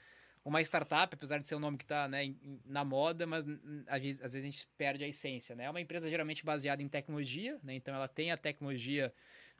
uma 0.44 0.62
startup, 0.62 1.14
apesar 1.14 1.38
de 1.38 1.46
ser 1.46 1.56
um 1.56 1.60
nome 1.60 1.78
que 1.78 1.84
está 1.84 2.08
né, 2.08 2.34
na 2.66 2.84
moda, 2.84 3.28
mas 3.28 3.46
às 3.88 4.02
vezes, 4.02 4.22
às 4.22 4.34
vezes 4.34 4.48
a 4.48 4.52
gente 4.52 4.68
perde 4.78 5.04
a 5.04 5.08
essência, 5.08 5.56
né? 5.56 5.66
É 5.66 5.70
uma 5.70 5.82
empresa 5.82 6.10
geralmente 6.10 6.44
baseada 6.44 6.82
em 6.82 6.88
tecnologia, 6.88 7.60
né? 7.62 7.76
Então 7.76 7.94
ela 7.94 8.08
tem 8.08 8.32
a 8.32 8.38
tecnologia, 8.38 9.14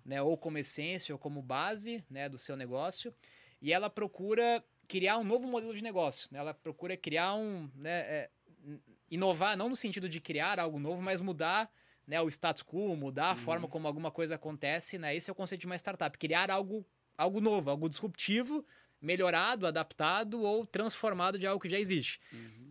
né, 0.06 0.22
ou 0.22 0.38
como 0.38 0.58
essência 0.58 1.14
ou 1.14 1.20
como 1.20 1.42
base, 1.42 2.04
né, 2.10 2.30
do 2.30 2.38
seu 2.38 2.56
negócio 2.56 3.14
e 3.62 3.74
ela 3.74 3.90
procura 3.90 4.64
criar 4.88 5.18
um 5.18 5.24
novo 5.24 5.48
modelo 5.48 5.74
de 5.74 5.84
negócio. 5.84 6.28
Né? 6.32 6.40
Ela 6.40 6.54
procura 6.54 6.98
criar 6.98 7.36
um. 7.36 7.70
Né, 7.76 8.00
é, 8.00 8.30
inovar, 9.10 9.58
não 9.58 9.70
no 9.70 9.76
sentido 9.76 10.08
de 10.08 10.20
criar 10.20 10.60
algo 10.60 10.80
novo, 10.80 11.02
mas 11.02 11.22
mudar 11.22 11.72
né, 12.06 12.22
o 12.22 12.28
status 12.28 12.64
quo, 12.64 12.96
mudar 12.96 13.32
a 13.32 13.36
forma 13.36 13.68
como 13.68 13.88
alguma 13.88 14.12
coisa 14.12 14.36
acontece. 14.36 14.98
Né? 14.98 15.16
Esse 15.16 15.30
é 15.30 15.34
o 15.34 15.36
conceito 15.36 15.62
de 15.62 15.68
uma 15.68 15.76
startup. 15.76 16.18
Criar 16.18 16.52
algo, 16.52 16.86
algo 17.18 17.40
novo, 17.40 17.70
algo 17.70 17.90
disruptivo, 17.90 18.66
melhorado, 19.02 19.66
adaptado 19.66 20.42
ou 20.42 20.66
transformado 20.66 21.40
de 21.40 21.48
algo 21.48 21.62
que 21.62 21.70
já 21.70 21.80
existe. 21.80 22.20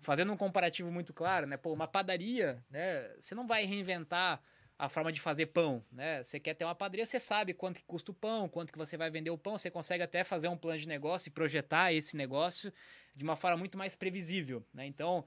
Fazendo 0.02 0.32
um 0.32 0.36
comparativo 0.36 0.90
muito 0.90 1.12
claro, 1.12 1.46
né? 1.46 1.56
Pô, 1.56 1.72
uma 1.72 1.88
padaria, 1.88 2.64
né? 2.70 3.08
Você 3.20 3.34
não 3.34 3.46
vai 3.46 3.64
reinventar 3.64 4.40
a 4.78 4.88
forma 4.88 5.10
de 5.10 5.20
fazer 5.20 5.46
pão, 5.46 5.84
né? 5.90 6.22
Você 6.22 6.38
quer 6.38 6.54
ter 6.54 6.64
uma 6.64 6.74
padaria, 6.74 7.04
você 7.04 7.18
sabe 7.18 7.52
quanto 7.52 7.80
que 7.80 7.86
custa 7.86 8.12
o 8.12 8.14
pão, 8.14 8.48
quanto 8.48 8.72
que 8.72 8.78
você 8.78 8.96
vai 8.96 9.10
vender 9.10 9.30
o 9.30 9.36
pão, 9.36 9.58
você 9.58 9.70
consegue 9.70 10.04
até 10.04 10.22
fazer 10.22 10.46
um 10.46 10.56
plano 10.56 10.78
de 10.78 10.86
negócio 10.86 11.28
e 11.28 11.32
projetar 11.32 11.92
esse 11.92 12.16
negócio 12.16 12.72
de 13.14 13.24
uma 13.24 13.34
forma 13.34 13.56
muito 13.56 13.76
mais 13.76 13.96
previsível, 13.96 14.64
né? 14.72 14.86
Então, 14.86 15.24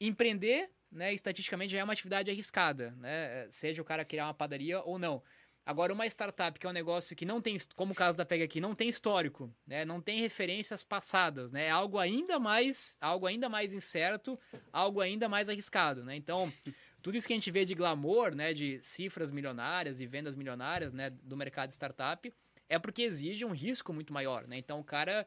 empreender, 0.00 0.70
né, 0.90 1.14
estatisticamente 1.14 1.72
já 1.72 1.78
é 1.78 1.84
uma 1.84 1.92
atividade 1.92 2.30
arriscada, 2.30 2.90
né? 2.98 3.46
Seja 3.50 3.80
o 3.80 3.84
cara 3.84 4.04
criar 4.04 4.26
uma 4.26 4.34
padaria 4.34 4.80
ou 4.82 4.98
não. 4.98 5.22
Agora, 5.64 5.92
uma 5.92 6.06
startup 6.06 6.58
que 6.58 6.66
é 6.66 6.70
um 6.70 6.72
negócio 6.72 7.14
que 7.14 7.24
não 7.24 7.40
tem, 7.40 7.56
como 7.76 7.92
o 7.92 7.94
caso 7.94 8.16
da 8.16 8.24
Pega 8.24 8.44
aqui, 8.44 8.60
não 8.60 8.74
tem 8.74 8.88
histórico, 8.88 9.54
né? 9.64 9.84
Não 9.84 10.00
tem 10.00 10.18
referências 10.18 10.82
passadas, 10.82 11.52
né? 11.52 11.66
É 11.66 11.70
algo 11.70 11.98
ainda 11.98 12.40
mais, 12.40 12.96
algo 13.00 13.26
ainda 13.26 13.48
mais 13.48 13.72
incerto, 13.72 14.36
algo 14.72 15.00
ainda 15.00 15.28
mais 15.28 15.48
arriscado, 15.48 16.02
né? 16.02 16.16
Então, 16.16 16.52
tudo 17.00 17.16
isso 17.16 17.26
que 17.26 17.32
a 17.32 17.36
gente 17.36 17.50
vê 17.50 17.64
de 17.64 17.74
glamour, 17.74 18.34
né, 18.34 18.52
de 18.52 18.80
cifras 18.80 19.30
milionárias 19.30 20.00
e 20.00 20.06
vendas 20.06 20.34
milionárias, 20.34 20.92
né, 20.92 21.10
do 21.10 21.36
mercado 21.36 21.68
de 21.68 21.74
startup, 21.74 22.32
é 22.68 22.78
porque 22.78 23.02
exige 23.02 23.44
um 23.44 23.52
risco 23.52 23.92
muito 23.92 24.12
maior, 24.12 24.46
né? 24.46 24.56
Então, 24.56 24.80
o 24.80 24.84
cara 24.84 25.26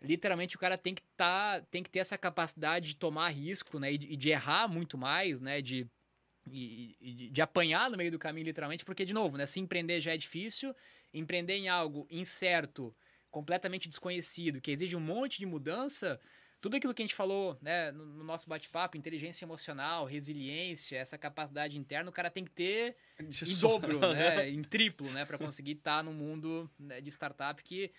literalmente 0.00 0.54
o 0.56 0.58
cara 0.58 0.76
tem 0.76 0.94
que 0.94 1.02
tá, 1.16 1.62
tem 1.70 1.82
que 1.82 1.90
ter 1.90 2.00
essa 2.00 2.18
capacidade 2.18 2.88
de 2.88 2.96
tomar 2.96 3.28
risco, 3.30 3.78
né, 3.78 3.92
e 3.92 3.98
de, 3.98 4.12
e 4.12 4.16
de 4.16 4.28
errar 4.30 4.68
muito 4.68 4.98
mais, 4.98 5.40
né, 5.40 5.60
de 5.60 5.86
e, 6.50 6.96
e 7.00 7.30
de, 7.30 7.40
apanhar 7.40 7.90
no 7.90 7.96
meio 7.96 8.10
do 8.10 8.18
caminho, 8.18 8.44
literalmente, 8.44 8.84
porque, 8.84 9.04
de 9.04 9.14
novo, 9.14 9.36
né, 9.36 9.46
se 9.46 9.60
empreender 9.60 10.00
já 10.00 10.12
é 10.12 10.16
difícil, 10.16 10.74
empreender 11.12 11.54
em 11.54 11.68
algo 11.68 12.06
incerto, 12.10 12.94
completamente 13.30 13.88
desconhecido, 13.88 14.60
que 14.60 14.70
exige 14.70 14.94
um 14.94 15.00
monte 15.00 15.38
de 15.38 15.46
mudança, 15.46 16.20
tudo 16.64 16.78
aquilo 16.78 16.94
que 16.94 17.02
a 17.02 17.04
gente 17.04 17.14
falou 17.14 17.58
né, 17.60 17.92
no, 17.92 18.06
no 18.06 18.24
nosso 18.24 18.48
bate-papo, 18.48 18.96
inteligência 18.96 19.44
emocional, 19.44 20.06
resiliência, 20.06 20.96
essa 20.96 21.18
capacidade 21.18 21.76
interna, 21.76 22.08
o 22.08 22.12
cara 22.12 22.30
tem 22.30 22.42
que 22.42 22.52
ter 22.52 22.96
em 23.20 23.60
dobro, 23.60 24.00
né, 24.00 24.48
em 24.48 24.62
triplo, 24.62 25.10
né, 25.10 25.26
para 25.26 25.36
conseguir 25.36 25.72
estar 25.72 26.02
no 26.02 26.10
mundo 26.10 26.70
né, 26.78 27.02
de 27.02 27.10
startup 27.10 27.62
que 27.62 27.92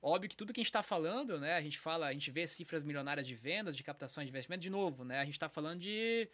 Óbvio 0.00 0.28
que 0.28 0.36
tudo 0.36 0.52
que 0.52 0.60
a 0.60 0.62
gente 0.62 0.68
está 0.68 0.82
falando, 0.82 1.40
né? 1.40 1.54
A 1.54 1.62
gente 1.62 1.78
fala, 1.78 2.08
a 2.08 2.12
gente 2.12 2.30
vê 2.30 2.46
cifras 2.46 2.84
milionárias 2.84 3.26
de 3.26 3.34
vendas, 3.34 3.74
de 3.74 3.82
captação 3.82 4.22
de 4.22 4.28
investimento, 4.28 4.60
de 4.60 4.68
novo, 4.68 5.02
né? 5.02 5.18
A 5.18 5.24
gente 5.24 5.32
está 5.32 5.48
falando 5.48 5.80
de 5.80 6.28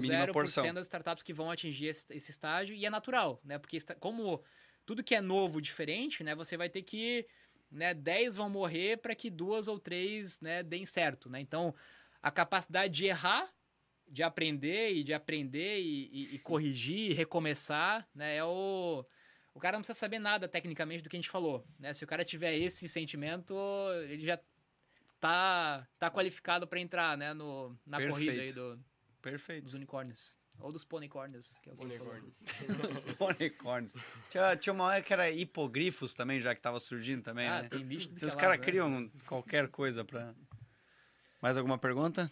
mínima 0.00 0.26
porção. 0.32 0.64
0,0% 0.64 0.72
das 0.72 0.86
startups 0.86 1.22
que 1.22 1.32
vão 1.32 1.52
atingir 1.52 1.86
esse, 1.86 2.12
esse 2.12 2.32
estágio 2.32 2.74
e 2.74 2.84
é 2.84 2.90
natural, 2.90 3.40
né? 3.44 3.58
Porque 3.58 3.78
como 4.00 4.42
tudo 4.84 5.02
que 5.02 5.14
é 5.14 5.20
novo, 5.20 5.60
diferente, 5.60 6.22
né? 6.22 6.34
Você 6.34 6.56
vai 6.56 6.68
ter 6.68 6.82
que, 6.82 7.26
né? 7.74 7.92
10 7.94 8.36
vão 8.36 8.48
morrer 8.48 8.98
para 8.98 9.14
que 9.14 9.28
duas 9.30 9.68
ou 9.68 9.78
três, 9.78 10.40
né? 10.40 10.62
Deem 10.62 10.86
certo, 10.86 11.28
né? 11.28 11.40
Então, 11.40 11.74
a 12.22 12.30
capacidade 12.30 12.94
de 12.94 13.06
errar, 13.06 13.52
de 14.08 14.22
aprender 14.22 14.92
e 14.94 15.04
de 15.04 15.12
aprender 15.12 15.80
e, 15.80 16.06
e- 16.12 16.34
e 16.36 16.38
corrigir, 16.38 17.10
e 17.10 17.14
recomeçar, 17.14 18.08
né? 18.14 18.36
É 18.36 18.44
o 18.44 19.04
o 19.54 19.60
cara 19.60 19.76
não 19.76 19.82
precisa 19.82 19.98
saber 19.98 20.18
nada 20.18 20.48
tecnicamente 20.48 21.02
do 21.02 21.08
que 21.08 21.16
a 21.16 21.20
gente 21.20 21.30
falou, 21.30 21.64
né? 21.78 21.92
Se 21.92 22.02
o 22.02 22.06
cara 22.08 22.24
tiver 22.24 22.54
esse 22.56 22.88
sentimento, 22.88 23.54
ele 24.08 24.24
já 24.24 24.38
tá 25.20 25.86
tá 25.98 26.10
qualificado 26.10 26.66
para 26.66 26.80
entrar, 26.80 27.16
né, 27.16 27.32
no 27.32 27.78
na 27.86 27.98
Perfeito. 27.98 28.12
corrida 28.12 28.42
aí 28.42 28.52
do, 28.52 28.84
Perfeito. 29.22 29.64
dos 29.64 29.74
unicórnios 29.74 30.36
ou 30.58 30.72
dos 30.72 30.84
ponicórnios, 30.84 31.56
que 31.62 31.70
é. 31.70 31.72
Unicórnios. 33.20 33.94
Tinha, 34.30 34.56
tinha 34.56 34.72
uma 34.72 34.84
hora 34.84 35.02
que 35.02 35.12
era 35.12 35.30
hipogrifos 35.30 36.14
também, 36.14 36.40
já 36.40 36.54
que 36.54 36.60
tava 36.60 36.80
surgindo 36.80 37.22
também, 37.22 37.46
Ah, 37.48 37.62
né? 37.62 37.68
tem 37.68 37.84
bicho 37.84 38.08
do 38.08 38.14
Se 38.14 38.20
que 38.20 38.26
os 38.26 38.34
caras 38.34 38.58
né? 38.58 38.64
criam 38.64 39.10
qualquer 39.26 39.68
coisa 39.68 40.04
pra... 40.04 40.34
Mais 41.42 41.56
alguma 41.58 41.76
pergunta? 41.78 42.30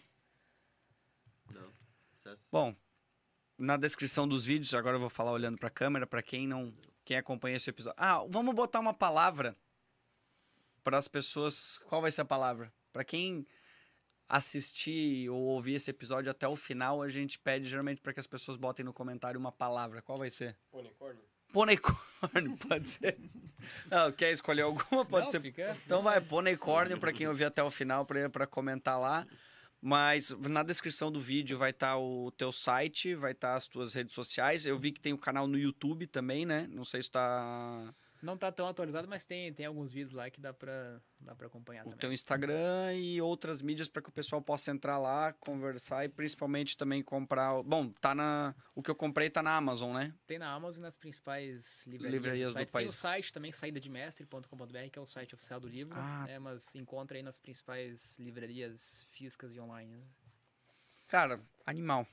Não. 1.51 1.71
Sucesso. 2.15 2.47
Bom, 2.51 2.75
na 3.57 3.77
descrição 3.77 4.27
dos 4.27 4.45
vídeos, 4.45 4.73
agora 4.73 4.95
eu 4.95 4.99
vou 4.99 5.09
falar 5.09 5.31
olhando 5.31 5.57
pra 5.57 5.69
câmera, 5.69 6.07
pra 6.07 6.23
quem 6.23 6.47
não, 6.47 6.73
quem 7.05 7.17
acompanha 7.17 7.57
esse 7.57 7.69
episódio. 7.69 7.95
Ah, 8.01 8.23
vamos 8.27 8.55
botar 8.55 8.79
uma 8.79 8.93
palavra 8.93 9.55
para 10.83 10.97
as 10.97 11.07
pessoas. 11.07 11.77
Qual 11.87 12.01
vai 12.01 12.11
ser 12.11 12.21
a 12.21 12.25
palavra? 12.25 12.73
Pra 12.91 13.03
quem 13.03 13.45
assistir 14.35 15.29
ou 15.29 15.39
ouvir 15.41 15.75
esse 15.75 15.89
episódio 15.91 16.31
até 16.31 16.47
o 16.47 16.55
final, 16.55 17.01
a 17.01 17.09
gente 17.09 17.37
pede 17.39 17.67
geralmente 17.69 18.01
para 18.01 18.13
que 18.13 18.19
as 18.19 18.27
pessoas 18.27 18.57
botem 18.57 18.83
no 18.83 18.91
comentário 18.93 19.39
uma 19.39 19.51
palavra. 19.51 20.01
Qual 20.01 20.17
vai 20.17 20.29
ser? 20.29 20.55
Unicórnio? 20.71 21.21
Ponecórnio, 21.51 22.57
pode 22.67 22.89
ser. 22.89 23.17
Não, 23.89 24.11
quer 24.11 24.31
escolher 24.31 24.63
alguma? 24.63 25.05
Pode 25.05 25.25
Não, 25.25 25.31
ser. 25.31 25.41
fica- 25.41 25.77
Então 25.85 26.01
vai, 26.01 26.19
ponecórnio 26.19 26.99
para 26.99 27.13
quem 27.13 27.27
ouvir 27.27 27.45
até 27.45 27.61
o 27.63 27.69
final 27.69 28.05
para 28.05 28.47
comentar 28.47 28.99
lá. 28.99 29.25
Mas 29.85 30.31
na 30.31 30.63
descrição 30.63 31.11
do 31.11 31.19
vídeo 31.19 31.57
vai 31.57 31.71
estar 31.71 31.97
o 31.97 32.31
teu 32.31 32.51
site, 32.53 33.13
vai 33.13 33.33
estar 33.33 33.53
as 33.55 33.67
tuas 33.67 33.93
redes 33.93 34.15
sociais. 34.15 34.65
Eu 34.65 34.79
vi 34.79 34.93
que 34.93 35.01
tem 35.01 35.11
o 35.13 35.17
canal 35.17 35.45
no 35.45 35.57
YouTube 35.57 36.07
também, 36.07 36.45
né? 36.45 36.67
Não 36.71 36.85
sei 36.85 37.03
se 37.03 37.11
tá 37.11 37.93
Não 38.23 38.37
tá 38.37 38.51
tão 38.53 38.65
atualizado, 38.67 39.05
mas 39.07 39.25
tem, 39.25 39.51
tem 39.53 39.65
alguns 39.65 39.91
vídeos 39.91 40.13
lá 40.13 40.29
que 40.29 40.39
dá 40.39 40.53
pra, 40.53 41.01
dá 41.19 41.35
pra 41.35 41.47
acompanhar 41.47 41.81
o 41.81 41.83
também. 41.85 41.99
teu 41.99 42.13
Instagram 42.13 42.93
e 42.95 43.21
outras 43.21 43.61
mídias 43.61 43.89
para 43.89 44.01
que 44.01 44.07
o 44.07 44.11
pessoal 44.13 44.41
possa 44.41 44.71
entrar 44.71 44.97
lá, 44.97 45.33
conversar 45.33 46.05
e 46.05 46.09
principalmente 46.09 46.77
também 46.77 47.03
comprar. 47.03 47.53
o- 47.55 47.63
Bom, 47.63 47.89
tá 47.89 48.15
na 48.15 48.55
o 48.73 48.81
que 48.81 48.89
eu 48.89 48.95
comprei 48.95 49.29
tá 49.29 49.43
na 49.43 49.55
Amazon, 49.57 49.93
né? 49.93 50.13
Tem 50.25 50.39
na 50.39 50.49
Amazon 50.53 50.79
e 50.79 50.83
nas 50.83 50.95
principais 50.95 51.85
livrarias, 51.85 52.13
Livrarias 52.13 52.51
e 52.51 52.53
do 52.53 52.57
sites. 52.59 52.73
Tem 52.73 52.81
o 52.81 52.85
país. 52.87 52.95
site 52.95 53.33
também, 53.33 53.51
saídademestre.com.br, 53.51 54.89
que 54.91 54.97
é 54.97 55.01
o 55.01 55.05
site 55.05 55.35
oficial 55.35 55.59
do 55.59 55.67
livro. 55.67 55.93
Ah. 55.99 56.23
né, 56.25 56.39
mas 56.39 56.73
encontra 56.75 57.17
aí 57.17 57.23
nas 57.23 57.39
principais 57.39 58.17
livrarias 58.19 59.05
físicas 59.11 59.53
e 59.53 59.59
online. 59.59 59.91
né? 59.97 60.03
Cara, 61.07 61.39
animal. 61.65 62.07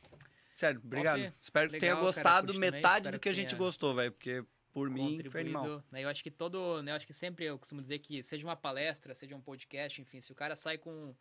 Sério, 0.57 0.81
obrigado. 0.85 1.33
Espero 1.41 1.69
que 1.71 1.77
Legal, 1.77 1.81
tenha 1.81 1.95
cara, 1.95 2.05
gostado 2.05 2.53
também, 2.53 2.71
metade 2.71 3.11
do 3.11 3.19
que 3.19 3.29
a 3.29 3.33
gente 3.33 3.55
gostou, 3.57 3.95
velho, 3.95 4.13
porque 4.13 4.45
por 4.73 4.89
mim 4.89 5.17
foi 5.31 5.45
contribuído, 5.45 5.85
né, 5.91 6.05
Eu 6.05 6.09
acho 6.09 6.23
que 6.23 6.31
todo, 6.31 6.83
né, 6.83 6.93
eu 6.93 6.97
acho 6.97 7.07
que 7.07 7.13
sempre 7.13 7.45
eu 7.45 7.59
costumo 7.59 7.83
dizer 7.83 7.99
que 7.99 8.23
seja 8.23 8.47
uma 8.47 8.57
palestra, 8.57 9.15
seja 9.15 9.35
um 9.35 9.41
podcast, 9.41 10.01
enfim, 10.01 10.21
se 10.21 10.31
o 10.33 10.35
cara 10.35 10.55
sai 10.55 10.79
com 10.79 11.15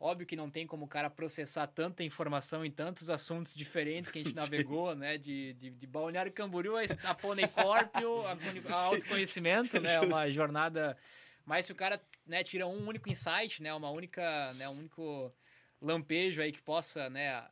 óbvio 0.00 0.26
que 0.26 0.36
não 0.36 0.48
tem 0.48 0.66
como 0.66 0.84
o 0.84 0.88
cara 0.88 1.10
processar 1.10 1.66
tanta 1.66 2.04
informação 2.04 2.64
em 2.64 2.70
tantos 2.70 3.10
assuntos 3.10 3.54
diferentes 3.54 4.10
que 4.10 4.18
a 4.18 4.22
gente 4.22 4.30
Sim. 4.34 4.40
navegou, 4.40 4.94
né, 4.94 5.18
de, 5.18 5.54
de, 5.54 5.70
de 5.70 5.86
Balneário 5.86 6.32
Camboriú 6.32 6.74
a, 7.04 7.14
Poneicorpio, 7.14 8.26
a, 8.26 8.32
a 8.68 8.72
Sim. 8.72 8.90
autoconhecimento, 8.92 9.80
né, 9.80 9.88
Justo. 9.94 10.06
uma 10.06 10.30
jornada, 10.30 10.96
mas 11.44 11.66
se 11.66 11.72
o 11.72 11.74
cara, 11.74 12.00
né, 12.26 12.44
tira 12.44 12.66
um 12.66 12.86
único 12.86 13.08
insight, 13.08 13.62
né, 13.62 13.72
uma 13.74 13.90
única, 13.90 14.52
né, 14.54 14.68
um 14.68 14.78
único 14.78 15.32
lampejo 15.80 16.42
aí 16.42 16.52
que 16.52 16.62
possa, 16.62 17.08
né, 17.08 17.44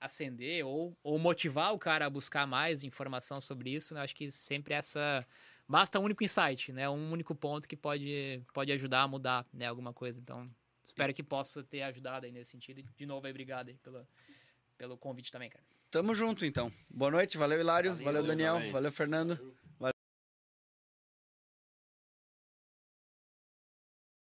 acender 0.00 0.64
ou, 0.64 0.96
ou 1.02 1.18
motivar 1.18 1.72
o 1.72 1.78
cara 1.78 2.06
a 2.06 2.10
buscar 2.10 2.46
mais 2.46 2.84
informação 2.84 3.40
sobre 3.40 3.70
isso, 3.70 3.94
né? 3.94 4.00
Acho 4.00 4.14
que 4.14 4.30
sempre 4.30 4.74
essa 4.74 5.26
basta 5.68 5.98
um 5.98 6.04
único 6.04 6.24
insight, 6.24 6.72
né? 6.72 6.88
Um 6.88 7.12
único 7.12 7.34
ponto 7.34 7.68
que 7.68 7.76
pode 7.76 8.42
pode 8.52 8.72
ajudar 8.72 9.02
a 9.02 9.08
mudar, 9.08 9.46
né, 9.52 9.66
alguma 9.66 9.92
coisa. 9.92 10.18
Então, 10.18 10.50
espero 10.84 11.14
que 11.14 11.22
possa 11.22 11.62
ter 11.62 11.82
ajudado 11.82 12.26
aí 12.26 12.32
nesse 12.32 12.50
sentido. 12.50 12.82
De 12.96 13.06
novo 13.06 13.26
aí, 13.26 13.30
obrigado 13.30 13.68
aí 13.68 13.76
pelo 13.76 14.06
pelo 14.76 14.96
convite 14.96 15.30
também, 15.30 15.50
cara. 15.50 15.64
Tamo 15.90 16.14
junto 16.14 16.46
então. 16.46 16.72
Boa 16.88 17.10
noite, 17.10 17.36
valeu 17.36 17.60
Hilário, 17.60 17.90
valeu, 17.90 18.04
Valeu, 18.04 18.22
Daniel, 18.24 18.54
valeu. 18.54 18.72
valeu 18.72 18.92
Fernando. 18.92 19.56